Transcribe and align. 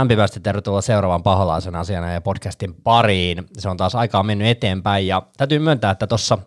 Lämpimästi 0.00 0.40
tervetuloa 0.40 0.80
seuraavan 0.80 1.22
paholaisen 1.22 1.76
asiana 1.76 2.12
ja 2.12 2.20
podcastin 2.20 2.74
pariin. 2.74 3.46
Se 3.58 3.68
on 3.68 3.76
taas 3.76 3.94
aikaa 3.94 4.22
mennyt 4.22 4.48
eteenpäin 4.48 5.06
ja 5.06 5.22
täytyy 5.36 5.58
myöntää, 5.58 5.90
että 5.90 6.06
tuossa 6.06 6.38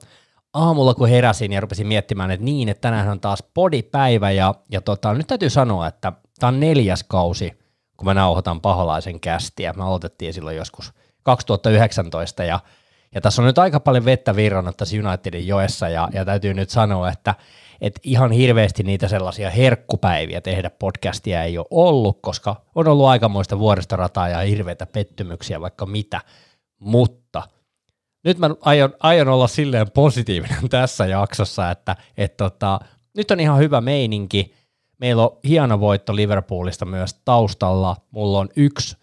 aamulla 0.54 0.94
kun 0.94 1.10
heräsin 1.10 1.52
ja 1.52 1.62
rupesin 1.62 1.88
miettimään, 1.88 2.32
että 2.32 2.44
niin, 2.44 2.70
että 2.70 2.82
tänään 2.82 3.10
on 3.10 3.20
taas 3.20 3.44
podipäivä 3.54 4.32
ja, 4.32 4.56
ja 4.72 4.82
tota, 4.82 5.14
nyt 5.14 5.28
täytyy 5.28 5.50
sanoa, 5.50 5.88
että 5.88 6.12
tämä 6.40 6.48
on 6.48 6.60
neljäs 6.60 7.04
kausi, 7.04 7.54
kun 7.98 8.06
mä 8.06 8.14
nauhoitan 8.14 8.62
paholaisen 8.62 9.20
kästiä. 9.20 9.74
Me 9.74 9.84
aloitettiin 9.84 10.34
silloin 10.34 10.58
joskus 10.58 10.94
2019 11.24 12.44
ja, 12.44 12.60
ja 13.16 13.22
tässä 13.22 13.42
on 13.42 13.46
nyt 13.46 13.58
aika 13.58 13.80
paljon 13.80 14.06
vettä 14.06 14.36
virrannut 14.36 14.78
tässä 14.78 14.98
Unitedin 15.08 15.48
joessa 15.48 15.90
ja, 15.90 16.10
ja 16.14 16.26
täytyy 16.26 16.54
nyt 16.54 16.70
sanoa, 16.70 17.10
että 17.10 17.36
että 17.84 18.00
ihan 18.04 18.32
hirveästi 18.32 18.84
niitä 18.84 19.08
sellaisia 19.08 19.50
herkkupäiviä 19.50 20.42
tehdä 20.42 20.70
podcastia 20.70 21.44
ei 21.44 21.58
ole 21.58 21.66
ollut, 21.70 22.20
koska 22.22 22.62
on 22.76 22.88
ollut 22.88 23.06
aikamoista 23.06 23.60
vuoristorataa 23.60 24.30
ja 24.30 24.40
hirveitä 24.40 24.86
pettymyksiä 24.86 25.62
vaikka 25.62 25.86
mitä, 25.86 26.22
mutta 26.80 27.44
nyt 28.24 28.38
mä 28.38 28.50
aion, 28.62 28.94
aion 29.00 29.28
olla 29.28 29.48
silleen 29.48 29.92
positiivinen 29.92 30.70
tässä 30.70 31.06
jaksossa, 31.06 31.72
että 31.72 31.96
et 32.18 32.38
tota, 32.38 32.80
nyt 33.18 33.32
on 33.32 33.40
ihan 33.40 33.60
hyvä 33.60 33.82
meininki, 33.82 34.54
meillä 34.98 35.24
on 35.24 35.38
hieno 35.48 35.80
voitto 35.80 36.16
Liverpoolista 36.16 36.86
myös 36.86 37.14
taustalla, 37.26 37.96
mulla 38.12 38.40
on 38.40 38.50
yksi 38.56 38.98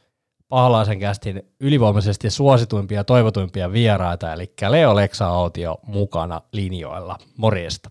pahalaisen 0.49 0.99
kästin 0.99 1.43
ylivoimaisesti 1.61 2.31
suosituimpia 2.31 2.99
ja 2.99 3.05
toivotuimpia 3.05 3.73
vieraita, 3.73 4.33
eli 4.33 4.53
Leo 4.69 4.97
Leksa 4.97 5.27
Autio 5.27 5.81
mukana 5.87 6.41
linjoilla. 6.53 7.19
Morjesta. 7.37 7.89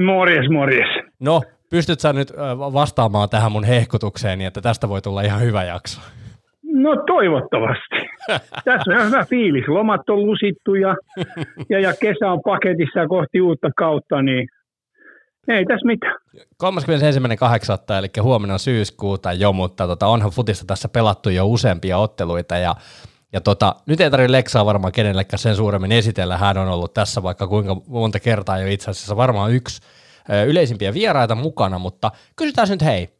Morjes, 0.00 0.50
morjes. 0.50 0.88
No, 1.20 1.42
pystyt 1.70 2.00
sä 2.00 2.12
nyt 2.12 2.32
vastaamaan 2.72 3.28
tähän 3.28 3.52
mun 3.52 3.64
hehkutukseen, 3.64 4.38
niin 4.38 4.48
että 4.48 4.60
tästä 4.60 4.88
voi 4.88 5.02
tulla 5.02 5.22
ihan 5.22 5.40
hyvä 5.40 5.64
jakso? 5.64 6.00
No 6.62 6.96
toivottavasti. 7.06 7.96
Tässä 8.64 8.90
on 8.90 9.06
hyvä 9.06 9.24
fiilis. 9.24 9.68
Lomat 9.68 10.10
on 10.10 10.26
lusittu 10.26 10.74
ja, 10.74 10.96
ja, 11.70 11.80
ja 11.80 11.92
kesä 12.00 12.32
on 12.32 12.40
paketissa 12.44 13.06
kohti 13.08 13.40
uutta 13.40 13.70
kautta, 13.76 14.22
niin 14.22 14.48
ei 15.48 15.64
tässä 15.64 15.86
mitään. 15.86 16.16
31.8. 16.62 17.98
eli 17.98 18.08
huomenna 18.22 18.58
syyskuuta 18.58 19.32
jo, 19.32 19.52
mutta 19.52 19.86
tota, 19.86 20.06
onhan 20.06 20.30
futista 20.30 20.64
tässä 20.66 20.88
pelattu 20.88 21.30
jo 21.30 21.46
useampia 21.46 21.98
otteluita 21.98 22.56
ja 22.56 22.74
ja 23.32 23.40
tota, 23.40 23.74
nyt 23.86 24.00
ei 24.00 24.10
tarvitse 24.10 24.32
Leksaa 24.32 24.66
varmaan 24.66 24.92
kenellekään 24.92 25.38
sen 25.38 25.56
suuremmin 25.56 25.92
esitellä. 25.92 26.36
Hän 26.36 26.58
on 26.58 26.68
ollut 26.68 26.94
tässä 26.94 27.22
vaikka 27.22 27.48
kuinka 27.48 27.76
monta 27.86 28.20
kertaa 28.20 28.58
jo 28.58 28.66
itse 28.66 28.90
asiassa 28.90 29.16
varmaan 29.16 29.52
yksi 29.52 29.80
yleisimpiä 30.46 30.94
vieraita 30.94 31.34
mukana, 31.34 31.78
mutta 31.78 32.10
kysytään 32.36 32.68
nyt 32.68 32.82
hei, 32.82 33.16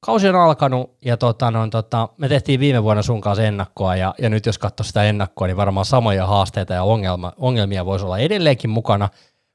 kausi 0.00 0.28
on 0.28 0.36
alkanut 0.36 0.96
ja 1.04 1.16
tota, 1.16 1.50
no, 1.50 1.68
tota, 1.68 2.08
me 2.18 2.28
tehtiin 2.28 2.60
viime 2.60 2.82
vuonna 2.82 3.02
sun 3.02 3.20
kanssa 3.20 3.42
ennakkoa 3.42 3.96
ja, 3.96 4.14
ja 4.18 4.30
nyt 4.30 4.46
jos 4.46 4.58
katsoo 4.58 4.84
sitä 4.84 5.04
ennakkoa, 5.04 5.46
niin 5.46 5.56
varmaan 5.56 5.86
samoja 5.86 6.26
haasteita 6.26 6.74
ja 6.74 6.82
ongelma, 6.82 7.32
ongelmia 7.36 7.86
voisi 7.86 8.04
olla 8.04 8.18
edelleenkin 8.18 8.70
mukana. 8.70 9.08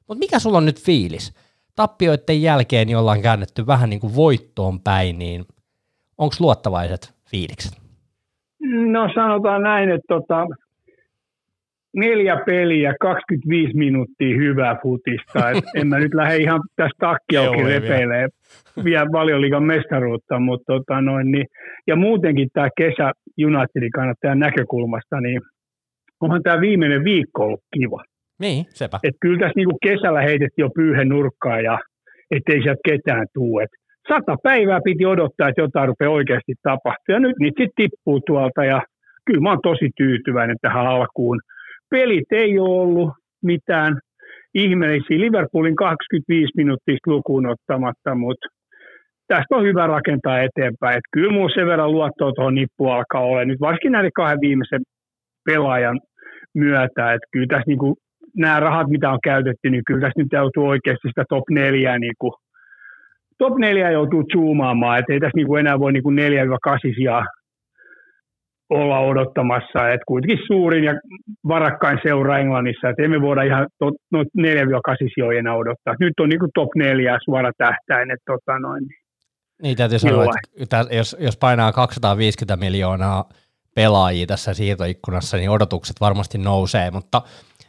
Mutta 0.08 0.18
mikä 0.18 0.38
sulla 0.38 0.58
on 0.58 0.66
nyt 0.66 0.82
fiilis? 0.82 1.32
Tappioiden 1.76 2.42
jälkeen 2.42 2.86
niin 2.86 2.96
ollaan 2.96 3.22
käännetty 3.22 3.66
vähän 3.66 3.90
niin 3.90 4.00
kuin 4.00 4.16
voittoon 4.16 4.80
päin, 4.80 5.18
niin 5.18 5.46
onko 6.18 6.36
luottavaiset 6.38 7.14
fiilikset? 7.24 7.81
No 8.70 9.08
sanotaan 9.14 9.62
näin, 9.62 9.90
että 9.90 10.06
tota, 10.08 10.46
neljä 11.96 12.36
peliä, 12.46 12.94
25 13.00 13.76
minuuttia 13.76 14.36
hyvää 14.36 14.76
futista. 14.82 15.50
Et 15.50 15.64
en 15.80 15.86
mä 15.86 15.98
nyt 15.98 16.14
lähde 16.14 16.36
ihan 16.36 16.60
tästä 16.76 16.96
takkiauki 16.98 17.62
repeilee 17.62 18.28
vielä 18.84 19.12
valioliigan 19.12 19.64
mestaruutta, 19.64 20.38
mutta 20.38 20.64
tota 20.66 21.00
noin, 21.00 21.32
niin, 21.32 21.46
ja 21.86 21.96
muutenkin 21.96 22.48
tämä 22.52 22.68
kesä 22.76 23.12
Unitedin 23.46 23.90
kannattajan 23.90 24.38
näkökulmasta, 24.38 25.20
niin 25.20 25.40
onhan 26.20 26.42
tämä 26.42 26.60
viimeinen 26.60 27.04
viikko 27.04 27.44
ollut 27.44 27.60
kiva. 27.78 28.04
Niin, 28.40 28.66
sepä. 28.68 28.98
Et 29.02 29.14
kyllä 29.20 29.38
tässä 29.38 29.56
niinku 29.56 29.78
kesällä 29.82 30.20
heitettiin 30.20 30.64
jo 30.64 30.70
pyyhen 30.74 31.08
nurkkaa 31.08 31.60
ja 31.60 31.78
ettei 32.30 32.62
sieltä 32.62 32.80
ketään 32.88 33.26
tule 33.34 33.66
sata 34.08 34.36
päivää 34.42 34.80
piti 34.84 35.06
odottaa, 35.06 35.48
että 35.48 35.60
jotain 35.60 35.88
rupeaa 35.88 36.12
oikeasti 36.12 36.54
tapahtua. 36.62 37.14
Ja 37.14 37.18
nyt 37.18 37.36
niitä 37.40 37.62
sitten 37.62 37.76
tippuu 37.76 38.20
tuolta 38.26 38.64
ja 38.64 38.82
kyllä 39.26 39.40
mä 39.40 39.50
oon 39.50 39.58
tosi 39.62 39.90
tyytyväinen 39.96 40.56
tähän 40.62 40.86
alkuun. 40.86 41.40
Pelit 41.90 42.32
ei 42.32 42.58
ole 42.58 42.80
ollut 42.80 43.10
mitään 43.42 43.98
ihmeellisiä. 44.54 45.20
Liverpoolin 45.20 45.76
25 45.76 46.52
minuuttia 46.56 46.96
lukuun 47.06 47.46
ottamatta, 47.46 48.14
mutta 48.14 48.48
tästä 49.28 49.56
on 49.56 49.64
hyvä 49.64 49.86
rakentaa 49.86 50.42
eteenpäin. 50.42 50.96
Et 50.96 51.08
kyllä 51.12 51.32
mun 51.32 51.50
sen 51.54 51.66
verran 51.66 51.92
luottoa 51.92 52.32
tuohon 52.32 52.54
nippuun 52.54 52.92
alkaa 52.92 53.20
olla. 53.20 53.44
Nyt 53.44 53.60
varsinkin 53.60 53.92
näiden 53.92 54.10
kahden 54.14 54.40
viimeisen 54.40 54.82
pelaajan 55.44 56.00
myötä. 56.54 57.12
että 57.12 57.26
kyllä 57.32 57.46
tässä 57.46 57.64
niinku, 57.66 57.96
nämä 58.36 58.60
rahat, 58.60 58.88
mitä 58.88 59.10
on 59.10 59.18
käytetty, 59.24 59.70
niin 59.70 59.82
kyllä 59.86 60.00
tässä 60.00 60.22
nyt 60.22 60.32
joutuu 60.32 60.68
oikeasti 60.68 61.08
sitä 61.08 61.24
top 61.28 61.44
neljää 61.50 61.98
niinku 61.98 62.34
top 63.42 63.58
4 63.58 63.90
joutuu 63.90 64.24
zoomaamaan, 64.32 64.98
että 64.98 65.12
ei 65.12 65.20
tässä 65.20 65.36
niinku 65.36 65.56
enää 65.56 65.78
voi 65.78 65.92
niinku 65.92 66.10
4-8 66.10 66.14
olla 68.70 68.98
odottamassa, 68.98 69.80
että 69.92 70.04
kuitenkin 70.08 70.46
suurin 70.46 70.84
ja 70.84 70.94
varakkain 71.48 71.98
seura 72.02 72.38
Englannissa, 72.38 72.88
että 72.88 73.02
emme 73.02 73.20
voida 73.20 73.42
ihan 73.42 73.66
to, 73.78 73.86
no 74.12 74.22
4-8 74.22 74.24
sijoja 75.14 75.38
enää 75.38 75.54
odottaa. 75.54 75.94
Nyt 76.00 76.20
on 76.20 76.28
niinku 76.28 76.48
top 76.54 76.68
4 76.76 77.18
suora 77.24 77.50
tähtäin, 77.58 78.10
että 78.10 78.32
tota 78.32 78.58
noin. 78.58 78.84
Niin 79.62 79.76
täytyy 79.76 79.98
sanoa, 79.98 80.24
että 80.60 80.84
jos, 80.90 81.16
jos 81.20 81.36
painaa 81.36 81.72
250 81.72 82.56
miljoonaa 82.56 83.24
pelaajia 83.74 84.26
tässä 84.26 84.54
siirtoikkunassa, 84.54 85.36
niin 85.36 85.50
odotukset 85.50 85.96
varmasti 86.00 86.38
nousee, 86.38 86.90
mutta 86.90 87.22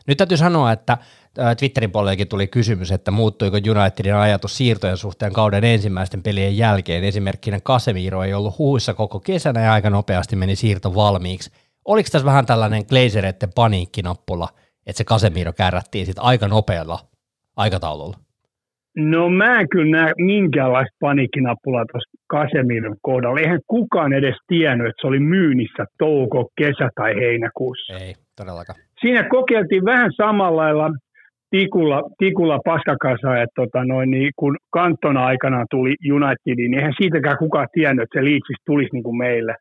nyt 0.07 0.17
täytyy 0.17 0.37
sanoa, 0.37 0.71
että 0.71 0.97
Twitterin 1.59 1.91
puolellekin 1.91 2.27
tuli 2.27 2.47
kysymys, 2.47 2.91
että 2.91 3.11
muuttuiko 3.11 3.57
Unitedin 3.57 4.15
ajatus 4.15 4.57
siirtojen 4.57 4.97
suhteen 4.97 5.33
kauden 5.33 5.63
ensimmäisten 5.63 6.23
pelien 6.23 6.57
jälkeen. 6.57 7.03
Esimerkkinä 7.03 7.59
Casemiro 7.59 8.23
ei 8.23 8.33
ollut 8.33 8.57
huuissa 8.57 8.93
koko 8.93 9.19
kesänä 9.19 9.61
ja 9.61 9.73
aika 9.73 9.89
nopeasti 9.89 10.35
meni 10.35 10.55
siirto 10.55 10.95
valmiiksi. 10.95 11.51
Oliko 11.85 12.09
tässä 12.11 12.25
vähän 12.25 12.45
tällainen 12.45 12.83
Glazereiden 12.89 13.49
paniikkinappula, 13.55 14.47
että 14.87 14.97
se 14.97 15.03
Casemiro 15.03 15.53
kärrättiin 15.53 16.05
sitten 16.05 16.23
aika 16.23 16.47
nopealla 16.47 16.99
aikataululla? 17.55 18.17
No 18.97 19.29
mä 19.29 19.59
en 19.59 19.69
kyllä 19.69 19.97
näe 19.97 20.13
minkäänlaista 20.17 20.95
paniikkinappulaa 20.99 21.85
tuossa 21.91 22.09
Casemiron 22.31 22.95
kohdalla. 23.01 23.39
Eihän 23.39 23.59
kukaan 23.67 24.13
edes 24.13 24.35
tiennyt, 24.47 24.87
että 24.87 25.01
se 25.01 25.07
oli 25.07 25.19
myynnissä 25.19 25.85
touko, 25.97 26.49
kesä 26.57 26.89
tai 26.95 27.15
heinäkuussa. 27.15 27.93
Ei, 27.93 28.13
todellakaan. 28.37 28.79
Siinä 29.01 29.23
kokeiltiin 29.29 29.85
vähän 29.85 30.11
samalla 30.17 30.61
lailla 30.61 30.89
tikulla, 31.57 32.01
tikulla 32.17 32.59
paskakasa, 32.65 33.41
että 33.41 33.53
tota 33.55 33.85
noin, 33.85 34.11
niin 34.11 34.31
kun 34.35 34.57
kantona 34.69 35.25
aikana 35.25 35.65
tuli 35.71 35.95
Unitediin, 36.13 36.71
niin 36.71 36.79
eihän 36.79 36.93
siitäkään 37.01 37.37
kukaan 37.37 37.67
tiennyt, 37.73 38.03
että 38.03 38.19
se 38.19 38.25
Leedsis 38.25 38.61
tulisi 38.65 38.89
niin 38.93 39.03
kuin 39.03 39.17
meille. 39.17 39.55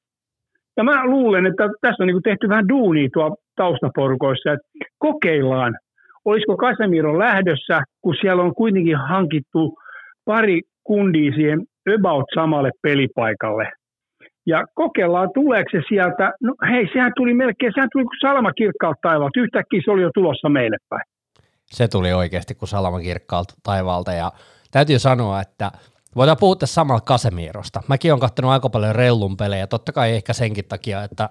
Ja 0.77 0.85
mä 0.85 1.07
luulen, 1.07 1.47
että 1.47 1.69
tässä 1.81 2.03
on 2.03 2.06
niin 2.06 2.15
kuin 2.15 2.23
tehty 2.23 2.49
vähän 2.49 2.69
duunia 2.69 3.09
tuo 3.12 3.37
taustaporukoissa, 3.56 4.53
että 4.53 4.69
kokeillaan, 4.99 5.75
olisiko 6.25 6.56
Casemiro 6.56 7.19
lähdössä, 7.19 7.83
kun 8.03 8.15
siellä 8.21 8.43
on 8.43 8.55
kuitenkin 8.55 8.97
hankittu 8.97 9.75
pari 10.25 10.61
kundia 10.85 11.33
siihen 11.33 11.61
about 11.99 12.25
samalle 12.35 12.71
pelipaikalle. 12.83 13.69
Ja 14.47 14.65
kokeillaan, 14.75 15.29
tuleeko 15.35 15.71
se 15.73 15.81
sieltä, 15.88 16.33
no 16.43 16.55
hei, 16.71 16.88
sehän 16.93 17.12
tuli 17.17 17.35
melkein, 17.35 17.73
sehän 17.75 17.88
tuli 17.93 18.05
kuin 18.05 18.21
salama 18.21 18.53
kirkkaalta 18.53 18.99
taivaalta, 19.03 19.41
yhtäkkiä 19.41 19.81
se 19.85 19.91
oli 19.91 20.03
jo 20.03 20.11
tulossa 20.15 20.49
meille 20.49 20.77
päin 20.88 21.03
se 21.73 21.89
tuli 21.89 22.13
oikeasti 22.13 22.55
kuin 22.55 22.69
salamakirkkaalta 22.69 23.55
taivaalta 23.63 24.13
ja 24.13 24.33
täytyy 24.71 24.99
sanoa, 24.99 25.41
että 25.41 25.73
voidaan 26.17 26.37
puhua 26.37 26.57
tässä 26.57 26.75
samalla 26.75 27.01
Kasemirosta. 27.01 27.83
Mäkin 27.89 28.13
olen 28.13 28.21
katsonut 28.21 28.51
aika 28.51 28.69
paljon 28.69 28.95
rellun 28.95 29.37
pelejä, 29.37 29.67
totta 29.67 29.93
kai 29.93 30.13
ehkä 30.13 30.33
senkin 30.33 30.65
takia, 30.65 31.05
että 31.05 31.31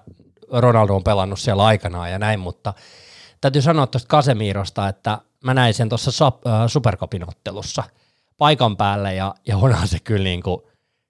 Ronaldo 0.50 0.96
on 0.96 1.04
pelannut 1.04 1.40
siellä 1.40 1.64
aikanaan 1.64 2.10
ja 2.10 2.18
näin, 2.18 2.40
mutta 2.40 2.74
täytyy 3.40 3.62
sanoa 3.62 3.86
tuosta 3.86 4.08
Kasemirosta, 4.08 4.88
että 4.88 5.18
mä 5.44 5.54
näin 5.54 5.74
sen 5.74 5.88
tuossa 5.88 6.32
äh, 6.46 7.28
ottelussa 7.28 7.84
paikan 8.38 8.76
päälle 8.76 9.14
ja, 9.14 9.34
ja 9.46 9.56
onhan 9.56 9.88
se 9.88 9.98
kyllä 10.04 10.24
niin 10.24 10.42
kuin, 10.42 10.60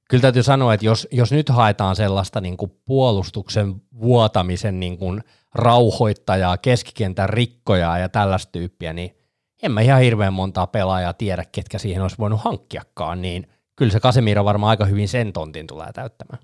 kyllä 0.09 0.23
täytyy 0.23 0.43
sanoa, 0.43 0.75
että 0.75 0.87
jos, 0.87 1.09
jos 1.11 1.33
nyt 1.33 1.49
haetaan 1.49 1.97
sellaista 1.97 2.41
niin 2.41 2.57
kuin 2.57 2.73
puolustuksen 2.85 3.83
vuotamisen 4.01 4.81
niin 4.81 4.99
kuin 4.99 5.25
rauhoittajaa, 5.55 6.57
keskikentän 6.57 7.29
rikkojaa 7.29 7.99
ja 7.99 8.09
tällaista 8.09 8.53
tyyppiä, 8.53 8.93
niin 8.93 9.22
en 9.63 9.73
mä 9.73 9.81
ihan 9.81 10.03
hirveän 10.03 10.33
montaa 10.33 10.67
pelaajaa 10.67 11.13
tiedä, 11.13 11.43
ketkä 11.55 11.79
siihen 11.79 12.03
olisi 12.03 12.19
voinut 12.19 12.45
hankkiakaan, 12.45 13.23
niin 13.23 13.43
kyllä 13.79 13.93
se 13.93 14.01
Casemiro 14.01 14.45
varmaan 14.45 14.71
aika 14.71 14.85
hyvin 14.85 15.09
sen 15.09 15.33
tontin 15.33 15.67
tulee 15.67 15.93
täyttämään. 15.95 16.43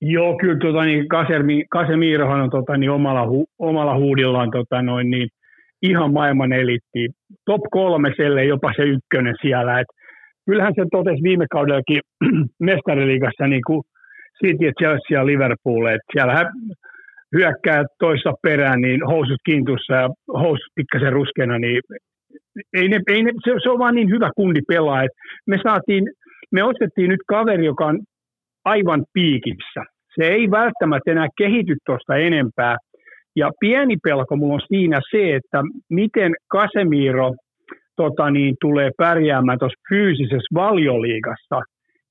Joo, 0.00 0.38
kyllä 0.38 0.58
tota, 0.58 0.84
niin 0.84 1.08
Kasemi, 1.08 1.64
Kasemirohan 1.70 2.40
on 2.40 2.50
tota, 2.50 2.76
niin 2.76 2.90
omalla, 2.90 3.28
hu, 3.28 3.44
omalla 3.58 3.96
huudillaan 3.96 4.50
tota, 4.50 4.82
noin, 4.82 5.10
niin, 5.10 5.28
ihan 5.82 6.12
maailman 6.12 6.52
elitti. 6.52 7.08
Top 7.46 7.60
kolme 7.70 8.12
selle, 8.16 8.44
jopa 8.44 8.72
se 8.76 8.82
ykkönen 8.82 9.34
siellä. 9.42 9.80
Et 9.80 9.86
kyllähän 10.46 10.72
se 10.76 10.84
totesi 10.90 11.22
viime 11.22 11.46
kaudellakin 11.50 12.00
mestariliigassa 12.70 13.46
niin 13.46 13.62
kuin 13.66 13.82
City 14.44 14.72
Chelsea 14.78 15.18
ja 15.18 15.26
Liverpool, 15.26 15.86
että 15.86 16.12
siellä 16.12 16.34
hyökkää 17.36 17.84
toissa 17.98 18.32
perään, 18.42 18.80
niin 18.80 19.06
housut 19.06 19.40
kintussa 19.44 19.94
ja 19.94 20.08
housut 20.40 20.72
pikkasen 20.74 21.12
ruskeana, 21.12 21.58
niin 21.58 21.80
ei 22.74 22.88
ne, 22.88 23.00
ei 23.06 23.22
ne, 23.22 23.32
se, 23.44 23.50
se, 23.62 23.70
on 23.70 23.78
vaan 23.78 23.94
niin 23.94 24.10
hyvä 24.10 24.30
kundi 24.36 24.60
pelaa, 24.68 25.02
että 25.02 25.18
me 25.46 25.58
saatiin, 25.62 26.04
me 26.52 26.62
ostettiin 26.64 27.08
nyt 27.08 27.20
kaveri, 27.28 27.64
joka 27.64 27.86
on 27.86 28.00
aivan 28.64 29.04
piikissä. 29.12 29.80
Se 30.14 30.24
ei 30.24 30.50
välttämättä 30.50 31.10
enää 31.10 31.28
kehity 31.38 31.76
tuosta 31.86 32.16
enempää. 32.16 32.76
Ja 33.36 33.50
pieni 33.60 33.96
pelko 34.02 34.36
mulla 34.36 34.54
on 34.54 34.60
siinä 34.68 35.00
se, 35.10 35.34
että 35.34 35.62
miten 35.90 36.32
Casemiro 36.52 37.32
tota 37.96 38.30
niin, 38.30 38.54
tulee 38.60 38.90
pärjäämään 38.96 39.58
tuossa 39.58 39.82
fyysisessä 39.88 40.54
valioliigassa. 40.54 41.60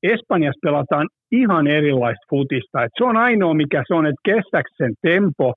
Espanjassa 0.04 0.60
pelataan 0.62 1.08
ihan 1.32 1.68
erilaista 1.68 2.26
futista. 2.30 2.84
Et 2.84 2.92
se 2.98 3.04
on 3.04 3.18
ainoa, 3.18 3.54
mikä 3.54 3.84
se 3.88 3.94
on, 3.94 4.06
että 4.06 4.22
kestääkö 4.24 4.70
sen 4.78 4.94
tempo 5.02 5.54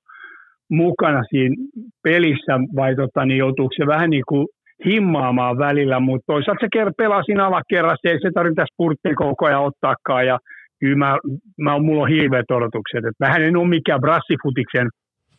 mukana 0.69 1.23
siinä 1.29 1.55
pelissä 2.03 2.59
vai 2.75 2.95
tota, 2.95 3.25
niin 3.25 3.37
joutuuko 3.37 3.73
se 3.77 3.87
vähän 3.87 4.09
niin 4.09 4.23
kuin 4.27 4.47
himmaamaan 4.85 5.57
välillä, 5.57 5.99
mutta 5.99 6.33
toisaalta 6.33 6.67
se 6.75 6.91
pelaa 6.97 7.23
siinä 7.23 7.47
alakerrassa, 7.47 8.09
ei 8.09 8.19
se 8.21 8.31
tarvitse 8.33 8.63
spurttia 8.73 9.15
koko 9.15 9.45
ajan 9.45 9.63
ottaakaan. 9.63 10.27
Ja 10.27 10.39
kyllä 10.79 10.97
mä, 10.97 11.17
mä, 11.57 11.79
mulla 11.79 12.01
on 12.03 12.09
hirveät 12.09 12.51
odotukset, 12.51 13.05
että 13.05 13.25
mähän 13.25 13.43
en 13.43 13.57
ole 13.57 13.67
mikään 13.67 14.01
brassifutiksen 14.01 14.89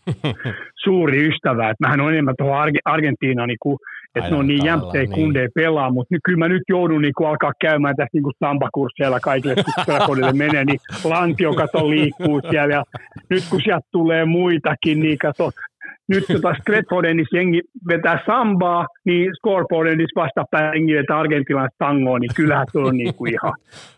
suuri 0.85 1.29
ystävä, 1.29 1.71
että 1.71 1.87
mähän 1.87 2.01
on 2.01 2.13
enemmän 2.13 2.35
tuohon 2.39 2.71
Argentiinaan 2.85 3.49
niin 3.49 3.79
että 4.17 4.31
ne 4.31 4.37
on 4.37 4.47
niin 4.47 4.65
jämptejä 4.65 5.05
niin. 5.05 5.13
kundeja 5.13 5.49
pelaa, 5.55 5.91
mutta 5.91 6.15
nyt, 6.15 6.21
kyllä 6.25 6.39
mä 6.39 6.49
nyt 6.49 6.63
joudun 6.69 7.03
niin 7.03 7.15
kuin 7.17 7.29
alkaa 7.29 7.53
käymään 7.61 7.97
tässä 7.97 8.11
niin 8.13 8.35
stampakursseilla 8.37 9.21
kaikille, 9.21 9.55
kun 10.07 10.19
menee, 10.39 10.65
niin 10.65 10.81
lantio 11.05 11.55
kato 11.55 11.91
liikkuu 11.91 12.41
siellä 12.51 12.75
ja 12.75 12.85
nyt 13.31 13.45
kun 13.51 13.61
sieltä 13.65 13.87
tulee 13.93 14.25
muitakin, 14.25 15.01
niin 15.01 15.19
kato, 15.19 15.51
nyt 16.09 16.25
taas 16.43 16.59
Stretfordenissä 16.61 17.37
jengi 17.37 17.61
vetää 17.89 18.19
sambaa, 18.27 18.87
niin 19.05 19.33
Scoreboardenissä 19.37 20.21
vastapäin 20.21 20.75
jengi 20.75 20.95
vetää 20.95 21.19
argentinalaista 21.19 21.77
tangoa, 21.79 22.19
niin 22.19 22.31
kyllähän 22.37 22.67
se 22.73 22.79
on 22.79 22.97
niin 22.97 23.15
kuin 23.15 23.33
ihan, 23.33 23.53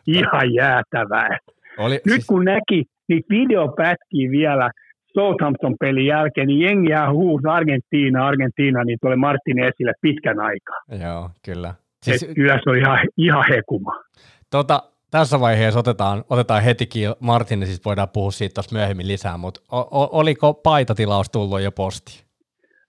ihan 0.06 0.54
jäätävää. 0.54 1.38
Oli, 1.78 1.94
nyt 1.94 2.14
siis... 2.14 2.26
kun 2.26 2.44
näki 2.44 2.84
niitä 3.08 3.26
videopätkiä 3.30 4.30
vielä, 4.30 4.70
Southampton-pelin 5.18 6.06
jälkeen, 6.06 6.46
niin 6.46 6.60
jengiä 6.60 7.10
huusi 7.12 7.46
Argentiina, 7.48 8.26
Argentiina, 8.26 8.84
niin 8.84 8.98
tuolle 9.00 9.16
Martin 9.16 9.58
esille 9.58 9.92
pitkän 10.00 10.40
aikaa. 10.40 11.06
Joo, 11.06 11.30
kyllä. 11.44 11.74
Siis... 12.02 12.22
Et 12.22 12.34
kyllä 12.34 12.60
se 12.64 12.70
on 12.70 12.76
ihan, 12.76 12.98
ihan 13.16 13.44
hekuma. 13.48 13.92
Tota, 14.50 14.82
tässä 15.10 15.40
vaiheessa 15.40 15.80
otetaan, 15.80 16.24
otetaan 16.30 16.62
hetikin, 16.62 17.08
Martin, 17.20 17.66
siis 17.66 17.84
voidaan 17.84 18.08
puhua 18.14 18.30
siitä 18.30 18.54
tuossa 18.54 18.76
myöhemmin 18.76 19.08
lisää, 19.08 19.36
mutta 19.36 19.60
o, 19.72 20.18
oliko 20.20 20.54
paitatilaus 20.54 21.30
tullut 21.30 21.60
jo 21.60 21.72
posti? 21.72 22.24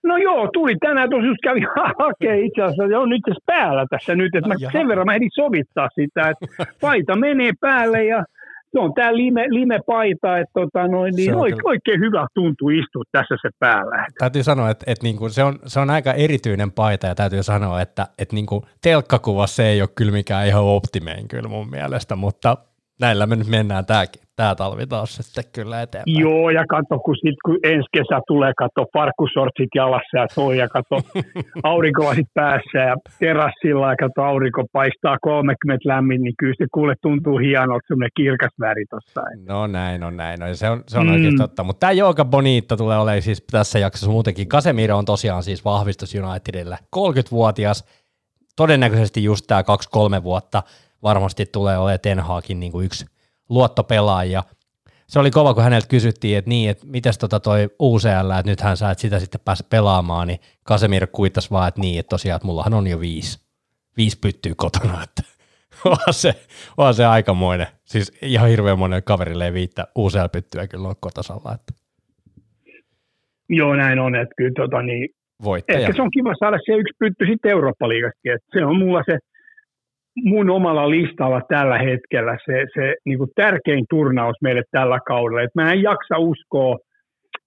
No 0.03 0.17
joo, 0.17 0.49
tuli 0.53 0.75
tänään 0.79 1.09
just 1.11 1.41
kävi 1.43 1.61
hakee 1.99 2.39
itse 2.39 2.61
asiassa, 2.61 2.85
jo 2.85 3.05
nyt 3.05 3.21
päällä 3.45 3.85
tässä 3.89 4.15
nyt, 4.15 4.35
että 4.35 4.47
mä, 4.47 4.55
sen 4.71 4.87
verran 4.87 5.05
mä 5.05 5.15
ehdin 5.15 5.31
sovittaa 5.33 5.89
sitä, 5.95 6.29
että 6.29 6.65
paita 6.81 7.15
menee 7.15 7.51
päälle 7.61 8.05
ja 8.05 8.23
se 8.71 8.79
on 8.79 8.93
tämä 8.93 9.15
lime, 9.15 9.45
lime-paita, 9.49 10.37
että 10.37 10.53
tota 10.53 10.87
noin, 10.87 11.13
niin 11.15 11.35
oikein, 11.35 11.67
oikein 11.67 11.99
hyvä 11.99 12.27
tuntuu 12.33 12.69
istua 12.69 13.03
tässä 13.11 13.35
se 13.41 13.49
päällä. 13.59 14.05
Täytyy 14.19 14.43
sanoa, 14.43 14.69
että, 14.69 14.83
että 14.87 15.03
niinku 15.03 15.29
se, 15.29 15.43
on, 15.43 15.59
se 15.65 15.79
on 15.79 15.89
aika 15.89 16.13
erityinen 16.13 16.71
paita 16.71 17.07
ja 17.07 17.15
täytyy 17.15 17.43
sanoa, 17.43 17.81
että, 17.81 18.07
että 18.17 18.35
niinku 18.35 18.65
telkkakuvassa 18.81 19.55
se 19.55 19.67
ei 19.67 19.81
ole 19.81 19.89
kyllä 19.95 20.11
mikään 20.11 20.47
ihan 20.47 20.63
optimein 20.63 21.27
kyllä 21.27 21.49
mun 21.49 21.69
mielestä, 21.69 22.15
mutta 22.15 22.57
näillä 22.99 23.27
me 23.27 23.35
nyt 23.35 23.47
mennään 23.47 23.85
tämäkin 23.85 24.21
tämä 24.39 24.55
talvi 24.55 24.87
taas 24.87 25.15
sitten 25.15 25.43
kyllä 25.53 25.81
eteenpäin. 25.81 26.19
Joo, 26.19 26.49
ja 26.49 26.63
katso, 26.69 26.99
kun, 27.05 27.15
sit, 27.15 27.39
kun 27.45 27.57
ensi 27.63 27.89
kesä 27.93 28.17
tulee, 28.27 28.51
katso 28.57 28.81
parkkusortsit 28.93 29.69
jalassa 29.75 30.17
ja 30.17 30.27
toi, 30.35 30.57
ja 30.57 30.67
katso 30.67 30.95
aurinkolasit 31.71 32.27
päässä 32.33 32.79
ja 32.89 32.95
terassilla, 33.19 33.89
ja 33.89 33.95
katso 33.95 34.21
aurinko 34.21 34.63
paistaa 34.71 35.17
30 35.21 35.89
lämmin, 35.89 36.21
niin 36.23 36.33
kyllä 36.39 36.53
se 36.57 36.65
kuule 36.73 36.95
tuntuu 37.01 37.37
hienolta 37.37 37.87
semmoinen 37.87 38.17
kirkas 38.17 38.53
väri 38.59 38.85
tuossa. 38.89 39.21
No 39.47 39.67
näin 39.67 40.03
on, 40.03 40.17
näin 40.17 40.43
on. 40.43 40.55
Se 40.55 40.69
on, 40.69 40.83
se 40.87 40.99
on 40.99 41.07
mm. 41.07 41.13
oikein 41.13 41.37
totta. 41.37 41.63
Mutta 41.63 41.79
tämä 41.79 41.91
Jooga 41.91 42.25
Bonita 42.25 42.77
tulee 42.77 42.97
olemaan 42.97 43.21
siis 43.21 43.43
tässä 43.51 43.79
jaksossa 43.79 44.11
muutenkin. 44.11 44.47
Casemiro 44.47 44.97
on 44.97 45.05
tosiaan 45.05 45.43
siis 45.43 45.65
vahvistus 45.65 46.15
Unitedille. 46.15 46.77
30-vuotias, 46.95 47.85
todennäköisesti 48.55 49.23
just 49.23 49.45
tämä 49.47 49.61
2-3 50.19 50.23
vuotta 50.23 50.63
varmasti 51.03 51.45
tulee 51.45 51.77
olemaan 51.77 51.99
Ten 51.99 52.19
Hagin 52.19 52.59
niin 52.59 52.71
kuin 52.71 52.85
yksi– 52.85 53.05
luottopelaaja. 53.49 54.43
Se 55.07 55.19
oli 55.19 55.31
kova, 55.31 55.53
kun 55.53 55.63
häneltä 55.63 55.87
kysyttiin, 55.87 56.37
että 56.37 56.49
niin, 56.49 56.69
että 56.69 56.87
mitäs 56.87 57.17
tota 57.17 57.39
toi 57.39 57.69
UCL, 57.81 58.29
että 58.39 58.51
nythän 58.51 58.77
sä 58.77 58.91
et 58.91 58.99
sitä 58.99 59.19
sitten 59.19 59.41
pääse 59.45 59.63
pelaamaan, 59.69 60.27
niin 60.27 60.39
Kasemir 60.63 61.07
kuittasi 61.07 61.51
vaan, 61.51 61.67
että 61.67 61.81
niin, 61.81 61.99
että 61.99 62.09
tosiaan, 62.09 62.35
että 62.35 62.45
mullahan 62.45 62.73
on 62.73 62.87
jo 62.87 62.99
viisi, 62.99 63.39
viisi 63.97 64.19
pyttyy 64.19 64.53
kotona, 64.55 65.03
että 65.03 65.23
vaan 65.85 66.13
se, 66.13 66.33
vaan 66.77 66.93
se 66.93 67.05
aikamoinen. 67.05 67.67
Siis 67.85 68.17
ihan 68.21 68.49
hirveän 68.49 68.79
monen 68.79 69.03
kaverille 69.03 69.45
ei 69.45 69.53
viittä 69.53 69.87
UCL-pyttyä 69.97 70.67
kyllä 70.67 70.87
on 70.87 70.95
kotosalla. 70.99 71.53
Että. 71.53 71.73
Joo, 73.49 73.75
näin 73.75 73.99
on, 73.99 74.15
että 74.15 74.33
kyllä 74.37 74.53
tota, 74.55 74.81
niin, 74.81 75.09
Voittaja. 75.43 75.79
ehkä 75.79 75.93
se 75.93 76.01
on 76.01 76.11
kiva 76.11 76.33
saada 76.39 76.57
se 76.65 76.73
yksi 76.73 76.93
pytty 76.99 77.25
sitten 77.25 77.51
Eurooppa-liigastakin, 77.51 78.33
että 78.35 78.47
se 78.53 78.65
on 78.65 78.77
mulla 78.79 79.03
se 79.05 79.17
mun 80.15 80.49
omalla 80.49 80.89
listalla 80.89 81.41
tällä 81.49 81.77
hetkellä 81.77 82.37
se, 82.45 82.65
se 82.73 82.95
niin 83.05 83.17
kuin 83.17 83.29
tärkein 83.35 83.85
turnaus 83.89 84.35
meille 84.41 84.63
tällä 84.71 84.99
kaudella. 85.07 85.41
Et 85.41 85.55
mä 85.55 85.73
en 85.73 85.81
jaksa 85.81 86.17
uskoa, 86.17 86.77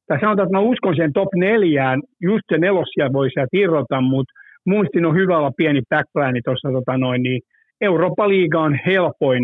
tai 0.07 0.21
sanotaan, 0.21 0.47
että 0.47 0.59
mä 0.59 0.71
uskon 0.71 0.97
sen 0.97 1.13
top 1.13 1.29
neljään, 1.35 2.01
just 2.23 2.45
se 2.53 2.59
nelosia 2.59 3.13
voi 3.13 3.31
sieltä 3.31 3.57
irrota, 3.57 4.01
mutta 4.01 4.33
muistin 4.67 5.07
on 5.07 5.15
hyvä 5.15 5.39
olla 5.39 5.51
pieni 5.57 5.81
backplani 5.91 6.41
tuossa 6.45 6.73
tota 6.73 6.99
noin, 6.99 7.23
niin 7.23 7.41
Eurooppa-liiga 7.81 8.61
on 8.61 8.79
helpoin 8.87 9.43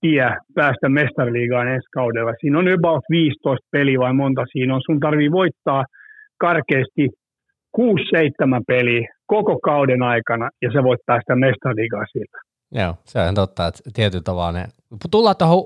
tie 0.00 0.30
päästä 0.54 0.88
mestariliigaan 0.88 1.68
ensi 1.68 1.88
kaudella. 1.94 2.32
Siinä 2.40 2.58
on 2.58 2.68
about 2.68 3.04
15 3.10 3.68
peliä 3.72 3.98
vai 3.98 4.12
monta 4.12 4.44
siinä 4.52 4.74
on. 4.74 4.80
Sun 4.86 5.00
tarvii 5.00 5.30
voittaa 5.30 5.84
karkeasti 6.40 7.08
6-7 7.78 7.82
peliä 8.66 9.08
koko 9.28 9.58
kauden 9.58 10.02
aikana 10.02 10.50
ja 10.62 10.72
se 10.72 10.82
voit 10.82 11.00
päästä 11.06 11.36
mestariliigaan 11.36 12.06
sillä. 12.12 12.40
Joo, 12.72 12.94
se 13.04 13.20
on 13.20 13.34
totta, 13.34 13.66
että 13.66 13.82
tietyllä 13.94 14.22
tavalla 14.22 14.52
ne, 14.52 14.68
tullaan 15.10 15.36
tuohon 15.36 15.64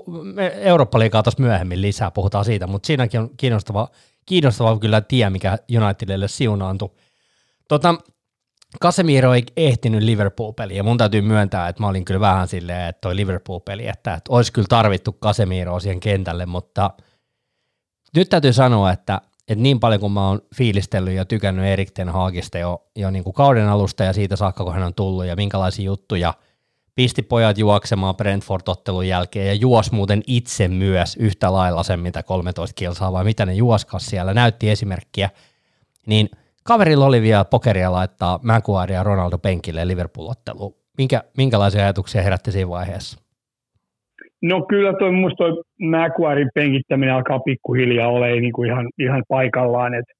Eurooppa-liigaa 0.61 1.23
tuossa 1.23 1.43
myöhemmin 1.43 1.81
lisää, 1.81 2.11
puhutaan 2.11 2.45
siitä, 2.45 2.67
mutta 2.67 2.87
siinäkin 2.87 3.19
on 3.19 3.29
kiinnostava, 3.37 3.87
kiinnostava 4.25 4.79
kyllä 4.79 5.01
tie, 5.01 5.29
mikä 5.29 5.57
Unitedille 5.83 6.27
siunaantui. 6.27 6.89
Tota, 7.67 7.95
Casemiro 8.81 9.33
ei 9.33 9.43
ehtinyt 9.57 10.03
Liverpool-peliä, 10.03 10.77
ja 10.77 10.83
mun 10.83 10.97
täytyy 10.97 11.21
myöntää, 11.21 11.67
että 11.67 11.83
mä 11.83 11.87
olin 11.87 12.05
kyllä 12.05 12.19
vähän 12.19 12.47
silleen, 12.47 12.89
että 12.89 13.01
toi 13.01 13.15
Liverpool-peli, 13.15 13.87
että, 13.87 14.13
että 14.13 14.33
olisi 14.33 14.53
kyllä 14.53 14.67
tarvittu 14.69 15.17
Casemiro 15.23 15.79
siihen 15.79 15.99
kentälle, 15.99 16.45
mutta 16.45 16.89
nyt 18.15 18.29
täytyy 18.29 18.53
sanoa, 18.53 18.91
että, 18.91 19.21
että 19.47 19.63
niin 19.63 19.79
paljon 19.79 20.01
kuin 20.01 20.11
mä 20.11 20.27
oon 20.27 20.41
fiilistellyt 20.55 21.13
ja 21.13 21.25
tykännyt 21.25 21.65
Erik 21.65 21.91
Ten 21.91 22.09
Hagista 22.09 22.57
jo, 22.57 22.87
jo 22.95 23.09
niin 23.09 23.23
kuin 23.23 23.33
kauden 23.33 23.69
alusta 23.69 24.03
ja 24.03 24.13
siitä 24.13 24.35
saakka, 24.35 24.63
kun 24.63 24.73
hän 24.73 24.83
on 24.83 24.93
tullut 24.93 25.25
ja 25.25 25.35
minkälaisia 25.35 25.85
juttuja– 25.85 26.33
pisti 26.95 27.21
pojat 27.21 27.57
juoksemaan 27.57 28.15
Brentford-ottelun 28.15 29.07
jälkeen 29.07 29.47
ja 29.47 29.53
juos 29.53 29.91
muuten 29.91 30.23
itse 30.27 30.67
myös 30.67 31.15
yhtä 31.15 31.53
lailla 31.53 31.83
sen, 31.83 31.99
mitä 31.99 32.23
13 32.23 32.73
kilsaa, 32.73 33.13
vai 33.13 33.23
mitä 33.23 33.45
ne 33.45 33.53
juoskas 33.53 34.05
siellä, 34.05 34.33
näytti 34.33 34.69
esimerkkiä, 34.69 35.29
niin 36.05 36.29
kaverilla 36.63 37.05
oli 37.05 37.21
vielä 37.21 37.45
pokeria 37.45 37.91
laittaa 37.91 38.39
Maguire 38.43 38.95
ja 38.95 39.03
Ronaldo 39.03 39.37
penkille 39.37 39.87
Liverpool-otteluun. 39.87 40.75
Minkä, 40.97 41.23
minkälaisia 41.37 41.81
ajatuksia 41.81 42.21
herätti 42.21 42.51
siinä 42.51 42.69
vaiheessa? 42.69 43.22
No 44.43 44.65
kyllä 44.69 44.93
toi, 44.99 45.11
musta 45.11 45.37
toi 45.37 45.63
Maguirein 45.81 46.49
penkittäminen 46.55 47.15
alkaa 47.15 47.39
pikkuhiljaa 47.39 48.09
olemaan 48.09 48.41
niin 48.41 48.53
kuin 48.53 48.69
ihan, 48.69 48.89
ihan 48.99 49.23
paikallaan, 49.27 49.93
että 49.93 50.13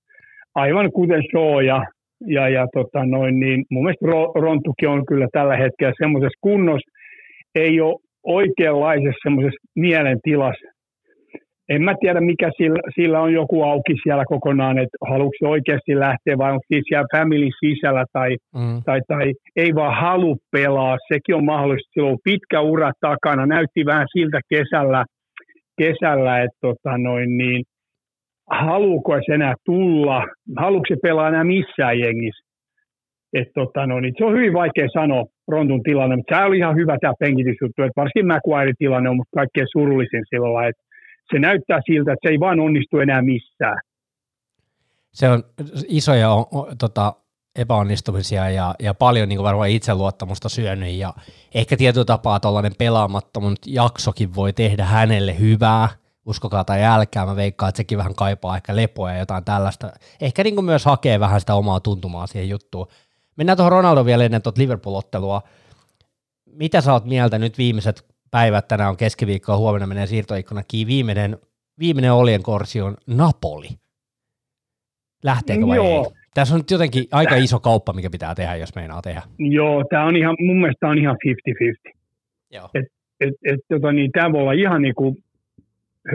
aivan 0.55 0.91
kuten 0.91 1.23
Shaw 1.31 1.63
ja 1.63 1.85
ja, 2.27 2.49
ja 2.49 2.67
tota 2.73 3.05
noin, 3.05 3.39
niin 3.39 3.65
mun 3.71 3.83
mielestä 3.83 4.05
Rontukin 4.41 4.89
on 4.89 5.05
kyllä 5.05 5.27
tällä 5.31 5.57
hetkellä 5.57 5.93
semmoisessa 5.97 6.39
kunnossa, 6.41 6.91
ei 7.55 7.81
ole 7.81 7.99
oikeanlaisessa 8.23 9.23
semmoisessa 9.23 9.67
mielentilassa. 9.75 10.72
En 11.69 11.81
mä 11.81 11.93
tiedä, 11.99 12.21
mikä 12.21 12.51
sillä, 12.57 12.79
sillä 12.95 13.19
on 13.19 13.33
joku 13.33 13.63
auki 13.63 13.93
siellä 14.03 14.23
kokonaan, 14.27 14.77
että 14.77 14.97
haluatko 15.09 15.37
se 15.39 15.47
oikeasti 15.47 15.99
lähteä 15.99 16.37
vai 16.37 16.51
onko 16.51 16.63
siis 16.67 16.83
siellä 16.87 17.07
family 17.17 17.49
sisällä 17.59 18.05
tai, 18.13 18.37
mm. 18.55 18.81
tai, 18.85 19.01
tai 19.07 19.33
ei 19.55 19.75
vaan 19.75 20.01
halu 20.01 20.37
pelaa. 20.51 20.97
Sekin 21.13 21.35
on 21.35 21.45
mahdollista. 21.45 21.89
Sillä 21.93 22.09
on 22.09 22.17
pitkä 22.23 22.61
ura 22.61 22.91
takana. 23.01 23.45
Näytti 23.45 23.85
vähän 23.85 24.07
siltä 24.17 24.39
kesällä, 24.49 25.05
kesällä 25.77 26.39
että 26.39 26.57
tota 26.61 26.97
noin, 26.97 27.37
niin, 27.37 27.63
haluuko 28.51 29.19
se 29.25 29.33
enää 29.33 29.53
tulla, 29.65 30.25
haluuko 30.57 30.85
se 30.87 30.95
pelaa 31.03 31.27
enää 31.27 31.43
missään 31.43 31.99
jengissä. 31.99 32.43
Et 33.33 33.47
tota, 33.53 33.87
no, 33.87 33.99
niin 33.99 34.13
se 34.17 34.25
on 34.25 34.33
hyvin 34.33 34.53
vaikea 34.53 34.87
sanoa 34.93 35.25
Rontun 35.47 35.83
tilanne, 35.83 36.15
mutta 36.15 36.35
tämä 36.35 36.45
oli 36.45 36.57
ihan 36.57 36.75
hyvä 36.75 36.97
tämä 37.01 37.13
penkitysjuttu, 37.19 37.81
että 37.81 38.01
varsinkin 38.01 38.27
McQuarrie 38.27 38.73
tilanne 38.77 39.09
on 39.09 39.21
kaikkein 39.35 39.67
surullisin 39.71 40.23
sillä 40.29 40.67
että 40.67 40.81
se 40.81 40.82
näyttää 41.39 41.79
siltä, 41.85 42.13
että 42.13 42.27
se 42.27 42.31
ei 42.31 42.39
vaan 42.39 42.59
onnistu 42.59 42.99
enää 42.99 43.21
missään. 43.21 43.79
Se 45.11 45.29
on 45.29 45.43
isoja 45.87 46.29
on, 46.31 46.45
tota, 46.77 47.13
epäonnistumisia 47.55 48.49
ja, 48.49 48.75
ja 48.79 48.93
paljon 48.93 49.29
niin 49.29 49.43
varmaan 49.43 49.69
itseluottamusta 49.69 50.49
syönyt 50.49 50.93
ja 50.93 51.13
ehkä 51.55 51.77
tietyllä 51.77 52.05
tapaa 52.05 52.39
tuollainen 52.39 52.75
pelaamattomuus 52.77 53.57
jaksokin 53.65 54.35
voi 54.35 54.53
tehdä 54.53 54.85
hänelle 54.85 55.39
hyvää, 55.39 55.89
uskokaa 56.25 56.63
tai 56.63 56.83
älkää, 56.83 57.25
mä 57.25 57.35
veikkaan, 57.35 57.69
että 57.69 57.77
sekin 57.77 57.97
vähän 57.97 58.15
kaipaa 58.15 58.55
ehkä 58.55 58.75
lepoa 58.75 59.11
ja 59.11 59.17
jotain 59.17 59.45
tällaista. 59.45 59.91
Ehkä 60.21 60.43
niin 60.43 60.55
kuin 60.55 60.65
myös 60.65 60.85
hakee 60.85 61.19
vähän 61.19 61.39
sitä 61.39 61.55
omaa 61.55 61.79
tuntumaa 61.79 62.27
siihen 62.27 62.49
juttuun. 62.49 62.87
Mennään 63.35 63.57
tuohon 63.57 63.71
Ronaldo 63.71 64.05
vielä 64.05 64.25
ennen 64.25 64.41
tuota 64.41 64.61
Liverpool-ottelua. 64.61 65.41
Mitä 66.45 66.81
sä 66.81 66.93
oot 66.93 67.05
mieltä 67.05 67.39
nyt 67.39 67.57
viimeiset 67.57 68.12
päivät, 68.37 68.67
tänään 68.67 68.89
on 68.89 68.97
keskiviikko, 68.97 69.57
huomenna 69.57 69.87
menee 69.87 70.05
siirtoikkuna 70.05 70.61
kiinni, 70.71 70.93
viimeinen, 70.93 71.37
viimeinen 71.79 72.13
olien 72.13 72.43
korsi 72.43 72.81
on 72.81 72.93
Napoli. 73.07 73.69
Lähteekö 75.23 75.67
vai 75.67 75.77
Joo. 75.77 76.03
ei? 76.03 76.23
Tässä 76.33 76.55
on 76.55 76.59
nyt 76.59 76.71
jotenkin 76.71 77.03
aika 77.11 77.35
iso 77.35 77.59
kauppa, 77.59 77.93
mikä 77.93 78.09
pitää 78.09 78.35
tehdä, 78.35 78.55
jos 78.55 78.75
meinaa 78.75 79.01
tehdä. 79.01 79.21
Joo, 79.39 79.83
tämä 79.89 80.05
on 80.05 80.15
ihan, 80.15 80.35
mun 80.39 80.59
mielestä 80.61 80.87
on 80.87 80.97
ihan 80.97 81.17
50-50. 81.89 81.91
Joo. 82.51 82.69
Et, 82.73 82.85
et, 83.19 83.33
et, 83.45 83.59
tota, 83.69 83.91
niin, 83.91 84.11
tämä 84.11 84.31
voi 84.31 84.41
olla 84.41 84.51
ihan 84.51 84.81
niin 84.81 84.95
kuin 84.95 85.15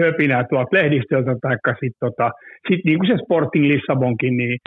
höpinää 0.00 0.44
tuolta 0.50 0.76
lehdistöltä, 0.76 1.36
tai 1.42 1.56
sitten 1.80 2.00
tota, 2.00 2.30
sit 2.68 2.80
niin 2.84 2.98
kuin 2.98 3.08
se 3.08 3.24
Sporting 3.24 3.66
Lissabonkin, 3.66 4.36
niin 4.36 4.58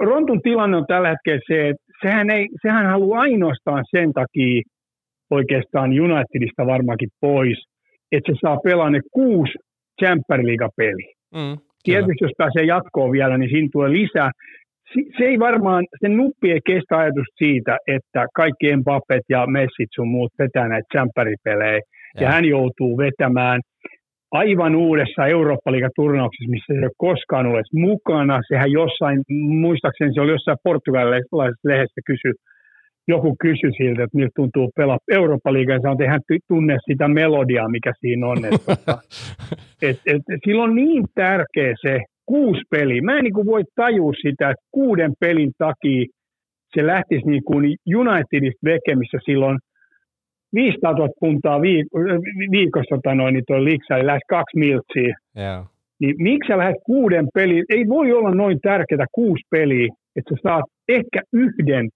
Rontun 0.00 0.42
tilanne 0.42 0.76
on 0.76 0.86
tällä 0.86 1.08
hetkellä 1.08 1.40
se, 1.46 1.68
että 1.68 1.82
sehän, 2.02 2.30
ei, 2.30 2.48
sehän 2.62 2.86
haluaa 2.86 3.20
ainoastaan 3.20 3.84
sen 3.90 4.12
takia 4.12 4.62
oikeastaan 5.38 5.90
Unitedista 6.06 6.66
varmaankin 6.66 7.12
pois, 7.20 7.58
että 8.12 8.32
se 8.32 8.38
saa 8.40 8.56
pelaa 8.64 8.90
ne 8.90 9.00
kuusi 9.12 9.54
Champions 10.00 10.46
League-peliä. 10.48 11.12
Mm, 11.34 11.56
Tietysti 11.84 12.24
jos 12.24 12.38
pääsee 12.38 12.64
jatkoon 12.64 13.12
vielä, 13.12 13.38
niin 13.38 13.50
siinä 13.50 13.68
tulee 13.72 13.90
lisää. 13.90 14.30
Se 15.18 15.24
ei 15.24 15.38
varmaan, 15.38 15.84
sen 16.00 16.16
nuppi 16.16 16.52
ei 16.52 16.60
kestä 16.66 16.98
ajatus 16.98 17.28
siitä, 17.38 17.76
että 17.86 18.26
kaikki 18.34 18.76
Mbappet 18.76 19.26
ja 19.28 19.46
Messit 19.46 19.90
sun 19.94 20.08
muut 20.08 20.32
vetää 20.38 20.68
näitä 20.68 20.92
Champions-pelejä, 20.94 21.72
ja. 21.72 21.80
ja 22.20 22.28
hän 22.32 22.44
joutuu 22.44 22.98
vetämään 22.98 23.60
aivan 24.30 24.74
uudessa 24.74 25.26
Eurooppa-liigaturnauksessa, 25.26 26.50
missä 26.50 26.66
se 26.66 26.78
ei 26.78 26.84
ole 26.84 27.00
koskaan 27.06 27.46
ollut 27.46 27.72
mukana. 27.72 28.40
Sehän 28.48 28.72
jossain, 28.72 29.18
muistaakseni 29.64 30.14
se 30.14 30.20
oli 30.20 30.32
jossain 30.32 30.64
portugalilaisessa 30.64 31.38
lehdessä 31.64 32.00
kysy, 32.06 32.30
joku 33.08 33.36
kysyi 33.40 33.72
siltä, 33.76 34.02
että 34.04 34.16
miltä 34.16 34.32
tuntuu 34.36 34.70
pelaa 34.76 34.98
Eurooppa-liigaa, 35.12 35.76
ja 35.76 35.80
sanoi, 35.80 35.96
että 36.00 36.10
hän 36.10 36.20
tunne 36.48 36.76
sitä 36.90 37.08
melodiaa, 37.08 37.68
mikä 37.68 37.92
siinä 38.00 38.26
on. 38.26 38.44
Että, 38.44 38.58
tota, 38.66 38.98
et, 39.88 40.00
et, 40.06 40.22
sillä 40.44 40.62
on 40.62 40.74
niin 40.74 41.04
tärkeä 41.14 41.74
se 41.82 41.98
kuusi 42.26 42.62
peli. 42.70 43.00
Mä 43.00 43.16
en 43.18 43.24
niin 43.24 43.34
kuin 43.34 43.46
voi 43.46 43.62
tajua 43.74 44.12
sitä, 44.22 44.50
että 44.50 44.64
kuuden 44.70 45.12
pelin 45.20 45.52
takia 45.58 46.06
se 46.74 46.86
lähtisi 46.86 47.26
niin 47.26 47.44
kuin 47.44 47.76
Unitedista 47.96 48.64
veke, 48.64 48.94
missä 48.94 49.18
silloin 49.24 49.58
500 50.54 50.92
000 50.92 51.08
puntaa 51.20 51.60
viikossa 52.50 52.96
tota 52.96 53.14
noin, 53.14 53.34
niin 53.34 53.44
tuo 53.46 53.64
liksa, 53.64 53.96
eli 53.96 54.06
lähes 54.06 54.22
kaksi 54.28 54.58
miltsiä. 54.58 55.16
Yeah. 55.38 55.66
Niin 56.00 56.14
miksi 56.18 56.48
sä 56.48 56.58
lähdet 56.58 56.82
kuuden 56.86 57.26
peliin? 57.34 57.64
Ei 57.68 57.88
voi 57.88 58.12
olla 58.12 58.30
noin 58.34 58.58
tärkeää 58.62 59.06
kuusi 59.12 59.42
peliä, 59.50 59.88
että 60.16 60.34
sä 60.34 60.40
saat 60.42 60.64
ehkä 60.88 61.20
yhden 61.32 61.88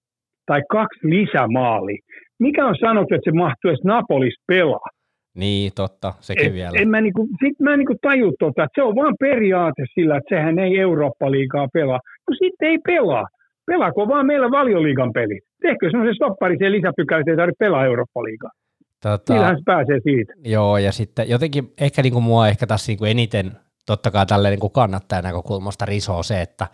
tai 0.46 0.62
kaksi 0.70 1.00
lisämaali. 1.02 1.98
Mikä 2.38 2.66
on 2.66 2.76
sanottu, 2.80 3.14
että 3.14 3.30
se 3.30 3.36
mahtuu 3.36 3.68
edes 3.68 3.84
Napolis 3.84 4.34
pelaa? 4.46 4.88
Niin, 5.36 5.72
totta, 5.74 6.12
sekin 6.20 6.46
Et, 6.46 6.52
vielä. 6.52 6.72
En 6.80 6.88
mä, 6.88 7.00
niinku, 7.00 7.28
sit 7.44 7.60
mä 7.60 7.76
niinku 7.76 7.94
taju 8.02 8.32
tota, 8.38 8.62
että 8.64 8.80
se 8.80 8.82
on 8.82 8.94
vaan 8.94 9.14
periaate 9.20 9.82
sillä, 9.94 10.16
että 10.16 10.36
sehän 10.36 10.58
ei 10.58 10.78
Eurooppa-liigaa 10.78 11.68
pelaa. 11.72 12.00
No 12.30 12.36
sitten 12.42 12.68
ei 12.68 12.78
pelaa. 12.78 13.26
Pelaako 13.66 14.08
vaan 14.08 14.26
meillä 14.26 14.50
valioliigan 14.50 15.12
pelit? 15.12 15.44
Tehkö 15.62 15.90
semmoisen 15.90 16.14
stoppari 16.14 16.56
siihen 16.56 16.72
lisäpykälä, 16.72 17.20
että 17.20 17.30
ei 17.30 17.36
tarvitse 17.36 17.64
pelaa 17.64 17.86
Eurooppa-liigaa. 17.86 18.50
Tota, 19.02 19.32
Sillähän 19.32 19.56
se 19.56 19.62
pääsee 19.64 20.00
siitä. 20.02 20.32
Joo, 20.44 20.78
ja 20.78 20.92
sitten 20.92 21.28
jotenkin 21.28 21.64
ehkä 21.80 22.02
niin 22.02 22.12
kuin 22.12 22.24
mua 22.24 22.48
ehkä 22.48 22.66
tässä 22.66 22.90
niin 22.90 22.98
kuin 22.98 23.10
eniten 23.10 23.52
totta 23.86 24.10
kai 24.10 24.26
tälleen 24.26 24.52
niin 24.52 24.60
kuin 24.60 24.72
kannattajan 24.72 25.24
näkökulmasta 25.24 25.84
risoo 25.84 26.22
se, 26.22 26.40
että 26.40 26.66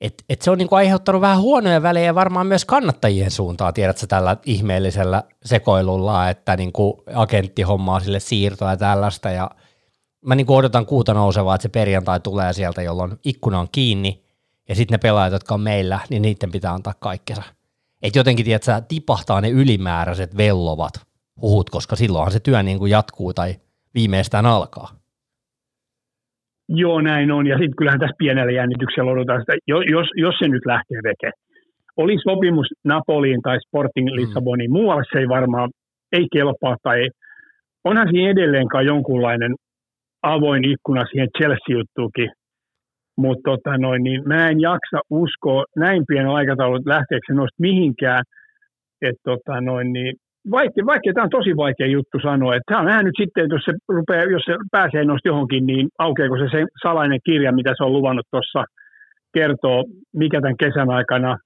et, 0.00 0.24
et 0.28 0.42
se 0.42 0.50
on 0.50 0.58
niinku 0.58 0.74
aiheuttanut 0.74 1.20
vähän 1.20 1.40
huonoja 1.40 1.82
välejä 1.82 2.14
varmaan 2.14 2.46
myös 2.46 2.64
kannattajien 2.64 3.30
suuntaan, 3.30 3.74
tiedätkö 3.74 4.06
tällä 4.06 4.36
ihmeellisellä 4.44 5.22
sekoilulla, 5.44 6.30
että 6.30 6.56
niinku 6.56 7.02
agentti 7.14 7.62
hommaa 7.62 8.00
sille 8.00 8.20
siirtoa 8.20 8.70
ja 8.70 8.76
tällaista, 8.76 9.30
ja 9.30 9.50
mä 10.26 10.34
niinku 10.34 10.56
odotan 10.56 10.86
kuuta 10.86 11.14
nousevaa, 11.14 11.54
että 11.54 11.62
se 11.62 11.68
perjantai 11.68 12.20
tulee 12.20 12.52
sieltä, 12.52 12.82
jolloin 12.82 13.18
ikkuna 13.24 13.60
on 13.60 13.68
kiinni, 13.72 14.24
ja 14.68 14.74
sitten 14.74 14.94
ne 14.94 14.98
pelaajat, 14.98 15.32
jotka 15.32 15.54
on 15.54 15.60
meillä, 15.60 16.00
niin 16.10 16.22
niiden 16.22 16.50
pitää 16.50 16.74
antaa 16.74 16.94
kaikkensa. 16.98 17.42
Että 18.02 18.18
jotenkin, 18.18 18.44
tiedätkö, 18.44 18.82
tipahtaa 18.88 19.40
ne 19.40 19.48
ylimääräiset 19.48 20.36
vellovat 20.36 20.94
huhut, 21.42 21.70
koska 21.70 21.96
silloinhan 21.96 22.32
se 22.32 22.40
työ 22.40 22.62
niin 22.62 22.78
kuin 22.78 22.90
jatkuu 22.90 23.34
tai 23.34 23.56
viimeistään 23.94 24.46
alkaa. 24.46 25.03
Joo, 26.68 27.00
näin 27.00 27.32
on. 27.32 27.46
Ja 27.46 27.58
sitten 27.58 27.76
kyllähän 27.78 28.00
tässä 28.00 28.16
pienellä 28.18 28.52
jännityksellä 28.52 29.10
odotetaan 29.10 29.40
sitä, 29.40 29.52
jos, 29.66 30.08
jos 30.16 30.34
se 30.38 30.48
nyt 30.48 30.66
lähtee 30.66 31.00
veke. 31.04 31.30
Oli 31.96 32.16
sopimus 32.22 32.66
Napoliin 32.84 33.42
tai 33.42 33.58
Sporting. 33.60 34.08
Lissaboniin, 34.08 34.70
mm. 34.70 34.72
muualle 34.72 35.04
se 35.12 35.18
ei 35.18 35.28
varmaan, 35.28 35.70
ei 36.12 36.26
kelpaa 36.32 36.76
tai 36.82 37.08
onhan 37.84 38.08
siinä 38.08 38.30
edelleenkaan 38.30 38.86
jonkunlainen 38.86 39.54
avoin 40.22 40.64
ikkuna 40.64 41.04
siihen 41.10 41.28
Chelsea-juttuukin, 41.38 42.30
mutta 43.16 43.50
tota 43.50 43.78
noin, 43.78 44.02
niin 44.02 44.28
mä 44.28 44.48
en 44.48 44.60
jaksa 44.60 44.98
uskoa 45.10 45.64
näin 45.76 46.04
pienen 46.08 46.30
aikataulun, 46.30 46.76
että 46.76 46.90
lähteekö 46.90 47.24
se 47.26 47.34
noista 47.34 47.60
mihinkään. 47.60 48.22
Et 49.02 49.16
tota 49.24 49.60
noin, 49.60 49.92
niin 49.92 50.14
vaikea, 50.50 50.86
vaikea, 50.86 51.12
tämä 51.12 51.24
on 51.24 51.38
tosi 51.38 51.56
vaikea 51.56 51.86
juttu 51.86 52.18
sanoa. 52.22 52.54
Että 52.54 52.68
tämä 52.68 52.80
on 52.80 52.86
vähän 52.86 53.04
nyt 53.04 53.18
sitten, 53.20 53.46
jos 53.50 53.64
se, 53.64 53.72
rupeaa, 53.88 54.24
jos 54.24 54.42
se 54.44 54.54
pääsee 54.70 55.04
noista 55.04 55.28
johonkin, 55.28 55.66
niin 55.66 55.88
aukeako 55.98 56.36
se, 56.38 56.48
se 56.50 56.66
salainen 56.82 57.20
kirja, 57.26 57.52
mitä 57.52 57.74
se 57.76 57.84
on 57.84 57.92
luvannut 57.92 58.26
tuossa 58.30 58.64
kertoo, 59.34 59.84
mikä 60.14 60.40
tämän 60.40 60.56
kesän 60.56 60.90
aikana 60.90 61.36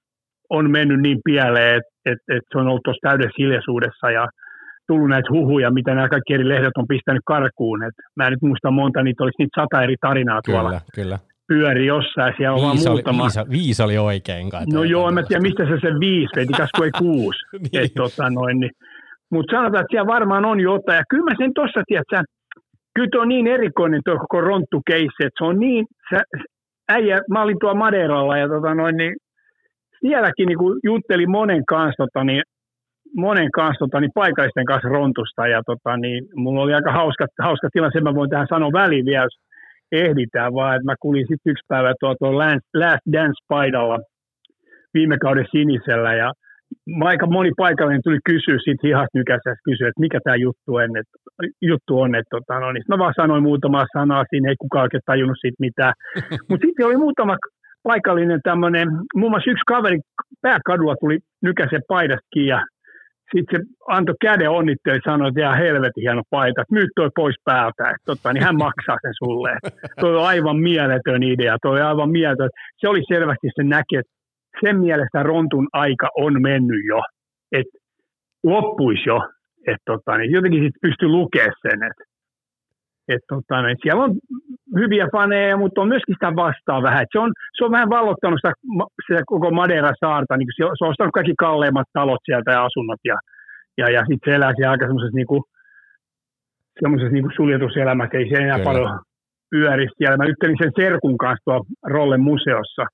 on 0.49 0.71
mennyt 0.71 1.01
niin 1.01 1.19
pieleen, 1.25 1.77
että 1.77 1.91
et, 2.05 2.37
et 2.37 2.43
se 2.51 2.57
on 2.57 2.67
ollut 2.67 2.83
tuossa 2.83 3.09
täydessä 3.09 3.35
hiljaisuudessa 3.37 4.11
ja 4.11 4.27
tullut 4.87 5.09
näitä 5.09 5.29
huhuja, 5.31 5.71
mitä 5.71 5.95
nämä 5.95 6.09
kaikki 6.09 6.33
eri 6.33 6.49
lehdet 6.49 6.77
on 6.77 6.87
pistänyt 6.87 7.21
karkuun. 7.25 7.83
Et 7.83 7.93
mä 8.15 8.25
en 8.25 8.31
nyt 8.31 8.41
muista 8.41 8.71
monta, 8.71 9.03
niitä 9.03 9.23
olisi 9.23 9.35
niitä 9.39 9.61
sata 9.61 9.83
eri 9.83 9.95
tarinaa 10.01 10.41
tuolla. 10.45 10.69
Kyllä, 10.69 10.81
kyllä 10.95 11.19
pyöri 11.49 11.85
jossain, 11.85 12.33
siellä 12.37 12.55
on 12.55 12.71
viisi 12.71 12.85
vaan 12.85 12.95
muutama. 12.95 13.23
Oli, 13.23 13.31
viisi, 13.33 13.49
viisi 13.49 13.83
oli 13.83 13.97
oikein 13.97 14.49
kai. 14.49 14.65
No 14.73 14.83
joo, 14.83 15.09
en 15.09 15.25
tiedä, 15.27 15.41
mistä 15.41 15.63
se 15.63 15.77
se 15.81 15.99
viisi 15.99 16.35
veti, 16.35 16.53
kun 16.75 16.85
ei 16.85 16.91
kuusi. 16.91 17.39
niin. 17.71 17.83
Et, 17.83 17.93
tota, 17.93 18.29
noin, 18.29 18.59
niin. 18.59 18.71
Mutta 19.31 19.55
sanotaan, 19.55 19.81
että 19.81 19.91
siellä 19.91 20.13
varmaan 20.15 20.45
on 20.45 20.59
jotain. 20.59 20.97
Ja 20.97 21.03
kyllä 21.09 21.23
mä 21.23 21.35
sen 21.37 21.53
tuossa, 21.55 21.81
tiedän, 21.87 22.25
kyllä 22.95 23.21
on 23.21 23.29
niin 23.29 23.47
erikoinen 23.47 24.01
tuo 24.05 24.17
koko 24.17 24.41
ronttukeissi, 24.41 25.23
että 25.25 25.37
se 25.37 25.43
on 25.43 25.59
niin, 25.59 25.85
sä, 26.09 26.19
äijä, 26.89 27.17
mä 27.29 27.41
olin 27.41 27.59
tuolla 27.59 27.79
Madeiralla 27.79 28.37
ja 28.37 28.47
tota 28.47 28.75
noin, 28.75 28.97
niin 28.97 29.15
sielläkin 30.01 30.47
niin 30.47 30.57
kuin 30.57 30.79
juttelin 30.83 31.31
monen 31.31 31.65
kanssa, 31.65 32.03
tota, 32.03 32.23
niin, 32.23 32.43
monen 33.15 33.51
kanssa 33.51 33.79
tota, 33.79 33.99
niin 33.99 34.11
paikallisten 34.15 34.65
kanssa 34.65 34.89
rontusta 34.89 35.47
ja 35.47 35.61
tota, 35.65 35.97
niin, 35.97 36.25
mulla 36.35 36.61
oli 36.61 36.73
aika 36.73 36.91
hauska, 36.91 37.25
hauska 37.39 37.69
tilanne, 37.73 37.91
sen 37.93 38.03
mä 38.03 38.15
voin 38.15 38.29
tähän 38.29 38.47
sanoa 38.49 38.71
väliin 38.73 39.05
vielä, 39.05 39.23
jos 39.23 39.37
ehditään, 39.91 40.53
vaan 40.53 40.75
että 40.75 40.85
mä 40.85 40.95
kulin 40.99 41.27
sitten 41.27 41.51
yksi 41.51 41.65
päivä 41.67 41.93
tuolla 41.99 42.45
Last 42.73 43.05
Dance-paidalla 43.11 43.99
viime 44.93 45.17
kauden 45.17 45.45
sinisellä 45.51 46.13
ja 46.15 46.33
aika 47.01 47.27
moni 47.27 47.51
paikallinen 47.57 48.01
tuli 48.03 48.19
kysyä 48.25 48.57
siitä 48.63 48.87
hihasta 48.87 49.17
nykäisessä 49.17 49.67
kysyä, 49.69 49.87
että 49.87 49.99
mikä 49.99 50.19
tämä 50.23 50.35
juttu 50.35 50.75
on, 50.75 50.97
että, 50.97 51.15
juttu 51.61 51.99
on, 51.99 52.15
että 52.15 52.29
tota, 52.37 52.59
no, 52.59 52.71
niin 52.71 52.83
mä 52.87 52.97
vaan 52.97 53.13
sanoin 53.15 53.43
muutama 53.43 53.85
sanaa, 53.97 54.25
siinä 54.29 54.49
ei 54.49 54.55
kukaan 54.59 54.83
oikein 54.83 55.01
tajunnut 55.05 55.37
siitä 55.41 55.55
mitään. 55.59 55.93
Mutta 56.49 56.65
sitten 56.65 56.85
oli 56.85 56.97
muutama 56.97 57.37
paikallinen 57.83 58.39
tämmöinen, 58.43 58.87
muun 59.15 59.31
muassa 59.31 59.51
yksi 59.51 59.63
kaveri 59.67 59.99
pääkadulla 60.41 60.95
tuli 60.95 61.17
nykäisen 61.41 61.81
paidastakin 61.87 62.45
ja 62.45 62.59
sitten 63.35 63.61
se 63.61 63.65
antoi 63.87 64.15
käden 64.21 64.49
onnitteli 64.49 64.95
ja 64.95 65.11
sanoi, 65.11 65.27
että 65.27 65.41
ihan 65.41 65.57
helvetin 65.57 66.01
hieno 66.01 66.21
paita, 66.29 66.61
että 66.61 66.75
nyt 66.75 66.89
toi 66.95 67.09
pois 67.15 67.35
päältä, 67.45 67.83
että 67.83 68.05
tota, 68.05 68.33
niin 68.33 68.43
hän 68.43 68.57
maksaa 68.65 68.97
sen 69.01 69.13
sulle. 69.23 69.51
Toi 70.01 70.15
on 70.15 70.25
aivan 70.25 70.57
mieletön 70.57 71.23
idea, 71.23 71.57
toi 71.61 71.81
on 71.81 71.87
aivan 71.87 72.11
mieletön. 72.11 72.49
Se 72.77 72.87
oli 72.87 73.01
selvästi 73.07 73.47
se 73.55 73.63
näki, 73.63 73.95
että 73.95 74.11
sen 74.65 74.79
mielestä 74.79 75.23
Rontun 75.23 75.67
aika 75.73 76.09
on 76.17 76.41
mennyt 76.41 76.81
jo, 76.87 77.01
että 77.51 77.77
loppuisi 78.43 79.09
jo, 79.09 79.19
että 79.67 79.83
tota, 79.85 80.17
niin 80.17 80.31
jotenkin 80.31 80.63
sitten 80.63 80.81
pystyy 80.81 81.07
lukemaan 81.07 81.53
sen, 81.61 81.83
että 81.83 82.03
et 83.13 83.21
tota, 83.27 83.61
niin 83.61 83.77
siellä 83.81 84.03
on 84.03 84.15
hyviä 84.79 85.07
faneja, 85.11 85.57
mutta 85.57 85.81
on 85.81 85.87
myöskin 85.87 86.15
sitä 86.15 86.35
vastaan 86.35 86.83
vähän. 86.83 87.03
Et 87.03 87.09
se, 87.11 87.19
on, 87.19 87.33
se 87.57 87.65
on 87.65 87.71
vähän 87.71 87.89
vallottanut 87.89 88.39
sitä, 88.39 88.53
sitä 89.07 89.21
koko 89.25 89.51
Madeira-saarta. 89.51 90.37
Niin 90.37 90.47
se, 90.55 90.63
se 90.77 90.83
on 90.83 90.89
ostanut 90.89 91.13
kaikki 91.13 91.33
kalleimmat 91.39 91.87
talot 91.93 92.21
sieltä 92.25 92.51
ja 92.51 92.65
asunnot. 92.65 92.99
Ja, 93.05 93.17
ja, 93.77 93.89
ja 93.95 93.99
sitten 93.99 94.31
se 94.31 94.35
elää 94.35 94.53
siellä 94.55 94.71
aika 94.71 94.85
semmoisessa 94.85 95.15
niin 95.15 95.43
semmoisessa 96.81 97.13
niin 97.13 97.35
suljetuselämässä, 97.35 98.17
ei 98.17 98.29
se 98.29 98.35
enää 98.35 98.57
Kyllä. 98.57 98.69
paljon 98.69 98.99
pyöri 99.51 99.87
siellä. 99.97 100.17
Mä 100.17 100.29
yttelin 100.31 100.57
sen 100.61 100.71
Serkun 100.75 101.17
kanssa 101.17 101.43
tuolla 101.45 101.65
Rollen 101.85 102.21
museossa 102.21 102.85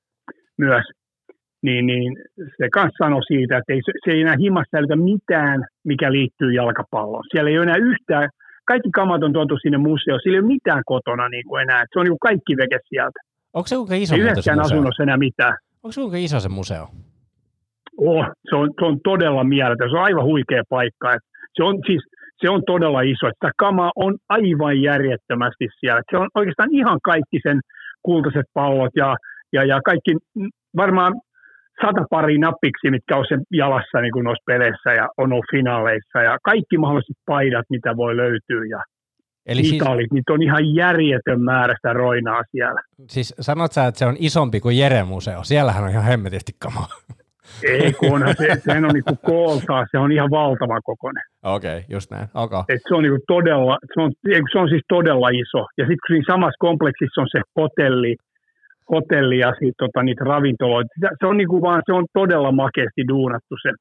myös, 0.57 0.85
niin, 1.65 1.85
niin 1.85 2.17
se 2.57 2.69
kanssa 2.73 3.03
sanoi 3.03 3.23
siitä, 3.23 3.57
että 3.57 3.73
ei, 3.73 3.81
se 4.05 4.11
ei 4.11 4.21
enää 4.21 4.35
himassa 4.39 4.71
säilytä 4.71 4.95
mitään, 4.95 5.65
mikä 5.83 6.11
liittyy 6.11 6.51
jalkapalloon. 6.53 7.23
Siellä 7.31 7.49
ei 7.49 7.57
ole 7.57 7.63
enää 7.63 7.85
yhtään, 7.91 8.29
kaikki 8.65 8.89
kamat 8.91 9.23
on 9.23 9.33
tuotu 9.33 9.57
sinne 9.61 9.77
museoon, 9.77 10.19
sillä 10.23 10.35
ei 10.35 10.39
ole 10.39 10.53
mitään 10.55 10.83
kotona 10.85 11.29
niin 11.29 11.45
kuin 11.47 11.61
enää, 11.61 11.85
se 11.93 11.99
on 11.99 12.05
niin 12.05 12.17
kuin 12.17 12.27
kaikki 12.29 12.57
veke 12.57 12.79
sieltä. 12.89 13.19
Onko 13.53 13.67
se 13.67 13.75
kuinka 13.75 13.95
iso 13.95 14.15
ei 14.15 14.21
yhdessäkään 14.21 14.59
asunnossa 14.59 15.03
enää 15.03 15.17
mitään. 15.17 15.55
Onko 15.83 15.91
se 15.91 16.01
kuinka 16.01 16.17
iso 16.17 16.39
se 16.39 16.49
museo? 16.49 16.87
Oh, 17.97 18.25
se, 18.49 18.55
on, 18.55 18.69
se 18.79 18.85
on 18.85 18.99
todella 19.03 19.43
mieletön, 19.43 19.89
se 19.89 19.97
on 19.97 20.03
aivan 20.03 20.25
huikea 20.25 20.63
paikka. 20.69 21.13
Et 21.13 21.21
se 21.55 21.63
on 21.63 21.75
siis, 21.87 22.03
se 22.41 22.49
on 22.49 22.61
todella 22.67 23.01
iso. 23.01 23.27
Että 23.27 23.51
kama 23.57 23.91
on 23.95 24.17
aivan 24.29 24.81
järjettömästi 24.81 25.67
siellä. 25.79 26.01
Se 26.11 26.17
on 26.17 26.27
oikeastaan 26.35 26.69
ihan 26.71 26.99
kaikki 27.03 27.39
sen 27.43 27.59
kultaiset 28.03 28.45
pallot 28.53 28.91
ja, 28.95 29.15
ja, 29.53 29.63
ja 29.63 29.81
kaikki 29.85 30.11
varmaan 30.75 31.13
sata 31.81 32.05
pari 32.09 32.37
nappiksi, 32.37 32.91
mitkä 32.91 33.17
on 33.17 33.25
sen 33.29 33.41
jalassa 33.51 34.01
niin 34.01 34.11
kuin 34.11 34.23
noissa 34.23 34.43
peleissä 34.45 34.89
ja 34.93 35.05
on 35.17 35.33
ollut 35.33 35.51
finaaleissa 35.51 36.19
ja 36.27 36.37
kaikki 36.43 36.77
mahdolliset 36.77 37.17
paidat, 37.25 37.65
mitä 37.69 37.97
voi 37.97 38.17
löytyä 38.17 38.65
ja 38.69 38.81
Eli 39.45 39.61
Italit, 39.61 39.99
siis, 39.99 40.11
niitä 40.11 40.33
on 40.33 40.43
ihan 40.43 40.75
järjetön 40.75 41.41
määrä 41.41 41.75
sitä 41.75 41.93
roinaa 41.93 42.41
siellä. 42.51 42.81
Siis 43.09 43.35
sanot 43.39 43.71
sä, 43.71 43.85
että 43.85 43.99
se 43.99 44.05
on 44.05 44.15
isompi 44.19 44.59
kuin 44.59 44.77
Jere 44.77 45.03
museo? 45.03 45.43
Siellähän 45.43 45.83
on 45.83 45.89
ihan 45.89 46.03
hemmetisti 46.03 46.51
kamaa. 46.59 46.87
Ei, 47.63 47.93
kun 47.93 48.19
se, 48.37 48.47
sehän 48.65 48.85
on 48.85 48.91
niinku 48.93 49.15
kooltaa, 49.15 49.85
se 49.91 49.97
on 49.97 50.11
ihan 50.11 50.29
valtava 50.29 50.81
kokoinen. 50.81 51.23
Okei, 51.43 51.77
okay, 51.77 51.89
just 51.89 52.11
näin. 52.11 52.27
Okay. 52.33 52.63
Et 52.69 52.81
se 52.87 52.95
on 52.95 53.03
niinku 53.03 53.23
todella, 53.27 53.77
se 53.93 54.01
on, 54.01 54.11
se 54.51 54.59
on 54.59 54.69
siis 54.69 54.83
todella 54.87 55.29
iso. 55.29 55.61
Ja 55.77 55.83
sitten 55.89 56.07
siinä 56.07 56.33
samassa 56.33 56.59
kompleksissa 56.59 57.21
on 57.21 57.27
se 57.31 57.41
hotelli, 57.59 58.15
hotelli 58.91 59.37
ja 59.39 59.53
sit, 59.59 59.75
tota, 59.77 60.03
niitä 60.03 60.23
ravintoloita, 60.23 60.89
se 61.19 61.25
on 61.27 61.37
niinku 61.37 61.61
vaan, 61.61 61.81
se 61.85 61.93
on 61.93 62.05
todella 62.13 62.51
makeasti 62.51 63.01
duunattu 63.07 63.55
se. 63.63 63.71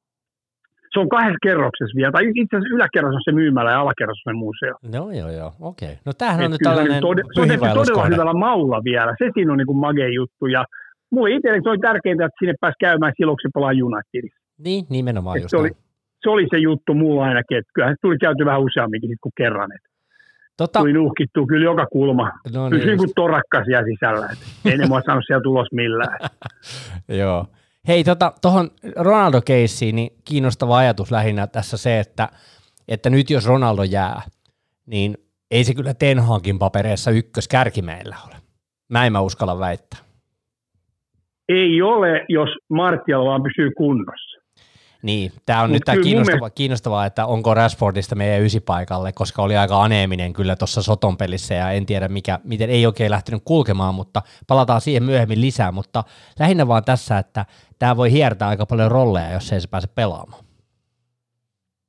Se 0.93 0.99
on 0.99 1.09
kahdessa 1.09 1.45
kerroksessa 1.47 1.95
vielä, 1.95 2.11
tai 2.11 2.23
itse 2.41 2.55
asiassa 2.55 2.75
yläkerros 2.75 3.15
on 3.15 3.25
se 3.25 3.31
myymälä 3.31 3.71
ja 3.71 3.81
alakerros 3.81 4.21
on 4.25 4.33
se 4.33 4.37
museo. 4.45 4.75
No 4.95 5.11
joo, 5.19 5.31
joo, 5.39 5.51
okei. 5.71 5.93
Okay. 5.93 6.01
No 6.05 6.11
tämähän 6.13 6.39
on 6.39 6.45
Et 6.45 6.51
nyt 6.51 6.63
tällainen 6.63 7.01
tode, 7.01 7.21
Se 7.33 7.41
on 7.41 7.47
tehty 7.47 7.67
todella 7.73 8.05
hyvällä 8.05 8.33
maulla 8.33 8.79
vielä, 8.83 9.11
se 9.19 9.25
siinä 9.33 9.51
on 9.51 9.57
niinku 9.57 9.73
magea 9.73 10.09
juttu, 10.19 10.45
ja 10.45 10.61
mulle 11.11 11.35
itselleni 11.35 11.63
se 11.63 11.69
oli 11.69 11.87
tärkeintä, 11.89 12.25
että 12.25 12.39
sinne 12.39 12.55
pääsi 12.61 12.75
käymään 12.79 13.13
silloin, 13.17 13.35
kun 13.37 13.45
se 13.45 13.55
pelaa 13.57 13.73
Unitedissa. 13.89 14.39
Niin, 14.65 14.85
nimenomaan 14.89 15.41
just 15.41 15.49
se 15.49 15.57
oli, 15.57 15.71
se 16.23 16.29
oli 16.29 16.45
se 16.53 16.57
juttu 16.57 16.93
mulla 16.93 17.23
ainakin, 17.23 17.57
että 17.57 17.71
kyllähän 17.73 17.95
tuli 18.01 18.17
käyty 18.17 18.45
vähän 18.45 18.65
useamminkin 18.67 19.17
kuin 19.23 19.37
kerran. 19.37 19.69
Että 19.75 19.89
tota... 20.57 20.79
Tuli 20.79 20.93
nuhkittu 20.93 21.47
kyllä 21.47 21.63
joka 21.63 21.85
kulma. 21.85 22.31
No 22.53 22.69
niin, 22.69 22.79
Pysyin 22.79 22.97
kuin 22.97 23.11
torakka 23.15 23.63
siellä 23.65 23.85
sisällä. 23.85 24.29
Ei 24.65 24.77
ne 24.77 24.87
mua 24.87 25.01
saanut 25.05 25.23
siellä 25.27 25.43
tulos 25.43 25.67
millään. 25.71 26.19
Joo. 27.21 27.45
Hei, 27.87 28.03
tuohon 28.41 28.69
tota, 28.69 29.03
Ronaldo-keissiin, 29.03 29.95
niin 29.95 30.11
kiinnostava 30.25 30.77
ajatus 30.77 31.11
lähinnä 31.11 31.47
tässä 31.47 31.77
se, 31.77 31.99
että, 31.99 32.29
että 32.87 33.09
nyt 33.09 33.29
jos 33.29 33.47
Ronaldo 33.47 33.83
jää, 33.83 34.21
niin 34.85 35.17
ei 35.51 35.63
se 35.63 35.73
kyllä 35.73 35.93
Tenhaakin 35.93 36.59
papereissa 36.59 37.11
ykköskärki 37.11 37.81
meillä 37.81 38.15
ole. 38.27 38.35
Mä 38.89 39.05
en 39.05 39.11
mä 39.11 39.19
uskalla 39.19 39.59
väittää. 39.59 39.99
Ei 41.49 41.81
ole, 41.81 42.25
jos 42.29 42.49
Martial 42.69 43.25
vaan 43.25 43.43
pysyy 43.43 43.71
kunnossa. 43.77 44.34
Niin, 45.05 45.31
tämä 45.45 45.61
on 45.61 45.69
Mut 45.69 45.73
nyt 45.73 45.83
tämä 45.85 46.03
kiinnostava, 46.03 46.37
mielestä... 46.37 46.55
kiinnostavaa, 46.55 47.05
että 47.05 47.25
onko 47.25 47.53
Rashfordista 47.53 48.15
meidän 48.15 48.41
ysipaikalle, 48.41 49.11
koska 49.11 49.41
oli 49.41 49.55
aika 49.57 49.83
aneeminen 49.83 50.33
kyllä 50.33 50.55
tuossa 50.55 50.81
Soton 50.81 51.17
pelissä 51.17 51.53
ja 51.53 51.71
en 51.71 51.85
tiedä 51.85 52.07
mikä, 52.07 52.39
miten 52.43 52.69
ei 52.69 52.85
oikein 52.85 53.11
lähtenyt 53.11 53.41
kulkemaan, 53.45 53.95
mutta 53.95 54.21
palataan 54.47 54.81
siihen 54.81 55.03
myöhemmin 55.03 55.41
lisää, 55.41 55.71
mutta 55.71 56.03
lähinnä 56.39 56.67
vaan 56.67 56.83
tässä, 56.83 57.17
että 57.17 57.45
tämä 57.79 57.97
voi 57.97 58.11
hiertää 58.11 58.47
aika 58.47 58.65
paljon 58.65 58.91
rolleja, 58.91 59.33
jos 59.33 59.53
ei 59.53 59.61
se 59.61 59.67
pääse 59.71 59.87
pelaamaan. 59.95 60.43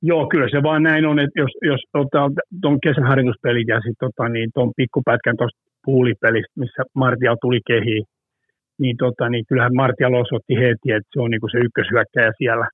Joo, 0.01 0.27
kyllä 0.27 0.49
se 0.49 0.63
vaan 0.63 0.83
näin 0.83 1.05
on, 1.05 1.19
että 1.19 1.39
jos, 1.39 1.51
jos 1.61 1.81
tuon 2.61 2.79
kesän 2.83 3.07
harjoituspelit 3.07 3.67
ja 3.67 3.75
sitten 3.75 4.07
tota, 4.07 4.29
niin, 4.29 4.49
tuon 4.53 4.71
pikkupätkän 4.75 5.37
tuosta 5.37 5.59
puulipelistä, 5.85 6.53
missä 6.55 6.83
Martial 6.93 7.37
tuli 7.41 7.59
kehiin, 7.67 8.03
niin, 8.79 8.97
tota, 8.97 9.29
niin 9.29 9.45
kyllähän 9.49 9.75
Martial 9.75 10.13
osoitti 10.13 10.55
heti, 10.55 10.91
että 10.97 11.09
se 11.13 11.21
on 11.21 11.31
niin 11.31 11.41
kuin 11.41 11.51
se 11.51 11.57
ykköshyökkäjä 11.57 12.31
siellä. 12.37 12.67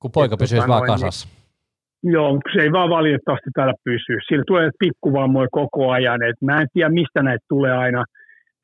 Kun 0.00 0.10
poika 0.14 0.36
pysyy 0.36 0.58
tota, 0.58 0.68
vaan 0.68 0.86
kasassa. 0.86 1.28
Niin, 1.28 2.12
joo, 2.12 2.40
se 2.52 2.62
ei 2.62 2.72
vaan 2.72 2.90
valitettavasti 2.90 3.50
täällä 3.54 3.74
pysy. 3.84 4.14
Sillä 4.28 4.44
tulee 4.46 4.70
pikkuvammoja 4.78 5.48
koko 5.52 5.90
ajan. 5.90 6.22
Et 6.22 6.36
mä 6.42 6.60
en 6.60 6.68
tiedä, 6.72 6.88
mistä 6.88 7.22
näitä 7.22 7.44
tulee 7.48 7.72
aina. 7.72 8.04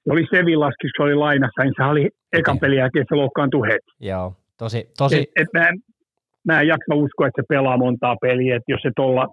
Se 0.05 0.13
oli 0.13 0.27
Sevillaskin, 0.31 0.91
kun 0.91 0.97
se 0.97 1.03
oli 1.03 1.15
lainassa, 1.15 1.63
niin 1.63 1.75
se 1.77 1.85
oli 1.85 2.09
ekan 2.33 2.59
pelin 2.59 2.79
jälkeen, 2.79 3.07
se 3.09 3.15
loukkaantui 3.15 3.69
heti. 3.69 3.91
Joo, 4.01 4.35
tosi... 4.59 4.89
tosi... 4.99 5.17
Et, 5.19 5.29
et 5.41 5.49
mä, 5.53 5.69
en, 5.69 5.75
mä 6.45 6.61
en 6.61 6.67
jaksa 6.67 6.95
uskoa, 6.95 7.27
että 7.27 7.43
se 7.43 7.47
pelaa 7.49 7.77
montaa 7.77 8.17
peliä, 8.21 8.57
että 8.57 8.73
jos 8.73 8.83
se 8.83 8.91
tuolla, 8.97 9.27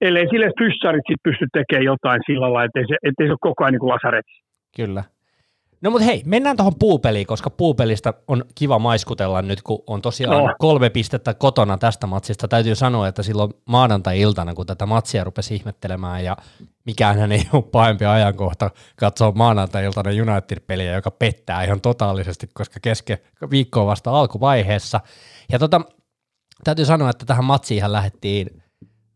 ellei 0.00 0.26
sille 0.30 0.50
fyssarit 0.58 1.02
sit 1.08 1.20
pysty 1.22 1.46
tekemään 1.52 1.84
jotain 1.84 2.20
sillä 2.26 2.40
lailla, 2.40 2.64
ettei 2.64 2.84
se, 2.88 2.96
ettei 3.08 3.26
se 3.26 3.32
ole 3.32 3.38
koko 3.40 3.64
ajan 3.64 3.72
niin 3.72 3.80
kuin 3.80 3.94
lasaretsi. 3.94 4.36
Kyllä, 4.76 5.02
No 5.82 5.90
mutta 5.90 6.04
hei, 6.04 6.22
mennään 6.26 6.56
tuohon 6.56 6.78
puupeliin, 6.78 7.26
koska 7.26 7.50
puupelistä 7.50 8.14
on 8.28 8.44
kiva 8.54 8.78
maiskutella 8.78 9.42
nyt, 9.42 9.62
kun 9.62 9.82
on 9.86 10.02
tosiaan 10.02 10.44
no. 10.44 10.54
kolme 10.58 10.90
pistettä 10.90 11.34
kotona 11.34 11.78
tästä 11.78 12.06
matsista. 12.06 12.48
Täytyy 12.48 12.74
sanoa, 12.74 13.08
että 13.08 13.22
silloin 13.22 13.54
maanantai-iltana, 13.64 14.54
kun 14.54 14.66
tätä 14.66 14.86
matsia 14.86 15.24
rupesi 15.24 15.54
ihmettelemään 15.54 16.24
ja 16.24 16.36
mikään 16.86 17.32
ei 17.32 17.48
ole 17.52 17.62
pahempi 17.62 18.04
ajankohta 18.04 18.70
katsoa 18.96 19.32
maanantai-iltana 19.32 20.10
United-peliä, 20.10 20.94
joka 20.94 21.10
pettää 21.10 21.64
ihan 21.64 21.80
totaalisesti, 21.80 22.48
koska 22.54 22.80
keske 22.82 23.22
viikkoa 23.50 23.86
vasta 23.86 24.10
alkuvaiheessa. 24.10 25.00
Ja 25.52 25.58
tota, 25.58 25.80
täytyy 26.64 26.84
sanoa, 26.84 27.10
että 27.10 27.26
tähän 27.26 27.44
matsiin 27.44 27.92
lähdettiin 27.92 28.62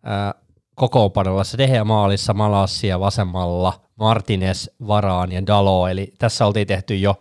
äh, 0.06 0.42
kokoonpanolla 0.74 1.44
se 1.44 1.58
Dehe 1.58 1.84
maalissa, 1.84 2.34
Malassia 2.34 3.00
vasemmalla, 3.00 3.83
Martinez 3.96 4.68
varaan 4.86 5.32
ja 5.32 5.46
Dalo, 5.46 5.88
eli 5.88 6.12
tässä 6.18 6.46
oltiin 6.46 6.66
tehty 6.66 6.96
jo 6.96 7.14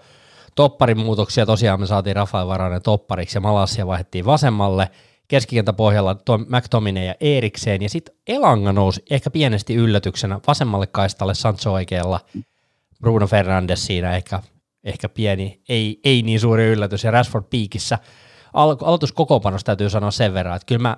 topparin 0.55 0.99
muutoksia, 0.99 1.45
tosiaan 1.45 1.79
me 1.79 1.85
saatiin 1.85 2.15
Rafael 2.15 2.47
Varanen 2.47 2.81
toppariksi 2.81 3.37
ja 3.37 3.41
Malassia 3.41 3.87
vaihdettiin 3.87 4.25
vasemmalle, 4.25 4.89
keskikentäpohjalla 5.27 6.15
McTominay 6.47 7.03
ja 7.03 7.15
Erikseen, 7.19 7.81
ja 7.81 7.89
sitten 7.89 8.15
Elanga 8.27 8.73
nousi 8.73 9.05
ehkä 9.09 9.29
pienesti 9.29 9.75
yllätyksenä 9.75 10.39
vasemmalle 10.47 10.87
kaistalle 10.87 11.33
Sancho 11.33 11.71
oikealla, 11.71 12.19
Bruno 13.01 13.27
Fernandes 13.27 13.85
siinä 13.85 14.15
ehkä, 14.15 14.41
ehkä 14.83 15.09
pieni, 15.09 15.61
ei, 15.69 15.99
ei 16.03 16.21
niin 16.21 16.39
suuri 16.39 16.67
yllätys, 16.67 17.03
ja 17.03 17.11
Rashford 17.11 17.45
piikissä. 17.49 17.99
Al- 18.53 18.77
aloituskokoonpanossa 18.81 19.65
täytyy 19.65 19.89
sanoa 19.89 20.11
sen 20.11 20.33
verran, 20.33 20.55
että 20.55 20.65
kyllä 20.65 20.81
mä 20.81 20.97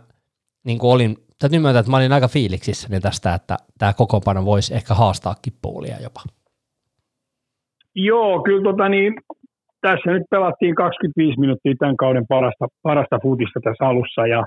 niin 0.63 0.79
olin 0.81 1.24
täytyy 1.39 1.59
myöntää, 1.59 1.79
että 1.79 1.91
mä 1.91 1.97
olin 1.97 2.13
aika 2.13 2.27
fiiliksissä 2.27 2.87
niin 2.89 3.01
tästä, 3.01 3.33
että 3.33 3.55
tämä 3.79 3.93
kokoonpano 3.93 4.45
voisi 4.45 4.75
ehkä 4.75 4.93
haastaa 4.93 5.35
kippuulia 5.41 5.95
jopa. 6.03 6.21
Joo, 7.95 8.43
kyllä 8.43 8.63
tota 8.63 8.89
niin, 8.89 9.13
tässä 9.81 10.11
nyt 10.11 10.23
pelattiin 10.29 10.75
25 10.75 11.39
minuuttia 11.39 11.73
tämän 11.79 11.97
kauden 11.97 12.27
parasta, 12.29 12.65
parasta 12.83 13.19
futista 13.23 13.59
tässä 13.63 13.85
alussa 13.85 14.27
ja, 14.27 14.43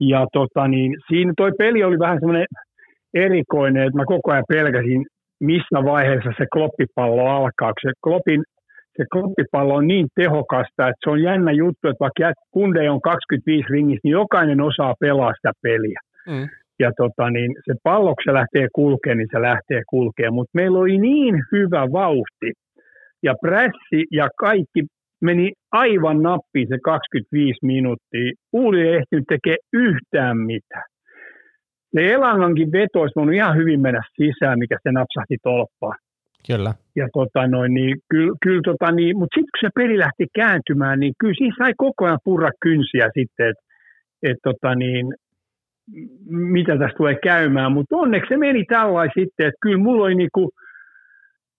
ja 0.00 0.26
tota 0.32 0.68
niin, 0.68 0.96
siinä 1.08 1.32
toi 1.36 1.52
peli 1.58 1.84
oli 1.84 1.98
vähän 1.98 2.18
semmoinen 2.20 2.46
erikoinen, 3.14 3.86
että 3.86 3.98
mä 3.98 4.04
koko 4.04 4.32
ajan 4.32 4.44
pelkäsin, 4.48 5.06
missä 5.40 5.84
vaiheessa 5.84 6.30
se 6.38 6.46
kloppipallo 6.52 7.26
alkaa. 7.26 7.72
Se 7.82 7.92
kloppin 8.04 8.42
se 8.96 9.04
kloppipallo 9.12 9.74
on 9.74 9.86
niin 9.86 10.06
tehokasta, 10.14 10.88
että 10.88 11.02
se 11.04 11.10
on 11.10 11.22
jännä 11.22 11.52
juttu, 11.52 11.88
että 11.88 12.04
vaikka 12.04 12.32
kunde 12.50 12.90
on 12.90 13.00
25 13.00 13.68
ringissä, 13.70 14.00
niin 14.04 14.12
jokainen 14.12 14.60
osaa 14.60 14.94
pelaa 15.00 15.32
sitä 15.34 15.52
peliä. 15.62 16.00
Mm. 16.28 16.48
Ja 16.78 16.90
tota, 16.96 17.30
niin 17.30 17.50
se 17.64 17.74
pallo, 17.82 18.14
kun 18.14 18.22
se 18.24 18.32
lähtee 18.32 18.66
kulkemaan, 18.74 19.18
niin 19.18 19.28
se 19.32 19.42
lähtee 19.42 19.82
kulkemaan. 19.90 20.34
Mutta 20.34 20.58
meillä 20.58 20.78
oli 20.78 20.98
niin 20.98 21.34
hyvä 21.52 21.92
vauhti. 21.92 22.48
Ja 23.22 23.34
pressi 23.42 24.00
ja 24.10 24.28
kaikki 24.38 24.80
meni 25.22 25.52
aivan 25.72 26.22
nappiin 26.22 26.68
se 26.68 26.78
25 26.84 27.58
minuuttia. 27.62 28.32
Uuli 28.52 28.80
ei 28.80 28.94
ehtinyt 28.94 29.24
tekemään 29.28 29.66
yhtään 29.72 30.38
mitään. 30.38 30.88
Se 31.94 32.12
Elangankin 32.12 32.72
veto 32.72 33.00
olisi 33.00 33.36
ihan 33.36 33.56
hyvin 33.56 33.80
mennä 33.80 34.02
sisään, 34.16 34.58
mikä 34.58 34.76
se 34.82 34.92
napsahti 34.92 35.36
tolppaan. 35.42 35.98
Kyllä. 36.46 36.74
Ja 36.96 37.08
tota 37.12 37.46
noin, 37.46 37.74
niin, 37.74 37.96
kyllä, 38.10 38.32
kyllä 38.42 38.60
tota 38.64 38.92
niin, 38.92 39.18
mutta 39.18 39.34
sitten 39.34 39.52
kun 39.52 39.68
se 39.68 39.70
peli 39.74 39.98
lähti 39.98 40.26
kääntymään, 40.34 41.00
niin 41.00 41.14
kyllä 41.18 41.34
siinä 41.38 41.54
sai 41.58 41.72
koko 41.76 42.04
ajan 42.04 42.18
purra 42.24 42.50
kynsiä 42.60 43.08
sitten, 43.18 43.48
että 43.50 43.64
et 44.22 44.38
tota 44.42 44.74
niin, 44.74 45.14
mitä 46.28 46.72
tästä 46.78 46.96
tulee 46.96 47.16
käymään, 47.22 47.72
mutta 47.72 47.96
onneksi 47.96 48.28
se 48.28 48.36
meni 48.36 48.64
tällainen 48.64 49.12
sitten, 49.18 49.46
että 49.46 49.62
kyllä 49.62 49.82
mulla 49.82 50.04
oli 50.04 50.14
niinku, 50.14 50.50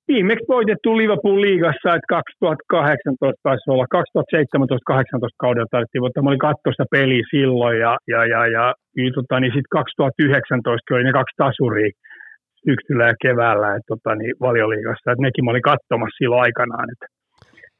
viimeksi 0.07 0.45
voitettu 0.47 0.97
Liverpool 0.97 1.41
liigassa, 1.41 1.95
että 1.95 2.09
2018 2.09 3.39
taisi 3.43 3.69
olla, 3.71 3.85
2017-2018 3.95 5.43
kaudella 5.43 5.67
taisi 5.71 5.99
mutta 5.99 6.21
mä 6.21 6.29
olin 6.29 6.47
katsoa 6.49 6.71
sitä 6.73 6.85
peliä 6.91 7.23
silloin 7.29 7.79
ja, 7.79 7.97
ja, 8.07 8.25
ja, 8.25 8.47
ja 8.47 8.73
niin, 8.95 9.13
tota, 9.13 9.39
niin 9.39 9.53
sitten 9.55 9.77
2019 9.79 10.93
oli 10.93 11.03
ne 11.03 11.11
kaksi 11.11 11.35
tasuria 11.37 11.91
syksyllä 12.67 13.05
ja 13.11 13.15
keväällä 13.25 13.67
että, 13.75 13.89
tota, 13.93 14.15
niin, 14.15 14.33
valioliigassa, 14.45 15.11
että 15.11 15.25
nekin 15.25 15.43
mä 15.45 15.51
olin 15.51 15.69
katsomassa 15.71 16.17
silloin 16.17 16.41
aikanaan. 16.47 16.87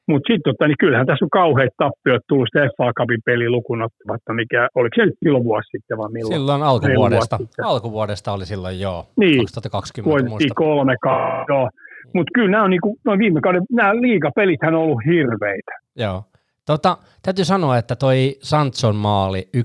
Mutta 0.07 0.27
sitten 0.27 0.47
tota, 0.49 0.67
niin 0.67 0.81
kyllähän 0.83 1.07
tässä 1.07 1.25
on 1.25 1.37
kauheat 1.41 1.73
tappiot 1.77 2.21
tullut 2.27 2.47
sitä 2.49 2.69
FA 2.77 2.93
Cupin 2.97 3.21
peli 3.25 3.49
lukuun 3.49 3.81
ottamatta, 3.87 4.33
mikä, 4.33 4.61
oliko 4.75 4.93
se 4.95 5.05
nyt 5.05 5.19
silloin 5.23 5.43
vuosi 5.43 5.69
sitten 5.71 5.97
vai 5.97 6.11
milloin? 6.11 6.33
Silloin 6.33 6.63
alkuvuodesta, 6.63 7.39
alkuvuodesta 7.63 8.31
oli 8.31 8.45
silloin 8.45 8.79
joo, 8.79 8.99
niin, 9.17 9.39
2020 9.39 10.29
muistan. 10.29 10.55
kolme 10.55 10.95
kautta, 11.01 11.77
mutta 12.13 12.31
kyllä 12.35 12.51
nämä 12.51 12.63
on 12.63 12.69
niinku, 12.69 12.97
no 13.05 13.17
viime 13.17 13.41
kauden, 13.41 13.63
nämä 13.71 13.95
liigapelithän 13.95 14.75
on 14.75 14.81
ollut 14.81 15.01
hirveitä. 15.05 15.71
Joo. 15.95 16.23
Tota, 16.65 16.97
täytyy 17.21 17.45
sanoa, 17.45 17.77
että 17.77 17.95
toi 17.95 18.35
Sanson 18.41 18.95
maali 18.95 19.49
1-0 19.57 19.61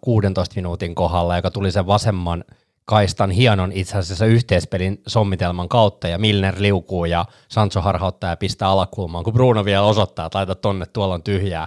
16 0.00 0.56
minuutin 0.56 0.94
kohdalla, 0.94 1.36
joka 1.36 1.50
tuli 1.50 1.70
sen 1.70 1.86
vasemman 1.86 2.44
kaistan 2.88 3.30
hienon 3.30 3.72
itse 3.72 3.98
asiassa 3.98 4.26
yhteispelin 4.26 4.98
sommitelman 5.06 5.68
kautta, 5.68 6.08
ja 6.08 6.18
Milner 6.18 6.54
liukuu 6.58 7.04
ja 7.04 7.24
Sancho 7.48 7.80
harhauttaa 7.80 8.30
ja 8.30 8.36
pistää 8.36 8.68
alakulmaan, 8.68 9.24
kun 9.24 9.32
Bruno 9.32 9.64
vielä 9.64 9.82
osoittaa, 9.82 10.26
että 10.26 10.38
laita 10.38 10.54
tonne, 10.54 10.86
tuolla 10.92 11.14
on 11.14 11.22
tyhjää. 11.22 11.66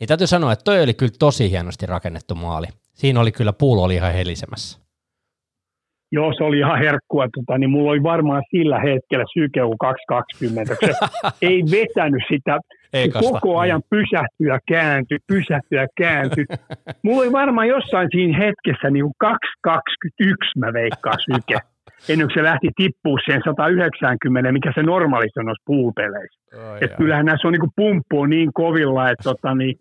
Niin 0.00 0.08
täytyy 0.08 0.26
sanoa, 0.26 0.52
että 0.52 0.64
toi 0.64 0.82
oli 0.82 0.94
kyllä 0.94 1.12
tosi 1.18 1.50
hienosti 1.50 1.86
rakennettu 1.86 2.34
maali. 2.34 2.66
Siinä 2.94 3.20
oli 3.20 3.32
kyllä 3.32 3.52
puulo 3.52 3.82
oli 3.82 3.94
ihan 3.94 4.12
helisemässä. 4.12 4.78
Joo, 6.12 6.32
se 6.36 6.44
oli 6.44 6.58
ihan 6.58 6.78
herkkua. 6.78 7.26
Tota, 7.34 7.58
niin 7.58 7.70
mulla 7.70 7.90
oli 7.90 8.02
varmaan 8.02 8.42
sillä 8.50 8.78
hetkellä 8.80 9.24
sykeu 9.34 9.76
220. 9.80 10.76
Se 10.80 10.92
ei 11.48 11.62
vetänyt 11.62 12.22
sitä 12.30 12.58
Ekasta. 12.92 13.30
koko 13.30 13.58
ajan 13.58 13.80
niin. 13.80 14.02
pysähtyä, 14.02 14.58
kääntyi, 14.68 15.18
pysähtyä, 15.26 15.86
kääntyi. 15.96 16.44
Mulla 17.02 17.22
oli 17.22 17.32
varmaan 17.32 17.68
jossain 17.68 18.08
siinä 18.12 18.38
hetkessä 18.38 18.90
niin 18.90 19.12
221 19.18 20.58
mä 20.58 20.72
veikkaan 20.72 21.18
syke. 21.20 21.58
Ennen 22.08 22.26
kuin 22.26 22.34
se 22.34 22.42
lähti 22.42 22.68
tippua 22.76 23.18
sen 23.26 23.40
190, 23.44 24.52
mikä 24.52 24.72
se 24.74 24.82
normaalisti 24.82 25.40
on 25.40 25.46
noissa 25.46 25.62
puupeleissä. 25.66 26.40
Oh, 26.56 26.76
Et 26.80 26.96
kyllähän 26.96 27.26
näissä 27.26 27.48
on 27.48 27.52
niin 27.52 27.76
pumppu 27.76 28.20
on 28.20 28.30
niin 28.30 28.50
kovilla, 28.54 29.10
että 29.10 29.22
tota, 29.22 29.54
niin, 29.54 29.76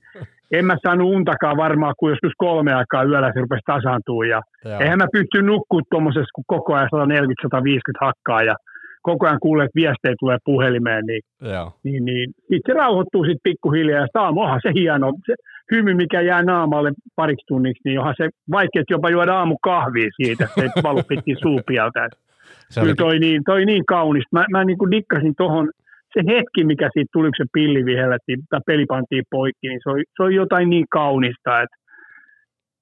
en 0.51 0.65
mä 0.65 0.75
saanut 0.83 1.13
untakaan 1.15 1.57
varmaan, 1.57 1.93
kun 1.99 2.09
joskus 2.09 2.31
kolme 2.37 2.73
aikaa 2.73 3.03
yöllä 3.03 3.31
se 3.33 3.39
rupesi 3.39 3.61
tasaantua. 3.65 4.25
Ja 4.25 4.41
eihän 4.79 4.97
mä 4.97 5.07
pysty 5.13 5.41
nukkua 5.41 5.81
tuommoisessa, 5.91 6.35
kun 6.35 6.43
koko 6.47 6.73
ajan 6.73 6.89
140-150 6.95 7.57
hakkaa 8.01 8.43
ja 8.43 8.55
koko 9.01 9.25
ajan 9.25 9.39
kuulee, 9.41 9.65
että 9.65 9.79
viestejä 9.81 10.15
tulee 10.19 10.37
puhelimeen, 10.45 11.05
niin, 11.05 11.21
Joo. 11.41 11.71
niin, 11.83 12.05
niin 12.05 12.29
sit 12.47 12.61
se 12.65 12.73
rauhoittuu 12.73 13.23
sitten 13.23 13.43
pikkuhiljaa. 13.43 14.07
Ja 14.13 14.21
onhan 14.21 14.59
se 14.63 14.71
hieno, 14.75 15.13
se 15.25 15.33
hymy, 15.71 15.93
mikä 15.93 16.21
jää 16.21 16.43
naamalle 16.43 16.91
pariksi 17.15 17.45
tunniksi, 17.47 17.81
niin 17.85 17.99
onhan 17.99 18.15
se 18.17 18.29
vaikea 18.51 18.83
jopa 18.89 19.09
juoda 19.09 19.33
aamu 19.33 19.57
kahvia 19.63 20.09
siitä, 20.15 20.43
että 20.43 20.61
se 20.61 20.83
valu 20.83 21.03
pitkin 21.07 21.37
suupialta. 21.41 21.99
Kyllä 22.79 22.95
toi 22.95 23.19
niin, 23.19 23.41
toi 23.45 23.65
niin 23.65 23.85
kaunista. 23.85 24.29
Mä, 24.31 24.45
mä 24.51 24.65
niin 24.65 24.77
kuin 24.77 24.91
dikkasin 24.91 25.33
tuohon 25.37 25.71
se 26.13 26.21
hetki, 26.27 26.63
mikä 26.63 26.89
siitä 26.93 27.09
tuli, 27.13 27.27
kun 27.27 27.33
se 27.37 27.45
pilli 27.53 27.85
vihellettiin 27.85 28.39
tai 28.49 28.59
peli 28.65 28.85
pantiin 28.85 29.23
poikki, 29.31 29.67
niin 29.67 29.79
se 29.83 29.89
on, 29.89 30.03
se 30.17 30.23
on 30.23 30.35
jotain 30.35 30.69
niin 30.69 30.85
kaunista, 30.91 31.61
että 31.61 31.77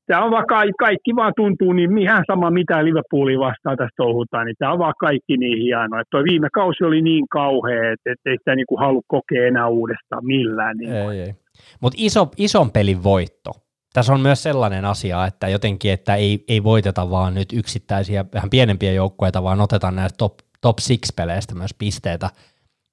tämä 0.09 0.23
on 0.25 0.31
vaan 0.31 0.47
kaikki, 0.47 0.73
kaikki 0.79 1.15
vaan 1.15 1.33
tuntuu 1.35 1.73
niin 1.73 1.97
ihan 1.97 2.23
sama 2.31 2.51
mitä 2.51 2.85
Liverpoolia 2.85 3.39
vastaan 3.39 3.77
tästä 3.77 3.97
touhutaan, 3.97 4.45
niin 4.45 4.55
tämä 4.59 4.73
on 4.73 4.79
vaan 4.79 4.93
kaikki 4.99 5.37
niin 5.37 5.61
hienoa. 5.61 6.03
Toi 6.11 6.23
viime 6.23 6.49
kausi 6.53 6.83
oli 6.83 7.01
niin 7.01 7.25
kauhea, 7.29 7.91
että, 7.93 8.11
että 8.11 8.29
ei 8.29 8.37
sitä 8.37 8.55
niin 8.55 8.65
kuin 8.69 8.79
halua 8.79 9.01
kokea 9.07 9.47
enää 9.47 9.67
uudestaan 9.67 10.25
millään. 10.25 10.77
Niin 10.77 10.93
ei, 10.93 11.21
ei. 11.21 11.33
Mutta 11.81 11.97
iso, 12.01 12.31
ison 12.37 12.71
pelin 12.71 13.03
voitto. 13.03 13.51
Tässä 13.93 14.13
on 14.13 14.21
myös 14.21 14.43
sellainen 14.43 14.85
asia, 14.85 15.25
että 15.25 15.47
jotenkin, 15.47 15.91
että 15.91 16.15
ei, 16.15 16.43
ei 16.47 16.63
voiteta 16.63 17.09
vaan 17.09 17.33
nyt 17.33 17.53
yksittäisiä 17.53 18.25
vähän 18.33 18.49
pienempiä 18.49 18.93
joukkueita, 18.93 19.43
vaan 19.43 19.61
otetaan 19.61 19.95
näistä 19.95 20.17
top, 20.17 20.33
top 20.61 20.77
six 20.79 21.15
peleistä 21.15 21.55
myös 21.55 21.75
pisteitä 21.79 22.29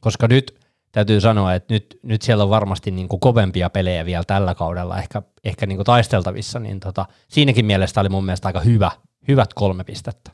koska 0.00 0.28
nyt 0.28 0.65
täytyy 0.96 1.20
sanoa, 1.20 1.54
että 1.54 1.74
nyt, 1.74 1.86
nyt 2.02 2.22
siellä 2.22 2.44
on 2.44 2.50
varmasti 2.50 2.90
niin 2.90 3.08
kuin 3.08 3.20
kovempia 3.20 3.70
pelejä 3.70 4.06
vielä 4.06 4.24
tällä 4.26 4.54
kaudella 4.54 4.98
ehkä, 4.98 5.22
ehkä 5.44 5.66
niin 5.66 5.76
kuin 5.76 5.86
taisteltavissa, 5.86 6.58
niin 6.58 6.80
tota, 6.80 7.04
siinäkin 7.28 7.66
mielessä 7.66 8.00
oli 8.00 8.08
mun 8.08 8.24
mielestä 8.24 8.48
aika 8.48 8.60
hyvä, 8.60 8.90
hyvät 9.28 9.54
kolme 9.54 9.84
pistettä. 9.84 10.30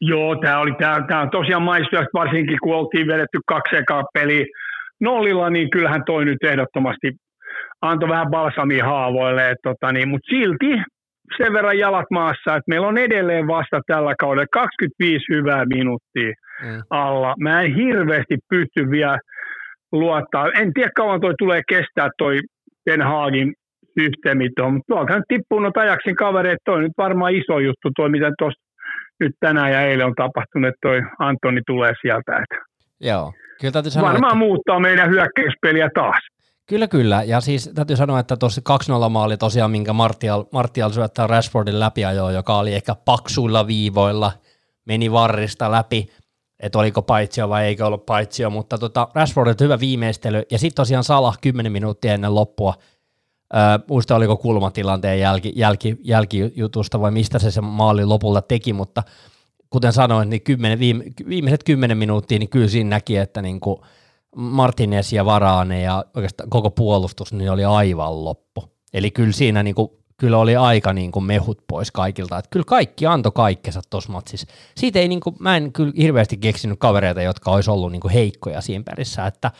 Joo, 0.00 0.36
tämä 0.36 0.58
oli 0.58 0.72
tää, 0.78 1.06
tää 1.08 1.20
on 1.20 1.30
tosiaan 1.30 1.62
maistua, 1.62 2.00
varsinkin 2.14 2.58
kun 2.62 2.74
oltiin 2.74 3.06
vedetty 3.06 3.38
kaksi 3.46 3.76
ekaa 3.76 4.04
peliä 4.14 4.44
nollilla, 5.00 5.50
niin 5.50 5.70
kyllähän 5.70 6.02
toi 6.06 6.24
nyt 6.24 6.42
ehdottomasti 6.44 7.12
antoi 7.82 8.08
vähän 8.08 8.30
balsamia 8.30 8.84
haavoille, 8.84 9.54
tota, 9.62 9.92
niin, 9.92 10.08
mutta 10.08 10.28
silti 10.30 10.82
sen 11.36 11.52
verran 11.52 11.78
jalat 11.78 12.06
maassa, 12.10 12.56
että 12.56 12.68
meillä 12.68 12.86
on 12.86 12.98
edelleen 12.98 13.46
vasta 13.46 13.80
tällä 13.86 14.14
kaudella 14.18 14.46
25 14.52 15.24
hyvää 15.28 15.64
minuuttia 15.64 16.32
mm. 16.62 16.82
alla. 16.90 17.34
Mä 17.40 17.62
en 17.62 17.74
hirveästi 17.74 18.36
pysty 18.50 18.90
vielä 18.90 19.18
luottaa. 19.92 20.50
En 20.54 20.74
tiedä 20.74 20.90
kauan 20.96 21.20
toi 21.20 21.34
tulee 21.38 21.62
kestää 21.68 22.08
toi 22.18 22.40
Den 22.90 23.02
Haagin 23.02 23.54
systeemit 24.00 24.58
on, 24.58 24.72
mutta 24.72 24.94
tuolta 24.94 25.22
tippuu 25.28 25.60
noita 25.60 25.80
ajaksin 25.80 26.16
kavereita, 26.16 26.62
toi 26.64 26.82
nyt 26.82 26.92
varmaan 26.98 27.34
iso 27.34 27.58
juttu, 27.58 27.90
toi 27.96 28.10
mitä 28.10 28.30
tuossa 28.38 28.62
nyt 29.20 29.32
tänään 29.40 29.72
ja 29.72 29.80
eilen 29.80 30.06
on 30.06 30.14
tapahtunut, 30.16 30.68
että 30.68 30.78
toi 30.82 31.02
Antoni 31.18 31.60
tulee 31.66 31.92
sieltä. 32.02 32.32
Että 32.36 32.56
Joo, 33.00 33.32
kyllä 33.60 33.72
täytyy 33.72 33.90
sanoa, 33.90 34.10
Varmaan 34.10 34.32
että... 34.32 34.44
muuttaa 34.44 34.80
meidän 34.80 35.10
hyökkäyspeliä 35.10 35.88
taas. 35.94 36.20
Kyllä, 36.68 36.88
kyllä. 36.88 37.22
Ja 37.22 37.40
siis 37.40 37.70
täytyy 37.74 37.96
sanoa, 37.96 38.20
että 38.20 38.36
tuossa 38.36 38.62
2-0 39.06 39.08
maali 39.08 39.36
tosiaan, 39.36 39.70
minkä 39.70 39.92
Martial, 39.92 40.44
Martial 40.52 40.90
syöttää 40.90 41.26
Rashfordin 41.26 41.80
läpiajoa, 41.80 42.32
joka 42.32 42.58
oli 42.58 42.74
ehkä 42.74 42.94
paksuilla 42.94 43.66
viivoilla, 43.66 44.32
meni 44.84 45.12
varrista 45.12 45.70
läpi, 45.70 46.08
että 46.60 46.78
oliko 46.78 47.02
paitsio 47.02 47.48
vai 47.48 47.64
eikö 47.64 47.86
ollut 47.86 48.06
paitsio, 48.06 48.50
mutta 48.50 48.78
tota, 48.78 49.08
Rashfordin 49.14 49.54
hyvä 49.60 49.80
viimeistely, 49.80 50.42
ja 50.50 50.58
sitten 50.58 50.76
tosiaan 50.76 51.04
Salah 51.04 51.38
10 51.40 51.72
minuuttia 51.72 52.14
ennen 52.14 52.34
loppua, 52.34 52.74
Öö, 53.54 53.78
muista 53.88 54.16
oliko 54.16 54.36
kulmatilanteen 54.36 55.20
jälki, 55.20 55.52
jälki, 55.56 55.96
jälkijutusta 56.04 57.00
vai 57.00 57.10
mistä 57.10 57.38
se 57.38 57.50
se 57.50 57.60
maali 57.60 58.04
lopulta 58.04 58.42
teki, 58.42 58.72
mutta 58.72 59.02
kuten 59.70 59.92
sanoin, 59.92 60.30
niin 60.30 60.42
kymmenen, 60.42 60.78
viime, 60.78 61.04
viimeiset 61.28 61.64
kymmenen 61.64 61.98
minuuttia, 61.98 62.38
niin 62.38 62.48
kyllä 62.48 62.68
siinä 62.68 62.90
näki, 62.90 63.16
että 63.16 63.42
niin 63.42 63.60
kuin, 63.60 63.80
Martinez 64.38 65.12
ja 65.12 65.24
Varaane 65.24 65.82
ja 65.82 66.04
oikeastaan 66.16 66.50
koko 66.50 66.70
puolustus 66.70 67.32
niin 67.32 67.50
oli 67.50 67.64
aivan 67.64 68.24
loppu. 68.24 68.64
Eli 68.94 69.10
kyllä 69.10 69.32
siinä 69.32 69.62
niin 69.62 69.74
kuin, 69.74 69.88
kyllä 70.16 70.38
oli 70.38 70.56
aika 70.56 70.92
niin 70.92 71.12
kuin 71.12 71.24
mehut 71.24 71.58
pois 71.68 71.90
kaikilta. 71.90 72.38
Että 72.38 72.48
kyllä 72.50 72.64
kaikki 72.64 73.06
antoi 73.06 73.32
kaikkensa 73.34 73.80
tuossa 73.90 74.12
matsissa. 74.12 74.46
Siitä 74.76 74.98
ei, 74.98 75.08
niin 75.08 75.20
kuin, 75.20 75.36
mä 75.38 75.56
en 75.56 75.72
kyllä 75.72 75.92
hirveästi 75.98 76.36
keksinyt 76.36 76.78
kavereita, 76.78 77.22
jotka 77.22 77.50
olisi 77.50 77.70
ollut 77.70 77.92
niin 77.92 78.00
kuin 78.00 78.12
heikkoja 78.12 78.60
siinä 78.60 78.84
perissä. 78.84 79.26
Että, 79.26 79.50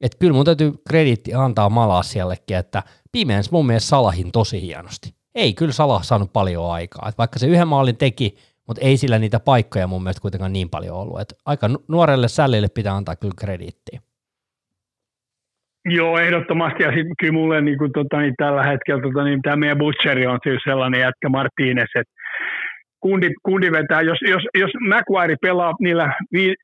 että 0.00 0.18
kyllä 0.18 0.32
mun 0.32 0.44
täytyy 0.44 0.72
krediitti 0.88 1.34
antaa 1.34 1.70
Malasiallekin, 1.70 2.56
että 2.56 2.82
pimeänsä 3.12 3.50
mun 3.52 3.66
mielestä 3.66 3.88
Salahin 3.88 4.32
tosi 4.32 4.60
hienosti. 4.60 5.14
Ei 5.34 5.54
kyllä 5.54 5.72
Salah 5.72 6.04
saanut 6.04 6.32
paljon 6.32 6.70
aikaa. 6.70 7.08
Että 7.08 7.18
vaikka 7.18 7.38
se 7.38 7.46
yhden 7.46 7.68
maalin 7.68 7.96
teki, 7.96 8.36
mutta 8.66 8.82
ei 8.82 8.96
sillä 8.96 9.18
niitä 9.18 9.40
paikkoja 9.40 9.86
mun 9.86 10.02
mielestä 10.02 10.20
kuitenkaan 10.20 10.52
niin 10.52 10.70
paljon 10.70 10.96
ollut. 10.96 11.20
Että 11.20 11.34
aika 11.44 11.70
nuorelle 11.88 12.28
sällille 12.28 12.68
pitää 12.68 12.96
antaa 12.96 13.16
kyllä 13.16 13.34
krediittiä. 13.36 14.00
Joo, 15.88 16.18
ehdottomasti. 16.18 16.82
Ja 16.82 16.88
sitten 16.88 17.14
kyllä 17.20 17.32
mulle 17.32 17.60
niin 17.60 17.78
kuin, 17.78 17.92
tota, 17.92 18.20
niin 18.20 18.34
tällä 18.36 18.62
hetkellä 18.62 19.02
tota, 19.02 19.24
niin, 19.24 19.42
tämä 19.42 19.56
meidän 19.56 19.78
Butcheri 19.78 20.26
on 20.26 20.38
siis 20.42 20.62
sellainen 20.64 21.00
jätkä 21.00 21.28
Martínez, 21.28 22.00
että 22.00 22.12
kundi, 23.00 23.30
kundi 23.42 23.72
vetää, 23.72 24.00
jos, 24.00 24.18
jos, 24.28 24.42
jos 24.58 24.70
McQuarrie 24.80 25.36
pelaa 25.42 25.72
niillä 25.80 26.14
vi, 26.32 26.54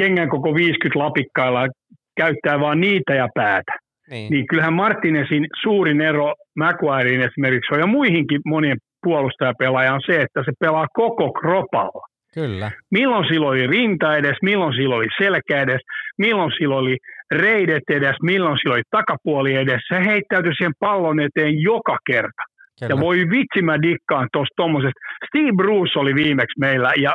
kengän 0.00 0.28
koko 0.28 0.54
50 0.54 0.98
lapikkailla, 0.98 1.68
käyttää 2.16 2.60
vaan 2.60 2.80
niitä 2.80 3.14
ja 3.14 3.28
päätä, 3.34 3.72
niin, 4.10 4.30
niin 4.30 4.46
kyllähän 4.46 4.72
Martinezin 4.72 5.46
suurin 5.62 6.00
ero 6.00 6.34
McQuarrien 6.58 7.20
esimerkiksi 7.20 7.74
on 7.74 7.80
ja 7.80 7.86
muihinkin 7.86 8.40
monien 8.44 8.76
puolustajapelaaja 9.02 9.94
on 9.94 10.00
se, 10.06 10.22
että 10.22 10.42
se 10.44 10.52
pelaa 10.60 10.86
koko 10.92 11.32
kropalla. 11.32 12.06
Kyllä. 12.34 12.70
Milloin 12.90 13.28
silloin 13.28 13.50
oli 13.50 13.66
rinta 13.66 14.16
edes, 14.16 14.36
milloin 14.42 14.74
silloin 14.74 14.98
oli 14.98 15.08
selkä 15.18 15.60
edes, 15.60 15.80
milloin 16.18 16.52
silloin 16.58 16.82
oli 16.82 16.96
reidet 17.30 17.82
edes, 17.90 18.16
milloin 18.22 18.58
silloin 18.58 18.78
oli 18.78 18.82
takapuoli 18.90 19.54
edes. 19.54 19.80
Se 19.88 20.04
heittäytyi 20.04 20.54
siihen 20.54 20.72
pallon 20.80 21.20
eteen 21.20 21.60
joka 21.60 21.98
kerta. 22.06 22.42
Kyllä. 22.80 22.92
Ja 22.92 23.00
voi 23.00 23.18
vitsi 23.30 23.62
mä 23.62 23.82
dikkaan 23.82 24.28
tuosta 24.32 24.52
tuommoisesta. 24.56 25.00
Steve 25.28 25.52
Bruce 25.56 25.98
oli 25.98 26.14
viimeksi 26.14 26.60
meillä 26.60 26.92
ja, 26.96 27.14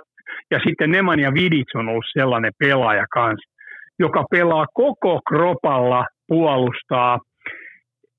ja 0.51 0.59
sitten 0.67 0.91
Nemanja 0.91 1.33
Vidic 1.33 1.75
on 1.75 1.89
ollut 1.89 2.05
sellainen 2.13 2.51
pelaaja 2.59 3.05
kanssa, 3.13 3.51
joka 3.99 4.23
pelaa 4.31 4.65
koko 4.73 5.19
kropalla, 5.29 6.05
puolustaa 6.27 7.19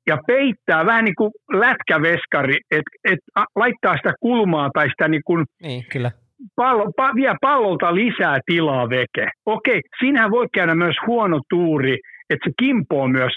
ja 0.07 0.19
peittää 0.27 0.87
vähän 0.87 1.05
niin 1.05 1.15
kuin 1.15 1.31
lätkäveskari, 1.53 2.57
että 2.71 2.91
et 3.11 3.19
laittaa 3.57 3.97
sitä 3.97 4.13
kulmaa 4.21 4.71
tai 4.75 4.89
sitä 4.91 5.09
niin 5.09 5.23
kuin 5.27 5.45
niin, 5.63 5.85
kyllä 5.93 6.11
pallo, 6.57 6.91
pa, 6.97 7.15
vie 7.15 7.35
pallolta 7.41 7.95
lisää 7.95 8.39
tilaa 8.47 8.89
veke. 8.89 9.29
Okei, 9.47 9.81
siinähän 9.99 10.31
voi 10.31 10.47
käydä 10.55 10.75
myös 10.75 10.97
huono 11.07 11.41
tuuri, 11.51 11.99
että 12.31 12.49
se 12.49 12.53
kimpoo 12.59 13.09
myös 13.09 13.33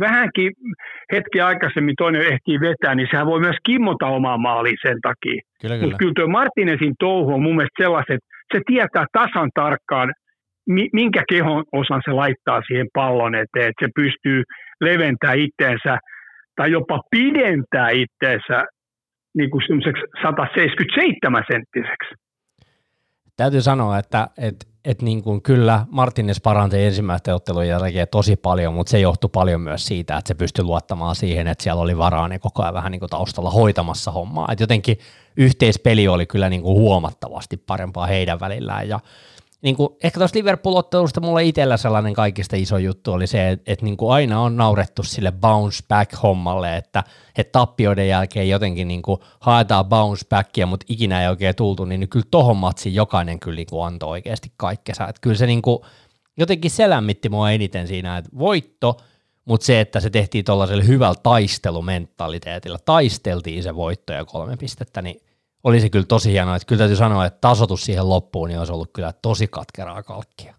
vähänkin 0.00 0.52
hetki 1.12 1.40
aikaisemmin 1.40 1.94
toinen 1.98 2.22
ehtii 2.22 2.60
vetää, 2.60 2.94
niin 2.94 3.08
sehän 3.10 3.26
voi 3.26 3.40
myös 3.40 3.56
kimmota 3.66 4.06
omaa 4.06 4.38
maaliin 4.38 4.76
sen 4.82 4.98
takia. 5.02 5.40
Kyllä, 5.62 5.74
kyllä. 5.74 5.80
Mutta 5.82 5.98
kyllä 5.98 6.12
tuo 6.16 6.28
Martinesin 6.28 6.94
touhu 6.98 7.34
on 7.34 7.42
mun 7.42 7.56
mielestä 7.56 7.82
sellaiset, 7.82 8.14
että 8.14 8.28
se 8.52 8.60
tietää 8.66 9.06
tasan 9.12 9.50
tarkkaan, 9.54 10.12
minkä 10.92 11.22
kehon 11.28 11.64
osan 11.72 12.02
se 12.04 12.12
laittaa 12.12 12.62
siihen 12.66 12.86
pallon 12.94 13.34
eteen, 13.34 13.68
että 13.68 13.86
se 13.86 13.90
pystyy 13.94 14.42
leventää 14.80 15.32
itteensä 15.32 15.98
tai 16.56 16.70
jopa 16.70 17.00
pidentää 17.10 17.88
itteensä 17.90 18.64
niin 19.38 19.50
kuin 19.50 19.62
177 20.22 21.44
senttiseksi. 21.50 22.25
Täytyy 23.36 23.62
sanoa, 23.62 23.98
että, 23.98 24.28
että, 24.38 24.66
että 24.84 25.04
niin 25.04 25.22
kuin 25.22 25.42
kyllä 25.42 25.86
Martinez 25.90 26.40
paranti 26.42 26.82
ensimmäistä 26.84 27.34
ottelun 27.34 27.68
jälkeen 27.68 28.08
tosi 28.08 28.36
paljon, 28.36 28.74
mutta 28.74 28.90
se 28.90 29.00
johtui 29.00 29.30
paljon 29.32 29.60
myös 29.60 29.86
siitä, 29.86 30.16
että 30.16 30.28
se 30.28 30.34
pystyi 30.34 30.64
luottamaan 30.64 31.16
siihen, 31.16 31.46
että 31.46 31.62
siellä 31.64 31.82
oli 31.82 31.98
varaa 31.98 32.28
niin 32.28 32.40
koko 32.40 32.62
ajan 32.62 32.74
vähän 32.74 32.92
niin 32.92 33.00
kuin 33.00 33.10
taustalla 33.10 33.50
hoitamassa 33.50 34.10
hommaa. 34.10 34.48
Että 34.52 34.62
jotenkin 34.62 34.98
yhteispeli 35.36 36.08
oli 36.08 36.26
kyllä 36.26 36.48
niin 36.48 36.62
kuin 36.62 36.78
huomattavasti 36.78 37.56
parempaa 37.56 38.06
heidän 38.06 38.40
välillään 38.40 38.88
ja 38.88 39.00
niin 39.66 39.76
kuin, 39.76 39.88
ehkä 40.02 40.20
tuosta 40.20 40.38
Liverpool-ottelusta 40.38 41.20
mulla 41.20 41.40
itsellä 41.40 41.76
sellainen 41.76 42.14
kaikista 42.14 42.56
iso 42.56 42.78
juttu 42.78 43.12
oli 43.12 43.26
se, 43.26 43.50
että, 43.50 43.72
että 43.72 43.84
niin 43.84 43.96
kuin 43.96 44.12
aina 44.12 44.40
on 44.40 44.56
naurettu 44.56 45.02
sille 45.02 45.32
bounce 45.32 45.78
back-hommalle, 45.88 46.76
että, 46.76 47.04
että 47.38 47.52
tappioiden 47.52 48.08
jälkeen 48.08 48.48
jotenkin 48.48 48.88
niin 48.88 49.02
kuin 49.02 49.20
haetaan 49.40 49.84
bounce 49.84 50.26
backia, 50.28 50.66
mutta 50.66 50.86
ikinä 50.88 51.22
ei 51.22 51.28
oikein 51.28 51.54
tultu, 51.54 51.84
niin 51.84 52.08
kyllä 52.08 52.26
tohon 52.30 52.56
matsiin 52.56 52.94
jokainen 52.94 53.40
kyllä 53.40 53.56
niin 53.56 53.66
kuin 53.70 53.86
antoi 53.86 54.10
oikeasti 54.10 54.52
kaikkensa. 54.56 55.08
Että 55.08 55.20
kyllä 55.20 55.36
se 55.36 55.46
niin 55.46 55.62
kuin, 55.62 55.78
jotenkin 56.36 56.70
se 56.70 56.90
lämmitti 56.90 57.28
mua 57.28 57.50
eniten 57.50 57.88
siinä, 57.88 58.16
että 58.16 58.30
voitto, 58.38 58.96
mutta 59.44 59.66
se, 59.66 59.80
että 59.80 60.00
se 60.00 60.10
tehtiin 60.10 60.44
tuollaisella 60.44 60.84
hyvällä 60.84 61.20
taistelumentaliteetilla, 61.22 62.78
taisteltiin 62.84 63.62
se 63.62 63.74
voitto 63.74 64.12
ja 64.12 64.24
kolme 64.24 64.56
pistettä, 64.56 65.02
niin 65.02 65.20
oli 65.64 65.80
se 65.80 65.90
kyllä 65.90 66.04
tosi 66.08 66.32
hienoa. 66.32 66.56
Että 66.56 66.66
kyllä 66.66 66.78
täytyy 66.78 66.96
sanoa, 66.96 67.26
että 67.26 67.38
tasotus 67.40 67.84
siihen 67.84 68.08
loppuun 68.08 68.48
niin 68.48 68.58
olisi 68.58 68.72
ollut 68.72 68.90
kyllä 68.94 69.12
tosi 69.22 69.46
katkeraa 69.46 70.02
kalkkia. 70.02 70.54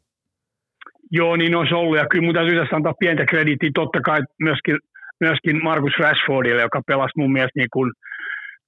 Joo, 1.11 1.35
niin 1.35 1.55
olisi 1.55 1.73
ollut. 1.73 1.97
Ja 1.97 2.07
kyllä 2.07 2.25
mun 2.25 2.33
täytyy 2.33 2.59
tässä 2.59 2.75
antaa 2.75 2.93
pientä 2.99 3.25
krediittiä 3.25 3.69
totta 3.73 4.01
kai 4.01 4.21
myöskin, 4.39 4.77
myöskin 5.19 5.63
Markus 5.63 5.93
Rashfordille, 5.99 6.61
joka 6.61 6.81
pelasi 6.87 7.13
mun 7.17 7.31
mielestä 7.31 7.59
niin 7.59 7.69
kuin 7.73 7.91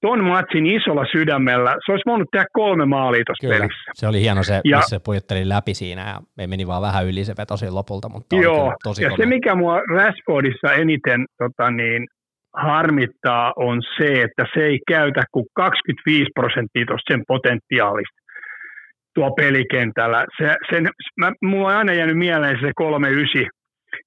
ton 0.00 0.24
matsin 0.24 0.66
isolla 0.66 1.04
sydämellä. 1.12 1.76
Se 1.86 1.92
olisi 1.92 2.02
voinut 2.06 2.28
tehdä 2.32 2.46
kolme 2.52 2.86
maalia 2.86 3.24
tuossa 3.26 3.48
pelissä. 3.48 3.90
se 3.94 4.08
oli 4.08 4.20
hieno 4.20 4.42
se, 4.42 4.60
ja, 4.64 4.76
missä 4.76 4.96
se 4.96 5.00
pujutteli 5.04 5.48
läpi 5.48 5.74
siinä 5.74 6.08
ja 6.08 6.20
me 6.36 6.46
meni 6.46 6.66
vaan 6.66 6.82
vähän 6.82 7.06
yli 7.06 7.24
se 7.24 7.34
vetosi 7.38 7.70
lopulta, 7.70 8.08
mutta 8.08 8.36
joo, 8.36 8.74
tosi 8.82 9.02
ja 9.02 9.10
kone. 9.10 9.24
se 9.24 9.26
mikä 9.26 9.54
mua 9.54 9.80
Rashfordissa 9.80 10.72
eniten 10.72 11.26
tota 11.38 11.70
niin, 11.70 12.08
harmittaa 12.56 13.52
on 13.56 13.82
se, 13.96 14.22
että 14.22 14.44
se 14.54 14.60
ei 14.60 14.78
käytä 14.88 15.22
kuin 15.32 15.46
25 15.54 16.30
prosenttia 16.34 16.86
tuosta 16.86 17.14
sen 17.14 17.22
potentiaalista 17.28 18.20
tuo 19.14 19.30
pelikentällä. 19.30 20.26
Se, 20.38 20.56
sen, 20.70 20.88
mä, 21.20 21.32
mulla 21.42 21.68
on 21.68 21.76
aina 21.76 21.92
jäänyt 21.92 22.18
mieleen 22.18 22.58
se 22.60 22.70
39, 22.76 23.50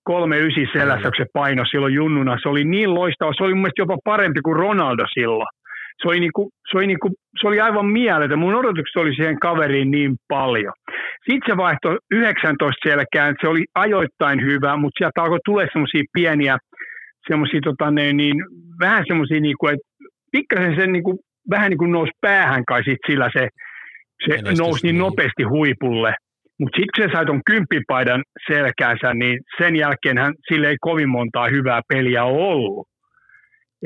39 0.04 0.82
selässä, 0.82 1.10
kun 1.10 1.18
se 1.18 1.26
paino 1.34 1.66
silloin 1.66 1.94
junnuna. 1.94 2.38
Se 2.42 2.50
oli 2.50 2.64
niin 2.64 2.94
loistava. 2.94 3.34
Se 3.38 3.44
oli 3.44 3.54
mun 3.54 3.62
mielestä 3.62 3.82
jopa 3.82 3.98
parempi 4.04 4.42
kuin 4.42 4.56
Ronaldo 4.56 5.04
silloin. 5.14 5.48
Se 6.02 6.08
oli, 6.08 6.20
niinku, 6.20 6.50
se 6.72 6.78
oli, 6.78 6.88
niinku, 6.88 7.10
se 7.42 7.48
oli 7.48 7.60
aivan 7.60 7.86
mieletön. 7.86 8.40
Mun 8.40 8.56
odotukset 8.56 8.96
oli 8.96 9.16
siihen 9.16 9.40
kaveriin 9.40 9.92
niin 9.92 10.16
paljon. 10.28 10.74
Sitten 11.30 11.54
se 11.54 11.58
vaihtoi 11.58 11.98
19 12.12 12.90
selkään. 12.90 13.36
Se 13.42 13.48
oli 13.48 13.66
ajoittain 13.76 14.42
hyvä, 14.42 14.78
mutta 14.78 14.98
sieltä 14.98 15.24
alkoi 15.24 15.40
tulla 15.46 15.64
semmoisia 15.74 16.04
pieniä– 16.14 16.58
semmoisia 17.28 17.60
tota, 17.64 17.92
niin, 17.92 18.38
vähän 18.80 19.04
semmoisia, 19.08 19.40
niin 19.40 19.56
kuin, 19.60 19.74
että 19.74 19.88
pikkasen 20.32 20.76
se 20.76 20.88
niin 20.88 21.04
kuin, 21.04 21.18
vähän 21.50 21.70
niin 21.70 21.78
kuin 21.78 21.92
nousi 21.92 22.12
päähän 22.22 22.66
kai 22.66 22.84
sit 22.84 23.00
sillä 23.08 23.30
se, 23.34 23.48
se 24.26 24.42
nousi 24.58 24.88
niin, 24.88 24.94
niin 24.94 25.00
nopeasti 25.00 25.44
huipulle. 25.44 26.14
Mutta 26.60 26.76
sitten 26.78 26.92
kun 26.96 27.04
se 27.04 27.14
sai 27.14 27.26
tuon 27.26 27.42
kymppipaidan 27.46 28.24
selkäänsä, 28.48 29.14
niin 29.14 29.40
sen 29.58 29.76
jälkeen 29.76 30.18
hän, 30.18 30.34
sille 30.50 30.68
ei 30.68 30.78
kovin 30.82 31.10
montaa 31.10 31.48
hyvää 31.48 31.82
peliä 31.88 32.24
ollut. 32.24 32.88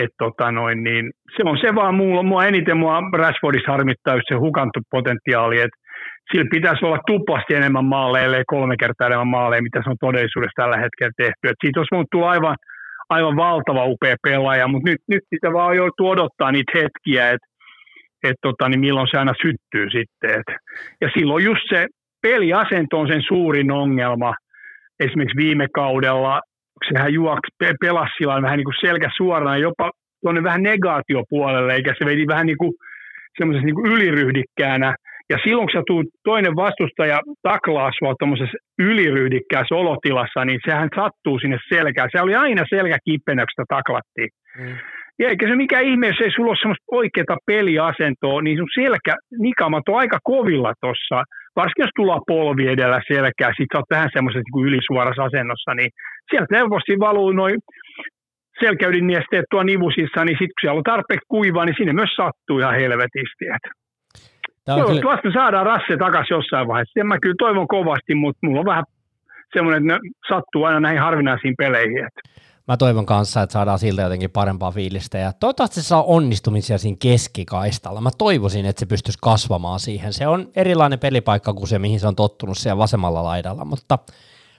Et 0.03 0.09
tota 0.17 0.51
noin, 0.51 0.83
niin 0.83 1.11
se 1.35 1.43
on 1.45 1.57
se 1.61 1.75
vaan 1.75 1.95
mulla, 1.95 2.23
mua 2.23 2.45
eniten 2.45 2.77
mua 2.77 3.01
Rashfordissa 3.13 3.71
harmittaa 3.71 4.15
just 4.15 4.27
se 4.27 4.35
hukantu 4.35 4.79
potentiaali, 4.91 5.59
että 5.59 5.77
sillä 6.31 6.45
pitäisi 6.51 6.85
olla 6.85 6.99
tuplasti 7.07 7.55
enemmän 7.55 7.85
maaleja, 7.85 8.25
ellei 8.25 8.43
kolme 8.47 8.75
kertaa 8.79 9.07
enemmän 9.07 9.27
maaleja, 9.27 9.61
mitä 9.61 9.79
se 9.83 9.89
on 9.89 9.95
todellisuudessa 9.99 10.61
tällä 10.61 10.77
hetkellä 10.77 11.11
tehty. 11.17 11.43
Et 11.43 11.61
siitä 11.61 11.79
olisi 11.79 11.93
voinut 11.95 12.07
tulla 12.11 12.29
aivan 12.29 12.55
aivan 13.09 13.35
valtava 13.35 13.85
upea 13.85 14.15
pelaaja, 14.23 14.67
mutta 14.67 14.89
nyt, 14.89 15.01
nyt 15.07 15.23
sitä 15.33 15.53
vaan 15.53 15.75
joutuu 15.75 16.09
odottaa 16.09 16.51
niitä 16.51 16.71
hetkiä, 16.75 17.29
että 17.29 17.47
et 18.23 18.35
tota, 18.41 18.69
niin 18.69 18.79
milloin 18.79 19.07
se 19.11 19.17
aina 19.17 19.33
syttyy 19.41 19.89
sitten. 19.89 20.39
Et. 20.39 20.55
Ja 21.01 21.09
silloin 21.13 21.45
just 21.45 21.61
se 21.69 21.87
peliasento 22.21 22.99
on 22.99 23.07
sen 23.07 23.21
suurin 23.27 23.71
ongelma. 23.71 24.33
Esimerkiksi 24.99 25.37
viime 25.37 25.67
kaudella, 25.73 26.41
sehän 26.87 27.13
juoksi, 27.13 27.55
pelasi 27.81 28.13
sillä 28.17 28.41
vähän 28.41 28.57
niin 28.57 28.65
kuin 28.65 28.81
selkä 28.81 29.09
suorana, 29.17 29.57
jopa 29.57 29.91
tuonne 30.21 30.43
vähän 30.43 30.63
negaatiopuolelle, 30.63 31.73
eikä 31.73 31.93
se 31.99 32.05
veti 32.05 32.27
vähän 32.27 32.45
niin 32.45 32.57
kuin 32.57 32.73
niin 33.39 33.75
kuin 33.75 33.91
yliryhdikkäänä– 33.91 34.95
ja 35.29 35.37
silloin, 35.43 35.67
kun 35.67 35.79
sä 35.79 35.83
tuut, 35.87 36.05
toinen 36.23 36.55
vastustaja 36.55 37.19
taklaa 37.41 37.91
sua 37.97 38.15
tuommoisessa 38.19 38.57
yliryhdikkäässä 38.79 39.75
olotilassa, 39.75 40.45
niin 40.45 40.59
sehän 40.65 40.89
sattuu 40.95 41.39
sinne 41.39 41.57
selkään. 41.69 42.09
Se 42.11 42.21
oli 42.21 42.35
aina 42.35 42.63
selkä 42.69 42.97
kipeänä, 43.05 43.41
kun 43.41 43.53
sitä 43.55 43.75
taklattiin. 43.75 44.29
Mm. 44.59 44.75
Ja 45.19 45.29
eikä 45.29 45.47
se 45.47 45.55
mikä 45.55 45.79
ihme, 45.79 46.07
jos 46.07 46.21
ei 46.21 46.31
sulla 46.31 46.49
ole 46.49 46.61
semmoista 46.61 46.91
oikeaa 46.91 47.45
peliasentoa, 47.45 48.41
niin 48.41 48.57
sun 48.57 48.75
selkä, 48.75 49.15
nikamat 49.39 49.89
on 49.89 49.99
aika 49.99 50.19
kovilla 50.23 50.73
tuossa. 50.81 51.23
Varsinkin 51.55 51.83
jos 51.83 51.95
tullaan 51.95 52.27
polvi 52.27 52.67
edellä 52.67 53.01
selkää, 53.07 53.51
sit 53.57 53.71
sä 53.71 53.77
oot 53.77 53.89
vähän 53.89 54.09
semmoisessa 54.13 54.49
niin 54.53 54.67
ylisuorassa 54.67 55.23
asennossa, 55.23 55.73
niin 55.73 55.89
sieltä 56.29 56.55
helposti 56.57 56.99
valuu 56.99 57.31
noin 57.31 57.57
selkäydinniesteet 58.59 59.45
tuo 59.51 59.63
nivusissa, 59.63 60.25
niin 60.25 60.37
sitten 60.39 60.55
kun 60.55 60.61
siellä 60.61 60.77
on 60.77 60.91
tarpeeksi 60.91 61.31
kuivaa, 61.35 61.65
niin 61.65 61.77
sinne 61.77 61.93
myös 61.93 62.13
sattuu 62.21 62.59
ihan 62.59 62.79
helvetisti. 62.83 63.45
Että 63.55 63.69
Toivottavasti 64.75 65.21
kyllä... 65.21 65.33
saadaan 65.33 65.65
Rasse 65.65 65.97
takaisin 65.97 66.35
jossain 66.35 66.67
vaiheessa. 66.67 66.93
Sen 66.93 67.07
mä 67.07 67.19
kyllä 67.21 67.35
toivon 67.37 67.67
kovasti, 67.67 68.15
mutta 68.15 68.39
mulla 68.43 68.59
on 68.59 68.65
vähän 68.65 68.83
semmoinen, 69.53 69.91
että 69.91 70.05
ne 70.05 70.11
sattuu 70.29 70.63
aina 70.63 70.79
näihin 70.79 71.01
harvinaisiin 71.01 71.55
peleihin. 71.57 72.05
Että. 72.05 72.21
Mä 72.67 72.77
toivon 72.77 73.05
kanssa, 73.05 73.41
että 73.41 73.53
saadaan 73.53 73.79
siltä 73.79 74.01
jotenkin 74.01 74.29
parempaa 74.29 74.71
fiilistä 74.71 75.17
ja 75.17 75.33
toivottavasti 75.33 75.81
se 75.81 75.87
saa 75.87 76.03
onnistumisia 76.03 76.77
siinä 76.77 76.97
keskikaistalla. 77.01 78.01
Mä 78.01 78.09
toivoisin, 78.17 78.65
että 78.65 78.79
se 78.79 78.85
pystyisi 78.85 79.19
kasvamaan 79.21 79.79
siihen. 79.79 80.13
Se 80.13 80.27
on 80.27 80.47
erilainen 80.55 80.99
pelipaikka 80.99 81.53
kuin 81.53 81.67
se, 81.67 81.79
mihin 81.79 81.99
se 81.99 82.07
on 82.07 82.15
tottunut 82.15 82.57
siellä 82.57 82.77
vasemmalla 82.77 83.23
laidalla, 83.23 83.65
mutta 83.65 83.99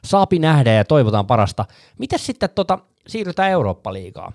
saapi 0.04 0.38
nähdä 0.38 0.72
ja 0.72 0.84
toivotaan 0.84 1.26
parasta. 1.26 1.64
Miten 1.98 2.18
sitten 2.18 2.48
tota, 2.54 2.78
siirrytään 3.06 3.50
Eurooppa-liigaan? 3.50 4.32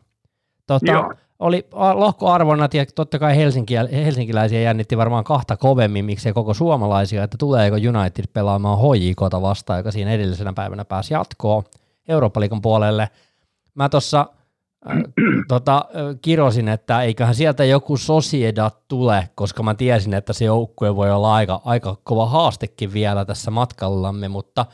Tota, 0.67 1.09
oli 1.43 1.67
lohkoarvonnat 1.93 2.73
ja 2.73 2.85
totta 2.95 3.19
kai 3.19 3.37
Helsinki, 3.37 3.73
helsinkiläisiä 3.91 4.61
jännitti 4.61 4.97
varmaan 4.97 5.23
kahta 5.23 5.57
kovemmin, 5.57 6.05
miksei 6.05 6.33
koko 6.33 6.53
suomalaisia, 6.53 7.23
että 7.23 7.37
tuleeko 7.37 7.75
United 7.75 8.25
pelaamaan 8.33 8.79
HJKta 8.79 9.41
vastaan, 9.41 9.79
joka 9.79 9.91
siinä 9.91 10.11
edellisenä 10.11 10.53
päivänä 10.53 10.85
pääsi 10.85 11.13
jatkoon 11.13 11.63
Eurooppa-liikan 12.07 12.61
puolelle. 12.61 13.09
Mä 13.75 13.89
tuossa 13.89 14.25
äh, 14.89 14.97
tota, 15.47 15.85
kirosin, 16.21 16.69
että 16.69 17.01
eiköhän 17.01 17.35
sieltä 17.35 17.65
joku 17.65 17.97
Sociedad 17.97 18.71
tule, 18.87 19.29
koska 19.35 19.63
mä 19.63 19.75
tiesin, 19.75 20.13
että 20.13 20.33
se 20.33 20.45
joukkue 20.45 20.95
voi 20.95 21.11
olla 21.11 21.35
aika, 21.35 21.61
aika 21.65 21.97
kova 22.03 22.25
haastekin 22.25 22.93
vielä 22.93 23.25
tässä 23.25 23.51
matkallamme, 23.51 24.27
mutta 24.27 24.65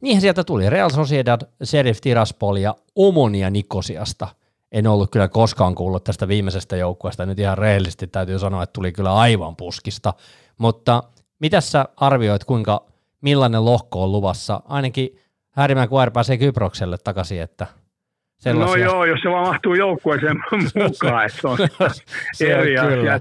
niinhän 0.00 0.20
sieltä 0.20 0.44
tuli 0.44 0.70
Real 0.70 0.90
Sociedad, 0.90 1.40
Serif 1.62 2.00
Tiraspol 2.00 2.56
ja 2.56 2.74
Omonia 2.94 3.50
Nikosiasta– 3.50 4.28
en 4.74 4.86
ollut 4.86 5.10
kyllä 5.10 5.28
koskaan 5.28 5.74
kuullut 5.74 6.04
tästä 6.04 6.28
viimeisestä 6.28 6.76
joukkueesta. 6.76 7.26
Nyt 7.26 7.38
ihan 7.38 7.58
rehellisesti 7.58 8.06
täytyy 8.06 8.38
sanoa, 8.38 8.62
että 8.62 8.72
tuli 8.72 8.92
kyllä 8.92 9.14
aivan 9.14 9.56
puskista. 9.56 10.14
Mutta 10.58 11.02
mitä 11.40 11.60
sä 11.60 11.84
arvioit, 11.96 12.44
kuinka 12.44 12.86
millainen 13.20 13.64
lohko 13.64 14.04
on 14.04 14.12
luvassa? 14.12 14.60
Ainakin 14.68 15.08
Härimäen 15.56 15.88
Kuoer 15.88 16.10
pääsee 16.10 16.38
Kyprokselle 16.38 16.96
takaisin, 17.04 17.42
että 17.42 17.66
sellaisia... 18.38 18.86
No 18.86 18.92
joo, 18.92 19.04
jos 19.04 19.20
se 19.22 19.30
vaan 19.30 19.46
mahtuu 19.46 19.74
joukkueeseen 19.74 20.36
mukaan, 20.82 21.26
että 21.26 21.38
se 21.40 21.48
on 21.48 21.58
se 22.32 22.52
eri 22.52 22.78
on 22.78 22.86
asia. 22.86 23.20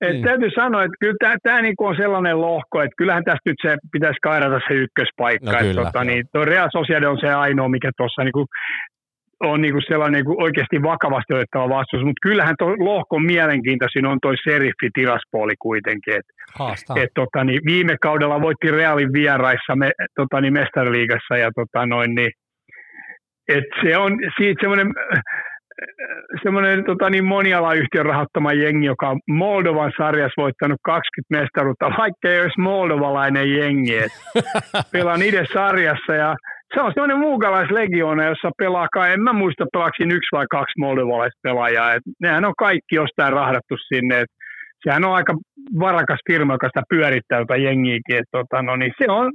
Et 0.00 0.12
niin. 0.12 0.24
Täytyy 0.24 0.50
sanoa, 0.54 0.84
että 0.84 0.96
kyllä 1.00 1.38
tämä 1.42 1.62
niinku 1.62 1.84
on 1.84 1.96
sellainen 1.96 2.40
lohko, 2.40 2.82
että 2.82 2.94
kyllähän 2.96 3.24
tästä 3.24 3.50
nyt 3.50 3.56
se 3.62 3.76
pitäisi 3.92 4.18
kairata 4.22 4.60
se 4.68 4.74
ykköspaikka. 4.74 5.52
No 5.52 5.58
kyllä, 5.58 5.84
tota, 5.84 6.04
niin, 6.04 6.24
Real 6.44 6.68
Sociedad 6.72 7.10
on 7.10 7.18
se 7.20 7.32
ainoa, 7.32 7.68
mikä 7.68 7.90
tuossa 7.96 8.24
niinku 8.24 8.46
on 9.40 9.60
niinku 9.60 9.80
sellainen 9.80 10.24
niinku 10.24 10.42
oikeasti 10.42 10.82
vakavasti 10.82 11.34
otettava 11.34 11.68
vastuus, 11.68 12.04
mutta 12.04 12.28
kyllähän 12.28 12.54
tuo 12.58 12.68
lohkon 12.78 13.22
mielenkiintoisin 13.22 14.06
on 14.06 14.18
toi 14.22 14.34
seriffi 14.44 14.88
Tiraspooli 14.94 15.54
kuitenkin. 15.58 16.14
Et, 16.14 16.26
et, 17.02 17.10
tota, 17.14 17.44
niin 17.44 17.60
viime 17.66 17.96
kaudella 18.02 18.42
voitti 18.42 18.70
Realin 18.70 19.12
vieraissa 19.12 19.76
me, 19.76 19.90
tota, 20.14 20.40
niin 20.40 20.52
mestariliigassa 20.52 21.36
ja 21.36 21.50
tota, 21.54 21.86
noin, 21.86 22.14
niin, 22.14 22.30
et 23.48 23.64
se 23.82 23.96
on 23.96 24.12
siitä 24.38 24.60
semmoinen 24.60 24.92
semmoinen 26.42 26.84
tota, 26.84 27.10
niin 27.10 27.24
monialayhtiön 27.24 28.06
rahoittama 28.06 28.52
jengi, 28.52 28.86
joka 28.86 29.08
on 29.08 29.20
Moldovan 29.28 29.92
sarjassa 29.98 30.42
voittanut 30.42 30.80
20 30.84 31.40
mestaruutta, 31.40 31.86
vaikka 31.98 32.28
ei 32.28 32.40
olisi 32.40 32.60
moldovalainen 32.60 33.54
jengi. 33.56 33.98
Et 33.98 34.12
pelaan 34.92 35.22
itse 35.22 35.44
sarjassa 35.52 36.14
ja 36.14 36.36
se 36.74 36.80
on 36.80 36.92
semmoinen 36.94 37.18
muukalaislegioona, 37.18 38.24
jossa 38.24 38.50
pelaa, 38.58 39.08
en 39.12 39.20
mä 39.20 39.32
muista 39.32 39.66
pelaakin 39.72 40.10
yksi 40.10 40.28
vai 40.32 40.46
kaksi 40.50 40.74
moldovalaista 40.78 41.38
pelaajaa. 41.42 41.94
Et 41.94 42.02
nehän 42.20 42.44
on 42.44 42.54
kaikki 42.58 42.94
jostain 42.94 43.32
rahdattu 43.32 43.76
sinne. 43.88 44.20
Et 44.20 44.30
sehän 44.82 45.04
on 45.04 45.14
aika 45.14 45.34
varakas 45.80 46.20
firma, 46.26 46.54
joka 46.54 46.66
sitä 46.66 46.82
pyörittää 46.88 47.38
jota 47.38 47.56
jengiäkin. 47.56 48.16
Et, 48.16 48.28
tota, 48.30 48.62
no, 48.62 48.76
niin 48.76 48.92
se, 48.98 49.06
on, 49.08 49.32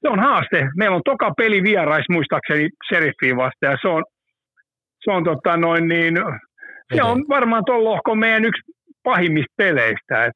se 0.00 0.08
on 0.08 0.20
haaste. 0.20 0.68
Meillä 0.76 0.96
on 0.96 1.02
toka 1.04 1.32
peli 1.36 1.62
vierais 1.62 2.06
muistaakseni 2.10 2.68
Seriffiin 2.88 3.36
vasta 3.36 3.66
ja 3.66 3.76
se 3.82 3.88
on, 3.88 4.04
se 5.04 5.10
on, 5.10 5.24
tota, 5.24 5.56
noin, 5.56 5.88
niin, 5.88 6.16
se 6.94 7.02
on 7.02 7.24
varmaan 7.28 7.64
tuon 7.66 7.84
lohkon 7.84 8.18
meidän 8.18 8.44
yksi 8.44 8.62
pahimmista 9.02 9.54
peleistä. 9.56 10.24
Et 10.24 10.34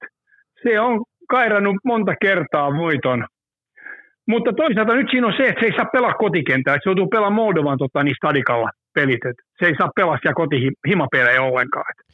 se 0.62 0.80
on 0.80 1.04
kairannut 1.28 1.76
monta 1.84 2.14
kertaa 2.20 2.76
voiton 2.76 3.26
mutta 4.28 4.52
toisaalta 4.52 4.94
nyt 4.94 5.10
siinä 5.10 5.26
on 5.26 5.36
se, 5.36 5.48
että 5.48 5.60
se 5.60 5.66
ei 5.66 5.76
saa 5.76 5.94
pelaa 5.96 6.14
kotikenttää, 6.14 6.74
että 6.74 6.84
se 6.84 6.90
joutuu 6.90 7.08
pelaamaan 7.08 7.44
Moldovan 7.44 7.78
tota, 7.78 8.02
niin 8.02 8.16
stadikalla 8.16 8.70
pelit. 8.94 9.24
Että 9.30 9.42
se 9.58 9.66
ei 9.66 9.74
saa 9.78 9.90
pelaa 9.96 10.18
siellä 10.18 10.40
kotihimapelejä 10.42 11.42
ollenkaan. 11.42 11.86
Että 11.90 12.04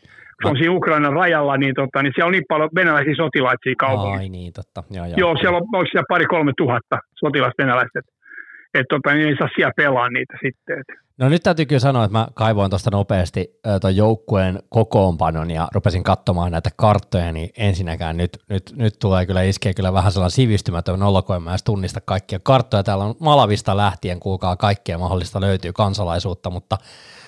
se 0.42 0.48
on 0.48 0.56
siinä 0.56 0.72
Ukrainan 0.72 1.12
rajalla, 1.12 1.56
niin, 1.56 1.74
tota, 1.74 2.02
niin 2.02 2.12
siellä 2.14 2.28
on 2.30 2.32
niin 2.32 2.48
paljon 2.48 2.70
venäläisiä 2.74 3.14
sotilaita 3.16 3.62
siinä 3.62 3.84
kaupungissa. 3.86 4.26
Ai 4.26 4.28
niin, 4.28 4.52
totta. 4.52 4.82
Joo, 4.90 5.06
joo. 5.06 5.16
joo 5.22 5.36
siellä 5.36 5.56
on, 5.56 5.62
onko 5.62 5.86
siellä 5.90 6.12
pari 6.12 6.26
kolme 6.26 6.52
tuhatta 6.56 6.96
sotilasta 7.20 7.62
venäläistä 7.62 8.00
että 8.74 8.96
tota, 8.96 9.14
niin 9.14 9.28
ei 9.28 9.36
saa 9.36 9.48
siellä 9.56 9.72
pelaa 9.76 10.08
niitä 10.08 10.34
sitten. 10.42 10.80
Et. 10.80 10.86
No 11.18 11.28
nyt 11.28 11.42
täytyy 11.42 11.66
kyllä 11.66 11.80
sanoa, 11.80 12.04
että 12.04 12.18
mä 12.18 12.28
kaivoin 12.34 12.70
tuosta 12.70 12.90
nopeasti 12.90 13.60
tuon 13.80 13.96
joukkueen 13.96 14.58
kokoonpanon 14.68 15.50
ja 15.50 15.68
rupesin 15.74 16.02
katsomaan 16.02 16.52
näitä 16.52 16.70
karttoja, 16.76 17.32
niin 17.32 17.50
ensinnäkään 17.56 18.16
nyt, 18.16 18.38
nyt, 18.48 18.72
nyt 18.76 18.94
tulee 18.98 19.26
kyllä 19.26 19.42
iskeä 19.42 19.74
kyllä 19.74 19.92
vähän 19.92 20.12
sellainen 20.12 20.34
sivistymätön 20.34 21.02
olo, 21.02 21.22
kun 21.22 21.36
en 21.36 21.42
mä 21.42 21.56
tunnista 21.64 22.00
kaikkia 22.00 22.38
karttoja. 22.42 22.82
Täällä 22.82 23.04
on 23.04 23.14
Malavista 23.20 23.76
lähtien, 23.76 24.20
kuulkaa 24.20 24.56
kaikkea 24.56 24.98
mahdollista 24.98 25.40
löytyy 25.40 25.72
kansalaisuutta, 25.72 26.50
mutta 26.50 26.78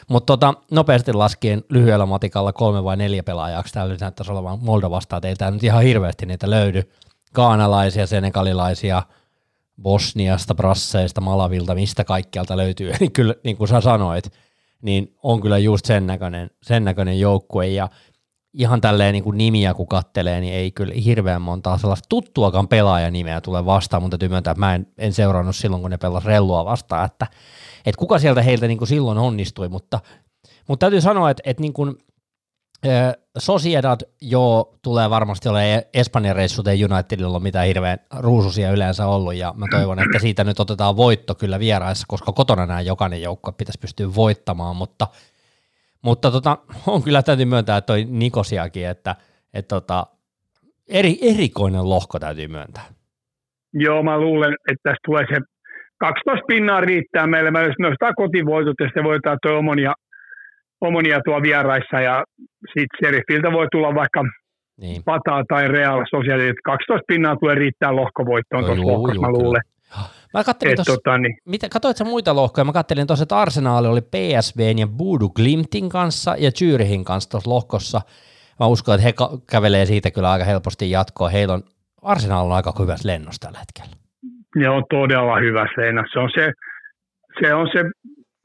mutta 0.09 0.33
tota, 0.33 0.55
nopeasti 0.71 1.13
laskien 1.13 1.65
lyhyellä 1.69 2.07
matikalla 2.07 2.53
kolme 2.53 2.85
vai 2.85 2.97
neljä 2.97 3.23
pelaajaksi, 3.23 3.75
täällä 3.75 3.97
näyttäisi 4.01 4.33
olevan 4.33 4.59
Moldovasta, 4.63 5.17
että 5.17 5.29
ei 5.29 5.37
täällä 5.37 5.57
nyt 5.57 5.65
ihan 5.65 5.83
hirveästi 5.83 6.27
niitä 6.27 6.51
löydy. 6.51 6.83
Kaanalaisia, 7.33 8.07
senegalilaisia, 8.07 9.03
Bosniasta, 9.83 10.55
Brasseista, 10.55 11.21
Malavilta, 11.21 11.75
mistä 11.75 12.05
kaikkialta 12.05 12.57
löytyy, 12.57 12.93
niin 13.01 13.13
kyllä 13.13 13.35
niin 13.45 13.57
kuin 13.57 13.69
sä 13.69 13.81
sanoit, 13.81 14.33
niin 14.83 15.17
on 15.23 15.41
kyllä 15.41 15.59
just 15.59 15.85
sen 15.85 16.07
näköinen, 16.07 16.51
sen 16.63 16.85
näköinen 16.85 17.21
joukkue. 17.21 17.67
Ja 17.67 17.89
ihan 18.53 18.81
tälleen 18.81 19.13
niin 19.13 19.25
kuin 19.25 19.39
nimiä 19.39 19.75
kun 19.75 19.87
kattelee, 19.87 20.41
niin 20.41 20.55
ei 20.55 20.71
kyllä 20.71 20.95
hirveän 21.05 21.43
montaa 21.43 21.79
sellaista 21.79 22.07
tuttuakaan 22.09 22.69
pelaajanimeä 22.69 23.41
tule 23.41 23.67
vastaan, 23.67 24.03
mutta 24.03 24.19
täytyy 24.19 24.29
myöntää, 24.29 24.51
että 24.51 24.61
mä 24.61 24.75
en, 24.75 24.87
en 24.99 25.13
seurannut 25.13 25.57
silloin, 25.57 25.83
kun 25.83 25.91
ne 25.91 25.99
pelasivat 25.99 26.25
rellua 26.25 26.65
vastaan, 26.65 27.07
että, 27.07 27.27
että 27.87 27.99
kuka 27.99 28.19
sieltä 28.19 28.43
heiltä 28.43 28.67
niin 28.67 28.79
kuin 28.79 28.89
silloin 28.89 29.19
onnistui, 29.19 29.69
mutta, 29.69 30.01
mutta 30.69 30.85
täytyy 30.85 31.01
sanoa, 31.01 31.31
että, 31.31 31.43
että 31.47 31.61
niin 31.61 31.73
kuin 31.73 31.97
Sociedad 33.39 34.01
jo 34.21 34.75
tulee 34.83 35.11
varmasti 35.11 35.49
olemaan 35.49 35.83
Espanjan 35.95 36.37
reissut, 36.37 36.69
ei 36.69 36.85
Unitedilla 36.85 37.37
ole 37.37 37.43
mitään 37.43 37.67
hirveän 37.67 37.99
ruususia 38.19 38.73
yleensä 38.73 39.07
ollut, 39.07 39.35
ja 39.35 39.55
mä 39.57 39.67
toivon, 39.71 39.99
että 39.99 40.19
siitä 40.19 40.45
nyt 40.45 40.61
otetaan 40.61 40.97
voitto 40.97 41.35
kyllä 41.35 41.59
vieraissa, 41.59 42.05
koska 42.09 42.33
kotona 42.33 42.67
nämä 42.67 42.81
jokainen 42.81 43.23
joukko 43.23 43.53
pitäisi 43.53 43.79
pystyä 43.81 44.15
voittamaan, 44.15 44.77
mutta, 44.77 45.07
mutta 46.03 46.31
tota, 46.31 46.59
on 46.87 47.03
kyllä 47.03 47.23
täytyy 47.23 47.47
myöntää, 47.47 47.81
toi 47.81 48.05
Nikosiakin, 48.11 48.87
että, 48.87 49.17
että 49.55 49.75
tota, 49.75 50.07
eri, 50.89 51.19
erikoinen 51.23 51.89
lohko 51.89 52.19
täytyy 52.19 52.49
myöntää. 52.49 52.85
Joo, 53.73 54.03
mä 54.03 54.21
luulen, 54.21 54.55
että 54.71 54.83
tästä 54.83 54.99
tulee 55.07 55.27
se 55.29 55.41
12 55.99 56.47
pinnaa 56.47 56.81
riittää 56.81 57.27
meille. 57.27 57.51
Mä 57.51 57.63
jos 57.63 57.75
nostaa 57.79 58.13
kotivoitot 58.13 58.75
ja 58.81 58.87
sitten 58.87 59.05
voitetaan 59.05 59.39
tuo 59.43 59.59
Omonia 59.59 59.95
Omonia 60.85 61.21
tuo 61.25 61.43
vieraissa 61.43 62.01
ja 62.01 62.25
sitten 62.67 62.99
Serifiltä 63.01 63.53
voi 63.53 63.67
tulla 63.73 63.95
vaikka 63.95 64.25
niin. 64.81 65.03
Pataa 65.05 65.45
tai 65.49 65.69
Real 65.69 66.05
Sociedad, 66.11 66.55
12 66.65 67.05
pinnaa 67.07 67.37
tulee 67.37 67.55
riittää 67.55 67.97
lohkovoittoon 67.97 68.63
no, 68.63 68.67
tuossa 68.67 68.87
lohkossa, 68.87 69.21
mä 69.21 69.29
luulen. 69.29 69.63
Mä 70.35 70.45
kattelin 70.45 70.77
tuossa, 70.77 70.95
tota, 70.95 71.19
niin. 71.19 71.37
mitä, 71.45 71.69
katsoit 71.69 71.97
sä 71.97 72.05
muita 72.05 72.37
lohkoja? 72.37 72.65
Mä 72.65 72.73
kattelin 72.73 73.07
tuossa, 73.07 73.23
että 73.23 73.39
Arsenaali 73.39 73.89
oli 73.89 74.01
PSVn 74.01 74.79
ja 74.79 74.87
Budu 74.87 75.29
Glimtin 75.29 75.89
kanssa 75.89 76.35
ja 76.39 76.51
Zyrihin 76.51 77.05
kanssa 77.05 77.31
tuossa 77.31 77.51
lohkossa. 77.51 78.01
Mä 78.61 78.67
uskon, 78.67 78.95
että 78.95 79.07
he 79.07 79.15
kävelee 79.51 79.87
siitä 79.87 80.11
kyllä 80.11 80.31
aika 80.31 80.45
helposti 80.45 80.91
jatkoa. 80.91 81.29
Heillä 81.29 81.55
on, 81.55 81.63
Arsenal 82.03 82.47
on 82.47 82.53
aika 82.53 82.73
hyvässä 82.79 83.09
lennossa 83.09 83.41
tällä 83.47 83.59
hetkellä. 83.59 83.97
Ne 84.57 84.69
on 84.69 84.85
todella 84.91 85.41
hyvä 85.41 85.67
lennossa. 85.77 86.13
Se 86.13 86.21
on 86.21 86.31
se, 86.35 86.53
se, 87.41 87.55
on 87.55 87.69
se 87.73 87.85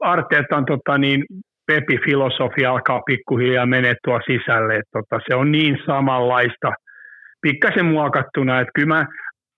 Arteetan 0.00 0.64
tota, 0.64 0.98
niin, 0.98 1.24
Pepi-filosofia 1.70 2.70
alkaa 2.70 3.00
pikkuhiljaa 3.06 3.66
menettua 3.66 4.20
sisälle. 4.26 4.72
Että 4.76 4.90
tota, 4.98 5.16
se 5.28 5.34
on 5.34 5.52
niin 5.52 5.78
samanlaista, 5.86 6.72
pikkasen 7.42 7.86
muokattuna, 7.86 8.60
että 8.60 8.72
kyllä 8.74 8.94
mä, 8.94 9.06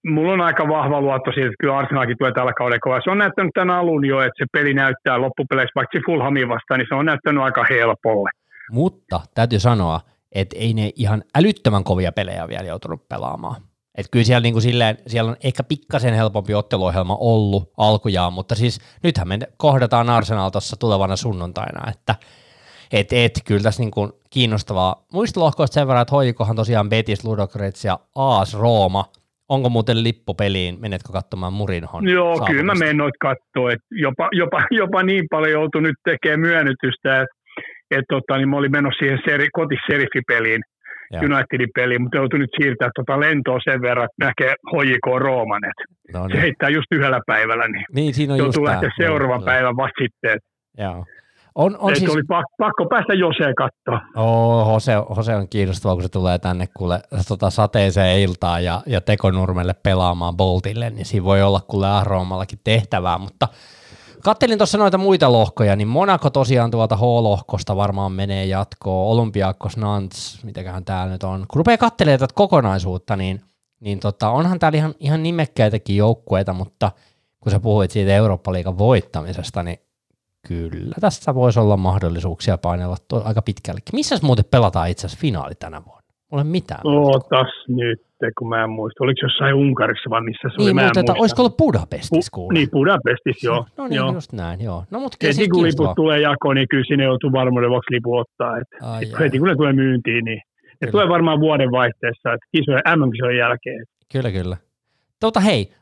mulla 0.07 0.33
on 0.33 0.41
aika 0.41 0.69
vahva 0.69 1.01
luotto 1.01 1.33
siitä, 1.33 1.47
että 1.47 1.61
kyllä 1.61 1.79
Arsenalkin 1.79 2.19
tulee 2.19 2.33
tällä 2.33 2.53
kaudella 2.53 2.81
kova. 2.81 3.01
Se 3.05 3.11
on 3.11 3.19
näyttänyt 3.19 3.51
tämän 3.55 3.77
alun 3.77 4.05
jo, 4.05 4.21
että 4.21 4.39
se 4.39 4.45
peli 4.53 4.75
näyttää 4.75 5.21
loppupeleissä, 5.21 5.73
vaikka 5.75 5.99
se 5.99 6.03
Fulhamin 6.07 6.49
vastaan, 6.49 6.79
niin 6.79 6.89
se 6.89 6.95
on 6.95 7.07
näyttänyt 7.07 7.43
aika 7.43 7.65
helpolle. 7.71 8.31
Mutta 8.73 9.21
täytyy 9.35 9.59
sanoa, 9.59 10.01
että 10.33 10.57
ei 10.59 10.75
ne 10.75 10.91
ihan 10.97 11.23
älyttömän 11.39 11.85
kovia 11.85 12.13
pelejä 12.13 12.49
vielä 12.49 12.69
joutunut 12.69 13.09
pelaamaan. 13.09 13.57
Et 13.99 14.07
kyllä 14.11 14.25
siellä, 14.25 14.41
niin 14.41 14.55
kuin 14.55 14.63
silleen, 14.63 14.99
siellä 15.07 15.31
on 15.31 15.37
ehkä 15.45 15.63
pikkasen 15.63 16.15
helpompi 16.15 16.55
otteluohjelma 16.55 17.17
ollut 17.21 17.73
alkujaan, 17.77 18.33
mutta 18.33 18.55
siis 18.55 18.81
nythän 19.03 19.29
me 19.29 19.39
kohdataan 19.57 20.11
Arsenal 20.11 20.51
tuossa 20.51 20.77
tulevana 20.77 21.17
sunnuntaina, 21.17 21.91
että 21.91 22.15
et, 22.93 23.13
et, 23.13 23.33
kyllä 23.47 23.63
tässä 23.63 23.83
niin 23.83 23.91
kuin 23.91 24.13
kiinnostavaa. 24.31 25.07
Muista 25.13 25.41
lohkoista 25.41 25.75
sen 25.75 25.89
verran, 25.89 26.03
että 26.03 26.15
hoikohan 26.15 26.57
tosiaan 26.57 26.89
Betis, 26.89 27.25
Ludogorets 27.25 27.85
ja 27.85 27.99
AS 28.15 28.55
Rooma. 28.55 29.05
Onko 29.49 29.69
muuten 29.69 30.05
lippu 30.05 30.35
peliin? 30.35 30.81
Menetkö 30.81 31.13
katsomaan 31.13 31.53
Murinhon? 31.53 32.09
Joo, 32.09 32.25
saapumista? 32.25 32.51
kyllä 32.51 32.63
mä 32.63 32.75
menen 32.75 32.97
noit 32.97 33.15
katsoa. 33.21 33.73
Että 33.73 33.87
jopa, 33.91 34.29
jopa, 34.33 34.63
jopa, 34.71 35.03
niin 35.03 35.25
paljon 35.31 35.53
joutui 35.53 35.83
nyt 35.83 35.97
tekemään 36.05 36.41
myönnytystä, 36.41 37.21
että 37.23 37.37
et, 37.91 38.05
tota, 38.09 38.37
niin 38.37 38.49
mä 38.49 38.57
olin 38.57 38.73
menossa 38.73 38.99
siihen 38.99 39.21
seri, 39.25 39.49
kotiseriffipeliin 39.53 40.63
Unitedin 41.21 41.69
peli, 41.75 41.99
mutta 41.99 42.17
joutui 42.17 42.39
nyt 42.39 42.51
siirtää 42.57 42.91
tuota 42.95 43.21
lentoa 43.21 43.59
sen 43.65 43.83
verran, 43.83 44.05
että 44.05 44.27
näkee 44.27 44.55
HJK 44.73 45.07
Rooman, 45.19 45.65
että 45.65 45.85
no 46.19 46.27
niin. 46.27 46.37
se 46.37 46.43
heittää 46.43 46.69
just 46.69 46.87
yhdellä 46.91 47.21
päivällä, 47.27 47.69
niin, 47.69 47.85
niin 47.95 48.15
siinä 48.15 48.33
on 48.33 48.39
joutuu 48.39 48.63
just 48.63 48.73
lähteä 48.73 48.91
tämä. 48.99 49.07
seuraavan 49.07 49.41
joo, 49.41 49.45
päivän 49.45 49.77
vasta 49.77 50.03
sitten. 50.03 50.39
Joo. 50.79 51.05
On, 51.55 51.77
on 51.79 51.97
siis... 51.97 52.11
oli 52.11 52.23
pakko, 52.29 52.55
pakko 52.59 52.87
päästä 52.87 53.15
Joseen 53.15 53.55
katsoa. 53.55 54.01
Oh, 54.17 54.73
Jose, 54.73 54.93
Jose 55.17 55.35
on 55.35 55.49
kiinnostavaa, 55.49 55.95
kun 55.95 56.03
se 56.03 56.09
tulee 56.09 56.39
tänne 56.39 56.69
kuule, 56.77 57.01
tota, 57.29 57.51
sateeseen 57.51 58.21
iltaan 58.21 58.65
ja, 58.65 58.81
ja 58.87 59.01
Tekonurmelle 59.01 59.75
pelaamaan 59.83 60.37
Boltille, 60.37 60.91
niin 60.91 61.05
siinä 61.05 61.25
voi 61.25 61.43
olla 61.43 61.61
kuule 61.61 61.89
Ahroomallakin 61.89 62.59
tehtävää, 62.65 63.19
mutta 63.19 63.49
Kattelin 64.23 64.59
tuossa 64.59 64.79
noita 64.79 64.99
muita 64.99 65.33
lohkoja, 65.33 65.77
niin 65.77 65.89
Monaco 65.89 66.31
tosiaan 66.31 66.71
tuolta 66.71 66.97
H-lohkosta 66.97 67.77
varmaan 67.77 68.13
menee 68.13 68.47
jatkoon, 68.47 69.13
Olympiakos, 69.13 69.77
Nantes, 69.77 70.45
mitäköhän 70.45 70.85
täällä 70.85 71.13
nyt 71.13 71.23
on. 71.23 71.45
Kun 71.49 71.59
rupeaa 71.59 71.79
katselemaan 71.79 72.19
tätä 72.19 72.35
kokonaisuutta, 72.35 73.17
niin, 73.17 73.41
niin 73.81 74.01
tota, 74.01 74.31
onhan 74.31 74.59
täällä 74.59 74.79
ihan, 74.79 74.95
ihan 74.99 75.23
nimekkäitäkin 75.23 75.97
joukkueita, 75.97 76.53
mutta 76.53 76.91
kun 77.41 77.53
sä 77.53 77.61
puhuit 77.61 77.91
siitä 77.91 78.15
Eurooppa-liigan 78.15 78.79
voittamisesta, 78.79 79.63
niin 79.63 79.79
kyllä 80.49 80.95
tässä 81.01 81.35
voisi 81.35 81.61
olla 81.61 81.77
mahdollisuuksia 81.77 82.59
painella 82.59 82.97
aika 83.25 83.43
pitkällekin. 83.43 83.95
Missä 83.95 84.19
muuten 84.23 84.45
pelataan 84.45 84.89
itse 84.89 85.07
asiassa 85.07 85.21
finaali 85.21 85.55
tänä 85.55 85.85
vuonna? 85.85 86.02
Ei 86.39 86.45
mitään. 86.45 86.81
Ootas 86.85 87.51
nyt 87.69 88.01
kun 88.39 88.49
mä 88.49 88.65
en 88.65 88.71
muista. 88.71 89.05
Oliko 89.05 89.21
jossain 89.23 89.55
Unkarissa 89.55 90.11
vai 90.11 90.23
missä 90.23 90.49
se 90.49 90.57
niin, 90.59 90.63
oli? 90.63 90.75
Mä 90.75 90.91
mutta 90.97 91.15
olisiko 91.19 91.43
ollut 91.43 91.57
Budapestissa 91.57 92.31
kuule? 92.35 92.53
Niin, 92.55 92.71
Budapestissa, 92.71 93.47
joo. 93.47 93.67
No 93.79 93.87
niin, 93.87 93.97
joo. 93.97 94.13
just 94.13 94.33
näin, 94.33 94.61
joo. 94.61 94.85
No, 94.91 95.01
mutta 95.01 95.17
heti 95.27 95.49
kun 95.49 95.63
liput 95.63 95.95
tulee 95.97 96.21
jakoon, 96.21 96.57
niin 96.57 96.69
kyllä 96.69 96.85
sinne 96.89 97.05
joutuu 97.05 97.33
varmuuden 97.33 97.71
vuoksi 97.71 97.95
lipu 97.95 98.17
ottaa. 98.17 98.59
Et, 98.59 98.69
Ai 98.83 99.03
et 99.03 99.19
heti 99.19 99.39
kun 99.39 99.49
ne 99.49 99.57
tulee 99.57 99.73
myyntiin, 99.73 100.25
niin 100.25 100.41
ne 100.81 100.91
tulee 100.91 101.09
varmaan 101.09 101.41
vuoden 101.41 101.71
vaihteessa, 101.71 102.33
että 102.33 102.47
kisojen, 102.57 102.83
MM-kisojen 102.97 103.39
jälkeen. 103.39 103.85
Kyllä, 104.13 104.31
kyllä. 104.31 104.57
Tota 105.21 105.41
hei, 105.41 105.73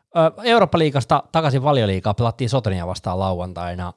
Eurooppa-liigasta 0.44 1.22
takaisin 1.32 1.62
valioliigaa 1.62 2.14
pelattiin 2.14 2.50
Sotonia 2.50 2.86
vastaan 2.86 3.18
lauantaina. 3.18 3.92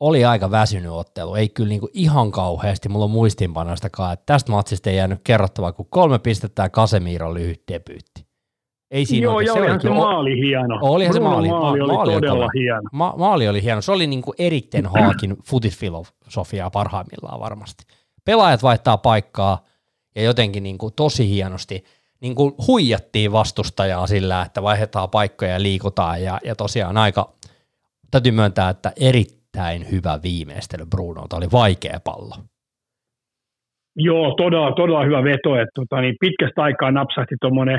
Oli 0.00 0.24
aika 0.24 0.50
väsynyt 0.50 0.92
ottelu, 0.92 1.34
ei 1.34 1.48
kyllä 1.48 1.68
niinku 1.68 1.88
ihan 1.92 2.30
kauheasti, 2.30 2.88
mulla 2.88 3.04
on 3.04 3.10
muistiinpanoistakaan, 3.10 4.12
että 4.12 4.26
tästä 4.26 4.52
matsista 4.52 4.90
ei 4.90 4.96
jäänyt 4.96 5.20
kerrottavaa 5.24 5.72
kuin 5.72 5.88
kolme 5.90 6.18
pistettä 6.18 6.62
ja 6.62 6.68
Casemiro 6.68 7.34
lyhyt 7.34 7.62
debyytti. 7.72 8.30
Ei 8.90 9.06
siinä 9.06 9.24
Joo, 9.24 9.34
olihan 9.34 9.80
se, 9.80 9.88
se 9.88 9.94
maali 9.94 10.40
hieno. 10.40 10.78
Olihan 10.82 11.14
se 11.14 11.20
maali. 11.20 11.48
maali, 11.48 11.80
oli 11.80 11.92
maali 11.92 12.12
todella 12.12 12.44
oli 12.44 12.62
hieno. 12.62 12.82
Ma- 12.92 13.14
maali 13.18 13.48
oli 13.48 13.62
hieno. 13.62 13.80
Se 13.80 13.92
oli 13.92 14.06
niinku 14.06 14.34
Eritten 14.38 14.86
Haakin 14.86 15.36
futisfilosofiaa 15.44 16.70
parhaimmillaan 16.70 17.40
varmasti. 17.40 17.84
Pelaajat 18.24 18.62
vaihtaa 18.62 18.98
paikkaa 18.98 19.64
ja 20.16 20.22
jotenkin 20.22 20.62
niinku 20.62 20.90
tosi 20.90 21.28
hienosti 21.28 21.84
niinku 22.20 22.54
huijattiin 22.66 23.32
vastustajaa 23.32 24.06
sillä, 24.06 24.42
että 24.42 24.62
vaihdetaan 24.62 25.10
paikkoja 25.10 25.50
ja 25.50 25.62
liikutaan 25.62 26.22
ja, 26.22 26.40
ja 26.44 26.56
tosiaan 26.56 26.96
aika, 26.96 27.32
täytyy 28.10 28.32
myöntää, 28.32 28.68
että 28.68 28.92
erittäin 28.96 29.39
hyvä 29.92 30.18
viimeistely 30.22 30.86
Brunolta, 30.86 31.36
oli 31.36 31.46
vaikea 31.52 31.98
pallo. 32.04 32.34
Joo, 33.96 34.34
todella, 34.34 34.72
todella 34.72 35.04
hyvä 35.04 35.24
veto, 35.24 35.56
että 35.56 35.74
tota, 35.74 36.00
niin 36.00 36.14
pitkästä 36.20 36.62
aikaa 36.62 36.90
napsahti 36.90 37.34
tuommoinen 37.40 37.78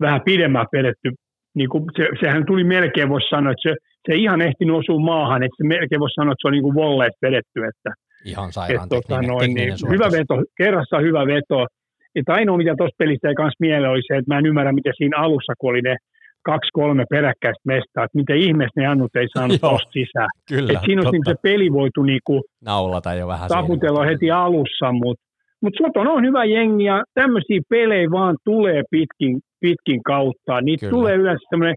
vähän 0.00 0.20
pidemmän 0.24 0.66
vedetty, 0.72 1.10
niin 1.54 1.68
kuin 1.68 1.84
se, 1.96 2.08
sehän 2.20 2.46
tuli 2.46 2.64
melkein, 2.64 3.08
voisi 3.08 3.28
sanoa, 3.28 3.52
että 3.52 3.68
se, 3.68 3.74
se 4.06 4.14
ihan 4.14 4.40
ehtinyt 4.40 4.76
osua 4.76 5.00
maahan, 5.00 5.42
että 5.42 5.56
se 5.56 5.66
melkein 5.66 6.00
voisi 6.00 6.14
sanoa, 6.14 6.32
että 6.32 6.42
se 6.42 6.48
on 6.48 6.52
niin 6.52 6.62
kuin 6.62 6.74
volleet 6.74 7.12
vedetty. 7.22 7.58
Että, 7.70 7.90
ihan 8.24 8.52
sairaan 8.52 8.84
että, 8.84 8.96
tekninen, 8.96 9.26
tota, 9.26 9.32
noin, 9.32 9.54
niin, 9.54 9.74
Hyvä 9.94 10.08
veto, 10.18 10.34
kerrassa 10.58 10.98
hyvä 10.98 11.26
veto. 11.26 11.66
Että 12.14 12.32
ainoa, 12.32 12.56
mitä 12.56 12.74
tuossa 12.78 12.96
pelissä 12.98 13.28
ei 13.28 13.34
kanssa 13.34 13.64
mieleen, 13.66 13.92
oli 13.92 14.02
se, 14.08 14.16
että 14.16 14.34
mä 14.34 14.38
en 14.38 14.46
ymmärrä, 14.46 14.72
miten 14.72 14.92
siinä 14.96 15.18
alussa, 15.18 15.52
kun 15.58 15.70
oli 15.70 15.82
ne 15.82 15.96
kaksi-kolme 16.42 17.04
peräkkäistä 17.10 17.62
mestaa, 17.66 18.04
että 18.04 18.18
miten 18.18 18.36
ihmeessä 18.36 18.80
ne 18.80 18.86
annut 18.86 19.16
ei 19.16 19.28
saanut 19.28 19.60
tuosta 19.60 19.90
sisään. 19.92 20.28
Kyllä, 20.48 20.72
että 20.72 20.86
siinä 20.86 21.02
niin 21.12 21.22
se 21.28 21.34
peli 21.42 21.72
voitu 21.72 22.02
niinku 22.02 22.42
naulata 22.64 23.14
jo 23.14 23.26
vähän 23.26 23.48
taputella 23.48 24.04
heti 24.04 24.30
alussa, 24.30 24.92
mutta 24.92 25.32
mutta 25.62 25.78
Soton 25.82 26.08
on 26.08 26.24
hyvä 26.24 26.44
jengi 26.44 26.84
ja 26.84 27.02
tämmöisiä 27.14 27.60
pelejä 27.68 28.10
vaan 28.10 28.36
tulee 28.44 28.82
pitkin, 28.90 29.40
pitkin 29.60 30.02
kautta. 30.02 30.60
Niitä 30.60 30.80
Kyllä. 30.80 30.90
tulee 30.90 31.14
yleensä 31.14 31.46
semmoinen, 31.50 31.76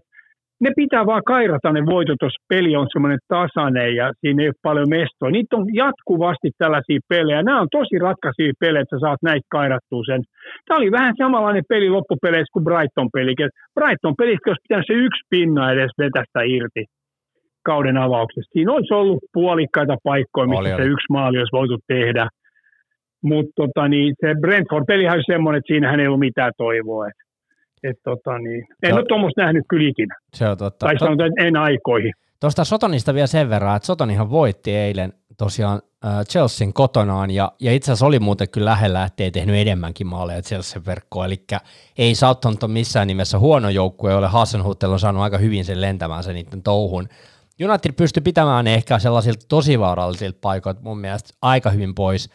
ne 0.60 0.70
pitää 0.76 1.06
vaan 1.06 1.22
kairata 1.26 1.72
ne 1.72 1.82
voitot, 1.86 2.20
jos 2.22 2.36
peli 2.48 2.76
on 2.76 2.86
semmoinen 2.92 3.18
tasainen 3.28 3.94
ja 4.00 4.12
siinä 4.20 4.42
ei 4.42 4.48
ole 4.48 4.64
paljon 4.68 4.88
mestoa. 4.88 5.30
Niitä 5.30 5.56
on 5.56 5.66
jatkuvasti 5.74 6.48
tällaisia 6.58 7.00
pelejä. 7.08 7.42
Nämä 7.42 7.60
on 7.60 7.68
tosi 7.78 7.98
ratkaisia 7.98 8.52
pelejä, 8.60 8.82
että 8.82 8.96
sä 8.96 9.00
saat 9.00 9.22
näitä 9.22 9.46
kairattua 9.56 10.02
sen. 10.06 10.22
Tämä 10.66 10.78
oli 10.78 10.90
vähän 10.98 11.14
samanlainen 11.18 11.68
peli 11.68 11.88
loppupeleissä 11.90 12.52
kuin 12.52 12.64
Brighton-peli. 12.68 13.34
Brighton 13.74 14.16
pelistä 14.20 14.50
olisi 14.50 14.64
pitänyt 14.66 14.86
se 14.86 14.94
yksi 15.06 15.22
pinna 15.30 15.72
edes 15.72 15.92
vetästä 15.98 16.40
irti 16.56 16.84
kauden 17.70 17.96
avauksesta. 17.96 18.52
Siinä 18.52 18.72
olisi 18.72 18.94
ollut 18.94 19.18
puolikkaita 19.32 19.96
paikkoja, 20.04 20.46
missä 20.46 20.60
oli, 20.60 20.68
se 20.68 20.74
oli. 20.74 20.92
yksi 20.94 21.06
maali 21.10 21.38
olisi 21.38 21.58
voitu 21.60 21.76
tehdä. 21.88 22.28
Mutta 23.22 23.52
tota, 23.56 23.88
niin, 23.88 24.14
se 24.20 24.34
Brentford-pelihän 24.44 25.18
on 25.18 25.32
semmoinen, 25.32 25.58
että 25.58 25.72
siinähän 25.72 26.00
ei 26.00 26.06
ollut 26.06 26.26
mitään 26.28 26.52
toivoa. 26.56 27.06
Et, 27.90 27.98
tota, 28.04 28.38
niin, 28.38 28.66
en 28.82 28.90
to... 28.90 28.96
ole 28.96 29.04
tuommoista 29.08 29.42
nähnyt 29.42 29.64
kyllä 29.68 29.88
ikinä. 29.88 30.14
Se 30.34 30.48
on 30.48 30.58
totta. 30.58 30.86
Tai 30.86 30.98
sanotaan, 30.98 31.28
että 31.28 31.44
en 31.44 31.56
aikoihin. 31.56 32.12
Tuosta 32.40 32.64
Sotonista 32.64 33.14
vielä 33.14 33.26
sen 33.26 33.50
verran, 33.50 33.76
että 33.76 33.86
Sotonihan 33.86 34.30
voitti 34.30 34.76
eilen 34.76 35.12
tosiaan 35.38 35.82
äh, 36.04 36.24
Chelsean 36.24 36.72
kotonaan, 36.72 37.30
ja, 37.30 37.52
ja 37.60 37.72
itse 37.72 37.92
asiassa 37.92 38.06
oli 38.06 38.18
muuten 38.18 38.48
kyllä 38.48 38.70
lähellä, 38.70 39.04
ettei 39.04 39.30
tehnyt 39.30 39.56
enemmänkin 39.56 40.06
maaleja 40.06 40.42
Chelsean 40.42 40.86
verkkoon, 40.86 41.26
eli 41.26 41.44
ei 41.98 42.14
Southampton 42.14 42.70
missään 42.70 43.06
nimessä 43.06 43.38
huono 43.38 43.68
joukkue 43.68 44.14
ole, 44.14 44.26
Hasenhut 44.28 44.82
on 44.82 45.00
saanut 45.00 45.22
aika 45.22 45.38
hyvin 45.38 45.64
sen 45.64 45.80
lentämään 45.80 46.24
sen 46.24 46.34
niiden 46.34 46.62
touhun. 46.62 47.08
United 47.64 47.92
pystyi 47.92 48.20
pitämään 48.20 48.66
ehkä 48.66 48.98
sellaisilta 48.98 49.46
tosi 49.48 49.78
vaarallisilta 49.78 50.38
paikoilta 50.40 50.80
mun 50.82 50.98
mielestä 50.98 51.34
aika 51.42 51.70
hyvin 51.70 51.94
pois, 51.94 52.30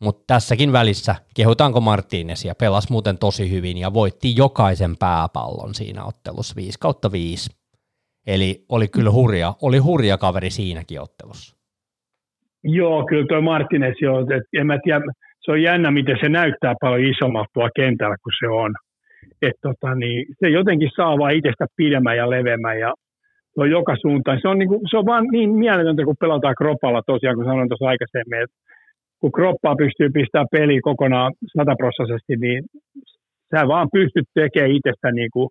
mutta 0.00 0.24
tässäkin 0.26 0.72
välissä 0.72 1.14
kehutaanko 1.36 1.80
Martínezia, 1.80 2.54
pelasi 2.60 2.92
muuten 2.92 3.18
tosi 3.18 3.50
hyvin 3.50 3.78
ja 3.78 3.94
voitti 3.94 4.36
jokaisen 4.36 4.96
pääpallon 5.00 5.74
siinä 5.74 6.04
ottelussa 6.04 6.56
5 6.56 6.78
kautta 6.80 7.12
5. 7.12 7.50
Eli 8.26 8.64
oli 8.68 8.88
kyllä 8.88 9.10
hurja, 9.10 9.54
oli 9.62 9.78
hurja 9.78 10.18
kaveri 10.18 10.50
siinäkin 10.50 11.00
ottelussa. 11.00 11.56
Joo, 12.64 13.06
kyllä 13.06 13.26
tuo 13.28 13.40
Martinez, 13.40 13.94
joo, 14.00 14.20
et, 14.20 14.42
en 14.60 14.66
mä 14.66 14.78
tiedä, 14.84 15.00
se 15.40 15.50
on 15.50 15.62
jännä, 15.62 15.90
miten 15.90 16.16
se 16.20 16.28
näyttää 16.28 16.74
paljon 16.80 17.10
isommalta 17.10 17.70
kentällä 17.76 18.16
kuin 18.22 18.34
se 18.40 18.48
on. 18.48 18.74
Et 19.42 19.56
tota, 19.62 19.94
niin, 19.94 20.26
se 20.40 20.48
jotenkin 20.48 20.90
saa 20.96 21.18
vaan 21.18 21.34
itsestä 21.34 21.66
pidemmän 21.76 22.16
ja 22.16 22.30
leveämmän 22.30 22.78
ja 22.78 22.94
on 23.56 23.70
joka 23.70 23.96
suuntaan. 24.00 24.38
Se 24.42 24.48
on, 24.48 24.58
niin 24.58 24.68
kuin, 24.68 24.80
se 24.90 24.96
on 24.96 25.06
vaan 25.06 25.24
niin 25.32 25.50
mieletöntä, 25.50 26.04
kun 26.04 26.16
pelataan 26.20 26.54
kropalla 26.58 27.02
tosiaan, 27.06 27.36
kun 27.36 27.44
sanoin 27.44 27.68
tuossa 27.68 27.88
aikaisemmin, 27.88 28.42
että 28.42 28.56
kun 29.24 29.32
kroppaa 29.38 29.76
pystyy 29.84 30.08
pistämään 30.10 30.52
peli 30.56 30.80
kokonaan 30.80 31.32
sataprossaisesti, 31.56 32.36
niin 32.36 32.60
sä 33.50 33.68
vaan 33.68 33.88
pystyt 33.92 34.28
tekemään 34.34 34.76
itsestä 34.78 35.12
niin 35.12 35.30
kuin 35.34 35.48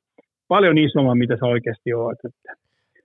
paljon 0.48 0.78
isomman, 0.78 1.18
mitä 1.18 1.36
sä 1.40 1.46
oikeasti 1.46 1.94
oot. 1.94 2.20
Että 2.28 2.52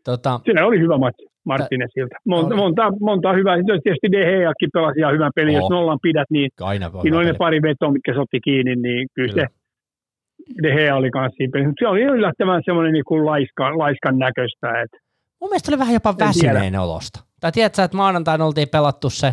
tota, 0.05 0.41
Siinä 0.45 0.67
oli 0.67 0.79
hyvä 0.81 0.99
matsi 0.99 1.25
Martinesilta. 1.45 2.17
Monta, 2.27 2.57
monta, 2.57 2.83
monta 3.01 3.33
hyvää. 3.33 3.57
Tietysti 3.83 4.13
De 4.13 4.23
Geakin 4.31 4.71
pelasi 4.73 4.99
ihan 5.01 5.15
hyvän 5.15 5.33
pelin. 5.35 5.55
Oh. 5.57 5.61
Jos 5.61 5.71
nollan 5.71 5.99
pidät, 6.03 6.31
niin 6.31 6.51
Aina 6.61 6.91
siinä 7.03 7.19
oli 7.19 7.27
ne 7.27 7.35
pari 7.45 7.63
vetoa, 7.63 7.93
mitkä 7.93 8.13
se 8.13 8.21
otti 8.21 8.41
kiinni, 8.41 8.77
niin 8.77 9.09
kyllä, 9.15 9.33
kyllä. 9.33 9.47
se 9.47 10.63
De 10.63 10.71
Gea 10.75 10.97
oli 10.97 11.11
kanssa 11.11 11.37
siinä 11.37 11.51
pelissä. 11.53 11.73
Se 11.79 11.89
oli 11.89 12.03
yllättävän 12.03 12.63
semmoinen 12.65 12.93
niin 12.93 13.09
kuin 13.11 13.27
laiska, 13.27 13.79
laiskan 13.79 14.19
näköistä. 14.19 14.69
Että 14.83 14.99
Mun 15.41 15.51
mielestä 15.51 15.71
oli 15.71 15.79
vähän 15.79 15.95
jopa 15.95 16.15
väsyneen 16.19 16.81
olosta. 16.81 17.21
Tai 17.41 17.53
tiedätkö, 17.53 17.83
että 17.83 17.97
maanantaina 17.97 18.47
oltiin 18.47 18.69
pelattu 18.69 19.11
se 19.11 19.31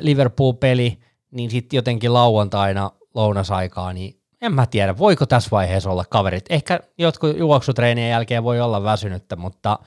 Liverpool-peli, 0.00 0.98
niin 1.30 1.50
sitten 1.50 1.76
jotenkin 1.76 2.12
lauantaina 2.12 2.90
lounasaikaa, 3.14 3.92
niin 3.92 4.20
en 4.42 4.54
mä 4.54 4.66
tiedä, 4.66 4.98
voiko 4.98 5.26
tässä 5.26 5.48
vaiheessa 5.52 5.90
olla 5.90 6.04
kaverit. 6.10 6.44
Ehkä 6.50 6.80
jotkut 6.98 7.38
juoksutreenien 7.38 8.10
jälkeen 8.10 8.44
voi 8.44 8.60
olla 8.60 8.82
väsynyttä, 8.82 9.36
mutta 9.36 9.78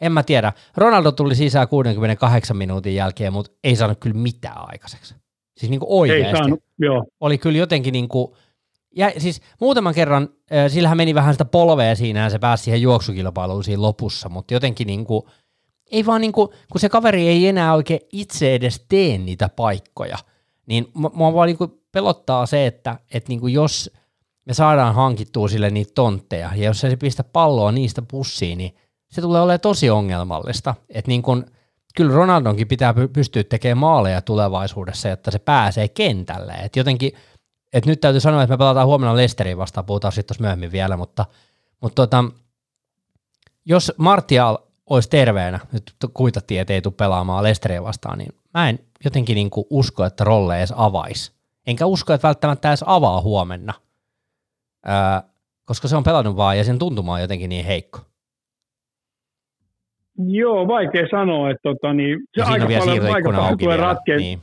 en 0.00 0.12
mä 0.12 0.22
tiedä. 0.22 0.52
Ronaldo 0.76 1.12
tuli 1.12 1.34
sisään 1.34 1.68
68 1.68 2.56
minuutin 2.56 2.94
jälkeen, 2.94 3.32
mutta 3.32 3.52
ei 3.64 3.76
saanut 3.76 3.98
kyllä 4.00 4.16
mitään 4.16 4.68
aikaiseksi. 4.70 5.14
Siis 5.56 5.70
niin 5.70 5.80
kuin 5.80 5.90
oikeasti. 5.90 6.26
Ei 6.26 6.36
saanut, 6.36 6.60
joo. 6.78 7.04
Oli 7.20 7.38
kyllä 7.38 7.58
jotenkin 7.58 7.92
niin 7.92 8.08
kuin, 8.08 8.32
ja 8.96 9.12
siis 9.18 9.40
muutaman 9.60 9.94
kerran, 9.94 10.28
äh, 10.52 10.70
sillähän 10.70 10.96
meni 10.96 11.14
vähän 11.14 11.34
sitä 11.34 11.44
polvea 11.44 11.94
siinä 11.94 12.20
ja 12.20 12.30
se 12.30 12.38
pääsi 12.38 12.64
siihen 12.64 12.82
juoksukilpailuun 12.82 13.64
siinä 13.64 13.82
lopussa, 13.82 14.28
mutta 14.28 14.54
jotenkin 14.54 14.86
niin 14.86 15.04
kuin, 15.04 15.22
ei 15.94 16.06
vaan 16.06 16.20
niinku, 16.20 16.46
kun 16.72 16.80
se 16.80 16.88
kaveri 16.88 17.28
ei 17.28 17.48
enää 17.48 17.74
oikein 17.74 18.00
itse 18.12 18.54
edes 18.54 18.84
tee 18.88 19.18
niitä 19.18 19.48
paikkoja, 19.48 20.18
niin 20.66 20.86
mua 20.94 21.34
vaan 21.34 21.46
niinku 21.46 21.82
pelottaa 21.92 22.46
se, 22.46 22.66
että 22.66 22.98
et 23.14 23.28
niinku 23.28 23.46
jos 23.46 23.90
me 24.46 24.54
saadaan 24.54 24.94
hankittua 24.94 25.48
sille 25.48 25.70
niitä 25.70 25.92
tontteja, 25.94 26.50
ja 26.54 26.64
jos 26.64 26.80
se 26.80 26.96
pistä 26.96 27.24
palloa 27.24 27.72
niistä 27.72 28.02
pussiin, 28.02 28.58
niin 28.58 28.74
se 29.10 29.20
tulee 29.20 29.40
olemaan 29.40 29.60
tosi 29.60 29.90
ongelmallista. 29.90 30.74
Että 30.88 31.08
niin 31.08 31.22
kun, 31.22 31.46
kyllä 31.96 32.14
Ronaldonkin 32.14 32.68
pitää 32.68 32.94
pystyä 33.12 33.44
tekemään 33.44 33.78
maaleja 33.78 34.22
tulevaisuudessa, 34.22 35.08
jotta 35.08 35.30
se 35.30 35.38
pääsee 35.38 35.88
kentälle. 35.88 36.52
Et 36.52 36.76
jotenkin, 36.76 37.12
et 37.72 37.86
nyt 37.86 38.00
täytyy 38.00 38.20
sanoa, 38.20 38.42
että 38.42 38.52
me 38.52 38.58
pelataan 38.58 38.86
huomenna 38.86 39.16
Lesteriin 39.16 39.58
vastaan, 39.58 39.86
puhutaan 39.86 40.12
sitten 40.12 40.36
myöhemmin 40.40 40.72
vielä, 40.72 40.96
mutta, 40.96 41.26
mutta 41.80 42.02
tota, 42.02 42.24
jos 43.64 43.92
Martial 43.96 44.58
olisi 44.90 45.10
terveenä, 45.10 45.60
nyt 45.72 45.82
kuitattiin, 46.14 46.60
että 46.60 46.72
ei 46.72 46.82
tule 46.82 46.94
pelaamaan 46.96 47.44
Lesteriä 47.44 47.82
vastaan, 47.82 48.18
niin 48.18 48.32
mä 48.54 48.68
en 48.68 48.78
jotenkin 49.04 49.34
niin 49.34 49.50
kuin 49.50 49.66
usko, 49.70 50.04
että 50.04 50.24
rolle 50.24 50.58
edes 50.58 50.74
avaisi. 50.76 51.32
Enkä 51.66 51.86
usko, 51.86 52.12
että 52.12 52.28
välttämättä 52.28 52.68
edes 52.68 52.84
avaa 52.86 53.20
huomenna, 53.20 53.74
öö, 54.88 54.94
koska 55.64 55.88
se 55.88 55.96
on 55.96 56.04
pelannut 56.04 56.36
vaan 56.36 56.58
ja 56.58 56.64
sen 56.64 56.78
tuntuma 56.78 57.12
on 57.12 57.20
jotenkin 57.20 57.48
niin 57.48 57.64
heikko. 57.64 58.00
Joo, 60.18 60.68
vaikea 60.68 61.06
sanoa, 61.10 61.50
että 61.50 61.62
tota, 61.62 61.92
niin, 61.92 62.18
se 62.34 62.42
aika 62.42 62.66
paljon, 62.78 63.14
aika 63.14 63.32
paljon 63.32 63.58
tulee 63.58 63.76
ratkeen, 63.76 64.18
niin. 64.18 64.38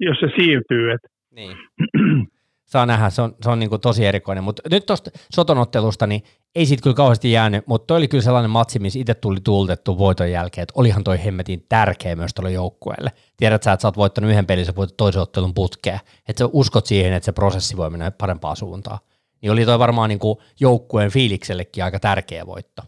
jos 0.00 0.16
se 0.20 0.26
siirtyy. 0.36 0.92
Että. 0.92 1.08
Niin. 1.30 1.56
saa 2.70 2.86
nähdä, 2.86 3.10
se 3.10 3.22
on, 3.22 3.34
se 3.42 3.50
on 3.50 3.58
niin 3.58 3.70
kuin 3.70 3.80
tosi 3.80 4.06
erikoinen. 4.06 4.44
Mutta 4.44 4.62
nyt 4.70 4.86
tuosta 4.86 5.10
sotonottelusta, 5.32 6.06
niin 6.06 6.22
ei 6.54 6.66
siitä 6.66 6.82
kyllä 6.82 6.96
kauheasti 6.96 7.32
jäänyt, 7.32 7.66
mutta 7.66 7.86
toi 7.86 7.96
oli 7.96 8.08
kyllä 8.08 8.22
sellainen 8.22 8.50
matsi, 8.50 8.78
missä 8.78 8.98
itse 8.98 9.14
tuli 9.14 9.40
tuultettu 9.44 9.98
voiton 9.98 10.30
jälkeen, 10.30 10.62
että 10.62 10.72
olihan 10.76 11.04
toi 11.04 11.24
hemmetin 11.24 11.66
tärkeä 11.68 12.16
myös 12.16 12.34
tuolle 12.34 12.52
joukkueelle. 12.52 13.12
Tiedät 13.36 13.62
sä, 13.62 13.72
että 13.72 13.82
sä 13.82 13.88
oot 13.88 13.96
voittanut 13.96 14.30
yhden 14.30 14.46
pelin, 14.46 14.64
sä 14.64 14.76
voitat 14.76 14.96
toisen 14.96 15.22
ottelun 15.22 15.54
putkeen, 15.54 16.00
että 16.28 16.44
sä 16.44 16.50
uskot 16.52 16.86
siihen, 16.86 17.12
että 17.12 17.24
se 17.24 17.32
prosessi 17.32 17.76
voi 17.76 17.90
mennä 17.90 18.10
parempaan 18.10 18.56
suuntaan. 18.56 18.98
Niin 19.42 19.52
oli 19.52 19.64
toi 19.64 19.78
varmaan 19.78 20.08
niin 20.08 20.18
kuin 20.18 20.38
joukkueen 20.60 21.10
fiiliksellekin 21.10 21.84
aika 21.84 22.00
tärkeä 22.00 22.46
voitto. 22.46 22.82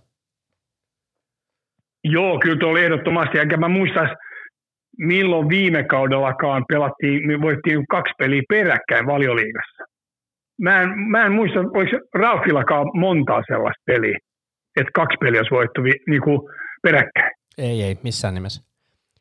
Joo, 2.04 2.38
kyllä 2.38 2.58
tuo 2.58 2.68
oli 2.68 2.84
ehdottomasti, 2.84 3.38
enkä 3.38 3.56
mä 3.56 3.68
muistais, 3.68 4.10
milloin 4.98 5.48
viime 5.48 5.84
kaudellakaan 5.84 6.64
pelattiin, 6.68 7.26
me 7.26 7.40
voittiin 7.40 7.86
kaksi 7.86 8.12
peliä 8.18 8.42
peräkkäin 8.48 9.06
valioliigassa. 9.06 9.84
Mä 10.60 10.82
en, 10.82 10.88
mä 10.98 11.26
en 11.26 11.32
muista, 11.32 11.58
olisi 11.60 11.96
Ralfillakaan 12.14 12.86
montaa 12.94 13.42
sellaista 13.46 13.82
peliä, 13.86 14.18
että 14.76 14.90
kaksi 14.94 15.16
peliä 15.20 15.40
olisi 15.40 15.54
voittu 15.54 15.82
vi, 15.84 15.92
niin 16.08 16.22
kuin 16.22 16.40
peräkkäin. 16.82 17.32
Ei, 17.58 17.82
ei, 17.82 17.98
missään 18.02 18.34
nimessä. 18.34 18.62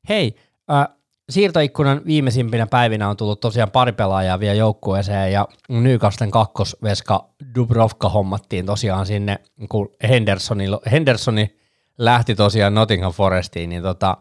Hei, 0.09 0.36
äh, 0.72 0.88
siirtoikkunan 1.30 2.01
viimeisimpinä 2.05 2.67
päivinä 2.67 3.09
on 3.09 3.17
tullut 3.17 3.39
tosiaan 3.39 3.72
pari 3.72 3.91
pelaajaa 3.91 4.39
vielä 4.39 4.55
joukkueeseen 4.55 5.32
ja 5.32 5.47
Newcastlen 5.69 6.32
kakkosveska 6.32 7.26
Dubrovka 7.55 8.09
hommattiin 8.09 8.65
tosiaan 8.65 9.05
sinne, 9.05 9.39
kun 9.69 9.89
Hendersoni, 10.09 10.65
Hendersoni 10.91 11.55
lähti 11.97 12.36
tosiaan 12.36 12.74
Nottingham 12.74 13.13
Forestiin, 13.13 13.69
niin 13.69 13.82
tota, 13.82 14.17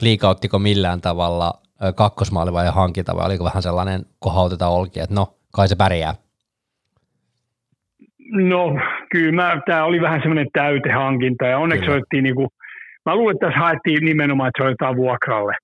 liikauttiko 0.00 0.58
millään 0.58 1.00
tavalla 1.00 1.52
kakkosmaali 1.96 2.52
vai 2.52 2.66
hankinta 2.70 3.16
vai 3.16 3.26
oliko 3.26 3.44
vähän 3.44 3.62
sellainen 3.62 4.00
kohauteta 4.18 4.68
olki, 4.68 5.00
että 5.00 5.14
no 5.14 5.26
kai 5.56 5.68
se 5.68 5.76
pärjää? 5.76 6.14
No 8.32 8.74
kyllä 9.10 9.60
tämä 9.66 9.84
oli 9.84 10.00
vähän 10.00 10.20
semmoinen 10.20 10.46
täytehankinta 10.52 11.46
ja 11.46 11.58
onneksi 11.58 11.84
kyllä. 11.84 11.96
otettiin 11.96 12.24
niinku, 12.24 12.48
mä 13.06 13.16
luulen, 13.16 13.36
että 13.36 13.46
tässä 13.46 13.60
haettiin 13.60 14.04
nimenomaan, 14.04 14.48
että 14.48 14.62
se 14.62 14.68
otetaan 14.68 14.96
vuokralle. 14.96 15.54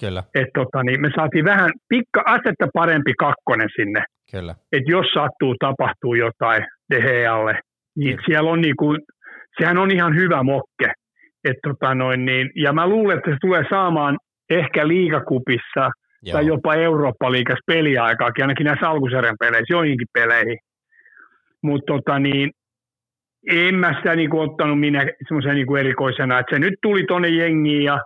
Kyllä. 0.00 0.22
Et 0.34 0.48
tota, 0.54 0.82
niin 0.82 1.00
me 1.00 1.10
saatiin 1.16 1.44
vähän 1.44 1.70
pikka 1.88 2.22
astetta 2.26 2.68
parempi 2.74 3.12
kakkonen 3.18 3.68
sinne. 3.76 4.04
Kyllä. 4.30 4.54
Et 4.72 4.82
jos 4.86 5.06
sattuu, 5.14 5.54
tapahtuu 5.60 6.14
jotain 6.14 6.66
Dehealle, 6.90 7.60
niin 7.96 8.16
Kyllä. 8.16 8.26
siellä 8.26 8.50
on 8.50 8.60
niinku, 8.60 8.96
sehän 9.60 9.78
on 9.78 9.90
ihan 9.90 10.14
hyvä 10.14 10.42
mokke. 10.42 10.92
Et 11.44 11.56
tota 11.62 11.94
noin, 11.94 12.24
niin, 12.24 12.50
ja 12.54 12.72
mä 12.72 12.86
luulen, 12.86 13.18
että 13.18 13.30
se 13.30 13.36
tulee 13.40 13.64
saamaan 13.70 14.18
ehkä 14.50 14.88
liigakupissa 14.88 15.90
Joo. 16.22 16.32
tai 16.32 16.46
jopa 16.46 16.74
Eurooppa-liigassa 16.74 17.64
peliaikaakin, 17.66 18.44
ainakin 18.44 18.66
näissä 18.66 18.88
alkusarjan 18.88 19.36
peleissä, 19.40 19.74
joihinkin 19.74 20.06
peleihin. 20.12 20.58
Mutta 21.62 21.92
tota 21.92 22.18
niin, 22.18 22.50
en 23.50 23.74
mä 23.74 23.94
sitä 23.96 24.16
niinku 24.16 24.40
ottanut 24.40 24.80
minä 24.80 25.06
semmoisen 25.28 25.54
niinku 25.54 25.76
erikoisena, 25.76 26.38
että 26.38 26.56
se 26.56 26.58
nyt 26.58 26.74
tuli 26.82 27.04
tuonne 27.08 27.28
jengiin 27.28 27.82
ja, 27.82 27.98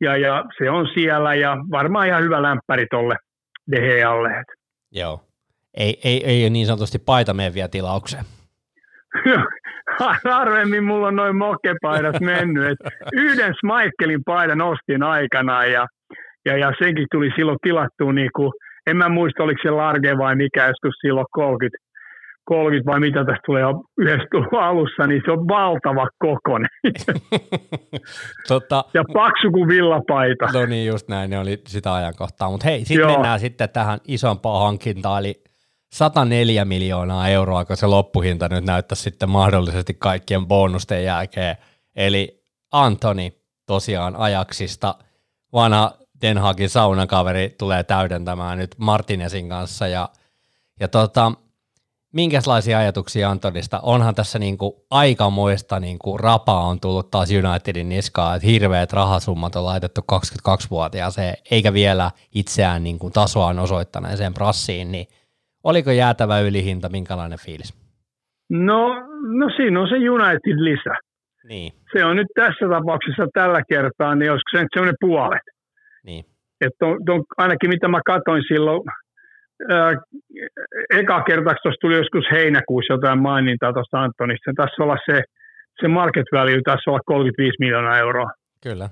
ja, 0.00 0.16
ja, 0.16 0.44
se 0.58 0.70
on 0.70 0.88
siellä 0.94 1.34
ja 1.34 1.56
varmaan 1.70 2.06
ihan 2.06 2.22
hyvä 2.22 2.42
lämpäri 2.42 2.86
tuolle 2.90 3.16
Dehealle. 3.70 4.44
Joo. 4.92 5.20
Ei, 5.74 6.00
ei, 6.04 6.24
ei 6.24 6.50
niin 6.50 6.66
sanotusti 6.66 6.98
paita 6.98 7.34
mene 7.34 7.54
vielä 7.54 7.68
tilaukseen. 7.68 8.24
Harvemmin 10.30 10.84
mulla 10.84 11.06
on 11.06 11.16
noin 11.16 11.36
mokkepaidat 11.36 12.20
mennyt. 12.20 12.64
Et 12.64 12.78
yhden 13.12 13.54
Smaikkelin 13.60 14.24
paidan 14.26 14.60
ostin 14.60 15.02
aikanaan 15.02 15.72
ja, 15.72 15.86
ja, 16.46 16.56
ja 16.56 16.72
senkin 16.78 17.06
tuli 17.12 17.30
silloin 17.36 17.58
tilattua, 17.62 18.12
niin 18.12 18.30
kuin, 18.36 18.52
en 18.86 18.96
mä 18.96 19.08
muista 19.08 19.42
oliko 19.42 19.60
se 19.62 19.70
Large 19.70 20.18
vai 20.18 20.36
mikä 20.36 20.66
joskus 20.66 20.94
silloin 21.00 21.26
30, 21.30 21.78
30 22.44 22.92
vai 22.92 23.00
mitä 23.00 23.24
tästä 23.24 23.40
tulee 23.46 23.64
yhdessä 23.98 24.26
alussa, 24.60 25.06
niin 25.06 25.22
se 25.24 25.30
on 25.30 25.48
valtava 25.48 26.06
kokonen. 26.18 26.68
tota, 28.48 28.84
ja 28.94 29.04
paksu 29.12 29.50
kuin 29.50 29.68
villapaita. 29.68 30.46
No 30.52 30.66
niin, 30.66 30.86
just 30.86 31.08
näin, 31.08 31.30
ne 31.30 31.38
oli 31.38 31.62
sitä 31.66 31.94
ajankohtaa. 31.94 32.50
Mutta 32.50 32.66
hei, 32.68 32.84
sitten 32.84 33.06
mennään 33.06 33.40
sitten 33.40 33.68
tähän 33.68 33.98
isompaan 34.08 34.62
hankintaan, 34.62 35.20
eli 35.20 35.34
104 35.94 36.64
miljoonaa 36.64 37.28
euroa, 37.28 37.64
kun 37.64 37.76
se 37.76 37.86
loppuhinta 37.86 38.48
nyt 38.48 38.64
näyttää 38.64 38.96
sitten 38.96 39.30
mahdollisesti 39.30 39.94
kaikkien 39.94 40.46
bonusten 40.46 41.04
jälkeen. 41.04 41.56
Eli 41.96 42.44
Antoni 42.72 43.42
tosiaan 43.66 44.16
ajaksista, 44.16 44.94
vanha 45.52 45.92
Den 46.22 46.38
Hagin 46.38 46.68
saunakaveri 46.68 47.54
tulee 47.58 47.84
täydentämään 47.84 48.58
nyt 48.58 48.74
Martinesin 48.78 49.48
kanssa 49.48 49.88
ja, 49.88 50.08
ja 50.80 50.88
tota, 50.88 51.32
minkälaisia 52.12 52.78
ajatuksia 52.78 53.30
Antonista? 53.30 53.80
Onhan 53.82 54.14
tässä 54.14 54.38
niinku 54.38 54.86
aikamoista 54.90 55.80
niinku 55.80 56.18
rapaa 56.18 56.66
on 56.66 56.80
tullut 56.80 57.10
taas 57.10 57.28
Unitedin 57.30 57.88
niskaa, 57.88 58.34
että 58.34 58.48
hirveät 58.48 58.92
rahasummat 58.92 59.56
on 59.56 59.64
laitettu 59.64 60.00
22-vuotiaaseen, 60.12 61.36
eikä 61.50 61.72
vielä 61.72 62.10
itseään 62.34 62.84
niinku 62.84 63.10
tasoaan 63.10 63.58
osoittaneeseen 63.58 64.34
prassiin, 64.34 64.92
niin 64.92 65.08
Oliko 65.64 65.90
jäätävä 65.90 66.40
ylihinta, 66.40 66.88
minkälainen 66.88 67.38
fiilis? 67.38 67.74
No, 68.50 68.94
no 69.40 69.50
siinä 69.56 69.80
on 69.80 69.88
se 69.88 70.10
United 70.10 70.56
lisä. 70.56 70.94
Niin. 71.48 71.72
Se 71.92 72.04
on 72.04 72.16
nyt 72.16 72.26
tässä 72.34 72.68
tapauksessa 72.68 73.26
tällä 73.34 73.62
kertaa, 73.68 74.14
niin 74.14 74.30
olisiko 74.30 74.50
se 74.52 74.62
nyt 74.62 74.74
semmoinen 74.74 74.96
puolet. 75.00 75.46
Niin. 76.04 76.24
Että 76.60 76.86
on, 76.86 76.96
on, 77.08 77.24
ainakin 77.36 77.70
mitä 77.70 77.88
mä 77.88 78.00
katsoin 78.06 78.42
silloin, 78.48 78.82
ää, 79.70 79.92
eka 80.98 81.22
kertaksi 81.22 81.62
tuossa 81.62 81.80
tuli 81.80 81.96
joskus 81.96 82.24
heinäkuussa 82.32 82.92
jotain 82.92 83.22
mainintaa 83.22 83.72
tuosta 83.72 84.02
Antonista. 84.02 84.50
Tässä 84.56 84.82
olla 84.82 84.96
se, 85.06 85.22
se 85.80 85.88
market 85.88 86.26
value 86.32 86.60
tässä 86.64 86.90
olla 86.90 87.00
35 87.06 87.56
miljoonaa 87.58 87.98
euroa. 87.98 88.30
Kyllä. 88.62 88.88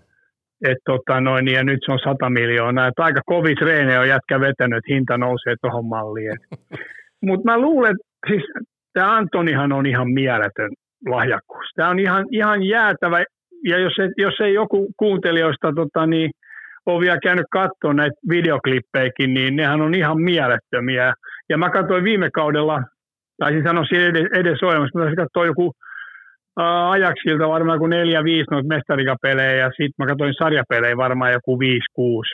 Et 0.65 0.79
tota 0.85 1.21
noin, 1.21 1.49
ja 1.49 1.65
nyt 1.65 1.79
se 1.87 1.93
on 1.93 1.99
100 2.05 2.31
miljoonaa. 2.31 2.87
Et 2.87 2.99
aika 2.99 3.21
kovin 3.27 3.57
treenejä 3.57 4.01
on 4.01 4.09
jätkä 4.09 4.41
vetänyt, 4.41 4.79
että 4.79 4.95
hinta 4.95 5.19
nousee 5.19 5.55
tuohon 5.61 5.87
malliin. 5.87 6.37
Mutta 7.27 7.51
mä 7.51 7.59
luulen, 7.59 7.91
että 7.91 8.07
siis 8.29 8.45
tämä 8.93 9.17
Antonihan 9.17 9.73
on 9.73 9.87
ihan 9.87 10.11
mieletön 10.11 10.71
lahjakkuus. 11.09 11.67
Tämä 11.77 11.89
on 11.89 11.99
ihan, 11.99 12.25
ihan 12.31 12.63
jäätävä, 12.63 13.25
ja 13.69 13.79
jos 13.79 13.99
ei, 13.99 14.09
jos 14.17 14.41
ei 14.41 14.55
joku 14.55 14.89
kuuntelijoista 14.97 15.73
tota, 15.77 16.07
niin, 16.07 16.31
ole 16.87 17.01
vielä 17.01 17.19
käynyt 17.23 17.47
katsoa 17.53 17.95
näitä 17.95 18.17
videoklippejäkin, 18.29 19.35
niin 19.35 19.57
nehän 19.57 19.81
on 19.81 19.95
ihan 19.95 20.21
mielettömiä. 20.21 21.15
Ja 21.49 21.59
mä 21.59 21.71
katsoin 21.71 22.05
viime 22.05 22.31
kaudella, 22.31 22.83
taisin 23.39 23.63
sanoa 23.63 23.85
edes, 23.93 24.27
edes 24.35 24.63
olemassa, 24.63 24.99
mutta 24.99 25.17
katsoin 25.17 25.47
joku 25.47 25.73
ajaksilta 26.91 27.49
varmaan 27.49 27.79
kuin 27.79 27.91
neljä, 27.91 28.25
viisi 28.25 28.51
noita 28.51 28.69
mestarikapelejä 28.69 29.53
ja 29.53 29.69
sitten 29.69 29.95
mä 29.99 30.07
katsoin 30.07 30.35
sarjapelejä 30.39 30.97
varmaan 30.97 31.33
joku 31.33 31.59
viisi, 31.59 31.93
kuusi. 31.95 32.31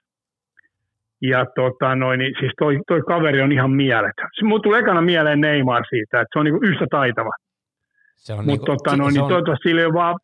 Ja 1.22 1.46
tota 1.54 1.94
noin, 1.94 2.18
niin 2.18 2.34
siis 2.40 2.52
toi, 2.58 2.78
toi 2.86 3.02
kaveri 3.02 3.42
on 3.42 3.52
ihan 3.52 3.70
mieletön. 3.70 4.28
Mulla 4.42 4.62
tuli 4.62 4.78
ekana 4.78 5.00
mieleen 5.00 5.40
Neymar 5.40 5.84
siitä, 5.88 6.20
että 6.20 6.28
se 6.32 6.38
on 6.38 6.44
niinku 6.44 6.64
yhtä 6.64 6.86
taitava. 6.90 7.30
Mutta 8.28 8.42
niinku, 8.42 8.66
tota 8.66 8.96
noin, 8.96 9.14
niin 9.14 9.22
on... 9.22 9.28
toivottavasti 9.28 9.68
sillä 9.68 9.86
on 9.86 9.94
vaan 9.94 10.16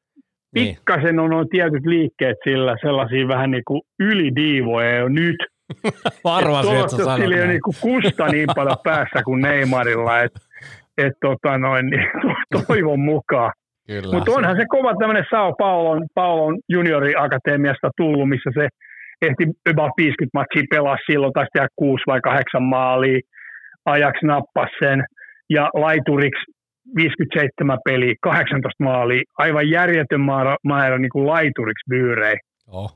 niin. 0.55 0.77
pikkasen 0.77 1.19
on 1.19 1.49
tietyt 1.49 1.87
liikkeet 1.87 2.37
sillä, 2.45 2.77
sellaisia 2.81 3.29
vähän 3.29 3.51
niin 3.51 3.63
kuin 3.67 3.81
ylidiivoja 4.01 4.97
jo 4.99 5.09
nyt. 5.09 5.37
Varmasti, 6.25 6.75
että 6.75 6.97
sä 6.97 7.17
sillä 7.17 7.37
ei 7.37 7.43
ole 7.43 7.51
niinku 7.51 7.75
kusta 7.81 8.27
niin 8.27 8.49
paljon 8.55 8.77
päässä 8.85 9.23
kuin 9.25 9.43
Neymarilla, 9.43 10.21
että 10.21 10.41
et 10.99 11.13
tota 11.21 11.59
noin, 11.59 11.87
niin, 11.87 12.07
toivon 12.67 13.01
mukaan. 13.01 13.53
Mutta 14.13 14.33
onhan 14.33 14.57
se 14.57 14.65
kova 14.69 14.95
tämmöinen 14.99 15.25
Sao 15.31 15.53
Paulon, 15.59 16.07
Paulon 16.15 16.59
junioriakatemiasta 16.69 17.91
tullut, 17.97 18.29
missä 18.29 18.51
se 18.55 18.69
ehti 19.23 19.45
about 19.71 19.93
50 19.97 20.39
matchia 20.39 20.63
pelaa 20.71 20.97
silloin, 21.07 21.33
taisi 21.33 21.51
tehdä 21.53 21.69
6 21.77 22.03
vai 22.07 22.21
8 22.21 22.63
maalia, 22.63 23.21
ajaksi 23.85 24.27
nappas 24.27 24.71
sen, 24.83 25.05
ja 25.51 25.71
laituriksi 25.75 26.45
57 26.97 27.79
peli, 27.85 28.15
18 28.23 28.85
maalia, 28.85 29.23
aivan 29.39 29.71
järjetön 29.71 30.21
määrä, 30.21 30.57
määrä 30.65 30.99
niin 30.99 31.11
kuin 31.11 31.27
laituriksi 31.27 31.89
byyrei. 31.91 32.37
Oh. 32.67 32.91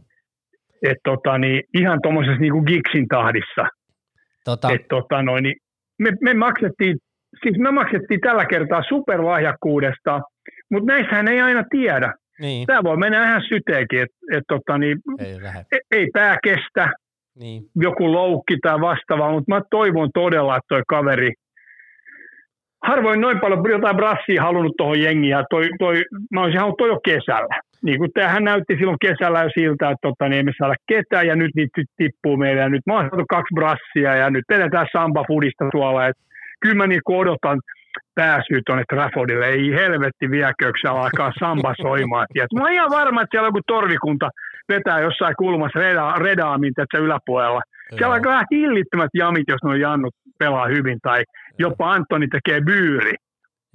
Et 0.82 0.99
tota, 1.05 1.39
niin, 1.39 1.62
ihan 1.74 1.99
tuommoisessa 2.03 2.41
niin 2.41 2.64
giksin 2.66 3.09
tahdissa. 3.09 3.64
Tota... 4.45 4.68
Et 4.74 4.89
tota, 4.89 5.22
noin, 5.22 5.43
niin 5.43 5.57
me, 5.99 6.11
me, 6.20 6.34
maksettiin, 6.34 6.97
siis 7.43 7.59
me 7.59 7.70
maksettiin 7.70 8.20
tällä 8.20 8.45
kertaa 8.47 8.82
superlahjakkuudesta 8.89 10.20
mutta 10.70 10.92
näissähän 10.92 11.28
ei 11.28 11.40
aina 11.40 11.64
tiedä. 11.70 12.14
Niin. 12.40 12.66
Tämä 12.66 12.84
voi 12.84 12.96
mennä 12.96 13.24
ihan 13.24 13.42
syteenkin, 13.48 14.02
että 14.02 14.16
et, 14.32 14.44
tota, 14.48 14.78
niin, 14.78 14.98
ei, 15.18 15.32
ei, 15.72 15.80
ei 15.90 16.06
pää 16.12 16.38
kestä 16.44 16.92
niin. 17.38 17.62
joku 17.76 18.12
loukki 18.12 18.56
tai 18.62 18.80
vastaava, 18.80 19.32
mutta 19.32 19.54
mä 19.54 19.60
toivon 19.70 20.10
todella, 20.14 20.56
että 20.56 20.68
toi 20.68 20.82
kaveri, 20.88 21.32
harvoin 22.82 23.20
noin 23.20 23.40
paljon 23.40 23.70
jotain 23.70 23.96
brassia 23.96 24.42
halunnut 24.42 24.76
tuohon 24.76 25.00
jengiin, 25.00 25.30
ja 25.30 25.44
toi, 25.50 25.68
toi, 25.78 26.04
mä 26.32 26.42
olisin 26.42 26.60
halunnut 26.60 26.78
toi 26.78 26.88
jo 26.88 27.00
kesällä. 27.04 27.60
Niin 27.82 27.98
kuin 27.98 28.10
tämähän 28.14 28.44
näytti 28.44 28.76
silloin 28.76 28.98
kesällä 29.00 29.42
jo 29.42 29.50
siltä, 29.54 29.90
että 29.90 30.08
tota, 30.08 30.28
niin 30.28 30.40
emme 30.40 30.52
saada 30.58 30.74
ketään, 30.88 31.26
ja 31.26 31.36
nyt 31.36 31.50
niitä 31.54 31.82
tippuu 31.96 32.36
meille, 32.36 32.60
ja 32.60 32.68
nyt 32.68 32.86
mä 32.86 32.94
oon 32.94 33.10
kaksi 33.28 33.54
brassia, 33.54 34.14
ja 34.16 34.30
nyt 34.30 34.44
pidetään 34.48 34.86
samba 34.92 35.24
fudista 35.26 35.64
tuolla, 35.72 36.06
että 36.06 36.22
kyllä 36.60 36.74
mä 36.74 36.86
niin 36.86 37.00
odotan, 37.08 37.60
pääsyä 38.14 38.61
tuonne 38.66 38.84
Traffordille. 38.93 39.47
Ei 39.47 39.72
helvetti 39.72 40.30
viekö, 40.30 40.72
alkaa 40.91 41.32
samba 41.41 41.74
soimaan. 41.82 42.26
Tiedät. 42.32 42.53
Mä 42.55 42.62
oon 42.62 42.72
ihan 42.72 42.91
varma, 42.91 43.22
että 43.22 43.30
siellä 43.30 43.47
on 43.47 43.49
joku 43.49 43.61
torvikunta 43.66 44.30
vetää 44.68 45.01
jossain 45.01 45.34
kulmassa 45.39 45.78
reda, 45.78 46.14
redaamin 46.18 46.74
tässä 46.74 46.99
yläpuolella. 46.99 47.61
Joo. 47.91 47.99
Siellä 47.99 48.14
alkaa 48.14 48.43
hillittömät 48.51 49.11
jamit, 49.14 49.45
jos 49.49 49.62
nuo 49.64 49.74
jannut 49.74 50.14
pelaa 50.39 50.66
hyvin, 50.66 50.99
tai 51.03 51.24
jopa 51.59 51.93
Antoni 51.93 52.28
tekee 52.28 52.61
byyri. 52.61 53.14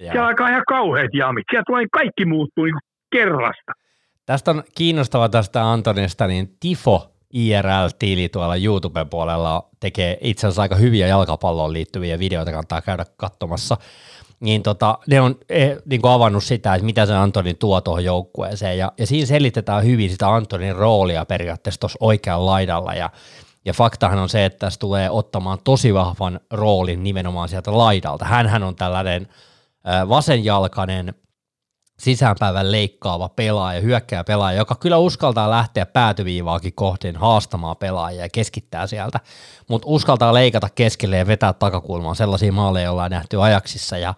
Joo. 0.00 0.12
Siellä 0.12 0.28
alkaa 0.28 0.48
ihan 0.48 0.62
kauheat 0.68 1.10
jamit. 1.14 1.44
Siellä 1.50 1.64
tulee 1.66 1.86
kaikki 1.92 2.24
muuttuu 2.24 2.64
niin 2.64 2.74
kerrasta. 3.12 3.72
Tästä 4.26 4.50
on 4.50 4.62
kiinnostava 4.76 5.28
tästä 5.28 5.70
Antonista, 5.70 6.26
niin 6.26 6.48
tifo 6.60 7.13
IRL-tili 7.34 8.28
tuolla 8.28 8.56
YouTuben 8.56 9.08
puolella 9.08 9.68
tekee 9.80 10.18
itse 10.20 10.46
asiassa 10.46 10.62
aika 10.62 10.76
hyviä 10.76 11.06
jalkapalloon 11.06 11.72
liittyviä 11.72 12.18
videoita, 12.18 12.50
kannattaa 12.50 12.82
käydä 12.82 13.06
katsomassa. 13.16 13.76
Niin 14.40 14.62
tota, 14.62 14.98
ne 15.06 15.20
on 15.20 15.38
eh, 15.48 15.76
niin 15.86 16.00
kuin 16.00 16.12
avannut 16.12 16.44
sitä, 16.44 16.74
että 16.74 16.84
mitä 16.84 17.06
se 17.06 17.14
Antonin 17.14 17.58
tuo 17.58 17.80
tuohon 17.80 18.04
joukkueeseen. 18.04 18.78
Ja, 18.78 18.92
ja 18.98 19.06
siinä 19.06 19.26
selitetään 19.26 19.84
hyvin 19.84 20.10
sitä 20.10 20.34
Antonin 20.34 20.76
roolia 20.76 21.24
periaatteessa 21.24 21.80
tuossa 21.80 21.98
oikealla 22.00 22.46
laidalla. 22.46 22.94
Ja, 22.94 23.10
ja 23.64 23.72
faktahan 23.72 24.18
on 24.18 24.28
se, 24.28 24.44
että 24.44 24.58
tässä 24.58 24.80
tulee 24.80 25.10
ottamaan 25.10 25.58
tosi 25.64 25.94
vahvan 25.94 26.40
roolin 26.50 27.04
nimenomaan 27.04 27.48
sieltä 27.48 27.78
laidalta. 27.78 28.24
Hänhän 28.24 28.62
on 28.62 28.76
tällainen 28.76 29.28
vasenjalkainen 30.08 31.14
sisäänpäivän 31.98 32.72
leikkaava 32.72 33.28
pelaaja, 33.28 33.80
hyökkää 33.80 34.24
pelaaja, 34.24 34.58
joka 34.58 34.74
kyllä 34.74 34.98
uskaltaa 34.98 35.50
lähteä 35.50 35.86
päätyviivaakin 35.86 36.72
kohteen 36.74 37.16
haastamaan 37.16 37.76
pelaajia 37.76 38.22
ja 38.22 38.28
keskittää 38.28 38.86
sieltä, 38.86 39.20
mutta 39.68 39.88
uskaltaa 39.88 40.34
leikata 40.34 40.68
keskelle 40.74 41.16
ja 41.16 41.26
vetää 41.26 41.52
takakulmaan 41.52 42.16
sellaisia 42.16 42.52
maaleja, 42.52 42.84
joilla 42.84 43.04
on 43.04 43.10
nähty 43.10 43.42
ajaksissa 43.42 43.98
ja, 43.98 44.14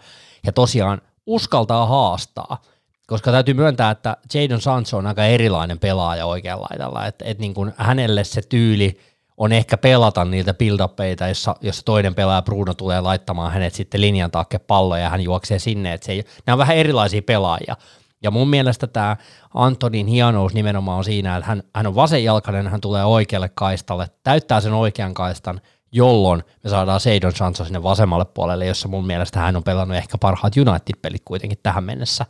ja 0.47 0.53
tosiaan 0.53 1.03
uskaltaa 1.27 1.87
haastaa, 1.87 2.63
koska 3.07 3.31
täytyy 3.31 3.55
myöntää, 3.55 3.91
että 3.91 4.17
Jadon 4.35 4.61
Sancho 4.61 4.97
on 4.97 5.07
aika 5.07 5.25
erilainen 5.25 5.79
pelaaja 5.79 6.27
oikealla 6.27 6.67
laidalla, 6.71 7.07
että 7.07 7.25
et 7.25 7.39
niin 7.39 7.55
hänelle 7.77 8.25
se 8.25 8.43
tyyli 8.43 9.01
on 9.37 9.53
ehkä 9.53 9.77
pelata 9.77 10.25
niiltä 10.25 10.55
build 10.55 10.81
jossa, 11.29 11.57
jossa 11.61 11.85
toinen 11.85 12.15
pelaaja 12.15 12.43
Bruno 12.43 12.75
tulee 12.75 13.01
laittamaan 13.01 13.53
hänet 13.53 13.75
sitten 13.75 14.01
linjan 14.01 14.31
taakke 14.31 14.59
palloja 14.59 15.03
ja 15.03 15.11
hän 15.11 15.21
juoksee 15.21 15.59
sinne, 15.59 15.93
että 15.93 16.07
se 16.07 16.13
ei, 16.13 16.25
nämä 16.47 16.55
on 16.55 16.59
vähän 16.59 16.77
erilaisia 16.77 17.23
pelaajia. 17.23 17.77
Ja 18.23 18.31
mun 18.31 18.49
mielestä 18.49 18.87
tämä 18.87 19.17
Antonin 19.55 20.07
hienous 20.07 20.55
nimenomaan 20.55 20.99
on 20.99 21.05
siinä, 21.05 21.37
että 21.37 21.49
hän, 21.49 21.63
hän 21.75 21.87
on 21.87 21.95
vasenjalkainen, 21.95 22.69
hän 22.69 22.81
tulee 22.81 23.05
oikealle 23.05 23.51
kaistalle, 23.55 24.11
täyttää 24.23 24.61
sen 24.61 24.73
oikean 24.73 25.15
kaistan, 25.15 25.61
jolloin 25.93 26.43
me 26.65 26.71
saadaan 26.71 27.01
Seidon 27.01 27.33
Sancho 27.33 27.65
sinne 27.65 27.83
vasemmalle 27.83 28.25
puolelle, 28.25 28.67
jossa 28.67 28.89
mun 28.89 29.07
mielestä 29.07 29.41
hän 29.41 29.57
on 29.57 29.65
pelannut 29.65 29.97
ehkä 29.97 30.19
parhaat 30.19 30.57
United-pelit 30.57 31.23
kuitenkin 31.25 31.59
tähän 31.63 31.85
mennessä. 31.85 32.27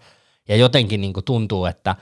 Ja 0.48 0.56
jotenkin 0.56 1.00
niin 1.00 1.12
tuntuu, 1.24 1.64
että 1.64 1.96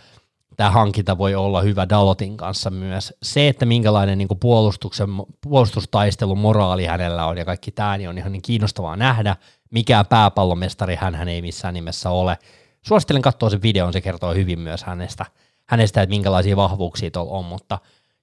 tämä 0.56 0.70
hankinta 0.70 1.18
voi 1.18 1.34
olla 1.34 1.62
hyvä 1.62 1.88
Dalotin 1.88 2.36
kanssa 2.36 2.70
myös. 2.70 3.14
Se, 3.22 3.48
että 3.48 3.66
minkälainen 3.66 4.18
niin 4.18 4.28
puolustuksen, 4.40 5.08
puolustustaistelun 5.40 6.38
moraali 6.38 6.84
hänellä 6.84 7.26
on 7.26 7.38
ja 7.38 7.44
kaikki 7.44 7.70
tämä, 7.70 7.98
niin 7.98 8.08
on 8.08 8.18
ihan 8.18 8.32
niin 8.32 8.42
kiinnostavaa 8.42 8.96
nähdä. 8.96 9.36
Mikä 9.70 10.04
pääpallomestari 10.04 10.96
hän, 10.96 11.28
ei 11.28 11.42
missään 11.42 11.74
nimessä 11.74 12.10
ole. 12.10 12.38
Suosittelen 12.82 13.22
katsoa 13.22 13.50
sen 13.50 13.62
videon, 13.62 13.92
se 13.92 14.00
kertoo 14.00 14.34
hyvin 14.34 14.58
myös 14.58 14.84
hänestä, 14.84 15.26
hänestä 15.66 16.02
että 16.02 16.14
minkälaisia 16.14 16.56
vahvuuksia 16.56 17.10
tuolla 17.10 17.32
on, 17.32 17.44
mutta 17.44 17.78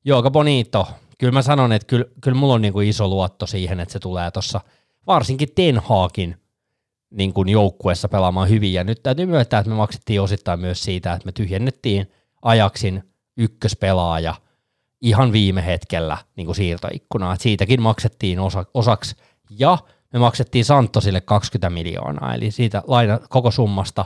Jooga 0.05 0.31
Bonito, 0.31 0.87
kyllä 1.17 1.33
mä 1.33 1.41
sanon, 1.41 1.71
että 1.71 1.87
kyllä, 1.87 2.05
kyllä 2.21 2.37
mulla 2.37 2.53
on 2.53 2.61
niin 2.61 2.73
kuin 2.73 2.87
iso 2.87 3.07
luotto 3.07 3.47
siihen, 3.47 3.79
että 3.79 3.93
se 3.93 3.99
tulee 3.99 4.31
tuossa 4.31 4.61
varsinkin 5.07 5.49
Ten 5.55 5.79
Hagin 5.79 6.37
niin 7.09 7.33
kuin 7.33 7.49
joukkuessa 7.49 8.09
pelaamaan 8.09 8.49
hyvin, 8.49 8.73
ja 8.73 8.83
nyt 8.83 9.03
täytyy 9.03 9.25
myöntää, 9.25 9.59
että 9.59 9.69
me 9.69 9.75
maksettiin 9.75 10.21
osittain 10.21 10.59
myös 10.59 10.83
siitä, 10.83 11.13
että 11.13 11.25
me 11.25 11.31
tyhjennettiin 11.31 12.11
Ajaksin 12.41 13.03
ykköspelaaja 13.37 14.35
ihan 15.01 15.31
viime 15.31 15.65
hetkellä 15.65 16.17
niin 16.35 16.45
kuin 16.45 16.55
siirtoikkunaa. 16.55 17.33
Et 17.33 17.41
siitäkin 17.41 17.81
maksettiin 17.81 18.39
osa, 18.39 18.65
osaksi. 18.73 19.15
Ja 19.49 19.77
me 20.13 20.19
maksettiin 20.19 20.65
Santosille 20.65 21.21
20 21.21 21.69
miljoonaa, 21.69 22.35
eli 22.35 22.51
siitä 22.51 22.83
laina 22.87 23.19
koko 23.29 23.51
summasta, 23.51 24.05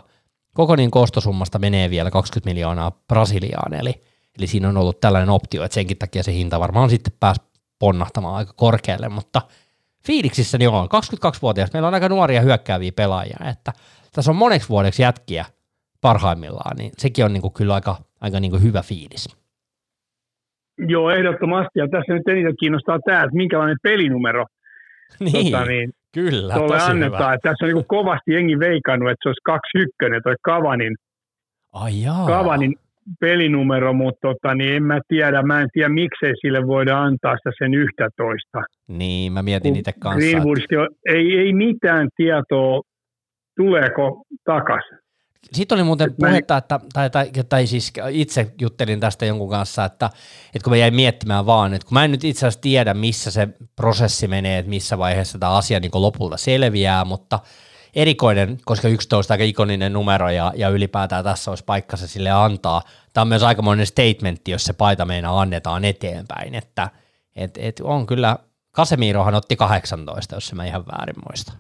koko 0.53 0.75
niin 0.75 0.91
kostosummasta 0.91 1.59
menee 1.59 1.89
vielä 1.89 2.11
20 2.11 2.49
miljoonaa 2.49 2.91
Brasiliaan, 2.91 3.73
eli, 3.73 4.01
eli 4.37 4.47
siinä 4.47 4.69
on 4.69 4.77
ollut 4.77 4.99
tällainen 4.99 5.29
optio, 5.29 5.63
että 5.63 5.75
senkin 5.75 5.97
takia 5.97 6.23
se 6.23 6.33
hinta 6.33 6.59
varmaan 6.59 6.89
sitten 6.89 7.13
pääsi 7.19 7.41
ponnahtamaan 7.79 8.35
aika 8.35 8.53
korkealle, 8.55 9.09
mutta 9.09 9.41
fiiliksissä 10.05 10.57
niin 10.57 10.69
on 10.69 10.89
22-vuotias, 10.89 11.73
meillä 11.73 11.87
on 11.87 11.93
aika 11.93 12.09
nuoria 12.09 12.41
hyökkääviä 12.41 12.91
pelaajia, 12.91 13.37
että 13.51 13.73
tässä 14.11 14.31
on 14.31 14.35
moneksi 14.35 14.69
vuodeksi 14.69 15.01
jätkiä 15.01 15.45
parhaimmillaan, 16.01 16.77
niin 16.77 16.91
sekin 16.97 17.25
on 17.25 17.33
niin 17.33 17.41
kuin 17.41 17.53
kyllä 17.53 17.73
aika, 17.73 18.01
aika 18.25 18.39
niin 18.39 18.51
kuin 18.51 18.63
hyvä 18.63 18.81
fiilis. 18.81 19.37
Joo, 20.77 21.09
ehdottomasti. 21.11 21.79
Ja 21.79 21.87
tässä 21.87 22.13
nyt 22.13 22.27
eniten 22.27 22.57
kiinnostaa 22.59 22.99
tämä, 23.05 23.23
että 23.23 23.35
minkälainen 23.35 23.77
pelinumero 23.83 24.45
niin, 25.19 25.51
tota, 25.51 25.65
niin, 25.65 25.91
kyllä, 26.13 26.53
tosi 26.53 26.91
annetaan. 26.91 27.23
hyvä. 27.23 27.33
Että 27.33 27.49
tässä 27.49 27.65
on 27.65 27.73
niin 27.73 27.85
kovasti 27.87 28.33
jengi 28.33 28.59
veikannut, 28.59 29.11
että 29.11 29.23
se 29.23 29.29
olisi 29.29 29.41
kaksi 29.45 29.77
ykkönen, 29.77 30.21
toi 30.23 30.35
Kavanin, 30.41 30.95
Ai 31.73 32.01
jaa. 32.01 32.27
Kavanin 32.27 32.75
pelinumero, 33.19 33.93
mutta 33.93 34.19
tota, 34.27 34.55
niin 34.55 34.73
en 34.73 34.83
mä 34.83 34.99
tiedä, 35.07 35.41
mä 35.41 35.61
en 35.61 35.69
tiedä 35.73 35.89
miksei 35.89 36.33
sille 36.41 36.67
voida 36.67 37.01
antaa 37.01 37.37
sitä 37.37 37.51
sen 37.57 37.73
yhtä 37.73 38.09
toista. 38.17 38.61
Niin, 38.87 39.33
mä 39.33 39.41
mietin 39.43 39.75
itse 39.75 39.93
kanssa. 39.99 40.19
Greenwoodista 40.19 40.75
ei, 41.09 41.37
ei 41.37 41.53
mitään 41.53 42.07
tietoa, 42.15 42.81
tuleeko 43.57 44.23
takaisin. 44.45 44.97
Sitten 45.53 45.75
oli 45.75 45.83
muuten 45.83 46.15
puhetta, 46.19 46.57
että, 46.57 46.79
tai, 46.93 47.09
tai, 47.09 47.31
tai 47.49 47.67
siis 47.67 47.93
itse 48.09 48.53
juttelin 48.61 48.99
tästä 48.99 49.25
jonkun 49.25 49.49
kanssa, 49.49 49.85
että, 49.85 50.09
että 50.55 50.63
kun 50.63 50.71
mä 50.71 50.77
jäin 50.77 50.95
miettimään 50.95 51.45
vaan, 51.45 51.73
että 51.73 51.87
kun 51.87 51.93
mä 51.93 52.05
en 52.05 52.11
nyt 52.11 52.23
itse 52.23 52.39
asiassa 52.39 52.61
tiedä, 52.61 52.93
missä 52.93 53.31
se 53.31 53.47
prosessi 53.75 54.27
menee, 54.27 54.57
että 54.57 54.69
missä 54.69 54.97
vaiheessa 54.97 55.39
tämä 55.39 55.51
asia 55.51 55.79
niin 55.79 55.91
lopulta 55.93 56.37
selviää, 56.37 57.05
mutta 57.05 57.39
erikoinen, 57.95 58.57
koska 58.65 58.87
11 58.87 59.33
aika 59.33 59.43
ikoninen 59.43 59.93
numero 59.93 60.29
ja, 60.29 60.53
ja 60.55 60.69
ylipäätään 60.69 61.23
tässä 61.23 61.51
olisi 61.51 61.63
paikka 61.63 61.97
se 61.97 62.07
sille 62.07 62.31
antaa. 62.31 62.81
Tämä 63.13 63.21
on 63.21 63.27
myös 63.27 63.43
aikamoinen 63.43 63.85
statementti, 63.85 64.51
jos 64.51 64.65
se 64.65 64.73
paita 64.73 65.05
meinaa 65.05 65.41
annetaan 65.41 65.85
eteenpäin, 65.85 66.55
että 66.55 66.89
et, 67.35 67.57
et 67.61 67.79
on 67.83 68.05
kyllä, 68.05 68.37
Kasemirohan 68.71 69.35
otti 69.35 69.55
18, 69.55 70.35
jos 70.35 70.53
mä 70.53 70.65
ihan 70.65 70.85
väärin 70.85 71.15
muista. 71.29 71.53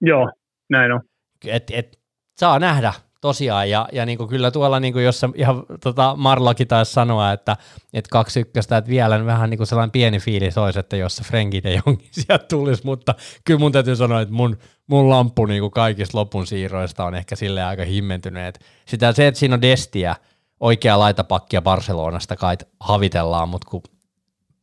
Joo, 0.00 0.30
näin 0.70 0.92
on. 0.92 1.00
Et, 1.46 1.70
et, 1.70 1.98
saa 2.36 2.58
nähdä, 2.58 2.92
tosiaan, 3.24 3.70
ja, 3.70 3.88
ja 3.92 4.06
niin 4.06 4.18
kuin 4.18 4.28
kyllä 4.28 4.50
tuolla, 4.50 4.80
niin 4.80 4.92
kuin 4.92 5.04
jos 5.04 5.22
ihan 5.34 5.62
tota 5.80 6.14
Marlokin 6.16 6.68
taisi 6.68 6.92
sanoa, 6.92 7.32
että, 7.32 7.56
että 7.92 8.08
kaksi 8.10 8.40
ykköstä, 8.40 8.76
että 8.76 8.90
vielä 8.90 9.26
vähän 9.26 9.50
niin 9.50 9.58
kuin 9.58 9.66
sellainen 9.66 9.90
pieni 9.90 10.18
fiilis 10.18 10.58
olisi, 10.58 10.78
että 10.78 10.96
jos 10.96 11.16
se 11.16 11.24
Frenkin 11.24 11.62
ja 11.64 11.80
jonkin 11.86 12.08
sieltä 12.20 12.44
tulisi, 12.48 12.84
mutta 12.84 13.14
kyllä 13.44 13.60
mun 13.60 13.72
täytyy 13.72 13.96
sanoa, 13.96 14.20
että 14.20 14.34
mun, 14.34 14.58
mun 14.86 15.08
lamppu 15.08 15.46
niin 15.46 15.60
kuin 15.60 15.70
kaikista 15.70 16.18
lopun 16.18 16.46
siirroista 16.46 17.04
on 17.04 17.14
ehkä 17.14 17.36
sille 17.36 17.64
aika 17.64 17.84
himmentynyt, 17.84 18.46
että 18.46 18.60
sitä 18.86 19.12
se, 19.12 19.26
että 19.26 19.40
siinä 19.40 19.54
on 19.54 19.62
Destiä, 19.62 20.16
oikea 20.60 20.98
laitapakkia 20.98 21.62
Barcelonasta 21.62 22.36
kai 22.36 22.56
havitellaan, 22.80 23.48
mutta 23.48 23.70
kun 23.70 23.82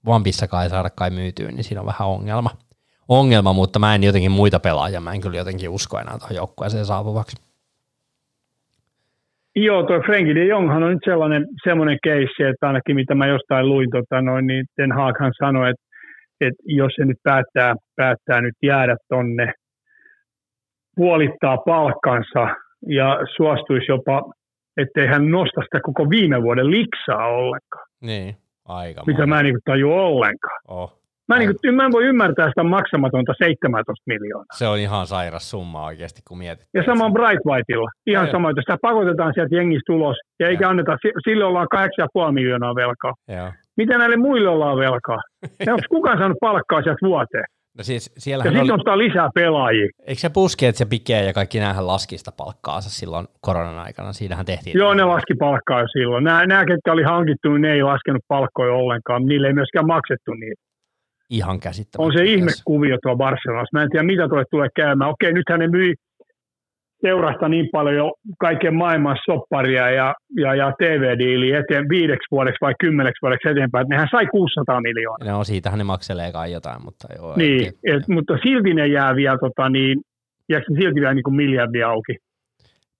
Vampissa 0.05 0.47
kai 0.47 0.69
saada 0.69 0.89
kai 0.89 1.09
myytyä, 1.09 1.51
niin 1.51 1.63
siinä 1.63 1.81
on 1.81 1.87
vähän 1.87 2.07
ongelma. 2.07 2.49
Ongelma, 3.07 3.53
mutta 3.53 3.79
mä 3.79 3.95
en 3.95 4.03
jotenkin 4.03 4.31
muita 4.31 4.59
pelaajia, 4.59 5.01
mä 5.01 5.13
en 5.13 5.21
kyllä 5.21 5.37
jotenkin 5.37 5.69
usko 5.69 5.99
enää 5.99 6.17
tuohon 6.17 6.35
joukkueeseen 6.35 6.85
saapuvaksi. 6.85 7.50
Joo, 9.55 9.83
tuo 9.83 10.01
Frenkie 10.05 10.35
de 10.35 10.45
Jonghan 10.45 10.83
on 10.83 10.91
nyt 10.91 11.05
sellainen, 11.05 11.47
sellainen 11.63 11.97
keissi, 12.03 12.43
että 12.43 12.67
ainakin 12.67 12.95
mitä 12.95 13.15
mä 13.15 13.27
jostain 13.27 13.69
luin, 13.69 13.89
tota 13.89 14.21
noin, 14.21 14.47
niin 14.47 14.65
Ten 14.75 14.91
Haghan 14.91 15.31
sanoi, 15.39 15.69
että, 15.69 15.83
että 16.41 16.63
jos 16.65 16.91
se 16.95 17.05
nyt 17.05 17.17
päättää, 17.23 17.75
päättää 17.95 18.41
nyt 18.41 18.55
jäädä 18.63 18.95
tonne, 19.09 19.53
puolittaa 20.95 21.57
palkkansa 21.57 22.55
ja 22.87 23.17
suostuisi 23.35 23.91
jopa, 23.91 24.31
ettei 24.77 25.07
hän 25.07 25.31
nosta 25.31 25.61
sitä 25.61 25.79
koko 25.83 26.09
viime 26.09 26.41
vuoden 26.41 26.71
liksaa 26.71 27.27
ollenkaan. 27.27 27.87
Niin, 28.01 28.35
aika. 28.65 29.03
Mitä 29.07 29.25
mä 29.25 29.39
en 29.39 29.45
niin 29.45 29.57
taju 29.65 29.93
ollenkaan. 29.93 30.59
Oh. 30.67 31.00
Mä, 31.31 31.39
niin 31.39 31.51
kuin, 31.61 31.75
mä 31.75 31.85
en 31.85 31.91
voi 31.91 32.05
ymmärtää 32.05 32.47
sitä 32.47 32.63
maksamatonta 32.63 33.33
17 33.43 34.03
miljoonaa. 34.05 34.57
Se 34.57 34.67
on 34.67 34.77
ihan 34.77 35.07
sairas 35.07 35.49
summa 35.51 35.85
oikeasti, 35.85 36.21
kun 36.27 36.37
mietit. 36.37 36.67
Ja 36.73 36.83
sama 36.85 37.05
on 37.05 37.13
Bright 37.13 37.45
Whiteilla. 37.45 37.89
Ihan 38.05 38.27
sama, 38.31 38.49
että 38.49 38.61
sitä 38.61 38.77
pakotetaan 38.81 39.33
sieltä 39.33 39.55
jengistä 39.55 39.93
ulos 39.93 40.17
ja 40.39 40.49
eikä 40.49 40.69
anneta, 40.69 40.97
sille 41.27 41.43
ollaan 41.45 41.67
8,5 42.27 42.31
miljoonaa 42.31 42.75
velkaa. 42.75 43.13
Joo. 43.27 43.51
Mitä 43.77 43.97
näille 43.97 44.17
muille 44.17 44.49
ollaan 44.49 44.77
velkaa? 44.77 45.21
Ja 45.65 45.73
onko 45.73 45.85
kukaan 45.89 46.17
saanut 46.17 46.37
palkkaa 46.41 46.81
sieltä 46.81 47.05
vuoteen? 47.07 47.45
No 47.77 47.83
siis 47.83 48.11
ja 48.27 48.37
sitten 48.41 48.61
oli... 48.61 48.71
ottaa 48.71 48.97
lisää 48.97 49.29
pelaajia. 49.35 49.87
Eikö 50.07 50.21
se 50.21 50.29
puski, 50.29 50.65
että 50.65 50.79
se 50.79 50.85
Pike 50.85 51.23
ja 51.23 51.33
kaikki 51.33 51.59
näähän 51.59 51.87
laskista 51.87 52.31
palkkaansa 52.37 52.89
silloin 52.89 53.27
koronan 53.41 53.79
aikana? 53.79 54.13
Siinähän 54.13 54.45
tehtiin. 54.45 54.77
Joo, 54.77 54.93
ne 54.93 55.03
laski 55.03 55.33
palkkaa 55.39 55.79
jo 55.79 55.87
silloin. 55.87 56.23
Nämä, 56.23 56.45
nämä 56.45 56.65
ketkä 56.65 56.93
oli 56.93 57.03
hankittu, 57.03 57.49
niin 57.49 57.61
ne 57.61 57.73
ei 57.73 57.83
laskenut 57.83 58.21
palkkoja 58.27 58.73
ollenkaan. 58.73 59.25
Niille 59.25 59.47
ei 59.47 59.53
myöskään 59.53 59.87
maksettu 59.87 60.33
niitä. 60.33 60.61
Ihan 61.31 61.59
käsittämättä. 61.59 62.05
On 62.05 62.13
se 62.17 62.23
ihmekuvio 62.23 62.97
tuo 63.03 63.15
Barcelonassa. 63.15 63.77
Mä 63.77 63.83
en 63.83 63.89
tiedä, 63.89 64.05
mitä 64.05 64.27
tuolle 64.27 64.45
tulee 64.51 64.69
käymään. 64.75 65.11
Okei, 65.11 65.33
nythän 65.33 65.59
ne 65.59 65.67
myi 65.67 65.93
seurasta 67.01 67.49
niin 67.49 67.69
paljon 67.71 67.95
jo 67.95 68.13
kaiken 68.39 68.75
maailman 68.75 69.17
sopparia 69.25 69.89
ja, 69.89 70.13
ja, 70.37 70.55
ja 70.55 70.73
TV-diiliä 70.79 71.59
eteen 71.59 71.89
viideksi 71.89 72.27
vuodeksi 72.31 72.57
vai 72.61 72.73
kymmeneksi 72.79 73.21
vuodeksi 73.21 73.49
eteenpäin. 73.49 73.87
Nehän 73.89 74.07
sai 74.11 74.27
600 74.27 74.81
miljoonaa. 74.81 75.37
No 75.37 75.43
siitähän 75.43 75.77
ne 75.77 75.83
makselee 75.83 76.31
kai 76.31 76.51
jotain, 76.51 76.83
mutta 76.83 77.07
joo. 77.17 77.33
Niin, 77.35 77.73
et, 77.83 78.07
mutta 78.07 78.33
silti 78.43 78.73
ne 78.73 78.87
jää 78.87 79.15
vielä, 79.15 79.37
tota, 79.37 79.69
niin, 79.69 80.01
jääkö 80.49 80.65
silti 80.67 80.99
vielä 80.99 81.13
niin 81.13 81.23
kuin 81.23 81.35
miljardia 81.35 81.89
auki. 81.89 82.15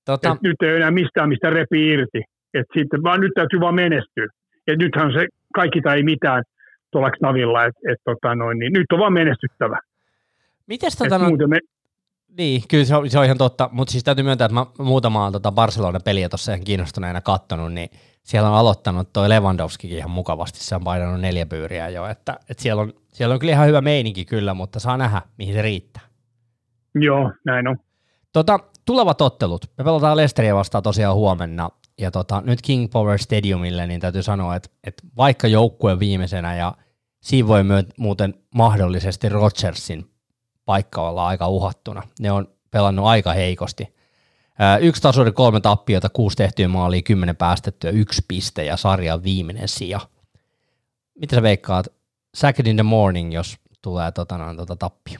Tota... 0.05 0.32
Et 0.32 0.41
nyt 0.41 0.61
ei 0.61 0.75
enää 0.75 0.91
mistään, 0.91 1.29
mistä 1.29 1.49
repi 1.49 1.88
irti. 1.88 2.21
Et 2.53 2.67
sitten 2.77 3.03
vaan 3.03 3.21
nyt 3.21 3.32
täytyy 3.36 3.59
vaan 3.59 3.75
menestyä. 3.75 4.27
Et 4.67 4.79
nythän 4.79 5.13
se 5.13 5.27
kaikki 5.53 5.82
tai 5.82 5.97
ei 5.97 6.03
mitään 6.03 6.43
tuolla 6.91 7.11
Knavilla, 7.11 7.65
että 7.65 7.79
et, 7.91 7.99
tota 8.03 8.35
noin, 8.35 8.59
niin 8.59 8.73
nyt 8.73 8.91
on 8.93 8.99
vaan 8.99 9.13
menestyttävä. 9.13 9.79
Mites 10.67 10.97
tota, 10.97 11.17
no, 11.17 11.47
me... 11.47 11.59
Niin, 12.37 12.61
kyllä 12.67 12.85
se 12.85 12.95
on, 12.95 13.09
se 13.09 13.19
on 13.19 13.25
ihan 13.25 13.37
totta, 13.37 13.69
mutta 13.71 13.91
siis 13.91 14.03
täytyy 14.03 14.23
myöntää, 14.23 14.45
että 14.45 14.55
mä 14.55 14.65
muutamaa 14.77 15.31
tota 15.31 15.51
Barcelona-peliä 15.51 16.29
tuossa 16.29 16.51
ihan 16.53 16.63
kiinnostuneena 16.63 17.21
kattonut, 17.21 17.73
niin 17.73 17.89
siellä 18.23 18.49
on 18.49 18.55
aloittanut 18.55 19.13
toi 19.13 19.29
Lewandowskikin 19.29 19.97
ihan 19.97 20.11
mukavasti, 20.11 20.59
se 20.59 20.75
on 20.75 20.83
painanut 20.83 21.21
neljä 21.21 21.45
pyyriä 21.45 21.89
jo, 21.89 22.07
että, 22.07 22.39
että 22.49 22.63
siellä, 22.63 22.81
on, 22.81 22.93
siellä 23.07 23.33
on 23.33 23.39
kyllä 23.39 23.53
ihan 23.53 23.67
hyvä 23.67 23.81
meininki 23.81 24.25
kyllä, 24.25 24.53
mutta 24.53 24.79
saa 24.79 24.97
nähdä, 24.97 25.21
mihin 25.37 25.53
se 25.53 25.61
riittää. 25.61 26.03
Joo, 26.95 27.31
näin 27.45 27.67
on. 27.67 27.77
Tota, 28.33 28.59
tulevat 28.85 29.21
ottelut. 29.21 29.65
Me 29.77 29.83
pelataan 29.83 30.17
Lesteriä 30.17 30.55
vastaan 30.55 30.83
tosiaan 30.83 31.15
huomenna, 31.15 31.69
ja 32.02 32.12
tota, 32.12 32.41
nyt 32.45 32.62
King 32.62 32.91
Power 32.91 33.18
Stadiumille, 33.18 33.88
niin 33.88 34.02
täytyy 34.02 34.24
sanoa, 34.24 34.56
että, 34.56 34.70
että 34.88 35.04
vaikka 35.18 35.47
joukkue 35.47 35.99
viimeisenä, 35.99 36.56
ja 36.56 36.74
siinä 37.22 37.47
voi 37.47 37.64
myö, 37.64 37.84
muuten 37.97 38.34
mahdollisesti 38.56 39.30
Rodgersin 39.30 40.06
paikka 40.66 41.10
olla 41.10 41.28
aika 41.28 41.47
uhattuna. 41.47 42.04
Ne 42.20 42.32
on 42.32 42.47
pelannut 42.72 43.06
aika 43.06 43.34
heikosti. 43.34 43.93
Yksi 44.82 45.02
tasuri, 45.02 45.32
kolme 45.32 45.60
tappiota, 45.60 46.10
kuusi 46.10 46.38
tehtyä 46.38 46.68
maalia, 46.68 47.02
kymmenen 47.02 47.36
päästettyä, 47.36 47.91
yksi 47.91 48.22
piste 48.28 48.64
ja 48.64 48.78
sarjan 48.78 49.24
viimeinen 49.24 49.68
sija. 49.68 49.99
Mitä 51.20 51.36
sä 51.36 51.41
veikkaat? 51.41 51.88
Second 52.34 52.68
in 52.68 52.76
the 52.76 52.84
morning, 52.84 53.34
jos 53.34 53.58
tulee 53.82 54.12
tota, 54.12 54.38
noin, 54.38 54.58
tota 54.58 54.76
tappio. 54.76 55.20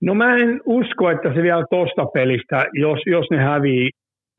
No 0.00 0.14
mä 0.14 0.36
en 0.36 0.60
usko, 0.66 1.10
että 1.10 1.34
se 1.34 1.42
vielä 1.42 1.64
tosta 1.70 2.06
pelistä, 2.06 2.66
jos, 2.72 2.98
jos 3.06 3.26
ne 3.30 3.36
hävii 3.36 3.90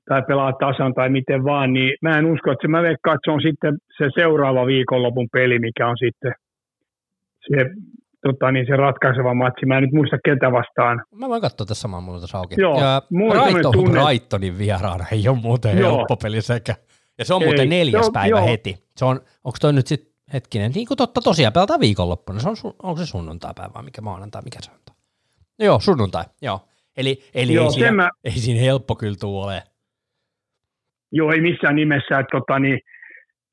tai 0.09 0.21
pelaa 0.27 0.53
tasan 0.53 0.93
tai 0.93 1.09
miten 1.09 1.43
vaan, 1.43 1.73
niin 1.73 1.91
mä 2.01 2.17
en 2.17 2.25
usko, 2.33 2.51
että 2.51 2.61
se, 2.61 2.67
mä 2.67 2.81
veikkaan, 2.81 3.15
että 3.15 3.27
se 3.27 3.31
on 3.35 3.41
sitten 3.41 3.73
se 3.97 4.05
seuraava 4.19 4.65
viikonlopun 4.65 5.27
peli, 5.31 5.59
mikä 5.59 5.87
on 5.87 5.97
sitten 6.05 6.31
se, 7.47 7.57
tota, 8.25 8.51
niin 8.51 8.65
se 8.69 8.75
ratkaiseva 8.75 9.33
matsi. 9.33 9.65
Mä 9.65 9.77
en 9.77 9.83
nyt 9.83 9.93
muista 9.93 10.17
ketä 10.25 10.51
vastaan. 10.51 11.03
Mä 11.15 11.29
voin 11.29 11.41
katsoa 11.41 11.65
tässä 11.65 11.81
samaa 11.81 12.01
mulla 12.01 12.19
auki. 12.33 12.55
Joo, 12.61 12.81
ja 12.81 13.01
Brighton, 13.09 13.73
tunne... 13.73 14.03
Brightonin 14.03 14.57
vieraana 14.57 15.05
ei 15.11 15.27
ole 15.27 15.37
muuten 15.37 15.77
joo. 15.77 15.97
helppo 15.97 16.17
peli 16.23 16.41
sekä. 16.41 16.75
Ja 17.17 17.25
se 17.25 17.33
on 17.33 17.43
muuten 17.43 17.59
ei, 17.59 17.67
neljäs 17.67 18.07
on, 18.07 18.13
päivä 18.13 18.37
joo. 18.39 18.47
heti. 18.47 18.75
Se 18.95 19.05
on, 19.05 19.15
onko 19.43 19.57
toi 19.61 19.73
nyt 19.73 19.87
sitten 19.87 20.13
hetkinen, 20.33 20.71
niin 20.71 20.87
kuin 20.87 20.97
totta 20.97 21.21
tosiaan 21.21 21.53
pelataan 21.53 21.79
viikonloppuna. 21.79 22.39
Se 22.39 22.49
on, 22.49 22.55
onko 22.83 22.99
se 22.99 23.05
sunnuntai-päivä 23.05 23.73
vai 23.73 23.83
mikä 23.83 24.01
maanantai, 24.01 24.41
mikä 24.41 24.59
se 24.61 24.71
on? 24.71 24.77
Joo, 25.59 25.79
sunnuntai, 25.79 26.23
joo. 26.41 26.59
Eli, 26.97 27.23
eli 27.33 27.53
joo, 27.53 27.65
ei, 27.65 27.71
siinä, 27.71 27.91
mä... 27.91 28.09
ei 28.23 28.31
siinä 28.31 28.61
helppo 28.61 28.95
kyllä 28.95 29.15
ole. 29.23 29.63
Joo, 31.11 31.31
ei 31.31 31.41
missään 31.41 31.75
nimessä. 31.75 32.19
Että, 32.19 32.37
tota, 32.37 32.59
niin, 32.59 32.79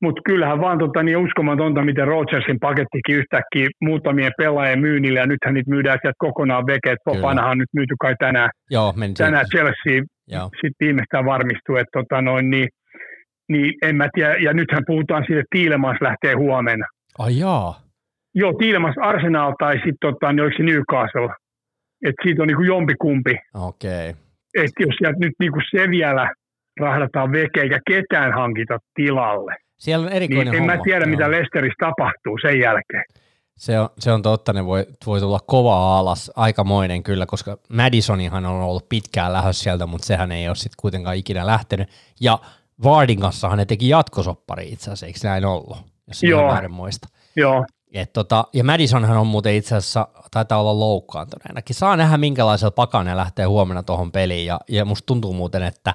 mutta 0.01 0.21
kyllähän 0.25 0.61
vaan 0.61 0.79
tota, 0.79 1.03
niin 1.03 1.17
uskomatonta, 1.17 1.85
miten 1.85 2.07
Rodgersin 2.07 2.59
pakettikin 2.59 3.15
yhtäkkiä 3.15 3.67
muutamien 3.81 4.31
pelaajien 4.37 4.79
myynnille, 4.79 5.19
ja 5.19 5.27
nythän 5.27 5.53
niitä 5.53 5.69
myydään 5.69 5.99
sieltä 6.01 6.15
kokonaan 6.17 6.67
veke, 6.67 6.91
että 6.91 7.05
Popanahan 7.05 7.51
on 7.51 7.57
nyt 7.57 7.73
myyty 7.73 7.95
kai 7.99 8.15
tänään, 8.19 8.49
Joo, 8.71 8.93
tänään 9.17 9.45
Chelsea, 9.51 10.03
sitten 10.29 10.79
viimeistään 10.79 11.25
varmistuu, 11.25 11.75
että 11.75 11.99
tota, 11.99 12.21
noin, 12.21 12.49
niin, 12.49 12.67
niin 13.49 13.73
en 13.81 13.95
mä 13.95 14.07
tiedä, 14.13 14.35
ja 14.35 14.53
nythän 14.53 14.83
puhutaan 14.87 15.23
siitä, 15.27 15.39
että 15.39 15.55
Tiilemans 15.55 15.97
lähtee 16.01 16.33
huomenna. 16.33 16.85
Ai 17.19 17.39
jaa. 17.39 17.79
Joo, 18.35 18.53
Tiilemans 18.53 18.95
Arsenal 19.01 19.53
tai 19.59 19.75
sitten 19.75 19.97
tota, 20.01 20.33
niin 20.33 20.43
oliko 20.43 20.57
se 20.57 20.63
Newcastle. 20.63 21.35
Että 22.05 22.23
siitä 22.23 22.41
on 22.41 22.47
niin 22.47 22.57
kuin 22.57 22.67
jompikumpi. 22.67 23.35
Okei. 23.53 24.09
Okay. 24.09 24.21
Että 24.53 24.83
jos 24.83 24.95
sieltä 24.97 25.19
nyt 25.19 25.33
niin 25.39 25.51
kuin 25.51 25.63
se 25.71 25.89
vielä 25.89 26.31
rahdataan 26.79 27.31
veke 27.31 27.61
eikä 27.61 27.79
ketään 27.87 28.33
hankita 28.33 28.79
tilalle. 28.93 29.55
Siellä 29.77 30.05
on 30.05 30.11
erikoinen 30.11 30.51
niin 30.51 30.59
homma. 30.59 30.73
en 30.73 30.79
mä 30.79 30.83
tiedä, 30.83 31.05
Joo. 31.05 31.09
mitä 31.09 31.31
Lesterissä 31.31 31.75
tapahtuu 31.79 32.37
sen 32.41 32.59
jälkeen. 32.59 33.03
Se 33.57 33.79
on, 33.79 33.89
se 33.99 34.11
on 34.11 34.21
totta, 34.21 34.53
ne 34.53 34.65
voi, 34.65 34.85
voi 35.05 35.19
tulla 35.19 35.39
kova 35.47 35.99
alas, 35.99 36.31
aikamoinen 36.35 37.03
kyllä, 37.03 37.25
koska 37.25 37.57
Madisonihan 37.69 38.45
on 38.45 38.61
ollut 38.61 38.89
pitkään 38.89 39.33
lähössä 39.33 39.63
sieltä, 39.63 39.85
mutta 39.85 40.07
sehän 40.07 40.31
ei 40.31 40.47
ole 40.47 40.55
sitten 40.55 40.77
kuitenkaan 40.81 41.15
ikinä 41.15 41.45
lähtenyt. 41.45 41.89
Ja 42.21 42.39
Vardin 42.83 43.19
kanssahan 43.19 43.57
ne 43.57 43.65
teki 43.65 43.89
jatkosoppari 43.89 44.67
itse 44.67 44.83
asiassa, 44.83 45.05
eikö 45.05 45.19
näin 45.23 45.45
ollut? 45.45 45.77
Jos 46.07 46.23
Joo. 46.23 46.47
väärin 46.51 46.71
muista. 46.71 47.07
Joo. 47.35 47.65
Et 47.93 48.13
tota, 48.13 48.45
ja 48.53 48.63
Madisonhan 48.63 49.17
on 49.17 49.27
muuten 49.27 49.55
itse 49.55 49.75
asiassa, 49.75 50.07
taitaa 50.31 50.61
olla 50.61 50.79
loukkaantuneenakin. 50.79 51.75
Saa 51.75 51.95
nähdä, 51.95 52.17
minkälaisella 52.17 52.71
pakana 52.71 53.17
lähtee 53.17 53.45
huomenna 53.45 53.83
tuohon 53.83 54.11
peliin, 54.11 54.45
ja, 54.45 54.59
ja 54.69 54.85
musta 54.85 55.05
tuntuu 55.05 55.33
muuten, 55.33 55.63
että 55.63 55.93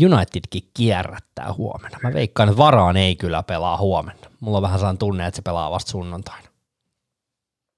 Unitedkin 0.00 0.62
kierrättää 0.76 1.52
huomenna. 1.56 1.98
Mä 2.02 2.12
veikkaan, 2.12 2.48
että 2.48 2.58
varaan 2.58 2.96
ei 2.96 3.16
kyllä 3.16 3.42
pelaa 3.42 3.76
huomenna. 3.76 4.26
Mulla 4.40 4.58
on 4.58 4.62
vähän 4.62 4.78
sellainen 4.78 4.98
tunne, 4.98 5.26
että 5.26 5.36
se 5.36 5.42
pelaa 5.42 5.70
vasta 5.70 5.90
sunnuntaina. 5.90 6.48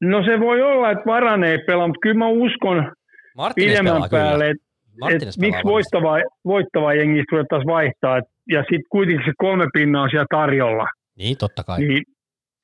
No 0.01 0.25
se 0.25 0.41
voi 0.41 0.63
olla, 0.63 0.91
että 0.91 1.05
Varan 1.07 1.45
ei 1.45 1.59
pelaa, 1.59 1.87
mutta 1.87 2.01
kyllä 2.03 2.19
mä 2.19 2.29
uskon 2.29 2.93
Martines 3.37 3.71
pidemmän 3.71 4.11
päälle, 4.11 4.51
että 4.51 4.65
et 5.11 5.23
miksi 5.39 5.65
voittava, 5.65 6.17
voittava 6.45 6.95
jengi 6.95 7.23
ruvettaisiin 7.33 7.67
vaihtaa. 7.67 8.17
Et, 8.17 8.25
ja 8.49 8.61
sitten 8.61 8.91
kuitenkin 8.91 9.27
se 9.27 9.33
kolme 9.39 9.67
pinnaa 9.73 10.03
on 10.03 10.11
siellä 10.11 10.27
tarjolla. 10.31 10.87
Niin, 11.19 11.37
totta 11.37 11.65
kai. 11.65 11.79
Niin, 11.79 12.03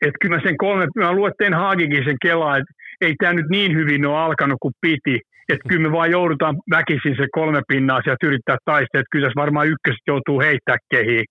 et 0.07 0.15
kyllä 0.21 0.37
mä 0.37 0.43
sen 0.43 0.57
kolme, 0.57 0.87
mä 0.97 1.13
luetteen 1.13 1.55
Haagikin 1.55 2.05
sen 2.05 2.17
kelaa, 2.23 2.57
että 2.57 2.73
ei 3.01 3.15
tämä 3.19 3.33
nyt 3.33 3.47
niin 3.51 3.77
hyvin 3.77 4.07
ole 4.07 4.19
alkanut 4.19 4.59
kuin 4.63 4.75
piti. 4.81 5.21
Että 5.53 5.69
kyllä 5.69 5.89
me 5.89 5.93
vaan 5.93 6.11
joudutaan 6.11 6.57
väkisin 6.71 7.17
se 7.17 7.27
kolme 7.33 7.63
pinnaa 7.69 8.01
sieltä 8.03 8.27
yrittää 8.27 8.57
taistaa, 8.65 9.01
että 9.01 9.13
kyllä 9.13 9.27
tässä 9.27 9.41
varmaan 9.41 9.69
ykköset 9.69 10.05
joutuu 10.07 10.41
heittää 10.41 10.77
kehiin. 10.91 11.25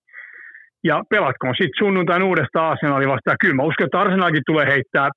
Ja 0.84 1.02
pelatkoon 1.10 1.54
sitten 1.54 1.78
sunnuntain 1.78 2.22
uudestaan 2.22 2.70
Arsenali 2.70 3.08
vastaan. 3.08 3.36
Kyllä 3.40 3.54
mä 3.54 3.62
uskon, 3.62 3.84
että 3.84 4.00
Arsenalkin 4.00 4.42
tulee 4.46 4.66
heittää, 4.66 5.08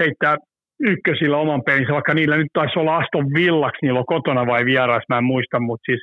heittää 0.00 0.36
ykkösillä 0.80 1.36
oman 1.36 1.62
pelinsä, 1.66 1.92
vaikka 1.92 2.14
niillä 2.14 2.36
nyt 2.36 2.52
taisi 2.52 2.78
olla 2.78 2.96
Aston 2.96 3.26
Villaksi, 3.34 3.78
niillä 3.82 4.00
on 4.00 4.14
kotona 4.14 4.46
vai 4.46 4.64
vieras, 4.64 5.02
mä 5.08 5.18
en 5.18 5.24
muista, 5.24 5.60
mutta 5.60 5.86
siis 5.86 6.02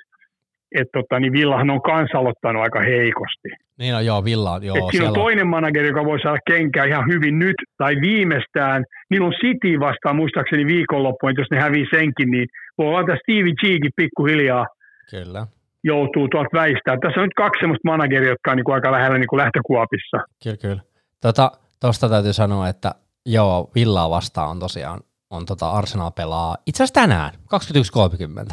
että 0.71 0.99
tota, 0.99 1.19
niin 1.19 1.33
Villahan 1.33 1.69
on 1.69 1.81
kanssa 1.81 2.17
aloittanut 2.17 2.63
aika 2.63 2.81
heikosti. 2.81 3.49
Niin 3.79 3.95
on, 3.95 4.05
joo, 4.05 4.23
Villa, 4.23 4.59
joo. 4.61 4.77
Et 4.77 4.83
siinä 4.91 5.07
on 5.07 5.13
toinen 5.13 5.47
manageri, 5.47 5.87
joka 5.87 6.05
voi 6.05 6.19
saada 6.19 6.37
kenkää 6.47 6.85
ihan 6.85 7.05
hyvin 7.11 7.39
nyt 7.39 7.55
tai 7.77 7.95
viimeistään. 8.01 8.83
Niillä 9.09 9.27
on 9.27 9.33
City 9.33 9.79
vastaan 9.79 10.15
muistaakseni 10.15 10.65
viikonloppuun, 10.65 11.29
että 11.29 11.41
jos 11.41 11.51
ne 11.51 11.59
hävii 11.59 11.85
senkin, 11.91 12.31
niin 12.31 12.47
voi 12.77 12.87
olla, 12.87 12.99
että 12.99 13.17
Stevie 13.23 13.53
Cheekin 13.61 13.91
pikkuhiljaa 13.95 14.65
Kyllä. 15.11 15.47
joutuu 15.83 16.27
tuolta 16.27 16.49
väistää. 16.53 16.97
Tässä 17.01 17.19
on 17.19 17.25
nyt 17.25 17.41
kaksi 17.43 17.59
sellaista 17.59 17.91
manageria, 17.91 18.29
jotka 18.29 18.51
on 18.51 18.57
niin 18.57 18.65
kuin 18.65 18.75
aika 18.75 18.91
lähellä 18.91 19.17
niin 19.17 19.27
kuin 19.27 19.37
lähtökuopissa. 19.37 20.17
Kyllä, 20.43 20.57
kyllä. 20.57 20.81
Tota, 21.21 21.51
tosta 21.79 22.09
täytyy 22.09 22.33
sanoa, 22.33 22.69
että 22.69 22.91
joo, 23.25 23.71
Villaa 23.75 24.09
vastaan 24.09 24.49
on 24.49 24.59
tosiaan 24.59 24.99
on 25.29 25.45
tota 25.45 25.69
Arsenal 25.69 26.11
pelaa 26.11 26.57
itse 26.65 26.83
asiassa 26.83 27.01
tänään, 27.01 27.33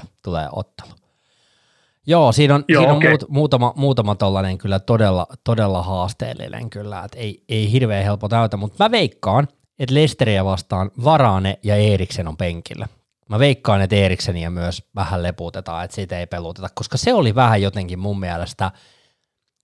21.30 0.00 0.06
tulee 0.24 0.48
ottelu. 0.52 0.88
Joo, 2.06 2.32
siinä 2.32 2.54
on, 2.54 2.64
Joo, 2.68 2.80
siinä 2.80 2.92
on 2.92 2.96
okay. 2.96 3.10
muut, 3.10 3.24
muutama, 3.28 3.72
muutama 3.76 4.14
tollainen 4.14 4.58
kyllä 4.58 4.78
todella, 4.78 5.26
todella 5.44 5.82
haasteellinen 5.82 6.70
kyllä, 6.70 7.04
että 7.04 7.18
ei, 7.18 7.44
ei 7.48 7.72
hirveän 7.72 8.04
helppo 8.04 8.28
täytä, 8.28 8.56
mutta 8.56 8.84
mä 8.84 8.90
veikkaan, 8.90 9.48
että 9.78 9.94
Lesteriä 9.94 10.44
vastaan 10.44 10.90
Varane 11.04 11.58
ja 11.62 11.76
Eriksen 11.76 12.28
on 12.28 12.36
penkillä. 12.36 12.88
Mä 13.28 13.38
veikkaan, 13.38 13.82
että 13.82 13.96
Erikseniä 13.96 14.50
myös 14.50 14.82
vähän 14.94 15.22
leputetaan, 15.22 15.84
että 15.84 15.94
siitä 15.94 16.18
ei 16.18 16.26
peluteta, 16.26 16.68
koska 16.74 16.96
se 16.96 17.14
oli 17.14 17.34
vähän 17.34 17.62
jotenkin 17.62 17.98
mun 17.98 18.20
mielestä, 18.20 18.70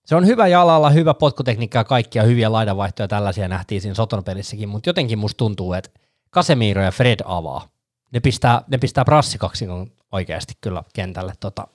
se 0.05 0.15
on 0.15 0.25
hyvä 0.25 0.47
jalalla, 0.47 0.89
hyvä 0.89 1.13
potkutekniikka 1.13 1.77
ja 1.77 1.83
kaikkia 1.83 2.23
hyviä 2.23 2.51
laidanvaihtoja 2.51 3.07
tällaisia 3.07 3.47
nähtiin 3.47 3.81
siinä 3.81 3.95
Soton 3.95 4.23
pelissäkin, 4.23 4.69
mutta 4.69 4.89
jotenkin 4.89 5.19
musta 5.19 5.37
tuntuu, 5.37 5.73
että 5.73 5.89
Casemiro 6.33 6.83
ja 6.83 6.91
Fred 6.91 7.19
avaa. 7.25 7.67
Ne 8.13 8.19
pistää, 8.19 8.61
ne 8.67 8.77
pistää 8.77 9.05
prassikaksi 9.05 9.65
oikeasti 10.11 10.53
kyllä 10.61 10.83
kentälle 10.93 11.33
tota, 11.39 11.67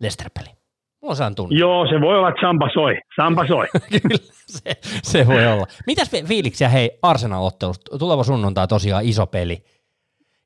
Leicester-peli. 0.00 0.56
Mulla 1.02 1.26
on 1.26 1.34
tunne. 1.34 1.58
Joo, 1.58 1.86
se 1.86 2.00
voi 2.00 2.18
olla, 2.18 2.28
että 2.28 2.40
Sampa 2.40 2.68
soi. 2.74 2.94
Sampa 3.16 3.46
soi. 3.46 3.66
Kyllä, 4.02 4.32
se, 4.46 4.76
se, 5.02 5.26
voi 5.26 5.46
olla. 5.46 5.66
Mitäs 5.86 6.10
fiiliksiä, 6.24 6.68
hei, 6.68 6.98
Arsenal-ottelusta? 7.02 7.98
Tuleva 7.98 8.24
sunnuntai 8.24 8.68
tosiaan 8.68 9.04
iso 9.04 9.26
peli. 9.26 9.64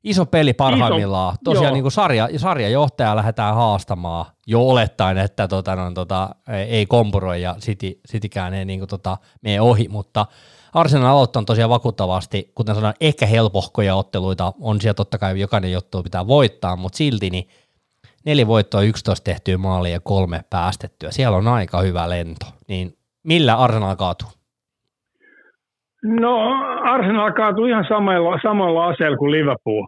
Iso 0.03 0.25
peli 0.25 0.53
parhaimmillaan. 0.53 1.33
Iso, 1.33 1.41
tosiaan 1.43 1.73
niin 1.73 1.83
kuin 1.83 1.91
sarja, 1.91 2.29
sarjajohtaja 2.37 3.15
lähdetään 3.15 3.55
haastamaan 3.55 4.25
jo 4.47 4.61
olettaen, 4.69 5.17
että 5.17 5.47
tota, 5.47 5.75
no, 5.75 5.91
tota, 5.91 6.29
ei 6.67 6.85
kompuroi 6.85 7.41
ja 7.41 7.55
City, 7.59 7.99
Citykään 8.11 8.53
ei 8.53 8.65
niin 8.65 8.79
kuin, 8.79 8.89
tota, 8.89 9.17
mene 9.41 9.61
ohi, 9.61 9.87
mutta 9.87 10.25
Arsenal 10.73 11.07
aloittaa 11.07 11.43
tosiaan 11.43 11.69
vakuuttavasti, 11.69 12.51
kuten 12.55 12.75
sanoin, 12.75 12.93
ehkä 13.01 13.25
helpohkoja 13.25 13.95
otteluita 13.95 14.53
on 14.61 14.81
siellä 14.81 14.93
totta 14.93 15.17
kai 15.17 15.39
jokainen 15.39 15.71
juttu 15.71 16.03
pitää 16.03 16.27
voittaa, 16.27 16.75
mutta 16.75 16.97
silti 16.97 17.29
niin 17.29 17.47
neljä 18.25 18.47
voittoa, 18.47 18.81
11 18.81 19.23
tehtyä 19.23 19.57
maalia 19.57 19.93
ja 19.93 19.99
kolme 20.03 20.39
päästettyä. 20.49 21.11
Siellä 21.11 21.37
on 21.37 21.47
aika 21.47 21.81
hyvä 21.81 22.09
lento. 22.09 22.45
Niin 22.67 22.87
millä 23.23 23.55
Arsenal 23.55 23.95
kaatuu? 23.95 24.29
No 26.03 26.33
Arsenal 26.83 27.31
kaatuu 27.31 27.65
ihan 27.65 27.85
samalla, 27.89 28.39
samalla 28.43 28.87
aseella 28.87 29.17
kuin 29.17 29.31
Liverpool. 29.31 29.85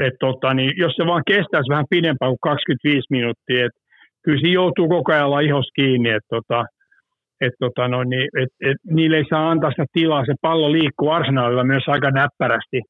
Et 0.00 0.14
tota, 0.20 0.54
niin 0.54 0.72
jos 0.76 0.92
se 0.96 1.06
vaan 1.06 1.22
kestäisi 1.26 1.68
vähän 1.68 1.84
pidempään 1.90 2.30
kuin 2.30 2.38
25 2.42 3.06
minuuttia, 3.10 3.66
että 3.66 3.78
kyllä 4.24 4.40
siinä 4.40 4.54
joutuu 4.54 4.88
koko 4.88 5.12
ajan 5.12 5.44
ihos 5.44 5.68
kiinni. 5.74 6.10
Et 6.10 6.26
tota, 6.30 6.64
et, 7.40 7.54
tota, 7.60 7.88
no, 7.88 8.04
niin, 8.04 8.28
et, 8.42 8.48
et, 8.70 8.76
niille 8.90 9.16
ei 9.16 9.24
saa 9.30 9.50
antaa 9.50 9.70
sitä 9.70 9.84
tilaa, 9.92 10.24
se 10.24 10.34
pallo 10.40 10.72
liikkuu 10.72 11.10
arsenaalilla 11.10 11.64
myös 11.64 11.84
aika 11.86 12.10
näppärästi 12.10 12.80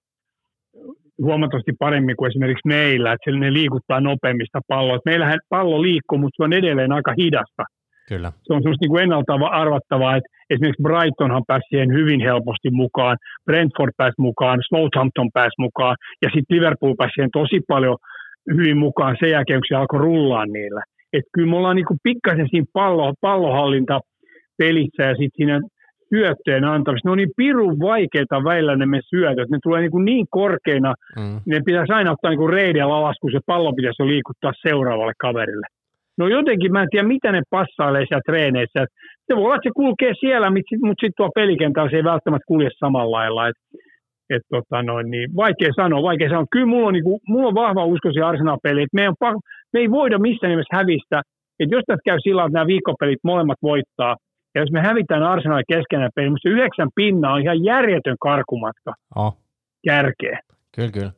huomattavasti 1.24 1.72
paremmin 1.78 2.16
kuin 2.16 2.30
esimerkiksi 2.30 2.68
meillä, 2.68 3.12
että 3.12 3.30
ne 3.30 3.52
liikuttaa 3.52 4.00
nopeammista 4.00 4.60
palloa. 4.68 4.98
Meillähän 5.04 5.38
pallo 5.48 5.82
liikkuu, 5.82 6.18
mutta 6.18 6.36
se 6.36 6.44
on 6.44 6.52
edelleen 6.52 6.92
aika 6.92 7.14
hidasta. 7.18 7.64
Kyllä. 8.08 8.32
Se 8.42 8.52
on 8.52 8.62
semmoista 8.62 8.86
niin 8.86 9.02
ennalta 9.02 9.34
arvattavaa, 9.34 10.16
että 10.16 10.28
esimerkiksi 10.50 10.82
Brightonhan 10.82 11.42
pääsi 11.46 11.66
siihen 11.68 11.92
hyvin 11.92 12.20
helposti 12.20 12.70
mukaan, 12.70 13.16
Brentford 13.46 13.92
pääsi 13.96 14.18
mukaan, 14.18 14.58
Southampton 14.68 15.30
pääsi 15.34 15.56
mukaan, 15.58 15.96
ja 16.22 16.28
sitten 16.34 16.56
Liverpool 16.56 16.94
pääsi 16.98 17.12
siihen 17.14 17.30
tosi 17.32 17.60
paljon 17.68 17.96
hyvin 18.56 18.78
mukaan 18.78 19.16
sen 19.20 19.30
jälkeen, 19.30 19.60
kun 19.60 19.66
se 19.68 19.74
alkoi 19.74 20.00
rullaa 20.00 20.46
niillä. 20.46 20.82
Että 21.12 21.30
kyllä 21.34 21.50
me 21.50 21.56
ollaan 21.56 21.76
niin 21.76 22.02
pikkasen 22.02 22.48
siinä 22.50 22.66
pallo, 22.72 23.14
pallohallinta 23.20 24.00
pelissä 24.58 25.02
ja 25.02 25.14
sitten 25.14 25.36
siinä 25.36 25.60
syötteen 26.14 26.64
antamista. 26.64 27.08
Ne 27.08 27.12
on 27.12 27.18
niin 27.18 27.36
pirun 27.36 27.78
vaikeita 27.78 28.44
väillä 28.44 28.76
ne 28.76 28.86
me 28.86 29.00
syötöt. 29.10 29.50
Ne 29.50 29.58
tulee 29.62 29.80
niin, 29.80 30.04
niin 30.04 30.26
korkeina, 30.30 30.94
mm. 31.16 31.40
ne 31.46 31.60
pitäisi 31.66 31.92
aina 31.92 32.12
ottaa 32.12 32.30
niin 32.30 32.50
reidellä 32.50 32.96
alas, 32.96 33.16
kun 33.20 33.32
se 33.32 33.40
pallo 33.46 33.72
pitäisi 33.72 34.02
jo 34.02 34.06
liikuttaa 34.06 34.52
seuraavalle 34.62 35.12
kaverille. 35.18 35.66
No 36.18 36.28
jotenkin 36.28 36.72
mä 36.72 36.82
en 36.82 36.88
tiedä, 36.90 37.08
mitä 37.08 37.32
ne 37.32 37.42
passailee 37.50 38.04
siellä 38.06 38.22
treeneissä. 38.26 38.86
Se 39.26 39.36
voi 39.36 39.44
olla, 39.44 39.54
että 39.54 39.68
se 39.68 39.72
kulkee 39.76 40.12
siellä, 40.20 40.50
mutta 40.50 40.70
sitten 41.00 41.12
tuo 41.16 41.30
pelikentällä 41.34 41.90
se 41.90 41.96
ei 41.96 42.04
välttämättä 42.04 42.46
kulje 42.48 42.70
samalla 42.78 43.16
lailla. 43.16 43.48
Et, 43.48 43.56
et 44.30 44.42
tota 44.50 44.82
noin, 44.82 45.10
niin 45.10 45.36
vaikea 45.36 45.72
sanoa, 45.76 46.02
vaikea 46.02 46.28
sanoa. 46.28 46.52
Kyllä 46.52 46.66
mulla 46.66 46.86
on, 46.88 46.94
niin 46.94 47.04
kuin, 47.04 47.20
mulla 47.28 47.48
on 47.48 47.54
vahva 47.54 47.84
usko 47.84 48.08
siihen 48.12 48.28
Arsenal-peliin, 48.28 48.84
että 48.84 49.00
me, 49.00 49.08
on, 49.08 49.40
me 49.72 49.80
ei 49.80 49.90
voida 49.90 50.18
missään 50.18 50.50
nimessä 50.50 50.76
hävistä. 50.76 51.22
Että 51.60 51.74
jos 51.74 51.84
tässä 51.86 52.08
käy 52.08 52.18
sillä 52.20 52.44
että 52.44 52.58
nämä 52.58 52.66
viikkopelit 52.66 53.18
molemmat 53.24 53.58
voittaa, 53.62 54.16
ja 54.54 54.60
jos 54.60 54.70
me 54.70 54.80
hävitään 54.80 55.22
Arsenal 55.22 55.62
keskenään 55.68 56.10
peli, 56.14 56.30
mutta 56.30 56.48
se 56.48 56.48
yhdeksän 56.48 56.88
pinna 56.94 57.32
on 57.32 57.42
ihan 57.42 57.64
järjetön 57.64 58.16
karkumatka 58.20 58.92
oh. 59.16 59.36
kärkeä. 59.86 60.40
Kyllä, 60.74 60.90
kyllä. 60.90 61.12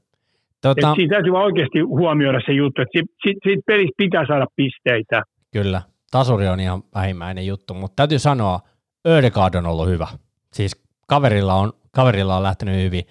Tota... 0.62 0.88
Et 0.88 0.94
siinä 0.96 1.14
täytyy 1.14 1.32
oikeasti 1.36 1.80
huomioida 1.80 2.40
se 2.46 2.52
juttu, 2.52 2.82
että 2.82 2.92
siitä, 2.92 3.12
siitä, 3.22 3.40
siitä 3.44 3.62
pelistä 3.66 3.94
pitää 3.96 4.26
saada 4.26 4.46
pisteitä. 4.56 5.22
Kyllä, 5.52 5.82
tasuri 6.10 6.48
on 6.48 6.60
ihan 6.60 6.82
vähimmäinen 6.94 7.46
juttu, 7.46 7.74
mutta 7.74 7.96
täytyy 7.96 8.18
sanoa, 8.18 8.60
Ödegaard 9.06 9.54
on 9.54 9.66
ollut 9.66 9.88
hyvä. 9.88 10.06
Siis 10.52 10.84
kaverilla 11.06 11.54
on, 11.54 11.72
kaverilla 11.90 12.36
on 12.36 12.42
lähtenyt 12.42 12.82
hyvin. 12.82 13.04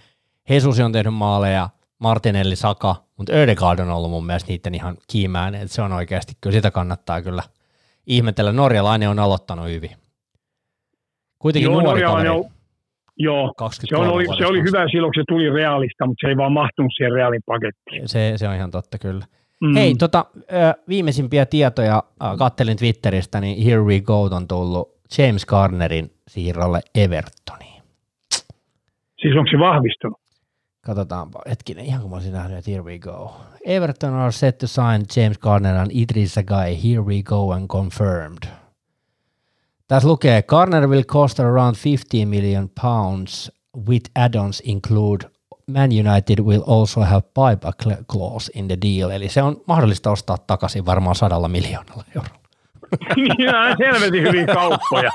Jesus 0.49 0.79
on 0.79 0.91
tehnyt 0.91 1.13
maaleja, 1.13 1.69
Martinelli 1.99 2.55
Saka, 2.55 2.95
mutta 3.17 3.33
Ödegaard 3.33 3.79
on 3.79 3.89
ollut 3.89 4.11
mun 4.11 4.25
mielestä 4.25 4.51
niiden 4.51 4.75
ihan 4.75 4.97
kiimäinen, 5.11 5.61
että 5.61 5.73
se 5.73 5.81
on 5.81 5.93
oikeasti, 5.93 6.33
kyllä 6.41 6.53
sitä 6.53 6.71
kannattaa 6.71 7.21
kyllä 7.21 7.43
ihmetellä. 8.07 8.51
Norjalainen 8.51 9.09
on 9.09 9.19
aloittanut 9.19 9.67
hyvin. 9.69 9.91
Kuitenkin 11.43 11.71
Joo, 11.71 11.81
nuori 11.81 12.01
kaveri. 12.01 12.29
Joo, 13.17 13.53
se, 13.71 13.97
on, 13.97 14.07
oli, 14.07 14.25
se 14.37 14.45
oli 14.45 14.61
hyvä 14.61 14.87
silloin, 14.91 15.13
kun 15.13 15.21
se 15.21 15.23
tuli 15.27 15.49
realista, 15.49 16.07
mutta 16.07 16.21
se 16.21 16.29
ei 16.29 16.37
vaan 16.37 16.51
mahtunut 16.51 16.91
siihen 16.97 17.13
realin 17.13 17.41
pakettiin. 17.45 18.09
Se, 18.09 18.33
se 18.35 18.47
on 18.47 18.55
ihan 18.55 18.71
totta 18.71 18.97
kyllä. 18.97 19.25
Mm. 19.61 19.75
Hei, 19.75 19.95
tota, 19.95 20.25
viimeisimpiä 20.89 21.45
tietoja 21.45 22.03
kattelin 22.37 22.77
Twitteristä, 22.77 23.41
niin 23.41 23.65
Here 23.65 23.81
We 23.81 23.99
Go 24.01 24.21
on 24.21 24.47
tullut 24.47 24.89
James 25.17 25.45
Garnerin 25.45 26.11
siirrolle 26.27 26.81
Evertoniin. 26.95 27.83
Siis 29.21 29.35
onko 29.37 29.51
se 29.51 29.59
vahvistunut? 29.59 30.19
Katsotaanpa 30.81 31.41
hetkinen, 31.49 31.85
ihan 31.85 32.01
kun 32.01 32.09
mä 32.09 32.15
olisin 32.15 32.33
nähnyt, 32.33 32.57
että 32.57 32.71
here 32.71 32.83
we 32.83 32.99
go. 32.99 33.35
Everton 33.65 34.13
are 34.13 34.31
set 34.31 34.57
to 34.57 34.67
sign 34.67 35.21
James 35.21 35.37
Garner 35.37 35.75
and 35.75 35.91
Idrissa 35.91 36.43
Guy. 36.43 36.83
Here 36.83 37.01
we 37.01 37.23
go 37.23 37.51
and 37.51 37.67
confirmed. 37.67 38.62
Tässä 39.93 40.09
lukee, 40.09 40.41
Garner 40.41 40.87
will 40.87 41.03
cost 41.03 41.39
around 41.39 41.75
50 41.85 42.25
million 42.25 42.69
pounds 42.81 43.51
with 43.89 44.11
add-ons 44.15 44.61
include 44.65 45.29
Man 45.67 45.89
United 45.91 46.39
will 46.39 46.61
also 46.67 47.01
have 47.01 47.21
buyback 47.21 48.05
clause 48.11 48.51
in 48.55 48.67
the 48.67 48.77
deal, 48.81 49.09
eli 49.09 49.29
se 49.29 49.41
on 49.41 49.61
mahdollista 49.67 50.11
ostaa 50.11 50.37
takaisin 50.37 50.85
varmaan 50.85 51.15
sadalla 51.15 51.47
miljoonalla 51.47 52.03
eurolla. 52.15 52.39
On 53.69 53.77
selvästi 53.77 54.21
hyvin 54.21 54.45
kauppoja. 54.45 55.11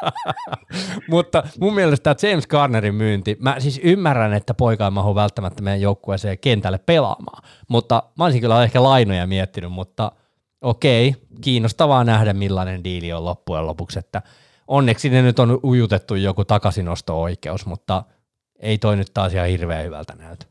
Mutta 1.11 1.43
mun 1.61 1.75
mielestä 1.75 2.15
tämä 2.15 2.31
James 2.31 2.47
Garnerin 2.47 2.95
myynti, 2.95 3.37
mä 3.41 3.61
siis 3.61 3.81
ymmärrän, 3.85 4.33
että 4.33 4.55
poika 4.55 4.85
ei 4.85 4.91
mahu 4.91 5.15
välttämättä 5.15 5.63
meidän 5.63 5.81
joukkueeseen 5.81 6.39
kentälle 6.39 6.79
pelaamaan, 6.79 7.43
mutta 7.69 8.03
mä 8.19 8.25
olisin 8.25 8.41
kyllä 8.41 8.65
ehkä 8.65 8.83
lainoja 8.83 9.27
miettinyt, 9.27 9.73
mutta 9.73 10.13
okei, 10.61 11.15
kiinnostavaa 11.41 12.05
nähdä 12.05 12.33
millainen 12.33 12.85
diili 12.85 13.13
on 13.13 13.25
loppujen 13.25 13.67
lopuksi, 13.67 13.99
että 13.99 14.23
onneksi 14.69 15.11
ne 15.11 15.23
nyt 15.23 15.39
on 15.39 15.59
ujutettu 15.65 16.15
joku 16.15 16.45
takaisinosto-oikeus, 16.45 17.67
mutta 17.67 18.03
ei 18.63 18.79
toi 18.79 18.97
nyt 18.97 19.07
taas 19.15 19.35
ihan 19.35 19.49
hirveän 19.49 19.85
hyvältä 19.85 20.13
näytä. 20.19 20.47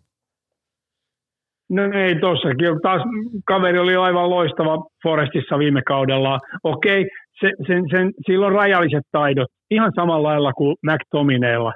No 1.69 1.83
ei 1.83 2.15
tossakin. 2.19 2.81
Taas 2.81 3.01
kaveri 3.45 3.79
oli 3.79 3.95
aivan 3.95 4.29
loistava 4.29 4.85
Forestissa 5.03 5.59
viime 5.59 5.81
kaudella. 5.81 6.39
Okei, 6.63 7.05
se, 7.39 7.51
sen, 7.67 7.83
sen, 7.91 8.11
sillä 8.25 8.45
on 8.45 8.51
rajalliset 8.51 9.03
taidot, 9.11 9.47
ihan 9.71 9.91
samalla 9.95 10.27
lailla 10.27 10.53
kuin 10.53 10.75
McTominaylla. 10.85 11.73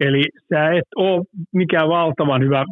Eli 0.00 0.22
sä 0.48 0.72
et 0.72 0.88
ole 0.96 1.24
mikään 1.52 1.88
valtavan 1.88 2.42
hyvä, 2.42 2.64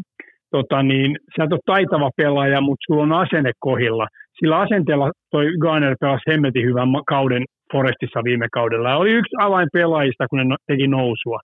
tota 0.51 0.83
niin, 0.83 1.19
sä 1.37 1.45
et 1.45 1.53
ole 1.53 1.61
taitava 1.67 2.11
pelaaja, 2.17 2.61
mutta 2.61 2.85
sulla 2.87 3.03
on 3.03 3.13
asenne 3.13 3.53
kohilla. 3.59 4.07
Sillä 4.39 4.59
asenteella 4.59 5.11
toi 5.31 5.47
Garner 5.61 5.97
pelasi 6.01 6.31
hemmetin 6.31 6.67
hyvän 6.67 6.89
kauden 7.07 7.45
Forestissa 7.73 8.25
viime 8.25 8.47
kaudella. 8.53 8.91
Ja 8.91 8.97
oli 8.97 9.13
yksi 9.13 9.37
avainpelaajista, 9.41 10.29
kun 10.29 10.39
ne 10.39 10.45
no, 10.45 10.57
teki 10.67 10.87
nousua. 10.87 11.41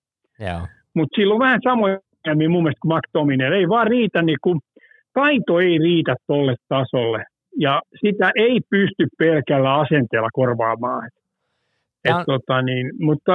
Mutta 0.95 1.17
sillä 1.17 1.35
on 1.35 1.41
vähän 1.41 1.61
samoja 1.65 1.99
mun 2.49 2.63
mielestä 2.63 2.81
kuin 2.83 2.97
McTominay. 2.97 3.53
Ei 3.55 3.69
vaan 3.69 3.87
riitä 3.87 4.23
niin 4.23 4.39
kuin 4.43 4.61
taito 5.15 5.61
ei 5.61 5.79
riitä 5.79 6.15
tolle 6.27 6.55
tasolle 6.69 7.25
ja 7.59 7.83
sitä 8.01 8.31
ei 8.37 8.61
pysty 8.71 9.07
pelkällä 9.19 9.75
asenteella 9.75 10.29
korvaamaan. 10.33 11.07
Et, 12.05 12.11
ja... 12.11 12.25
tota 12.27 12.63
niin, 12.63 12.91
mutta, 13.01 13.33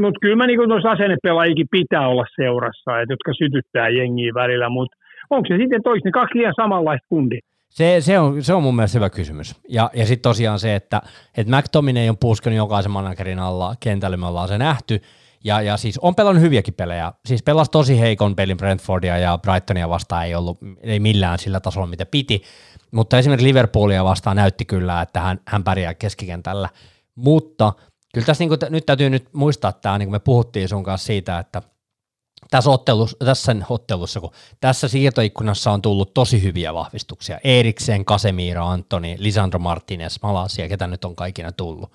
mutta 0.00 0.18
kyllä 0.20 0.36
mä 0.36 0.46
niin 0.46 0.68
tuossa 0.68 0.90
asennepelaajikin 0.90 1.66
pitää 1.70 2.08
olla 2.08 2.24
seurassa, 2.36 3.00
et, 3.00 3.10
jotka 3.10 3.32
sytyttää 3.38 3.88
jengiä 3.88 4.34
välillä, 4.34 4.68
mutta 4.68 4.96
onko 5.30 5.46
se 5.48 5.56
sitten 5.56 5.82
toista 5.82 6.10
kaksi 6.10 6.38
liian 6.38 6.54
samanlaista 6.56 7.06
kundia? 7.08 7.40
Se, 7.70 7.96
se, 8.00 8.18
on, 8.18 8.44
se 8.44 8.54
on 8.54 8.62
mun 8.62 8.76
mielestä 8.76 8.98
hyvä 8.98 9.10
kysymys. 9.10 9.54
Ja, 9.68 9.90
ja 9.94 10.06
sitten 10.06 10.30
tosiaan 10.30 10.58
se, 10.58 10.74
että, 10.74 11.02
että 11.36 11.56
McTominay 11.56 12.08
on 12.08 12.18
puskenut 12.18 12.56
jokaisen 12.56 12.92
managerin 12.92 13.38
alla 13.38 13.74
kentälle, 13.80 14.16
me 14.16 14.26
ollaan 14.26 14.48
se 14.48 14.58
nähty, 14.58 15.02
ja, 15.44 15.62
ja 15.62 15.76
siis 15.76 15.98
on 15.98 16.14
pelannut 16.14 16.42
hyviäkin 16.42 16.74
pelejä. 16.74 17.12
Siis 17.26 17.42
pelasi 17.42 17.70
tosi 17.70 18.00
heikon 18.00 18.36
pelin 18.36 18.56
Brentfordia 18.56 19.18
ja 19.18 19.38
Brightonia 19.38 19.88
vastaan 19.88 20.26
ei 20.26 20.34
ollut 20.34 20.58
ei 20.80 21.00
millään 21.00 21.38
sillä 21.38 21.60
tasolla, 21.60 21.86
mitä 21.86 22.06
piti. 22.06 22.42
Mutta 22.90 23.18
esimerkiksi 23.18 23.46
Liverpoolia 23.46 24.04
vastaan 24.04 24.36
näytti 24.36 24.64
kyllä, 24.64 25.02
että 25.02 25.20
hän, 25.20 25.40
hän 25.46 25.64
pärjää 25.64 25.94
keskikentällä. 25.94 26.68
Mutta 27.14 27.72
kyllä 28.14 28.26
tässä 28.26 28.42
niin 28.42 28.48
kuin, 28.48 28.58
nyt 28.70 28.86
täytyy 28.86 29.10
nyt 29.10 29.28
muistaa 29.32 29.72
tämä, 29.72 29.98
niin 29.98 30.06
kuin 30.06 30.14
me 30.14 30.18
puhuttiin 30.18 30.68
sun 30.68 30.84
kanssa 30.84 31.06
siitä, 31.06 31.38
että 31.38 31.62
tässä 32.50 32.70
ottelussa, 32.70 33.16
tässä 33.24 33.56
ottelussa, 33.68 34.20
kun 34.20 34.32
tässä 34.60 34.88
siirtoikkunassa 34.88 35.72
on 35.72 35.82
tullut 35.82 36.14
tosi 36.14 36.42
hyviä 36.42 36.74
vahvistuksia. 36.74 37.38
Eriksen, 37.44 38.04
Casemiro, 38.04 38.66
Antoni, 38.66 39.16
Lisandro 39.18 39.58
Martinez, 39.58 40.16
Malasia, 40.22 40.68
ketä 40.68 40.86
nyt 40.86 41.04
on 41.04 41.16
kaikina 41.16 41.52
tullut 41.52 41.92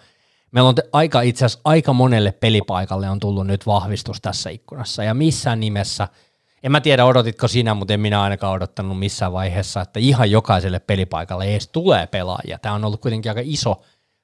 meillä 0.54 0.70
on 0.70 0.76
aika 0.92 1.22
itse 1.22 1.46
asiassa 1.46 1.62
aika 1.66 1.94
monelle 1.94 2.32
pelipaikalle 2.32 3.10
on 3.10 3.20
tullut 3.20 3.48
nyt 3.48 3.66
vahvistus 3.66 4.22
tässä 4.22 4.50
ikkunassa 4.50 5.04
ja 5.04 5.14
missään 5.14 5.60
nimessä, 5.60 6.08
en 6.64 6.72
mä 6.72 6.82
tiedä 6.82 7.06
odotitko 7.06 7.48
sinä, 7.48 7.74
mutta 7.74 7.94
en 7.94 8.00
minä 8.00 8.22
ainakaan 8.22 8.54
odottanut 8.54 9.00
missään 9.00 9.34
vaiheessa, 9.34 9.82
että 9.82 10.00
ihan 10.00 10.32
jokaiselle 10.32 10.80
pelipaikalle 10.80 11.46
edes 11.46 11.68
tulee 11.68 12.08
pelaajia. 12.08 12.60
Tämä 12.60 12.76
on 12.76 12.86
ollut 12.86 13.02
kuitenkin 13.02 13.30
aika 13.30 13.42
iso 13.44 13.82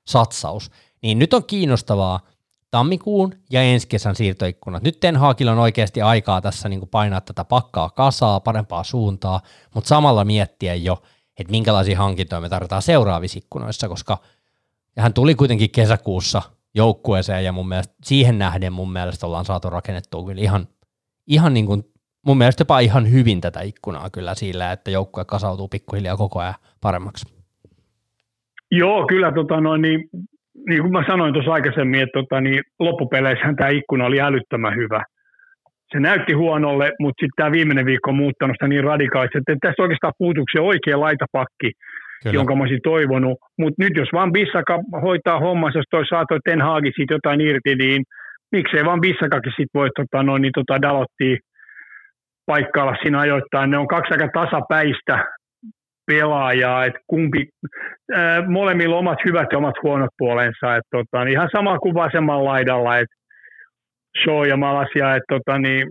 satsaus. 0.07 0.71
Niin 1.01 1.19
nyt 1.19 1.33
on 1.33 1.45
kiinnostavaa 1.45 2.19
tammikuun 2.71 3.33
ja 3.51 3.61
ensi 3.61 3.87
kesän 3.87 4.15
siirtoikkunat. 4.15 4.83
Nyt 4.83 4.99
Ten 4.99 5.17
Hagilla 5.17 5.51
on 5.51 5.59
oikeasti 5.59 6.01
aikaa 6.01 6.41
tässä 6.41 6.69
niin 6.69 6.79
kuin 6.79 6.89
painaa 6.89 7.21
tätä 7.21 7.43
pakkaa 7.43 7.89
kasaa, 7.89 8.39
parempaa 8.39 8.83
suuntaa, 8.83 9.41
mutta 9.75 9.87
samalla 9.87 10.25
miettiä 10.25 10.75
jo, 10.75 11.01
että 11.39 11.51
minkälaisia 11.51 11.97
hankintoja 11.97 12.41
me 12.41 12.49
tarvitaan 12.49 12.81
seuraavissa 12.81 13.37
ikkunoissa, 13.37 13.89
koska– 13.89 14.17
hän 14.99 15.13
tuli 15.13 15.35
kuitenkin 15.35 15.69
kesäkuussa 15.71 16.41
joukkueeseen 16.75 17.45
ja 17.45 17.51
mun 17.51 17.67
mielestä 17.67 17.93
siihen 18.03 18.39
nähden 18.39 18.73
mun 18.73 18.91
mielestä 18.91 19.27
ollaan 19.27 19.45
saatu 19.45 19.69
rakennettua 19.69 20.25
kyllä 20.25 20.41
ihan, 20.41 20.67
ihan 21.27 21.53
niin 21.53 21.65
kuin, 21.65 21.83
mun 22.25 22.37
mielestä 22.37 22.61
jopa 22.61 22.79
ihan 22.79 23.11
hyvin 23.11 23.41
tätä 23.41 23.61
ikkunaa 23.61 24.09
kyllä 24.09 24.35
sillä, 24.35 24.71
että 24.71 24.91
joukkue 24.91 25.25
kasautuu 25.25 25.67
pikkuhiljaa 25.67 26.17
koko 26.17 26.39
ajan 26.39 26.53
paremmaksi. 26.81 27.25
Joo, 28.71 29.07
kyllä 29.07 29.31
tota 29.31 29.61
noin, 29.61 29.81
niin, 29.81 30.09
niin 30.69 30.81
kuin 30.81 30.91
mä 30.91 31.03
sanoin 31.07 31.33
tuossa 31.33 31.53
aikaisemmin, 31.53 32.01
että 32.01 32.19
tota, 32.19 32.41
niin 32.41 32.61
loppupeleissä 32.79 33.53
tämä 33.57 33.69
ikkuna 33.69 34.05
oli 34.05 34.21
älyttömän 34.21 34.75
hyvä. 34.75 35.03
Se 35.91 35.99
näytti 35.99 36.33
huonolle, 36.33 36.91
mutta 36.99 37.19
sitten 37.21 37.37
tämä 37.37 37.51
viimeinen 37.51 37.85
viikko 37.85 38.09
on 38.09 38.15
muuttanut 38.23 38.55
sitä 38.55 38.67
niin 38.67 38.83
radikaalisesti, 38.83 39.51
että 39.51 39.67
tässä 39.67 39.81
oikeastaan 39.83 40.13
puutuksi 40.17 40.59
oikea 40.59 40.99
laitapakki, 40.99 41.69
Kyllä. 41.71 42.33
jonka 42.33 42.55
mä 42.55 42.63
olisin 42.63 42.79
toivonut. 42.83 43.37
Mutta 43.59 43.83
nyt 43.83 43.93
jos 43.95 44.09
vaan 44.13 44.31
Bissaka 44.31 44.79
hoitaa 45.01 45.39
hommansa, 45.39 45.79
jos 45.79 45.91
toi 45.91 46.05
saa 46.07 46.25
toi 46.25 46.39
Ten 46.45 46.61
Hagi 46.61 46.91
siitä 46.95 47.13
jotain 47.13 47.41
irti, 47.41 47.75
niin 47.75 48.03
miksei 48.51 48.85
vaan 48.85 49.01
Bissakakin 49.01 49.53
sit 49.55 49.69
voi 49.73 49.89
tota, 49.95 50.23
noin, 50.23 50.41
niin, 50.41 50.55
tota, 50.55 50.81
Dalottia 50.81 51.37
paikkailla 52.45 52.95
siinä 53.01 53.19
ajoittain. 53.19 53.69
Ne 53.69 53.77
on 53.77 53.87
kaksi 53.87 54.13
aika 54.13 54.29
tasapäistä 54.33 55.25
pelaajaa, 56.09 56.85
että 56.85 56.99
kumpi, 57.07 57.41
ää, 58.13 58.49
molemmilla 58.49 58.97
omat 58.97 59.19
hyvät 59.25 59.47
ja 59.51 59.57
omat 59.57 59.75
huonot 59.83 60.13
puolensa. 60.17 60.75
Et, 60.77 60.87
tota, 60.91 61.25
niin 61.25 61.33
ihan 61.37 61.49
sama 61.55 61.79
kuin 61.79 61.93
vasemmalla 61.93 62.49
laidalla, 62.51 62.97
että 62.97 63.15
Shaw 64.23 64.47
ja 64.47 64.57
Malasia, 64.57 65.15
että 65.15 65.35
tota, 65.35 65.59
niin, 65.59 65.87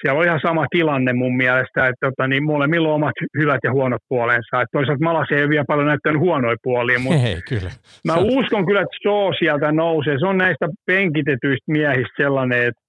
siellä 0.00 0.18
on 0.18 0.26
ihan 0.26 0.40
sama 0.42 0.66
tilanne 0.70 1.12
mun 1.12 1.36
mielestä, 1.36 1.86
että 1.88 2.06
tota, 2.06 2.28
niin, 2.28 2.44
molemmilla 2.44 2.88
on 2.88 2.94
omat 2.94 3.14
hyvät 3.38 3.60
ja 3.64 3.72
huonot 3.72 4.02
puolensa. 4.08 4.60
Et 4.60 4.68
toisaalta 4.72 5.04
Malasia 5.04 5.36
ei 5.36 5.44
ole 5.44 5.50
vielä 5.50 5.64
paljon 5.68 5.86
näyttänyt 5.86 6.20
huonoja 6.20 6.56
puolia, 6.62 6.98
mutta 6.98 7.26
ei, 7.28 7.40
kyllä. 7.48 7.70
mä 8.06 8.14
uskon 8.16 8.66
kyllä, 8.66 8.80
että 8.80 8.98
Shaw 9.02 9.32
sieltä 9.38 9.72
nousee. 9.72 10.18
Se 10.18 10.26
on 10.26 10.38
näistä 10.38 10.66
penkitetyistä 10.86 11.72
miehistä 11.72 12.22
sellainen, 12.22 12.62
että 12.68 12.82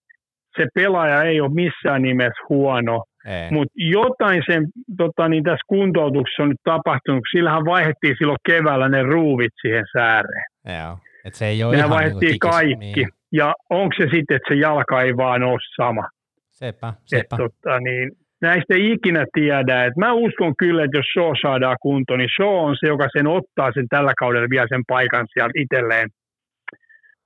se 0.57 0.67
pelaaja 0.75 1.23
ei 1.23 1.41
ole 1.41 1.53
missään 1.53 2.01
nimessä 2.01 2.43
huono, 2.49 3.03
mutta 3.51 3.73
jotain 3.75 4.43
sen, 4.45 4.67
tota, 4.97 5.27
niin 5.27 5.43
tässä 5.43 5.65
kuntoutuksessa 5.67 6.43
on 6.43 6.49
nyt 6.49 6.61
tapahtunut, 6.63 7.23
sillähän 7.31 7.65
vaihdettiin 7.65 8.15
silloin 8.17 8.37
keväällä 8.49 8.89
ne 8.89 9.03
ruuvit 9.03 9.51
siihen 9.61 9.85
sääreen. 9.97 10.45
Joo. 10.65 10.97
Et 11.25 11.33
se 11.33 11.45
ei 11.47 11.63
ole 11.63 11.75
Nehän 11.75 11.89
vaihdettiin 11.89 12.29
niin 12.29 12.39
kaikki. 12.39 12.75
Niin. 12.75 13.09
Ja 13.31 13.53
onko 13.69 13.93
se 13.97 14.03
sitten, 14.03 14.35
että 14.35 14.47
se 14.47 14.55
jalka 14.55 15.01
ei 15.01 15.17
vaan 15.17 15.43
ole 15.43 15.59
sama? 15.75 16.09
Sepä, 16.51 16.93
sepä. 17.05 17.19
Et, 17.21 17.27
tota, 17.29 17.79
niin, 17.79 18.11
näistä 18.41 18.73
ei 18.73 18.91
ikinä 18.91 19.25
tiedä. 19.33 19.85
Et 19.85 19.95
mä 19.97 20.13
uskon 20.13 20.53
kyllä, 20.57 20.83
että 20.83 20.97
jos 20.97 21.05
Shaw 21.13 21.31
saadaan 21.41 21.77
kuntoon, 21.81 22.19
niin 22.19 22.29
Shaw 22.35 22.55
on 22.69 22.75
se, 22.79 22.87
joka 22.87 23.07
sen 23.17 23.27
ottaa 23.27 23.71
sen 23.73 23.87
tällä 23.89 24.13
kaudella 24.19 24.47
vielä 24.49 24.67
sen 24.69 24.83
paikan 24.87 25.27
sieltä 25.33 25.53
itselleen. 25.55 26.09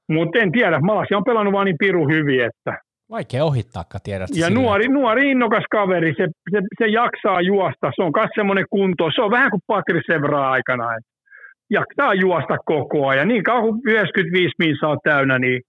Mutta 0.09 0.39
en 0.39 0.51
tiedä, 0.51 0.79
Malasia 0.79 1.17
on 1.17 1.23
pelannut 1.23 1.53
vaan 1.53 1.65
niin 1.65 1.83
piru 1.85 2.07
hyvin, 2.07 2.43
että 2.43 2.77
Vaikea 3.09 3.43
ohittaa, 3.43 3.83
tiedät. 4.03 4.29
Ja 4.35 4.49
nuori, 4.49 4.87
nuori 4.87 5.31
innokas 5.31 5.63
kaveri, 5.71 6.13
se, 6.17 6.27
se, 6.51 6.59
se, 6.79 6.85
jaksaa 6.87 7.41
juosta, 7.41 7.91
se 7.95 8.03
on 8.03 8.11
myös 8.15 8.29
semmoinen 8.35 8.65
kunto, 8.69 9.09
se 9.15 9.21
on 9.21 9.31
vähän 9.31 9.51
kuin 9.51 9.61
Patri 9.67 10.01
Sevra 10.07 10.51
aikana, 10.51 10.85
jaksaa 11.69 12.13
juosta 12.13 12.57
koko 12.65 13.07
ajan. 13.07 13.27
Niin 13.27 13.43
kauan 13.43 13.63
kuin 13.63 13.81
95 13.85 14.55
minsa 14.59 14.87
on 14.87 14.97
täynnä, 15.03 15.39
niin 15.39 15.61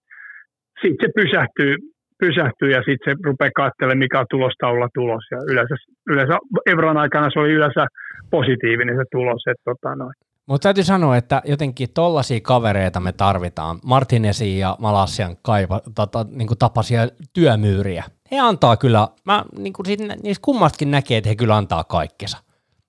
sitten 0.83 1.09
se 1.09 1.13
pysähtyy, 1.23 1.77
pysähtyy 2.19 2.71
ja 2.71 2.83
sitten 2.87 3.05
se 3.05 3.21
rupeaa 3.25 3.51
katselemaan, 3.57 3.99
mikä 3.99 4.21
on 4.21 4.27
tulostaululla 4.31 4.89
tulos. 4.95 5.25
Ja 5.31 5.39
yleensä, 5.51 5.75
yleensä 6.11 6.39
Evran 6.67 6.97
aikana 6.97 7.31
se 7.33 7.41
oli 7.41 7.53
yleensä 7.53 7.87
positiivinen 8.31 8.97
se 8.97 9.05
tulos. 9.13 9.43
Että 9.51 9.63
tota 9.65 9.95
noin. 9.95 10.15
Mutta 10.49 10.63
täytyy 10.63 10.85
sanoa, 10.85 11.17
että 11.17 11.43
jotenkin 11.45 11.91
tollaisia 11.95 12.41
kavereita 12.41 13.01
me 13.01 13.13
tarvitaan. 13.13 13.79
Martinesin 13.85 14.59
ja 14.59 14.77
Malasian 14.79 15.37
kaiva, 15.43 15.81
tota, 15.95 16.27
niin 16.31 16.49
tapaisia 16.59 17.09
työmyyriä. 17.33 18.05
He 18.31 18.39
antaa 18.41 18.77
kyllä, 18.77 19.09
mä 19.25 19.45
niin 19.59 19.73
niistä 20.23 20.43
kummastakin 20.45 20.91
näkee, 20.91 21.19
että 21.19 21.29
he 21.29 21.37
kyllä 21.37 21.57
antaa 21.57 21.85
kaikkensa. 21.85 22.39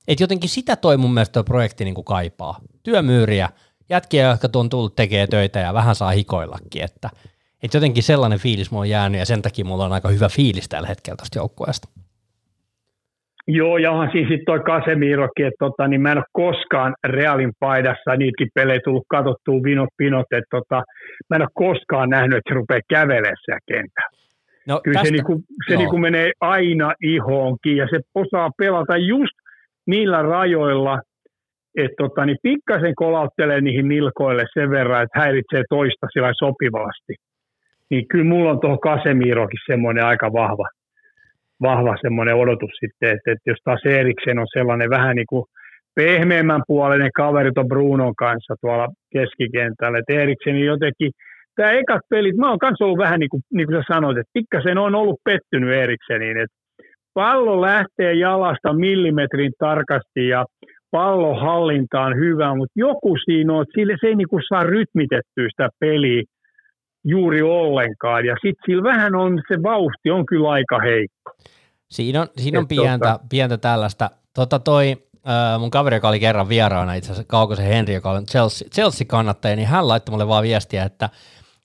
Et 0.08 0.20
jotenkin 0.20 0.50
sitä 0.50 0.76
toi 0.76 0.98
mun 0.98 1.14
mielestä 1.14 1.34
toi 1.34 1.44
projekti 1.44 1.86
niin 1.86 1.96
kuin 1.96 2.06
kaipaa. 2.06 2.60
Työmyyriä, 2.84 3.50
jätkiä, 3.90 4.28
jotka 4.28 4.60
on 4.60 4.70
tullut 4.70 4.96
tekee 4.96 5.28
töitä 5.28 5.60
ja 5.60 5.74
vähän 5.74 5.96
saa 5.96 6.12
hikoillakin, 6.12 6.84
että 6.84 7.10
et 7.64 7.74
jotenkin 7.74 8.04
sellainen 8.04 8.40
fiilis 8.40 8.72
mulla 8.72 8.82
on 8.82 8.90
jäänyt 8.90 9.20
ja 9.20 9.26
sen 9.26 9.42
takia 9.42 9.66
mulla 9.66 9.86
on 9.86 9.94
aika 9.94 10.10
hyvä 10.10 10.30
fiilis 10.30 10.70
tällä 10.70 10.88
hetkellä 10.88 11.18
tästä 11.18 11.40
joukkueesta. 11.40 11.88
Joo, 13.52 13.78
ja 13.78 13.92
onhan 13.92 14.12
siinä 14.12 14.30
sitten 14.30 14.46
toi 14.46 14.60
Kasemirokin, 14.60 15.46
että 15.46 15.66
tota, 15.66 15.88
niin 15.88 16.02
mä 16.02 16.12
en 16.12 16.18
ole 16.18 16.26
koskaan 16.34 16.94
Realin 17.08 17.52
paidassa, 17.60 18.16
niitäkin 18.18 18.48
pelejä 18.56 18.80
tullut 18.84 19.06
katsottua 19.10 19.64
vinot 19.64 19.90
pinot, 19.98 20.26
että 20.32 20.58
tota, 20.58 20.84
mä 21.30 21.36
en 21.36 21.42
ole 21.42 21.50
koskaan 21.54 22.10
nähnyt, 22.10 22.38
että 22.38 22.50
se 22.50 22.56
rupeaa 22.56 22.90
kävelemään 22.90 23.36
siellä 23.46 23.60
kentällä. 23.68 24.20
No, 24.68 24.82
Kyllä 24.84 24.94
tästä, 24.94 25.08
se, 25.08 25.14
niinku, 25.14 25.42
se 25.68 25.76
niinku 25.76 25.98
menee 25.98 26.32
aina 26.42 26.94
ihoonkin 27.04 27.78
ja 27.78 27.88
se 27.92 28.00
osaa 28.16 28.50
pelata 28.58 28.98
just 28.98 29.36
niillä 29.88 30.22
rajoilla, 30.22 31.00
että 31.78 31.96
tota, 31.98 32.26
niin 32.26 32.38
pikkasen 32.44 32.96
kolauttelee 32.96 33.62
niihin 33.62 33.88
nilkoille 33.88 34.46
sen 34.54 34.70
verran, 34.70 35.04
että 35.04 35.20
häiritsee 35.20 35.64
toista 35.70 36.08
sillä 36.14 36.32
sopivasti. 36.40 37.14
Niin 37.90 38.08
kyllä 38.08 38.26
mulla 38.26 38.52
on 38.52 38.60
tuohon 38.60 38.80
Kasemirokin 38.80 39.60
semmoinen 39.68 40.06
aika 40.06 40.34
vahva, 40.34 40.68
vahva 41.62 41.96
semmoinen 42.02 42.36
odotus 42.36 42.72
sitten, 42.80 43.10
että, 43.10 43.32
että 43.32 43.50
jos 43.50 43.58
taas 43.64 43.86
Eriksen 43.86 44.40
on 44.40 44.48
sellainen 44.54 44.90
vähän 44.90 45.16
niin 45.16 45.30
kuin 45.30 45.46
pehmeämmän 45.96 46.62
puolinen 46.68 47.12
kaveri 47.16 47.52
tuon 47.52 47.68
Brunon 47.68 48.16
kanssa 48.16 48.56
tuolla 48.62 48.88
keskikentällä, 49.14 49.98
että 50.00 50.14
Eriksen 50.14 50.60
jotenkin, 50.60 51.12
tämä 51.56 51.72
ekat 51.72 52.02
pelit, 52.10 52.36
mä 52.36 52.50
oon 52.50 52.60
kanssa 52.60 52.86
ollut 52.86 52.98
vähän 53.06 53.20
niin 53.20 53.30
kuin, 53.30 53.42
niin 53.54 53.68
kuin 53.68 53.78
sä 53.78 53.94
sanoit, 53.94 54.18
että 54.18 54.32
pikkasen 54.34 54.78
on 54.78 54.96
ollut 54.96 55.20
pettynyt 55.24 55.74
Erikseniin, 55.84 56.38
että 56.38 56.56
pallo 57.14 57.62
lähtee 57.62 58.14
jalasta 58.14 58.74
millimetrin 58.74 59.52
tarkasti 59.60 60.28
ja 60.28 60.46
pallon 60.92 61.42
hallinta 61.42 62.02
on 62.02 62.16
hyvä, 62.16 62.56
mutta 62.56 62.74
joku 62.76 63.18
siinä 63.26 63.54
on, 63.54 63.62
että 63.62 63.74
sille, 63.80 63.96
se 64.02 64.08
ei 64.08 64.16
niin 64.16 64.30
kuin 64.30 64.44
saa 64.50 64.64
rytmitettyä 64.64 65.48
sitä 65.50 65.70
peliä 65.80 66.24
juuri 67.04 67.42
ollenkaan. 67.42 68.26
Ja 68.26 68.36
sitten 68.42 68.64
sillä 68.66 68.84
vähän 68.84 69.16
on, 69.16 69.42
se 69.48 69.64
vauhti 69.64 70.12
on 70.12 70.26
kyllä 70.26 70.50
aika 70.50 70.80
heikko. 70.80 71.32
Siinä 71.90 72.22
on, 72.22 72.28
siinä 72.38 72.60
on 72.60 72.68
pientä, 72.68 73.12
tota, 73.12 73.20
pientä 73.30 73.58
tällaista. 73.58 74.10
Tota 74.36 74.60
toi, 74.60 74.98
äh, 75.28 75.60
mun 75.60 75.72
kaveri, 75.72 75.96
joka 75.96 76.10
oli 76.10 76.20
kerran 76.20 76.50
vieraana, 76.50 76.94
itse 76.94 77.12
asiassa 77.12 77.28
Kaukosen 77.28 77.66
Henri, 77.66 77.94
joka 77.94 78.12
on 78.12 78.26
Chelsea, 78.26 78.68
Chelsea-kannattaja, 78.70 79.56
niin 79.56 79.68
hän 79.68 79.88
laittoi 79.88 80.14
mulle 80.14 80.28
vaan 80.28 80.44
viestiä, 80.44 80.84
että 80.84 81.10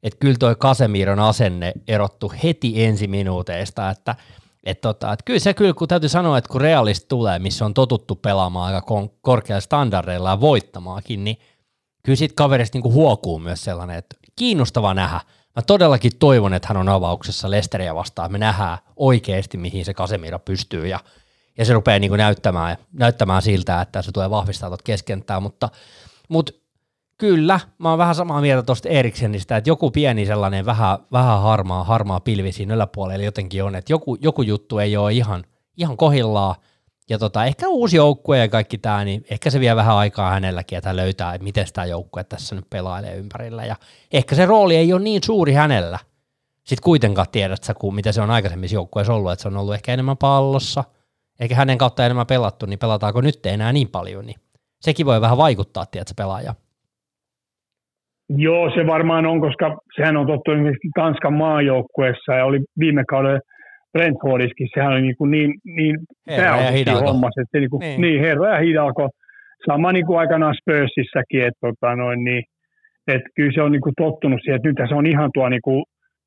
että 0.04 0.18
kyllä 0.20 0.36
toi 0.38 0.56
Kasemiron 0.58 1.20
asenne 1.20 1.72
erottu 1.88 2.32
heti 2.44 2.84
ensi 2.84 3.06
minuuteista, 3.06 3.90
että 3.90 4.14
et 4.64 4.80
tota, 4.80 5.12
et 5.12 5.22
kyllä 5.24 5.38
se 5.38 5.54
kyllä, 5.54 5.74
kun 5.74 5.88
täytyy 5.88 6.08
sanoa, 6.08 6.38
että 6.38 6.48
kun 6.48 6.60
realist 6.60 7.08
tulee, 7.08 7.38
missä 7.38 7.64
on 7.64 7.74
totuttu 7.74 8.16
pelaamaan 8.16 8.74
aika 8.74 9.08
korkealla 9.20 9.60
standardeilla 9.60 10.30
ja 10.30 10.40
voittamaakin, 10.40 11.24
niin 11.24 11.36
kyllä 12.02 12.16
siitä 12.16 12.34
kaverista 12.36 12.76
niinku 12.76 12.92
huokuu 12.92 13.38
myös 13.38 13.64
sellainen, 13.64 13.96
että 13.98 14.16
kiinnostava 14.36 14.94
nähdä. 14.94 15.20
Mä 15.56 15.62
todellakin 15.66 16.12
toivon, 16.18 16.54
että 16.54 16.68
hän 16.68 16.76
on 16.76 16.88
avauksessa 16.88 17.50
Lesteriä 17.50 17.94
vastaan. 17.94 18.32
Me 18.32 18.38
nähdään 18.38 18.78
oikeasti, 18.96 19.58
mihin 19.58 19.84
se 19.84 19.94
Kasemira 19.94 20.38
pystyy 20.38 20.86
ja, 20.86 21.00
ja 21.58 21.64
se 21.64 21.72
rupeaa 21.72 21.98
niin 21.98 22.10
kuin 22.10 22.18
näyttämään, 22.18 22.76
näyttämään 22.92 23.42
siltä, 23.42 23.80
että 23.80 24.02
se 24.02 24.12
tulee 24.12 24.30
vahvistaa 24.30 24.70
tuota 24.70 24.84
keskenttää, 24.84 25.40
mutta, 25.40 25.68
mutta 26.28 26.52
kyllä, 27.18 27.60
mä 27.78 27.90
oon 27.90 27.98
vähän 27.98 28.14
samaa 28.14 28.40
mieltä 28.40 28.62
tuosta 28.62 28.88
Eriksenistä, 28.88 29.56
että 29.56 29.70
joku 29.70 29.90
pieni 29.90 30.26
sellainen 30.26 30.66
vähän, 30.66 30.98
vähän 31.12 31.42
harmaa, 31.42 31.84
harmaa 31.84 32.20
pilvi 32.20 32.52
siinä 32.52 32.74
yläpuolella 32.74 33.24
jotenkin 33.24 33.64
on, 33.64 33.74
että 33.74 33.92
joku, 33.92 34.16
joku 34.20 34.42
juttu 34.42 34.78
ei 34.78 34.96
ole 34.96 35.12
ihan, 35.12 35.44
ihan 35.76 35.96
kohillaan, 35.96 36.54
ja 37.10 37.18
tota, 37.18 37.44
ehkä 37.44 37.68
uusi 37.68 37.96
joukkue 37.96 38.38
ja 38.38 38.48
kaikki 38.48 38.78
tämä, 38.78 39.04
niin 39.04 39.24
ehkä 39.30 39.50
se 39.50 39.60
vie 39.60 39.76
vähän 39.76 39.96
aikaa 39.96 40.30
hänelläkin, 40.30 40.78
että 40.78 40.88
hän 40.88 40.96
löytää, 40.96 41.34
että 41.34 41.44
miten 41.44 41.66
tämä 41.72 41.84
joukkue 41.84 42.24
tässä 42.24 42.54
nyt 42.54 42.70
pelailee 42.70 43.16
ympärillä. 43.16 43.64
Ja 43.64 43.76
ehkä 44.12 44.34
se 44.34 44.46
rooli 44.46 44.76
ei 44.76 44.92
ole 44.92 45.02
niin 45.02 45.22
suuri 45.22 45.52
hänellä. 45.52 45.98
Sitten 46.54 46.84
kuitenkaan 46.84 47.26
tiedät 47.32 47.62
sä, 47.62 47.74
mitä 47.94 48.12
se 48.12 48.20
on 48.20 48.30
aikaisemmissa 48.30 48.74
joukkueissa 48.76 49.14
ollut, 49.14 49.32
että 49.32 49.42
se 49.42 49.48
on 49.48 49.56
ollut 49.56 49.74
ehkä 49.74 49.92
enemmän 49.92 50.16
pallossa, 50.16 50.84
eikä 51.40 51.54
hänen 51.54 51.78
kautta 51.78 52.04
enemmän 52.04 52.26
pelattu, 52.26 52.66
niin 52.66 52.78
pelataanko 52.78 53.20
nyt 53.20 53.46
enää 53.46 53.72
niin 53.72 53.88
paljon, 53.88 54.26
niin 54.26 54.36
sekin 54.80 55.06
voi 55.06 55.20
vähän 55.20 55.38
vaikuttaa, 55.38 55.86
tiedätkö, 55.86 56.14
pelaaja. 56.16 56.54
Joo, 58.28 58.70
se 58.70 58.86
varmaan 58.86 59.26
on, 59.26 59.40
koska 59.40 59.78
sehän 59.96 60.16
on 60.16 60.26
tottu 60.26 60.50
esimerkiksi 60.50 60.88
Tanskan 60.94 61.32
maajoukkueessa 61.32 62.34
ja 62.34 62.44
oli 62.44 62.60
viime 62.78 63.04
kauden 63.04 63.40
Brentfordiskin, 63.94 64.68
sehän 64.74 64.92
oli 64.92 65.02
niin, 65.02 65.16
kuin 65.16 65.30
niin, 65.30 65.50
niin 65.64 65.96
hommassa, 67.06 67.40
että 67.40 67.52
se 67.52 67.60
niin, 67.60 67.70
kuin, 67.70 67.80
niin. 67.80 68.00
niin. 68.00 68.20
herra 68.20 68.48
ja 68.48 68.58
hidalko. 68.58 69.08
Sama 69.66 69.92
niin 69.92 70.06
kuin 70.06 70.18
aikanaan 70.18 70.54
Spursissäkin, 70.54 71.42
että 71.46 71.60
tota 71.60 71.96
noin, 71.96 72.24
niin, 72.24 72.42
että 73.08 73.28
kyllä 73.36 73.52
se 73.54 73.62
on 73.62 73.72
niin 73.72 73.86
kuin 73.86 73.94
tottunut 73.96 74.40
siihen, 74.42 74.56
että 74.56 74.68
nyt 74.68 74.88
se 74.88 74.94
on 74.94 75.06
ihan 75.06 75.30
tuo 75.34 75.48
niin 75.48 75.64
kuin 75.64 75.84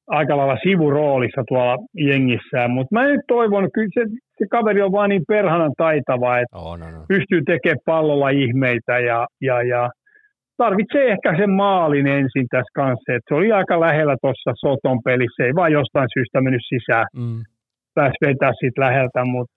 aika 0.07 0.37
lailla 0.37 0.57
sivuroolissa 0.63 1.43
tuolla 1.47 1.77
jengissään, 1.93 2.71
mutta 2.71 2.95
mä 2.95 3.07
nyt 3.07 3.21
toivon, 3.27 3.63
että 3.63 3.75
kyllä 3.75 3.93
se, 3.93 4.01
se 4.37 4.45
kaveri 4.51 4.81
on 4.81 4.91
vaan 4.91 5.09
niin 5.09 5.23
perhanan 5.27 5.73
taitava, 5.77 6.39
että 6.39 6.57
oh, 6.57 6.77
no, 6.77 6.91
no. 6.91 7.05
pystyy 7.07 7.41
tekemään 7.45 7.85
pallolla 7.85 8.29
ihmeitä 8.29 8.99
ja, 8.99 9.27
ja, 9.41 9.63
ja 9.63 9.89
tarvitsee 10.57 11.11
ehkä 11.11 11.37
sen 11.37 11.51
maalin 11.51 12.07
ensin 12.07 12.47
tässä 12.51 12.71
kanssa, 12.75 13.13
että 13.13 13.27
se 13.29 13.35
oli 13.35 13.51
aika 13.51 13.79
lähellä 13.79 14.15
tuossa 14.21 14.51
Soton 14.55 14.99
pelissä, 15.05 15.43
ei 15.43 15.55
vaan 15.55 15.71
jostain 15.71 16.07
syystä 16.13 16.41
mennyt 16.41 16.65
sisään. 16.69 17.05
Mm 17.15 17.41
pääsi 17.97 18.17
vetää 18.21 18.51
siitä 18.59 18.81
läheltä, 18.81 19.25
mutta 19.25 19.53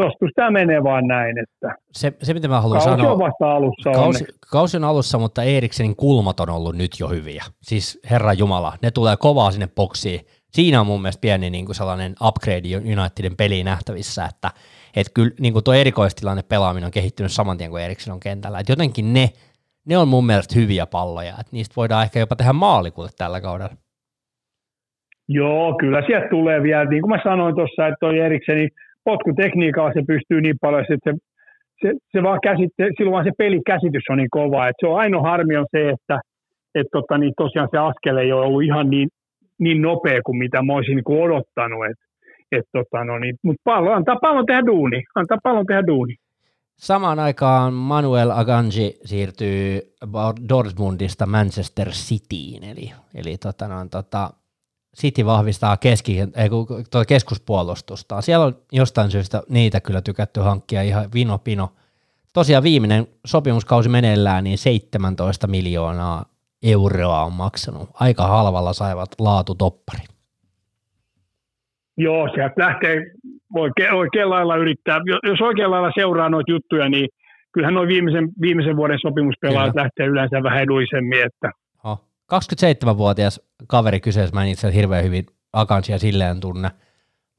joskus 0.00 0.30
tämä 0.34 0.50
menee 0.50 0.82
vaan 0.84 1.06
näin. 1.06 1.34
Että 1.38 1.68
se, 1.92 2.12
se, 2.22 2.34
mitä 2.34 2.48
mä 2.48 2.60
haluan 2.60 2.78
kausi 2.78 2.90
sanoa. 2.90 3.12
on 3.12 3.18
vasta 3.18 3.52
alussa. 3.52 3.90
Kausi, 3.90 4.24
kausi 4.50 4.76
on 4.76 4.84
alussa, 4.84 5.18
mutta 5.18 5.42
Eriksenin 5.42 5.96
kulmat 5.96 6.40
on 6.40 6.50
ollut 6.50 6.76
nyt 6.76 6.92
jo 7.00 7.08
hyviä. 7.08 7.44
Siis 7.62 8.00
Herra 8.10 8.32
Jumala, 8.32 8.72
ne 8.82 8.90
tulee 8.90 9.16
kovaa 9.16 9.50
sinne 9.50 9.68
boksiin, 9.76 10.20
siinä 10.50 10.80
on 10.80 10.86
mun 10.86 11.02
mielestä 11.02 11.20
pieni 11.20 11.50
niin 11.50 11.66
kuin 11.66 11.76
sellainen 11.76 12.14
upgrade 12.26 12.76
Unitedin 12.76 13.36
peli 13.36 13.64
nähtävissä, 13.64 14.24
että 14.24 14.50
et 14.96 15.06
kyllä 15.14 15.30
niin 15.40 15.52
kuin 15.52 15.64
tuo 15.64 15.74
erikoistilanne 15.74 16.42
pelaaminen 16.42 16.86
on 16.86 16.92
kehittynyt 16.92 17.32
saman 17.32 17.58
tien 17.58 17.70
kuin 17.70 17.82
Eriksson 17.82 18.14
on 18.14 18.20
kentällä. 18.20 18.58
Et 18.58 18.68
jotenkin 18.68 19.12
ne, 19.12 19.30
ne 19.84 19.98
on 19.98 20.08
mun 20.08 20.26
mielestä 20.26 20.54
hyviä 20.54 20.86
palloja, 20.86 21.30
että 21.30 21.52
niistä 21.52 21.76
voidaan 21.76 22.02
ehkä 22.02 22.18
jopa 22.20 22.36
tehdä 22.36 22.52
maalikulle 22.52 23.10
tällä 23.18 23.40
kaudella. 23.40 23.76
Joo, 25.28 25.74
kyllä 25.80 26.02
sieltä 26.06 26.28
tulee 26.28 26.62
vielä, 26.62 26.84
niin 26.84 27.02
kuin 27.02 27.10
mä 27.10 27.20
sanoin 27.22 27.54
tuossa, 27.54 27.86
että 27.86 27.96
toi 28.00 28.18
Eriksenin 28.18 28.68
potkutekniikalla 29.04 29.92
se 29.92 30.02
pystyy 30.06 30.40
niin 30.40 30.56
paljon, 30.60 30.84
että 30.88 31.10
se, 31.10 31.18
se, 31.82 31.92
se 32.12 32.22
vaan 32.22 32.40
käsitte, 32.42 32.88
silloin 32.96 33.12
vaan 33.12 33.24
se 33.24 33.32
pelikäsitys 33.38 34.04
on 34.10 34.18
niin 34.18 34.30
kova, 34.30 34.68
että 34.68 34.80
se 34.80 34.86
on 34.86 34.98
ainoa 34.98 35.22
harmi 35.22 35.56
on 35.56 35.66
se, 35.70 35.88
että 35.88 36.20
et 36.74 36.86
tota, 36.92 37.18
niin 37.18 37.32
tosiaan 37.36 37.68
se 37.70 37.78
askel 37.78 38.16
ei 38.16 38.32
ole 38.32 38.46
ollut 38.46 38.62
ihan 38.62 38.90
niin, 38.90 39.08
niin 39.58 39.82
nopea 39.82 40.20
kuin 40.26 40.38
mitä 40.38 40.62
mä 40.62 40.72
olisin 40.72 40.96
niin 40.96 41.22
odottanut, 41.22 41.86
et, 41.90 41.98
et 42.52 42.64
tota, 42.72 43.04
no 43.04 43.18
niin, 43.18 43.36
mutta 43.42 43.60
pallo, 43.64 43.92
antaa 43.92 44.16
pallon 44.16 44.46
tehdä 44.46 44.66
duuni, 44.66 45.02
antaa 45.14 45.38
pallon 45.42 45.66
tehdä 45.66 45.86
duuni. 45.86 46.14
Samaan 46.76 47.18
aikaan 47.18 47.72
Manuel 47.72 48.30
Aganji 48.30 48.98
siirtyy 49.04 49.80
Dortmundista 50.48 51.26
Manchester 51.26 51.88
Cityin, 51.88 52.64
eli, 52.64 52.92
eli 53.14 53.36
tota, 53.38 53.68
no, 53.68 53.74
tota, 53.90 54.30
City 54.96 55.26
vahvistaa 55.26 55.76
keski, 55.76 56.20
ei, 56.20 56.48
tuota 56.90 57.04
keskuspuolustusta. 57.04 58.20
Siellä 58.20 58.46
on 58.46 58.56
jostain 58.72 59.10
syystä 59.10 59.42
niitä 59.48 59.80
kyllä 59.80 60.02
tykätty 60.02 60.40
hankkia 60.40 60.82
ihan 60.82 61.04
vino 61.14 61.38
pino. 61.38 61.72
Tosiaan 62.34 62.62
viimeinen 62.62 63.06
sopimuskausi 63.26 63.88
meneillään, 63.88 64.44
niin 64.44 64.58
17 64.58 65.46
miljoonaa 65.46 66.24
euroa 66.62 67.24
on 67.24 67.32
maksanut. 67.32 67.90
Aika 67.94 68.26
halvalla 68.26 68.72
saivat 68.72 69.08
laatutoppari. 69.18 70.04
Joo, 71.96 72.28
sieltä 72.34 72.54
lähtee 72.56 72.96
oikein, 73.56 73.92
oikein 73.92 74.30
lailla 74.30 74.56
yrittää. 74.56 75.00
Jos 75.22 75.40
oikein 75.40 75.70
lailla 75.70 75.90
seuraa 75.94 76.28
noita 76.28 76.52
juttuja, 76.52 76.88
niin 76.88 77.08
kyllähän 77.52 77.74
noin 77.74 77.88
viimeisen, 77.88 78.28
viimeisen 78.40 78.76
vuoden 78.76 78.98
sopimuspelaajat 79.02 79.74
lähtee 79.74 80.06
yleensä 80.06 80.42
vähän 80.42 80.62
edullisemmin. 80.62 81.22
Että. 81.26 81.50
Oh. 82.32 82.38
27-vuotias 82.38 83.40
kaveri 83.66 84.00
kyseessä, 84.00 84.34
mä 84.34 84.42
en 84.42 84.48
itse 84.48 84.74
hirveän 84.74 85.04
hyvin 85.04 85.24
Akansia 85.52 85.98
silleen 85.98 86.40
tunne. 86.40 86.70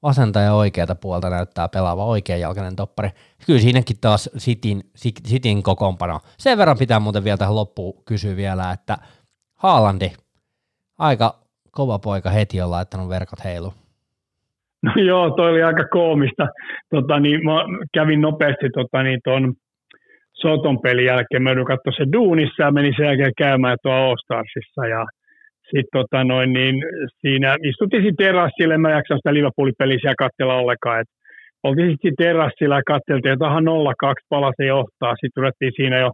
Vasenta 0.03 0.39
ja 0.39 0.53
oikeata 0.53 0.95
puolta 0.95 1.29
näyttää 1.29 1.69
pelaava 1.69 2.05
oikeanjalkainen 2.05 2.75
toppari. 2.75 3.09
Kyllä 3.45 3.59
siinäkin 3.59 3.97
taas 4.01 4.29
Sitin, 4.37 4.81
Sitin 5.25 5.63
kokoonpano. 5.63 6.19
Sen 6.37 6.57
verran 6.57 6.77
pitää 6.77 6.99
muuten 6.99 7.23
vielä 7.23 7.37
tähän 7.37 7.55
loppuun 7.55 8.03
kysyä 8.05 8.35
vielä, 8.35 8.71
että 8.71 8.97
Haalandi, 9.55 10.11
aika 10.99 11.39
kova 11.71 11.99
poika 11.99 12.29
heti 12.29 12.61
on 12.61 12.71
laittanut 12.71 13.09
verkot 13.09 13.43
heilu. 13.43 13.73
No 14.81 14.93
joo, 15.03 15.29
toi 15.29 15.51
oli 15.51 15.63
aika 15.63 15.87
koomista. 15.87 16.47
Tota, 16.89 17.19
niin, 17.19 17.45
mä 17.45 17.51
kävin 17.93 18.21
nopeasti 18.21 18.69
tota, 18.73 19.03
niin, 19.03 19.19
ton 19.23 19.53
Soton 20.33 20.81
pelin 20.81 21.05
jälkeen, 21.05 21.43
mä 21.43 21.49
joudun 21.49 21.65
katsoa 21.65 21.93
se 21.97 22.05
duunissa 22.13 22.63
ja 22.63 22.71
menin 22.71 22.93
sen 22.97 23.05
jälkeen 23.05 23.31
käymään 23.37 23.77
tuolla 23.81 24.05
All 24.05 24.15
Starsissa. 24.23 24.87
Ja 24.87 25.05
sitten 25.69 25.93
tota 25.93 26.23
noin, 26.23 26.53
niin 26.53 26.75
siinä 27.21 27.57
istuttiin 27.63 28.03
sitten 28.03 28.25
terassille, 28.25 28.77
mä 28.77 28.91
jaksan 28.91 29.17
sitä 29.17 29.33
Liverpoolin 29.33 29.73
siellä 29.79 30.23
katsella 30.25 30.55
ollenkaan, 30.55 31.01
et 31.01 31.07
oltiin 31.63 31.91
sitten 31.91 32.15
terassilla 32.17 32.75
ja 32.75 32.91
katseltiin, 32.93 33.33
että 33.33 33.45
ihan 33.45 33.63
0-2 33.63 33.67
palasi 34.29 34.65
johtaa, 34.67 35.15
sitten 35.15 35.41
ruvettiin 35.41 35.71
siinä 35.75 35.97
jo 35.99 36.11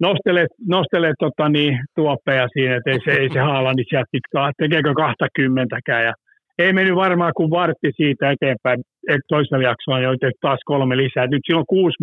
nostelee, 0.00 0.46
nostelee 0.68 1.12
tota 1.18 1.48
niin, 1.48 1.78
tuoppeja 1.96 2.48
siinä, 2.52 2.76
että 2.76 2.90
ei 2.90 3.00
se, 3.04 3.10
ei 3.20 3.28
se 3.32 3.40
haala, 3.40 3.72
niin 3.72 3.86
sieltä 3.88 4.52
tekeekö 4.58 4.92
20 4.94 5.76
ja 5.86 6.12
ei 6.58 6.72
mennyt 6.72 6.96
varmaan 6.96 7.32
kuin 7.36 7.50
vartti 7.50 7.92
siitä 7.96 8.30
eteenpäin, 8.30 8.80
että 9.08 9.26
toisella 9.28 9.64
jaksolla 9.64 10.00
jo 10.00 10.10
taas 10.40 10.58
kolme 10.64 10.96
lisää. 10.96 11.26
Nyt 11.26 11.42
silloin 11.46 11.66
kuusi, 11.66 11.96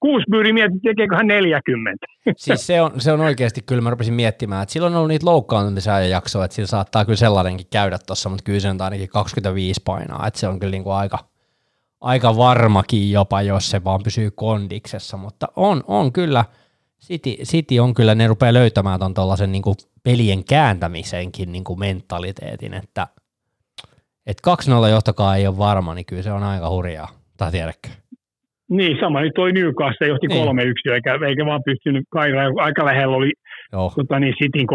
kuusi 0.00 0.24
myyri 0.30 0.52
mietti, 0.52 0.78
tekeekö 0.82 1.16
hän 1.16 1.26
40. 1.26 2.06
Siis 2.36 2.66
se 2.66 2.80
on, 2.80 2.90
se 2.98 3.12
on 3.12 3.20
oikeasti, 3.20 3.60
kyllä 3.66 3.82
mä 3.82 3.90
rupesin 3.90 4.14
miettimään, 4.14 4.62
että 4.62 4.72
silloin 4.72 4.92
on 4.92 4.96
ollut 4.96 5.08
niitä 5.08 5.26
loukkaantumisia 5.26 6.00
jaksoja, 6.00 6.44
että 6.44 6.54
sillä 6.54 6.66
saattaa 6.66 7.04
kyllä 7.04 7.16
sellainenkin 7.16 7.66
käydä 7.72 7.98
tuossa, 8.06 8.28
mutta 8.28 8.44
kyllä 8.44 8.60
se 8.60 8.70
on 8.70 8.80
ainakin 8.80 9.08
25 9.08 9.82
painaa, 9.84 10.26
että 10.26 10.40
se 10.40 10.48
on 10.48 10.60
kyllä 10.60 10.70
niin 10.70 10.84
kuin 10.84 10.94
aika, 10.94 11.18
aika 12.00 12.36
varmakin 12.36 13.12
jopa, 13.12 13.42
jos 13.42 13.70
se 13.70 13.84
vaan 13.84 14.02
pysyy 14.02 14.30
kondiksessa, 14.30 15.16
mutta 15.16 15.48
on, 15.56 15.84
on 15.86 16.12
kyllä, 16.12 16.44
City, 17.06 17.30
City 17.30 17.78
on 17.78 17.94
kyllä, 17.94 18.14
ne 18.14 18.26
rupeaa 18.26 18.52
löytämään 18.52 18.98
tuon 18.98 19.14
tuollaisen 19.14 19.52
niin 19.52 19.62
pelien 20.02 20.44
kääntämisenkin 20.44 21.52
niin 21.52 21.64
kuin 21.64 21.78
mentaliteetin, 21.78 22.74
että– 22.74 23.06
että 24.26 24.50
2-0 24.86 24.90
johtokaa 24.90 25.36
ei 25.36 25.46
ole 25.46 25.58
varma, 25.58 25.94
niin 25.94 26.06
kyllä 26.06 26.22
se 26.22 26.32
on 26.32 26.42
aika 26.42 26.70
hurjaa, 26.70 27.08
tai 27.38 27.50
tiedäkö? 27.50 27.88
Niin, 28.70 28.96
sama 29.00 29.20
nyt 29.20 29.32
toi 29.34 29.52
Newcastle 29.52 30.08
johti 30.08 30.26
niin. 30.26 30.48
3-1, 30.48 30.92
eikä, 30.94 31.18
eikä 31.28 31.46
vaan 31.46 31.62
pystynyt, 31.64 32.04
Kaira, 32.10 32.42
aika 32.56 32.84
lähellä 32.84 33.16
oli 33.16 33.32
Joo. 33.72 33.92
Tota, 33.96 34.18
niin 34.20 34.34
Cityn 34.34 34.66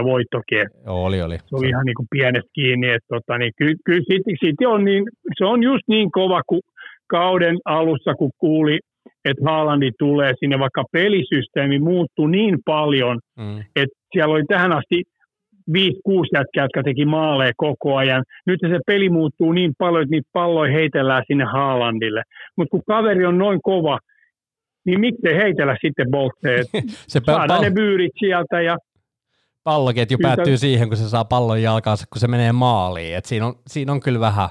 3-4 0.00 0.04
voittokin. 0.04 0.66
Joo, 0.86 1.04
oli, 1.04 1.22
oli. 1.22 1.38
Se 1.38 1.56
oli 1.56 1.68
ihan 1.68 1.84
niin 1.84 1.94
kuin 1.94 2.06
pienestä 2.10 2.50
kiinni, 2.54 2.88
että 2.88 3.08
tota, 3.08 3.38
niin, 3.38 3.52
kyllä, 3.56 3.74
kyllä 3.84 4.00
City, 4.00 4.30
City, 4.44 4.64
on 4.66 4.84
niin, 4.84 5.04
se 5.38 5.44
on 5.44 5.62
just 5.62 5.82
niin 5.88 6.10
kova 6.10 6.42
kuin 6.46 6.60
kauden 7.06 7.56
alussa, 7.64 8.14
kun 8.14 8.30
kuuli, 8.38 8.78
että 9.24 9.44
Haalandi 9.46 9.90
tulee 9.98 10.32
sinne, 10.40 10.58
vaikka 10.58 10.84
pelisysteemi 10.92 11.78
muuttui 11.78 12.30
niin 12.30 12.58
paljon, 12.64 13.18
mm. 13.38 13.60
että 13.76 13.96
siellä 14.12 14.34
oli 14.34 14.44
tähän 14.48 14.72
asti 14.72 15.02
viisi, 15.72 16.00
kuusi 16.04 16.30
jätkää, 16.34 16.64
jotka 16.64 16.82
teki 16.82 17.04
maaleja 17.04 17.52
koko 17.56 17.96
ajan. 17.96 18.24
Nyt 18.46 18.60
se 18.60 18.80
peli 18.86 19.10
muuttuu 19.10 19.52
niin 19.52 19.72
paljon, 19.78 20.02
että 20.02 20.10
niitä 20.10 20.30
palloja 20.32 20.72
heitellään 20.72 21.22
sinne 21.26 21.44
Haalandille. 21.44 22.22
Mutta 22.56 22.70
kun 22.70 22.82
kaveri 22.86 23.26
on 23.26 23.38
noin 23.38 23.62
kova, 23.62 23.98
niin 24.86 25.00
miksei 25.00 25.36
heitellä 25.36 25.76
sitten 25.80 26.10
boltteet? 26.10 26.66
se 27.12 27.20
Saadaan 27.26 27.48
pal- 27.48 27.62
ne 27.62 27.70
byyrit 27.70 28.12
sieltä 28.18 28.60
ja 28.60 28.76
Palloketju 29.64 30.18
kyllä. 30.18 30.28
päättyy 30.28 30.56
siihen, 30.56 30.88
kun 30.88 30.96
se 30.96 31.08
saa 31.08 31.24
pallon 31.24 31.62
jalkaansa, 31.62 32.06
kun 32.12 32.20
se 32.20 32.28
menee 32.28 32.52
maaliin. 32.52 33.16
Et 33.16 33.24
siinä, 33.24 33.46
on, 33.46 33.54
siinä 33.66 33.92
on 33.92 34.00
kyllä 34.00 34.20
vähän, 34.20 34.48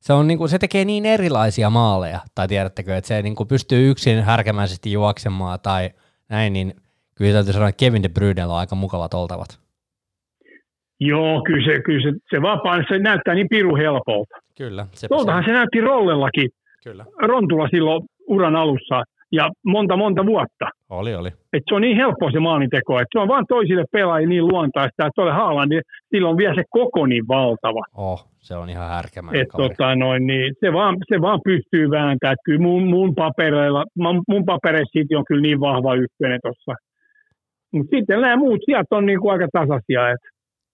se, 0.00 0.12
on 0.12 0.26
niinku, 0.26 0.48
se 0.48 0.58
tekee 0.58 0.84
niin 0.84 1.06
erilaisia 1.06 1.70
maaleja, 1.70 2.20
tai 2.34 2.48
tiedättekö, 2.48 2.96
että 2.96 3.08
se 3.08 3.22
niinku 3.22 3.44
pystyy 3.44 3.90
yksin 3.90 4.22
härkämäisesti 4.22 4.92
juoksemaan 4.92 5.58
tai 5.62 5.90
näin, 6.28 6.52
niin 6.52 6.74
kyllä 7.14 7.32
täytyy 7.32 7.52
sanoa, 7.52 7.68
että 7.68 7.78
Kevin 7.78 8.02
De 8.02 8.08
Bruyne 8.08 8.46
on 8.46 8.54
aika 8.54 8.74
mukavat 8.74 9.14
oltavat. 9.14 9.69
Joo, 11.00 11.42
kyllä 11.46 11.64
se, 11.64 11.82
kyllä 11.82 12.10
se, 12.10 12.18
se 12.30 12.42
vapaa, 12.42 12.82
se 12.88 12.98
näyttää 12.98 13.34
niin 13.34 13.48
piru 13.50 13.76
helpolta. 13.76 14.36
Kyllä. 14.58 14.86
Tuoltahan 15.08 15.44
se 15.44 15.52
näytti 15.52 15.80
rollellakin. 15.80 16.48
Kyllä. 16.84 17.04
Rontula 17.22 17.68
silloin 17.68 18.02
uran 18.28 18.56
alussa 18.56 19.02
ja 19.32 19.50
monta 19.64 19.96
monta 19.96 20.26
vuotta. 20.26 20.66
Oli, 20.90 21.14
oli. 21.14 21.28
Et 21.52 21.62
se 21.68 21.74
on 21.74 21.82
niin 21.82 21.96
helppo 21.96 22.30
se 22.30 22.40
maalinteko, 22.40 23.00
että 23.00 23.12
se 23.12 23.18
on 23.18 23.28
vain 23.28 23.44
toisille 23.48 23.84
pelaajille 23.92 24.34
niin 24.34 24.48
luontaista, 24.48 25.06
että 25.06 25.10
tuolle 25.14 25.32
Haaland, 25.32 25.80
silloin 26.14 26.36
vielä 26.36 26.54
se 26.54 26.62
koko 26.70 27.06
niin 27.06 27.28
valtava. 27.28 27.84
Oh, 27.96 28.26
se 28.38 28.56
on 28.56 28.70
ihan 28.70 28.88
härkämäinen 28.88 29.46
tota, 29.56 29.94
noin, 29.94 30.26
niin 30.26 30.54
se, 30.60 30.72
vaan, 30.72 30.96
se 31.08 31.20
vaan 31.20 31.40
pystyy 31.44 31.90
vääntämään. 31.90 32.32
Että 32.32 32.44
kyllä 32.44 32.60
mun, 32.60 32.88
mun, 32.88 33.14
papereilla, 33.14 33.84
mun 34.28 34.44
papereissa 34.46 34.92
siitä 34.92 35.18
on 35.18 35.24
kyllä 35.28 35.42
niin 35.42 35.60
vahva 35.60 35.94
ykkönen 35.94 36.40
tuossa. 36.42 36.72
Mutta 37.72 37.96
sitten 37.96 38.20
nämä 38.20 38.36
muut 38.36 38.60
sieltä 38.64 38.96
on 38.96 39.06
niin 39.06 39.20
kuin 39.20 39.32
aika 39.32 39.48
tasaisia. 39.52 40.10
Että 40.10 40.28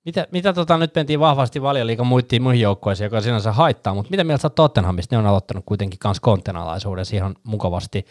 mitä, 0.06 0.26
mitä 0.32 0.52
tota, 0.52 0.78
nyt 0.78 0.94
mentiin 0.94 1.20
vahvasti 1.20 1.62
valioliikan 1.62 2.06
muittiin 2.06 2.42
muihin 2.42 2.62
joukkoihin, 2.62 3.04
joka 3.04 3.20
sinänsä 3.20 3.52
haittaa, 3.52 3.94
mutta 3.94 4.10
mitä 4.10 4.24
mieltä 4.24 4.42
sä 4.42 4.50
Tottenhamista? 4.50 5.14
Ne 5.14 5.18
on 5.18 5.26
aloittanut 5.26 5.64
kuitenkin 5.66 5.98
kans 5.98 6.20
kontenalaisuudessa 6.20 7.16
ihan 7.16 7.34
mukavasti. 7.44 8.04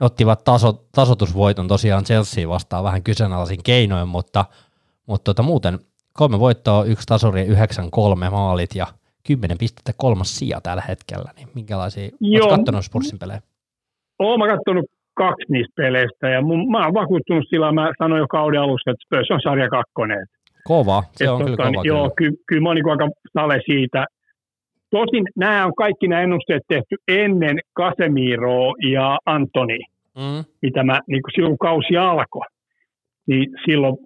Ne 0.00 0.06
ottivat 0.06 0.44
taso, 0.44 0.72
tasotusvoiton 0.94 1.68
tosiaan 1.68 2.04
Chelsea 2.04 2.48
vastaan 2.48 2.84
vähän 2.84 3.02
kyseenalaisin 3.02 3.62
keinoin, 3.64 4.08
mutta, 4.08 4.44
mutta 5.06 5.24
tota, 5.24 5.42
muuten 5.42 5.78
kolme 6.12 6.38
voittoa, 6.38 6.84
yksi 6.84 7.06
tasuri, 7.06 7.42
yhdeksän 7.42 7.90
kolme 7.90 8.30
maalit 8.30 8.74
ja 8.74 8.86
kymmenen 9.26 9.58
pistettä 9.58 9.92
kolmas 9.96 10.36
sija 10.36 10.60
tällä 10.60 10.82
hetkellä. 10.88 11.30
Niin 11.36 11.48
minkälaisia, 11.54 12.10
oletko 12.22 12.56
katsonut 12.56 12.84
Spursin 12.84 13.18
pelejä? 13.18 13.40
Olen 14.18 14.38
mä 14.38 14.56
katsonut 14.56 14.86
kaksi 15.14 15.52
niistä 15.52 15.72
peleistä 15.76 16.28
ja 16.28 16.42
mun, 16.42 16.70
mä 16.70 16.84
oon 16.84 16.94
vakuuttunut 16.94 17.44
sillä, 17.50 17.72
mä 17.72 17.92
sanoin 17.98 18.20
jo 18.20 18.28
kauden 18.28 18.60
alussa, 18.60 18.90
että 18.90 19.04
Spurs 19.06 19.30
on 19.30 19.40
sarja 19.40 19.68
kakkonen. 19.68 20.26
Kova, 20.68 21.02
se 21.12 21.24
Et 21.24 21.30
on 21.30 21.38
tota, 21.38 21.46
kyllä 21.46 21.72
kova. 21.72 21.82
Joo, 21.84 22.10
kyllä, 22.10 22.10
kyllä, 22.16 22.36
kyllä 22.46 22.62
mä 22.62 22.68
oon 22.68 22.76
niin 22.76 22.90
aika 22.90 23.08
sale 23.32 23.60
siitä. 23.66 24.06
Tosin 24.90 25.24
nämä 25.36 25.66
on 25.66 25.74
kaikki 25.74 26.08
nämä 26.08 26.22
ennusteet 26.22 26.62
tehty 26.68 26.96
ennen 27.08 27.58
Casemiroa 27.78 28.74
ja 28.92 29.18
Antoni, 29.26 29.78
mm. 30.16 30.44
mitä 30.62 30.82
mä 30.82 31.00
niin 31.06 31.22
kuin 31.22 31.32
silloin 31.34 31.58
kausi 31.58 31.96
alkoi. 31.96 32.46
Niin 33.26 33.50
silloin, 33.64 33.96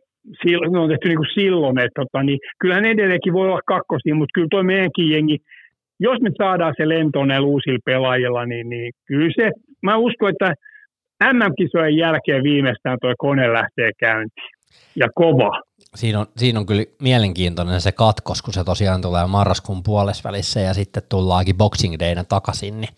silloin 0.43 0.73
ne 0.73 0.79
on 0.79 0.89
tehty 0.89 1.09
niin 1.09 1.23
kuin 1.23 1.35
silloin, 1.35 1.79
että 1.79 2.03
tota, 2.03 2.23
niin, 2.23 2.39
kyllähän 2.59 2.85
edelleenkin 2.85 3.33
voi 3.33 3.49
olla 3.49 3.61
kakkosia, 3.67 4.15
mutta 4.15 4.35
kyllä 4.35 4.49
tuo 4.51 4.63
meidänkin 4.63 5.11
jengi, 5.11 5.39
jos 6.01 6.21
me 6.21 6.31
saadaan 6.39 6.75
se 6.77 6.89
lento 6.89 7.25
näillä 7.25 7.47
uusilla 7.47 7.79
pelaajilla, 7.85 8.47
niin, 8.47 8.69
niin 8.69 8.93
kyllä 9.05 9.33
se, 9.37 9.51
mä 9.83 9.97
uskon, 9.97 10.31
että 10.31 10.55
MM-kisojen 11.33 11.97
jälkeen 11.97 12.43
viimeistään 12.43 12.99
tuo 13.01 13.15
kone 13.19 13.53
lähtee 13.53 13.91
käyntiin. 13.99 14.53
Ja 14.97 15.09
kova. 15.15 15.61
Siinä 15.95 16.21
on, 16.21 16.27
siinä 16.37 16.61
on 16.61 16.67
kyllä 16.67 16.85
mielenkiintoinen 17.03 17.81
se 17.81 17.93
katkos, 17.93 18.43
kun 18.43 18.55
se 18.55 18.65
tosiaan 18.65 19.03
tulee 19.03 19.27
marraskuun 19.27 19.83
puolesvälissä 19.83 20.61
ja 20.61 20.75
sitten 20.75 21.03
tullaankin 21.09 21.57
Boxing 21.57 21.97
Dayna 22.01 22.25
takaisin, 22.25 22.81
niin 22.81 22.91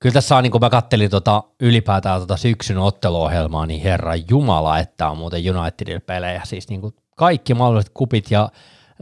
kyllä 0.00 0.12
tässä 0.12 0.36
on, 0.36 0.42
niin 0.42 0.50
kun 0.50 0.60
mä 0.60 0.70
kattelin 0.70 1.10
tota, 1.10 1.42
ylipäätään 1.60 2.20
tota 2.20 2.36
syksyn 2.36 2.78
otteluohjelmaa, 2.78 3.66
niin 3.66 3.82
herra 3.82 4.14
jumala, 4.30 4.78
että 4.78 5.10
on 5.10 5.18
muuten 5.18 5.56
Unitedilla 5.58 6.00
pelejä, 6.06 6.42
siis 6.44 6.68
niin 6.68 6.80
kaikki 7.16 7.54
mahdolliset 7.54 7.90
kupit 7.94 8.30
ja 8.30 8.48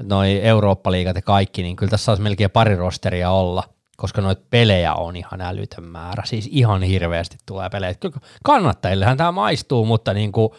noi 0.02 0.40
Eurooppa-liigat 0.42 1.16
ja 1.16 1.22
kaikki, 1.22 1.62
niin 1.62 1.76
kyllä 1.76 1.90
tässä 1.90 2.12
olisi 2.12 2.22
melkein 2.22 2.50
pari 2.50 2.76
rosteria 2.76 3.30
olla, 3.30 3.62
koska 3.96 4.20
noita 4.20 4.42
pelejä 4.50 4.94
on 4.94 5.16
ihan 5.16 5.40
älytön 5.40 5.84
määrä, 5.84 6.22
siis 6.26 6.48
ihan 6.52 6.82
hirveästi 6.82 7.36
tulee 7.46 7.70
pelejä. 7.70 7.94
Kyllä 7.94 8.18
kannattajillehän 8.44 9.16
tämä 9.16 9.32
maistuu, 9.32 9.84
mutta 9.84 10.14
niin 10.14 10.32
kuin, 10.32 10.50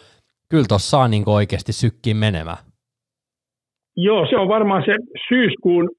kyllä 0.50 0.64
tuossa 0.68 0.90
saa 0.90 1.08
niin 1.08 1.22
oikeasti 1.26 1.72
sykkiin 1.72 2.16
menemään. 2.16 2.56
Joo, 3.96 4.26
se 4.30 4.36
on 4.36 4.48
varmaan 4.48 4.82
se 4.86 4.96
syyskuun, 5.28 5.90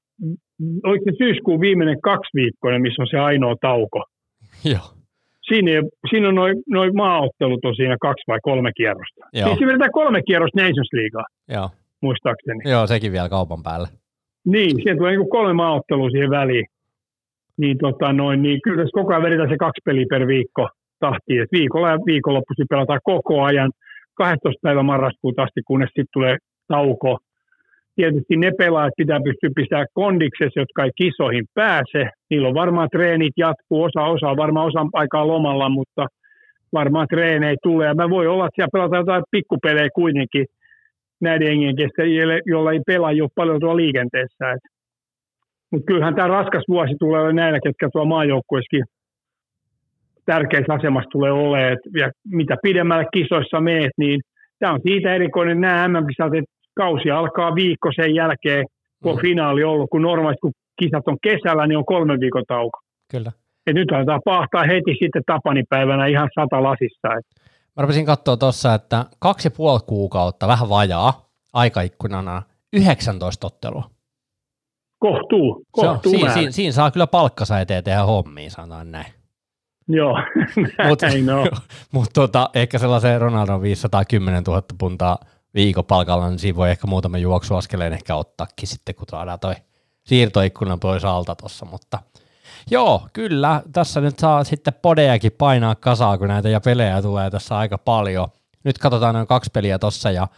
oikein 0.84 1.16
syyskuun 1.18 1.60
viimeinen 1.60 2.00
kaksi 2.00 2.30
viikkoa, 2.34 2.78
missä 2.78 3.02
on 3.02 3.08
se 3.10 3.18
ainoa 3.18 3.54
tauko. 3.60 4.04
Joo. 4.64 4.86
Siinä, 5.48 5.70
siinä 6.10 6.28
on 6.28 6.34
noin 6.34 6.56
noi 6.68 6.90
maaottelut 6.92 7.64
on 7.64 7.76
siinä 7.76 7.96
kaksi 8.00 8.24
vai 8.28 8.38
kolme 8.42 8.70
kierrosta. 8.76 9.20
Joo. 9.32 9.48
Siis 9.48 9.58
siinä 9.58 9.88
kolme 9.92 10.22
kierrosta 10.22 10.60
Nations 10.60 10.92
Leaguea, 10.92 11.24
Joo. 11.48 11.70
muistaakseni. 12.00 12.70
Joo, 12.70 12.86
sekin 12.86 13.12
vielä 13.12 13.28
kaupan 13.28 13.62
päälle. 13.62 13.88
Niin, 14.46 14.76
siihen 14.76 14.96
tulee 14.96 15.16
niin 15.16 15.30
kolme 15.30 15.52
maaottelua 15.52 16.10
siihen 16.10 16.30
väliin. 16.30 16.66
Niin, 17.56 17.78
tota, 17.78 18.12
noin, 18.12 18.42
niin 18.42 18.60
kyllä 18.64 18.76
tässä 18.82 18.98
koko 19.00 19.12
ajan 19.12 19.22
vedetään 19.22 19.48
se 19.48 19.56
kaksi 19.56 19.80
peliä 19.84 20.06
per 20.10 20.26
viikko 20.26 20.68
tahtiin. 21.00 21.42
Et 21.42 21.52
viikolla 21.52 21.90
ja 21.90 21.98
viikonloppuisin 22.06 22.66
pelataan 22.70 23.00
koko 23.04 23.42
ajan 23.42 23.70
12. 24.20 24.60
päivä 24.62 24.82
marraskuuta 24.82 25.42
asti, 25.42 25.60
kunnes 25.66 25.88
sitten 25.88 26.12
tulee 26.12 26.36
tauko 26.68 27.18
tietysti 27.96 28.36
ne 28.36 28.50
pelaajat 28.58 28.94
pitää 28.96 29.20
pystyä 29.24 29.50
pistämään 29.56 29.86
kondiksessa, 29.92 30.60
jotka 30.60 30.84
ei 30.84 30.90
kisoihin 30.96 31.46
pääse. 31.54 32.00
Niillä 32.30 32.48
on 32.48 32.54
varmaan 32.54 32.88
treenit 32.92 33.32
jatkuu, 33.36 33.82
osa 33.82 34.02
osa 34.02 34.36
varmaan 34.36 34.66
osa 34.66 34.86
aikaa 34.92 35.26
lomalla, 35.26 35.68
mutta 35.68 36.06
varmaan 36.72 37.06
treenejä 37.08 37.56
tulee. 37.62 37.88
Ja 37.88 37.94
mä 37.94 38.10
voi 38.10 38.26
olla, 38.26 38.46
että 38.46 38.54
siellä 38.56 38.72
pelataan 38.72 39.00
jotain 39.00 39.22
pikkupelejä 39.30 39.88
kuitenkin 39.94 40.46
näiden 41.20 41.48
jengien 41.48 41.76
kesken, 41.76 42.14
joilla 42.46 42.72
ei 42.72 42.80
pelaa 42.86 43.12
jo 43.12 43.28
paljon 43.34 43.60
tuolla 43.60 43.76
liikenteessä. 43.76 44.56
Mutta 45.70 45.86
kyllähän 45.86 46.14
tämä 46.14 46.28
raskas 46.28 46.64
vuosi 46.68 46.94
tulee 46.98 47.32
näillä, 47.32 47.58
ketkä 47.64 47.88
tuolla 47.92 48.08
maajoukkueessakin 48.08 48.84
tärkeässä 50.26 50.74
asemassa 50.74 51.10
tulee 51.10 51.32
olemaan. 51.32 51.76
Ja 51.96 52.10
mitä 52.28 52.56
pidemmälle 52.62 53.06
kisoissa 53.12 53.60
meet, 53.60 53.90
niin 53.98 54.20
tämä 54.58 54.72
on 54.72 54.80
siitä 54.82 55.14
erikoinen 55.14 55.60
nämä 55.60 55.88
MM-kisat, 55.88 56.34
että 56.34 56.50
kausi 56.76 57.10
alkaa 57.10 57.54
viikko 57.54 57.90
sen 57.96 58.14
jälkeen, 58.14 58.66
kun 59.02 59.12
on 59.12 59.18
mm. 59.18 59.22
finaali 59.22 59.64
ollut, 59.64 59.90
kun 59.90 60.02
normaalisti 60.02 60.40
kun 60.40 60.52
kisat 60.80 61.08
on 61.08 61.16
kesällä, 61.22 61.66
niin 61.66 61.78
on 61.78 61.84
kolme 61.84 62.20
viikon 62.20 62.44
tauko. 62.48 62.78
Kyllä. 63.10 63.32
Et 63.66 63.74
nyt 63.74 63.92
aletaan 63.92 64.20
pahtaa 64.24 64.62
heti 64.62 64.96
sitten 65.00 65.22
Tapanipäivänä 65.26 66.06
ihan 66.06 66.28
sata 66.34 66.62
lasissa. 66.62 67.08
Et. 67.18 67.26
Mä 67.76 67.82
rupesin 67.82 68.06
katsoa 68.06 68.36
tuossa, 68.36 68.74
että 68.74 69.04
kaksi 69.18 69.46
ja 69.46 69.50
puoli 69.50 69.80
kuukautta, 69.86 70.48
vähän 70.48 70.68
vajaa, 70.68 71.26
aikaikkunana 71.52 72.42
19 72.72 73.46
ottelua. 73.46 73.90
Kohtuu, 74.98 75.64
kohtuu 75.70 76.12
siinä, 76.12 76.32
siinä, 76.32 76.50
siinä, 76.50 76.72
saa 76.72 76.90
kyllä 76.90 77.06
palkkansa 77.06 77.60
eteen 77.60 77.84
tehdä 77.84 78.04
hommia, 78.04 78.50
sanotaan 78.50 78.92
näin. 78.92 79.19
Joo, 79.90 80.18
Mutta 80.88 81.06
mut 81.92 82.10
tota, 82.14 82.50
ehkä 82.54 82.78
sellaisen 82.78 83.20
Ronaldon 83.20 83.62
510 83.62 84.42
000 84.42 84.62
puntaa 84.78 85.18
viikopalkalla, 85.54 86.28
niin 86.28 86.38
siinä 86.38 86.56
voi 86.56 86.70
ehkä 86.70 86.86
muutama 86.86 87.18
juoksuaskeleen 87.18 87.92
ehkä 87.92 88.16
ottaakin 88.16 88.68
sitten, 88.68 88.94
kun 88.94 89.06
saadaan 89.10 89.40
toi 89.40 89.54
siirtoikkuna 90.04 90.76
pois 90.76 91.04
alta 91.04 91.36
tuossa, 91.36 91.66
mutta 91.66 91.98
joo, 92.70 93.08
kyllä, 93.12 93.62
tässä 93.72 94.00
nyt 94.00 94.18
saa 94.18 94.44
sitten 94.44 94.74
podejakin 94.82 95.32
painaa 95.38 95.74
kasaa, 95.74 96.18
kun 96.18 96.28
näitä 96.28 96.48
ja 96.48 96.60
pelejä 96.60 97.02
tulee 97.02 97.30
tässä 97.30 97.58
aika 97.58 97.78
paljon. 97.78 98.28
Nyt 98.64 98.78
katsotaan 98.78 99.14
noin 99.14 99.26
kaksi 99.26 99.50
peliä 99.52 99.78
tossa 99.78 100.10
ja 100.10 100.28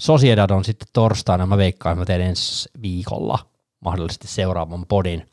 Sociedad 0.00 0.50
on 0.50 0.64
sitten 0.64 0.88
torstaina, 0.92 1.46
mä 1.46 1.56
veikkaan, 1.56 1.98
mä 1.98 2.04
teen 2.04 2.20
ensi 2.20 2.68
viikolla 2.82 3.38
mahdollisesti 3.80 4.28
seuraavan 4.28 4.86
podin. 4.86 5.26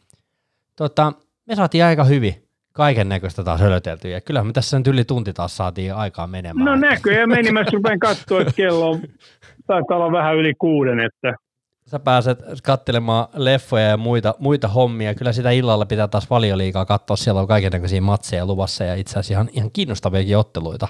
Tota, 0.76 1.14
me 1.46 1.56
saatiin 1.56 1.86
aika 1.86 2.04
hyvin 2.04 2.47
kaiken 2.78 3.10
näköistä 3.10 3.44
taas 3.44 3.62
hölötelty. 3.62 4.10
Ja 4.10 4.22
kyllähän 4.22 4.48
me 4.48 4.54
tässä 4.54 4.78
nyt 4.78 4.88
yli 4.88 5.04
tunti 5.04 5.34
taas 5.34 5.58
saatiin 5.58 5.96
aikaa 5.96 6.28
menemään. 6.28 6.66
No 6.66 6.76
näköjään 6.76 7.30
meni. 7.30 7.52
Mä 7.52 7.64
rupean 7.74 8.00
katsoa, 8.00 8.42
että 8.42 8.54
kello 8.54 8.90
on, 8.90 9.02
taitaa 9.68 9.98
olla 9.98 10.12
vähän 10.12 10.36
yli 10.36 10.54
kuuden. 10.54 11.00
Että. 11.00 11.34
Sä 11.86 12.00
pääset 12.00 12.40
katselemaan 12.64 13.28
leffoja 13.34 13.84
ja 13.84 13.98
muita, 13.98 14.36
muita 14.40 14.68
hommia. 14.68 15.16
Kyllä 15.16 15.34
sitä 15.34 15.52
illalla 15.52 15.86
pitää 15.86 16.08
taas 16.08 16.30
valioliikaa 16.30 16.86
katsoa. 16.86 17.18
Siellä 17.18 17.42
on 17.42 17.48
kaiken 17.48 17.72
näköisiä 17.72 18.02
matseja 18.02 18.46
luvassa 18.46 18.84
ja 18.84 18.96
itse 18.96 19.12
asiassa 19.12 19.34
ihan, 19.34 19.50
ihan 19.54 19.72
kiinnostaviakin 19.72 20.38
otteluita. 20.38 20.88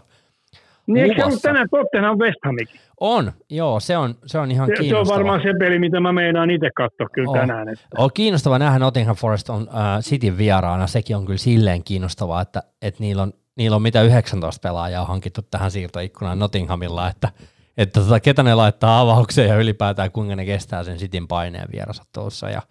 Niin 0.87 1.03
eikö 1.03 1.15
se 1.21 1.25
ollut 1.25 1.41
tänään 1.41 1.67
Tottenham 1.71 2.17
West 2.17 2.37
Hamikin? 2.45 2.79
On, 2.99 3.31
joo, 3.49 3.79
se 3.79 3.97
on, 3.97 4.15
se 4.25 4.39
on 4.39 4.51
ihan 4.51 4.67
se, 4.67 4.73
kiinnostava. 4.73 5.05
Se 5.05 5.11
on 5.11 5.17
varmaan 5.17 5.41
se 5.41 5.53
peli, 5.59 5.79
mitä 5.79 5.99
mä 5.99 6.13
meinaan 6.13 6.51
itse 6.51 6.69
katsoa 6.75 7.07
kyllä 7.13 7.31
on. 7.31 7.37
tänään. 7.37 7.69
Että. 7.69 7.85
On 7.97 8.09
kiinnostava 8.13 8.59
nähdä 8.59 8.79
Nottingham 8.79 9.15
Forest 9.15 9.49
on 9.49 9.67
äh, 9.69 9.99
Cityn 10.01 10.37
vieraana, 10.37 10.87
sekin 10.87 11.15
on 11.15 11.25
kyllä 11.25 11.37
silleen 11.37 11.83
kiinnostavaa, 11.83 12.41
että, 12.41 12.63
että 12.81 13.03
niillä, 13.03 13.23
on, 13.23 13.33
niillä 13.55 13.75
on 13.75 13.81
mitä 13.81 14.01
19 14.01 14.69
pelaajaa 14.69 15.05
hankittu 15.05 15.41
tähän 15.41 15.71
siirtoikkunaan 15.71 16.39
Nottinghamilla, 16.39 17.09
että, 17.09 17.29
että 17.77 17.99
tota, 17.99 18.19
ketä 18.19 18.43
ne 18.43 18.55
laittaa 18.55 18.99
avaukseen 18.99 19.49
ja 19.49 19.55
ylipäätään 19.55 20.11
kuinka 20.11 20.35
ne 20.35 20.45
kestää 20.45 20.83
sen 20.83 20.97
Cityn 20.97 21.27
paineen 21.27 21.67
vierasottelussa. 21.73 22.49
Ja 22.49 22.61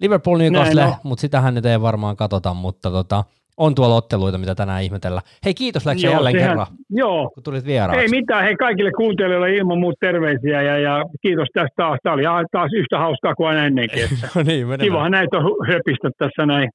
Liverpool 0.00 0.38
Newcastle, 0.38 0.84
no. 0.84 0.96
mutta 1.02 1.20
sitähän 1.20 1.54
nyt 1.54 1.66
ei 1.66 1.80
varmaan 1.80 2.16
katsota, 2.16 2.54
mutta 2.54 2.90
tota, 2.90 3.24
on 3.58 3.74
tuolla 3.74 3.96
otteluita, 3.96 4.38
mitä 4.38 4.54
tänään 4.54 4.82
ihmetellä. 4.82 5.20
Hei, 5.44 5.54
kiitos 5.54 5.86
Läksä 5.86 6.06
jälleen 6.06 6.34
sehän, 6.34 6.50
kerran, 6.50 6.66
joo. 6.90 7.30
kun 7.34 7.42
tulit 7.42 7.64
vieraaksi. 7.64 8.02
Ei 8.02 8.08
mitään, 8.08 8.44
hei 8.44 8.56
kaikille 8.56 8.90
kuuntelijoille 8.92 9.54
ilman 9.54 9.78
muuta 9.78 9.96
terveisiä 10.00 10.62
ja, 10.62 10.78
ja 10.78 11.04
kiitos 11.22 11.48
tästä 11.54 11.74
taas. 11.76 11.98
Tämä 12.02 12.14
oli 12.14 12.22
taas 12.52 12.70
yhtä 12.76 12.98
hauskaa 12.98 13.34
kuin 13.34 13.48
aina 13.48 13.66
ennenkin. 13.66 14.08
no 14.34 14.42
niin, 14.42 14.66
Kivahan 14.80 15.10
näitä 15.10 15.36
on 15.36 15.66
höpistä 15.66 16.10
tässä 16.18 16.46
näin 16.46 16.70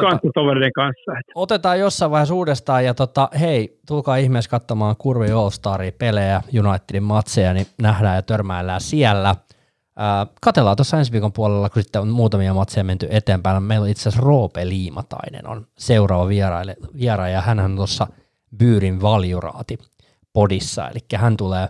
kanssatoveriden 0.00 0.72
kanssa. 0.72 1.12
Otetaan 1.34 1.80
jossain 1.80 2.10
vaiheessa 2.10 2.34
uudestaan 2.34 2.84
ja 2.84 2.94
tota, 2.94 3.28
hei, 3.40 3.78
tulkaa 3.86 4.16
ihmeessä 4.16 4.50
katsomaan 4.50 4.96
Kurvi 4.98 5.30
All 5.30 5.50
pelejä, 5.98 6.40
Unitedin 6.68 7.02
matseja, 7.02 7.54
niin 7.54 7.66
nähdään 7.82 8.16
ja 8.16 8.22
törmäillään 8.22 8.80
siellä– 8.80 9.34
Äh, 10.00 10.34
katellaan 10.40 10.76
tuossa 10.76 10.98
ensi 10.98 11.12
viikon 11.12 11.32
puolella, 11.32 11.70
kun 11.70 11.82
sitten 11.82 12.02
on 12.02 12.08
muutamia 12.08 12.54
matseja 12.54 12.84
menty 12.84 13.06
eteenpäin. 13.10 13.62
Meillä 13.62 13.84
on 13.84 13.90
itse 13.90 14.08
asiassa 14.08 14.26
Roope 14.26 14.68
Liimatainen 14.68 15.46
on 15.46 15.66
seuraava 15.78 16.28
vieraille, 16.28 16.76
vieraaja, 16.98 17.34
ja 17.34 17.40
hän 17.40 17.60
on 17.60 17.76
tuossa 17.76 18.06
Byyrin 18.56 19.02
valjuraati 19.02 19.78
podissa, 20.32 20.88
eli 20.88 21.00
hän 21.16 21.36
tulee, 21.36 21.68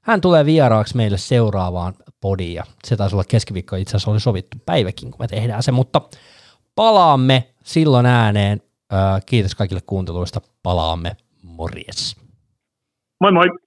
hän 0.00 0.20
tulee 0.20 0.44
vieraaksi 0.44 0.96
meille 0.96 1.18
seuraavaan 1.18 1.94
podiin, 2.20 2.54
ja 2.54 2.64
se 2.84 2.96
taisi 2.96 3.16
olla 3.16 3.24
keskiviikko, 3.28 3.76
itse 3.76 3.96
asiassa 3.96 4.10
oli 4.10 4.20
sovittu 4.20 4.56
päiväkin, 4.66 5.10
kun 5.10 5.20
me 5.20 5.28
tehdään 5.28 5.62
se, 5.62 5.72
mutta 5.72 6.00
palaamme 6.74 7.54
silloin 7.64 8.06
ääneen. 8.06 8.62
Äh, 8.92 9.22
kiitos 9.26 9.54
kaikille 9.54 9.80
kuunteluista, 9.86 10.40
palaamme, 10.62 11.16
morjes. 11.42 12.16
Moi 13.20 13.32
moi! 13.32 13.65